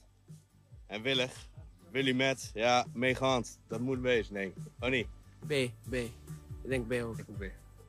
En 0.88 1.02
willig. 1.02 1.48
Willy 1.92 2.12
met. 2.12 2.52
Ja, 2.54 2.86
meegaand. 2.94 3.60
Dat 3.68 3.80
moet 3.80 4.00
wezen, 4.00 4.34
denk 4.34 4.56
ik. 4.56 4.64
Oh 4.80 4.90
niet? 4.90 5.08
B, 5.40 5.54
B. 5.90 5.94
Ik 5.94 6.70
denk 6.70 6.88
B 6.88 6.92
ook. 6.92 7.18
Ik 7.18 7.26
ook 7.30 7.38
B. 7.38 7.44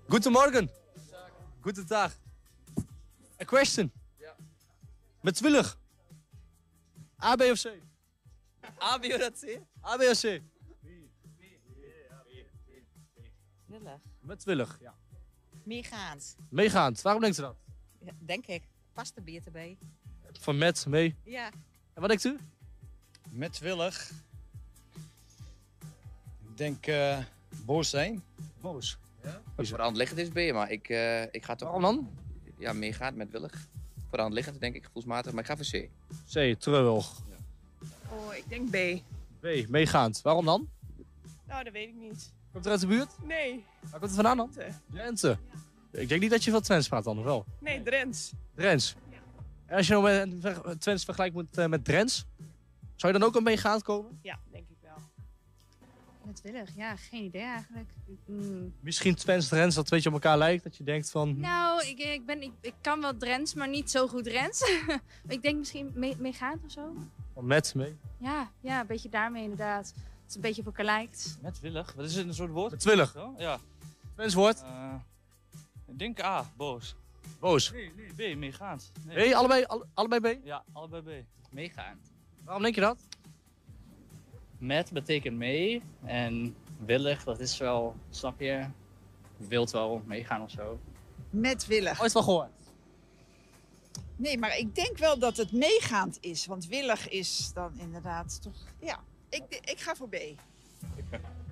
Goedemorgen. 0.09 0.71
Goedendag. 1.61 2.13
A 3.41 3.45
question. 3.45 3.93
Metwillig. 5.21 5.79
A, 7.23 7.37
B 7.37 7.41
of 7.41 7.63
C? 7.63 7.67
A, 8.83 8.99
B 8.99 9.05
of 9.05 9.41
C? 9.41 9.61
A, 9.85 9.97
B 9.97 10.01
of 10.01 10.21
C? 10.21 10.43
Willig. 13.79 14.01
Metwillig, 14.21 14.79
ja. 14.81 14.95
Meegaand. 15.63 16.37
Meegaand. 16.49 17.03
Waarom 17.03 17.23
denkt 17.23 17.39
u 17.39 17.43
dat? 17.43 17.57
Ja, 17.99 18.13
denk 18.19 18.47
ik. 18.47 18.63
Past 18.93 19.15
de 19.15 19.21
beter 19.21 19.53
bij. 19.53 19.79
Van 20.33 20.59
met, 20.59 20.87
mee. 20.87 21.17
Ja. 21.23 21.51
En 21.93 22.01
wat 22.01 22.09
denkt 22.09 22.25
u? 22.25 22.39
Met 23.31 23.59
willig. 23.59 24.11
Ik 26.49 26.57
denk 26.57 26.87
eh, 26.87 27.19
boos 27.65 27.91
zijn. 27.91 28.23
Boos. 28.61 28.99
Ja? 29.23 29.41
Voor 29.57 29.77
de 29.77 29.83
hand 29.83 29.97
liggend 29.97 30.19
is 30.19 30.29
B, 30.29 30.53
maar 30.53 30.71
ik, 30.71 30.89
eh, 30.89 31.23
ik 31.23 31.45
ga 31.45 31.55
toch... 31.55 31.71
Waarom 31.71 31.83
dan? 31.83 32.11
Ja, 32.59 32.73
meegaand 32.73 33.17
met 33.17 33.31
willig. 33.31 33.69
Voor 34.09 34.17
de 34.17 34.21
hand 34.21 34.35
liggend 34.35 34.61
denk 34.61 34.75
ik 34.75 34.85
gevoelsmatig, 34.85 35.33
maar 35.33 35.41
ik 35.41 35.49
ga 35.49 35.57
voor 35.57 35.81
C. 35.81 35.89
C, 36.33 36.61
terug. 36.61 37.23
Oh, 38.09 38.35
ik 38.35 38.49
denk 38.49 38.71
B. 38.71 39.03
B, 39.41 39.69
meegaand. 39.69 40.23
Waarom 40.23 40.45
dan? 40.45 40.69
Nou, 41.47 41.65
dat 41.65 41.73
weet 41.73 41.89
ik 41.89 41.95
niet. 41.95 42.33
Komt 42.55 42.67
er 42.67 42.73
uit 42.73 42.81
de 42.81 42.87
buurt? 42.87 43.11
Nee. 43.23 43.65
Waar 43.81 44.01
komt 44.01 44.03
het 44.03 44.15
vandaan 44.15 44.37
dan? 44.37 44.51
Drenthe. 44.91 45.39
Ik 45.91 46.09
denk 46.09 46.21
niet 46.21 46.31
dat 46.31 46.45
je 46.45 46.51
veel 46.51 46.61
Twents 46.61 46.89
praat 46.89 47.05
dan, 47.05 47.19
of 47.19 47.25
wel? 47.25 47.45
Nee, 47.59 47.83
Drents. 47.83 48.33
Drents. 48.55 48.95
En 49.67 49.77
als 49.77 49.87
je 49.87 49.93
nou 49.93 50.27
met 50.27 50.81
Twents 50.81 51.05
vergelijkt 51.05 51.35
met, 51.35 51.59
eh, 51.59 51.67
met 51.67 51.85
Drents, 51.85 52.27
zou 52.97 53.13
je 53.13 53.19
dan 53.19 53.29
ook 53.29 53.35
al 53.35 53.41
meegaand 53.41 53.83
komen? 53.83 54.19
Ja, 54.23 54.39
denk 54.51 54.69
ik 54.69 54.77
wel. 54.81 54.97
Met 56.23 56.41
willig, 56.41 56.77
ja, 56.77 56.97
geen 56.97 57.25
idee 57.25 57.43
eigenlijk. 57.43 57.91
Mm. 58.27 58.75
Misschien 58.81 59.15
Twents, 59.15 59.49
Drents, 59.49 59.75
dat 59.75 59.85
een 59.85 59.91
beetje 59.91 60.09
op 60.09 60.15
elkaar 60.15 60.39
lijkt. 60.39 60.65
Dat 60.65 60.77
je 60.77 60.85
denkt 60.85 61.11
van... 61.11 61.41
Nou, 61.41 61.87
ik, 61.87 61.99
ik, 61.99 62.27
ben, 62.27 62.43
ik, 62.43 62.53
ik 62.61 62.75
kan 62.81 63.01
wel 63.01 63.17
Drents, 63.17 63.55
maar 63.55 63.69
niet 63.69 63.91
zo 63.91 64.09
goed 64.09 64.25
Drents. 64.25 64.71
ik 65.29 65.43
denk 65.43 65.59
misschien 65.59 65.91
mee, 65.95 66.17
meegaand 66.19 66.65
of 66.65 66.71
zo. 66.71 66.97
met, 67.41 67.75
mee. 67.75 67.97
Ja, 68.19 68.51
ja, 68.61 68.81
een 68.81 68.87
beetje 68.87 69.09
daarmee 69.09 69.43
inderdaad. 69.43 69.95
Het 70.25 70.35
een 70.35 70.41
beetje 70.41 70.61
op 70.61 70.67
elkaar 70.67 70.85
lijkt. 70.85 71.39
Met 71.43 71.61
willig. 71.61 71.93
Wat 71.93 72.05
is 72.05 72.15
het, 72.15 72.27
een 72.27 72.35
soort 72.35 72.51
woord? 72.51 72.71
Metwillig. 72.71 73.17
Ja. 73.39 73.59
Twents 74.15 74.35
woord? 74.35 74.63
Eh, 74.63 74.95
ik 75.87 75.99
denk 75.99 76.23
A, 76.23 76.51
boos. 76.57 76.95
Boos. 77.39 77.71
Nee, 77.73 77.93
nee, 78.17 78.35
B, 78.35 78.39
meegaand. 78.39 78.93
Nee. 79.05 79.31
B, 79.31 79.35
allebei, 79.35 79.65
alle- 79.65 79.87
allebei 79.95 80.21
B? 80.41 80.45
Ja, 80.47 80.65
allebei 80.73 81.03
B. 81.23 81.25
Meegaand. 81.51 82.11
Waarom 82.45 82.63
denk 82.63 82.75
je 82.75 82.81
dat? 82.81 82.99
Met 84.59 84.93
betekent 84.93 85.37
mee 85.37 85.83
en 86.05 86.57
willig, 86.85 87.25
dat 87.25 87.41
is 87.41 87.59
wel, 87.59 87.97
snap 88.11 88.41
je, 88.41 88.67
wilt 89.37 89.71
wel 89.71 90.03
meegaan 90.07 90.43
of 90.43 90.51
zo. 90.51 90.79
Met 91.31 91.67
willig. 91.67 92.01
Ooit 92.03 92.13
wel 92.13 92.23
gehoord? 92.23 92.51
Nee, 94.17 94.39
maar 94.39 94.59
ik 94.59 94.75
denk 94.75 94.99
wel 94.99 95.19
dat 95.19 95.37
het 95.37 95.53
meegaand 95.53 96.19
is. 96.21 96.47
Want 96.47 96.67
willig 96.67 97.09
is 97.09 97.51
dan 97.55 97.79
inderdaad 97.79 98.43
toch... 98.43 98.55
Ja, 98.81 99.01
ik, 99.35 99.61
ik 99.61 99.81
ga 99.81 99.95
voor 99.95 100.09
B. 100.09 100.17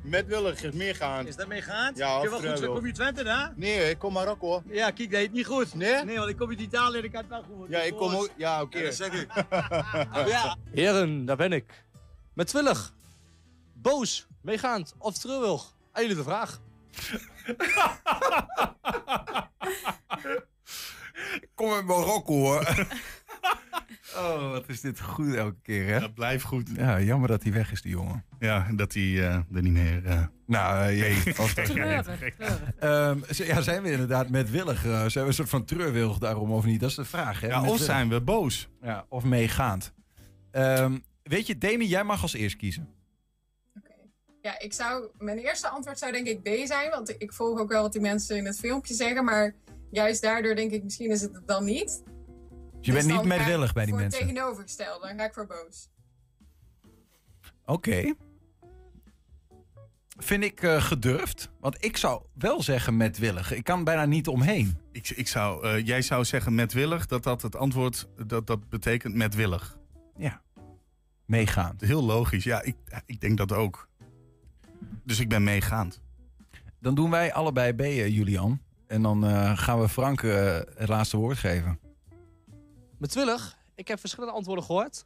Met 0.03 0.27
willig 0.27 0.63
is 0.63 0.75
meegaand. 0.75 1.29
Is 1.29 1.37
dat 1.37 1.49
meegaand? 1.49 1.97
Ja, 1.97 2.23
je 2.23 2.33
of 2.33 2.41
wel 2.41 2.57
goed, 2.57 2.67
kom 2.67 2.87
je 2.87 2.93
Twente, 2.93 3.29
hè? 3.29 3.47
Nee, 3.57 3.91
ik 3.91 3.99
kom 3.99 4.13
Marokko. 4.13 4.63
Ja, 4.67 4.91
kijk, 4.91 5.11
dat 5.11 5.21
heet 5.21 5.33
niet 5.33 5.47
goed. 5.47 5.75
Nee? 5.75 6.05
Nee, 6.05 6.17
want 6.17 6.31
ik 6.31 6.37
kom 6.37 6.49
uit 6.49 6.61
Italië 6.61 6.99
en 6.99 7.05
ik 7.05 7.15
had 7.15 7.23
het 7.23 7.31
wel 7.31 7.43
goed. 7.43 7.69
Ja, 7.69 7.81
ik 7.81 7.97
kom 7.97 8.15
ook. 8.15 8.31
Ja, 8.37 8.63
oké. 8.63 8.79
Ja, 8.79 8.91
zeg 8.91 9.13
ik. 9.13 9.45
ja. 10.35 10.57
Heren, 10.71 11.25
daar 11.25 11.37
ben 11.37 11.53
ik. 11.53 11.85
Metwillig. 12.33 12.93
Boos, 13.73 14.27
meegaand 14.41 14.95
of 14.99 15.19
terugwillig? 15.19 15.75
Aan 15.93 16.03
jullie 16.03 16.17
de 16.17 16.23
vraag. 16.23 16.61
Kom 21.55 21.73
uit 21.73 21.85
Marokko 21.85 22.35
hoor. 22.35 22.87
oh, 24.17 24.51
wat 24.51 24.65
is 24.69 24.81
dit 24.81 25.01
goed 25.01 25.35
elke 25.35 25.61
keer 25.63 25.87
hè? 25.87 26.01
Dat 26.01 26.15
blijft 26.15 26.45
goed. 26.45 26.71
Ja, 26.77 27.01
jammer 27.01 27.29
dat 27.29 27.43
hij 27.43 27.53
weg 27.53 27.73
is, 27.73 27.83
die 27.83 27.91
jongen. 27.91 28.25
Ja, 28.39 28.67
dat 28.75 28.93
hij 28.95 29.03
eh, 29.03 29.35
er 29.35 29.63
niet 29.63 29.73
meer... 29.73 30.05
eh, 30.07 30.23
Nou, 30.47 30.91
uh, 30.93 30.99
jee. 30.99 31.37
als- 31.37 31.55
Treurig, 31.71 32.09
Ehm, 32.79 33.19
ja, 33.29 33.61
zijn 33.61 33.83
we 33.83 33.91
inderdaad 33.91 34.29
metwillig? 34.29 34.85
eh, 34.85 34.91
zijn 34.93 35.11
we 35.25 35.31
een 35.31 35.35
soort 35.35 35.49
van 35.49 35.65
treurwillig 35.65 36.19
daarom 36.19 36.53
of 36.53 36.65
niet? 36.65 36.81
Dat 36.81 36.91
is 36.91 36.97
de 36.97 37.05
vraag. 37.05 37.41
Hè? 37.41 37.47
Ja, 37.47 37.69
of 37.69 37.79
zijn 37.79 38.09
we 38.09 38.21
boos? 38.21 38.69
Ja, 38.83 39.07
of 39.09 39.25
meegaand. 39.25 39.93
Ehm, 40.51 40.99
weet 41.23 41.47
je, 41.47 41.59
Demi, 41.59 41.87
jij 41.87 42.05
mag 42.05 42.23
als 42.23 42.33
eerst 42.35 42.57
kiezen. 42.57 42.89
Ja, 44.43 44.59
ik 44.61 44.73
zou, 44.73 45.09
mijn 45.19 45.39
eerste 45.39 45.69
antwoord 45.69 45.99
zou 45.99 46.13
denk 46.13 46.27
ik 46.27 46.43
B 46.43 46.67
zijn, 46.67 46.91
want 46.91 47.15
ik 47.19 47.33
volg 47.33 47.59
ook 47.61 47.69
wel 47.69 47.83
wat 47.83 47.93
die 47.93 48.01
mensen 48.01 48.37
in 48.37 48.47
het 48.47 48.59
filmpje 48.59 48.95
zeggen, 48.95 49.25
maar 49.25 49.55
juist 49.91 50.23
daardoor 50.23 50.55
denk 50.55 50.71
ik 50.71 50.83
misschien 50.83 51.11
is 51.11 51.21
het 51.21 51.35
het 51.35 51.47
dan 51.47 51.65
niet. 51.65 52.03
Dus 52.83 52.95
je 52.95 52.99
bent 52.99 53.05
Dus 53.05 53.17
niet 53.17 53.33
ik 53.33 53.39
metwillig 53.39 53.73
bij 53.73 53.85
die 53.85 53.93
voor 53.93 54.03
mensen. 54.03 54.21
het 54.21 54.29
tegenovergestelde, 54.29 55.07
dan 55.07 55.19
ga 55.19 55.25
ik 55.25 55.33
voor 55.33 55.47
boos. 55.47 55.89
Oké. 57.65 58.15
Vind 60.17 60.45
ik 60.45 60.63
eh, 60.63 60.83
gedurfd. 60.83 61.51
Want 61.61 61.85
ik 61.85 61.97
zou 61.97 62.23
wel 62.35 62.63
zeggen 62.63 62.97
metwillig. 62.97 63.53
Ik 63.53 63.65
kan 63.65 63.85
bijna 63.85 64.05
niet 64.05 64.29
omheen. 64.29 64.79
Ik, 64.93 65.11
ik 65.11 65.29
zou, 65.29 65.67
eh, 65.67 65.87
jij 65.87 66.03
zou 66.03 66.25
zeggen 66.25 66.55
metwillig, 66.55 67.07
dat 67.07 67.23
dat 67.23 67.43
het 67.43 67.57
antwoord, 67.57 68.09
dat, 68.27 68.47
dat 68.47 68.69
betekent 68.69 69.15
metwillig. 69.15 69.79
Ja. 70.17 70.43
Meegaand. 71.25 71.81
Heel 71.81 72.03
logisch. 72.03 72.45
Ja, 72.45 72.63
ik, 72.63 72.77
ik 73.07 73.21
denk 73.21 73.37
dat 73.37 73.53
ook. 73.53 73.89
Dus 75.05 75.21
ik 75.21 75.29
ben 75.29 75.45
meegaand. 75.45 76.01
Dan 76.81 76.95
doen 76.95 77.11
wij 77.11 77.33
allebei 77.33 77.73
B, 77.73 77.81
eh, 77.81 78.09
Julian. 78.09 78.61
En 78.87 79.03
dan 79.03 79.27
eh, 79.27 79.59
gaan 79.59 79.81
we 79.81 79.89
Frank 79.89 80.21
het 80.21 80.89
laatste 80.89 81.17
woord 81.17 81.39
geven. 81.39 81.79
Metwillig, 83.03 83.57
ik 83.75 83.89
heb 83.89 84.01
verschillende 84.01 84.35
antwoorden 84.35 84.65
gehoord. 84.65 85.05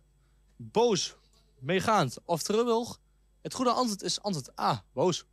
Boos, 0.56 1.16
meegaand 1.58 2.16
of 2.24 2.42
terugwillig. 2.42 2.98
Het 3.42 3.54
goede 3.54 3.70
antwoord 3.70 4.02
is 4.02 4.22
antwoord 4.22 4.60
A, 4.60 4.82
boos. 4.92 5.24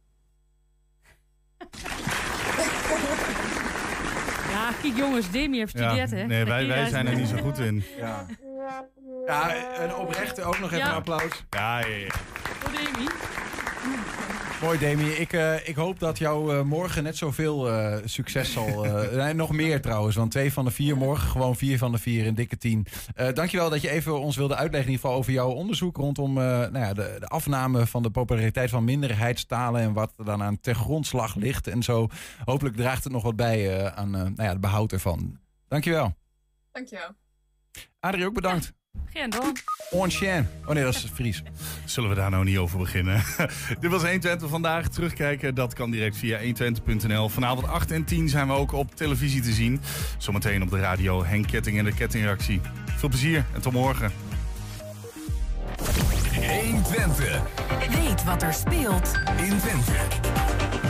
Ja, 4.51 4.71
kijk 4.81 4.95
jongens, 4.97 5.31
Demi 5.31 5.57
heeft 5.57 5.71
gestudeerd, 5.71 6.11
hè? 6.11 6.23
nee, 6.25 6.45
wij, 6.45 6.67
wij 6.67 6.89
zijn 6.89 7.07
er 7.07 7.15
niet 7.15 7.27
zo 7.27 7.37
goed 7.37 7.57
in. 7.57 7.83
Ja. 7.97 8.25
Ja, 9.25 9.55
en 9.73 9.95
oprecht 9.95 10.41
ook 10.41 10.59
nog 10.59 10.71
even 10.71 10.85
Ja. 10.85 10.89
een 10.89 10.95
applaus. 10.95 11.43
Ja, 11.49 11.79
ja, 11.79 11.95
ja. 11.95 12.09
Voor 12.59 12.71
Demi. 12.71 13.07
Mooi, 14.63 14.77
Demi. 14.79 15.09
Ik, 15.09 15.33
eh, 15.33 15.67
ik 15.67 15.75
hoop 15.75 15.99
dat 15.99 16.17
jou 16.17 16.55
eh, 16.55 16.61
morgen 16.61 17.03
net 17.03 17.17
zoveel 17.17 17.69
eh 17.69 17.97
succes 18.05 18.51
zal... 18.51 18.85
eh, 18.85 19.11
nee, 19.23 19.33
nog 19.33 19.51
meer 19.51 19.81
trouwens, 19.81 20.15
want 20.15 20.31
twee 20.31 20.53
van 20.53 20.65
de 20.65 20.71
vier 20.71 20.97
morgen. 20.97 21.29
Gewoon 21.29 21.55
vier 21.55 21.77
van 21.77 21.91
de 21.91 21.97
vier, 21.97 22.27
een 22.27 22.35
dikke 22.35 22.57
tien. 22.57 22.85
Eh 23.15 23.33
dankjewel 23.33 23.69
dat 23.69 23.81
je 23.81 23.89
even 23.89 24.19
ons 24.19 24.35
wilde 24.35 24.55
uitleggen... 24.55 24.89
in 24.89 24.95
ieder 24.95 25.05
geval 25.05 25.17
over 25.21 25.31
jouw 25.31 25.49
onderzoek 25.49 25.97
rondom 25.97 26.37
eh, 26.37 26.43
nou 26.43 26.77
ja, 26.77 26.93
de, 26.93 27.15
de 27.19 27.27
afname... 27.27 27.87
van 27.87 28.03
de 28.03 28.09
populariteit 28.09 28.69
van 28.69 28.83
minderheidstalen... 28.83 29.81
en 29.81 29.93
wat 29.93 30.13
er 30.17 30.25
dan 30.25 30.43
aan 30.43 30.59
ten 30.59 30.75
grondslag 30.75 31.35
ligt 31.35 31.67
en 31.67 31.83
zo. 31.83 32.07
Hopelijk 32.45 32.75
draagt 32.75 33.03
het 33.03 33.13
nog 33.13 33.23
wat 33.23 33.35
bij 33.35 33.77
eh, 33.77 33.85
aan 33.85 34.15
eh, 34.15 34.21
nou 34.21 34.33
ja, 34.35 34.49
het 34.49 34.61
behoud 34.61 34.91
ervan. 34.91 35.39
Dankjewel. 35.67 36.15
Dankjewel. 36.71 37.09
Adrie, 37.99 38.25
ook 38.25 38.33
bedankt. 38.33 38.73
Geen 39.13 39.29
door. 39.29 39.51
Onchien. 39.89 40.47
Oh 40.65 40.73
nee, 40.73 40.83
dat 40.83 40.93
is 40.93 41.07
Fries. 41.13 41.43
Zullen 41.85 42.09
we 42.09 42.15
daar 42.15 42.29
nou 42.29 42.43
niet 42.43 42.57
over 42.57 42.79
beginnen? 42.79 43.23
Dit 43.79 43.91
was 43.91 44.01
120 44.01 44.49
vandaag. 44.49 44.87
Terugkijken, 44.87 45.55
dat 45.55 45.73
kan 45.73 45.91
direct 45.91 46.17
via 46.17 46.39
120.nl. 46.39 47.29
Vanavond 47.29 47.67
8 47.67 47.91
en 47.91 48.03
10 48.03 48.29
zijn 48.29 48.47
we 48.47 48.53
ook 48.53 48.71
op 48.71 48.95
televisie 48.95 49.41
te 49.41 49.51
zien. 49.51 49.81
Zometeen 50.17 50.61
op 50.61 50.69
de 50.69 50.79
radio 50.79 51.23
Henk 51.23 51.47
Ketting 51.47 51.77
en 51.77 51.85
de 51.85 51.93
Kettingreactie. 51.93 52.61
Veel 52.97 53.09
plezier 53.09 53.45
en 53.53 53.61
tot 53.61 53.73
morgen. 53.73 54.11
120. 56.33 57.41
Weet 57.89 58.23
wat 58.23 58.41
er 58.41 58.53
speelt 58.53 59.13
in 59.37 59.57
Twente. 59.57 59.91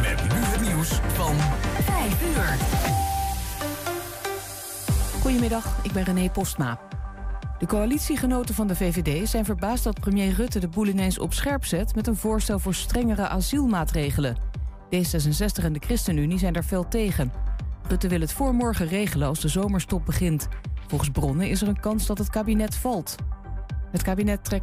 Met 0.01 0.23
nu 0.23 0.39
het 0.39 0.61
nieuws 0.61 0.89
van 1.13 1.35
5 1.83 2.21
uur. 2.35 2.57
Goedemiddag, 5.21 5.79
ik 5.83 5.91
ben 5.91 6.03
René 6.03 6.29
Postma. 6.29 6.79
De 7.59 7.65
coalitiegenoten 7.65 8.55
van 8.55 8.67
de 8.67 8.75
VVD 8.75 9.29
zijn 9.29 9.45
verbaasd 9.45 9.83
dat 9.83 9.99
premier 9.99 10.33
Rutte 10.33 10.59
de 10.59 10.67
boel 10.67 10.87
ineens 10.87 11.19
op 11.19 11.33
scherp 11.33 11.65
zet 11.65 11.95
met 11.95 12.07
een 12.07 12.15
voorstel 12.15 12.59
voor 12.59 12.73
strengere 12.73 13.27
asielmaatregelen. 13.27 14.37
D66 14.95 15.63
en 15.63 15.73
de 15.73 15.79
ChristenUnie 15.79 16.39
zijn 16.39 16.53
daar 16.53 16.63
fel 16.63 16.87
tegen. 16.87 17.31
Rutte 17.87 18.07
wil 18.07 18.19
het 18.19 18.33
voor 18.33 18.53
morgen 18.53 18.87
regelen 18.87 19.27
als 19.27 19.39
de 19.39 19.47
zomerstop 19.47 20.05
begint. 20.05 20.47
Volgens 20.87 21.09
bronnen 21.09 21.49
is 21.49 21.61
er 21.61 21.67
een 21.67 21.79
kans 21.79 22.05
dat 22.05 22.17
het 22.17 22.29
kabinet 22.29 22.75
valt. 22.75 23.15
Het 23.91 24.01
kabinet 24.01 24.43
trekt 24.43 24.61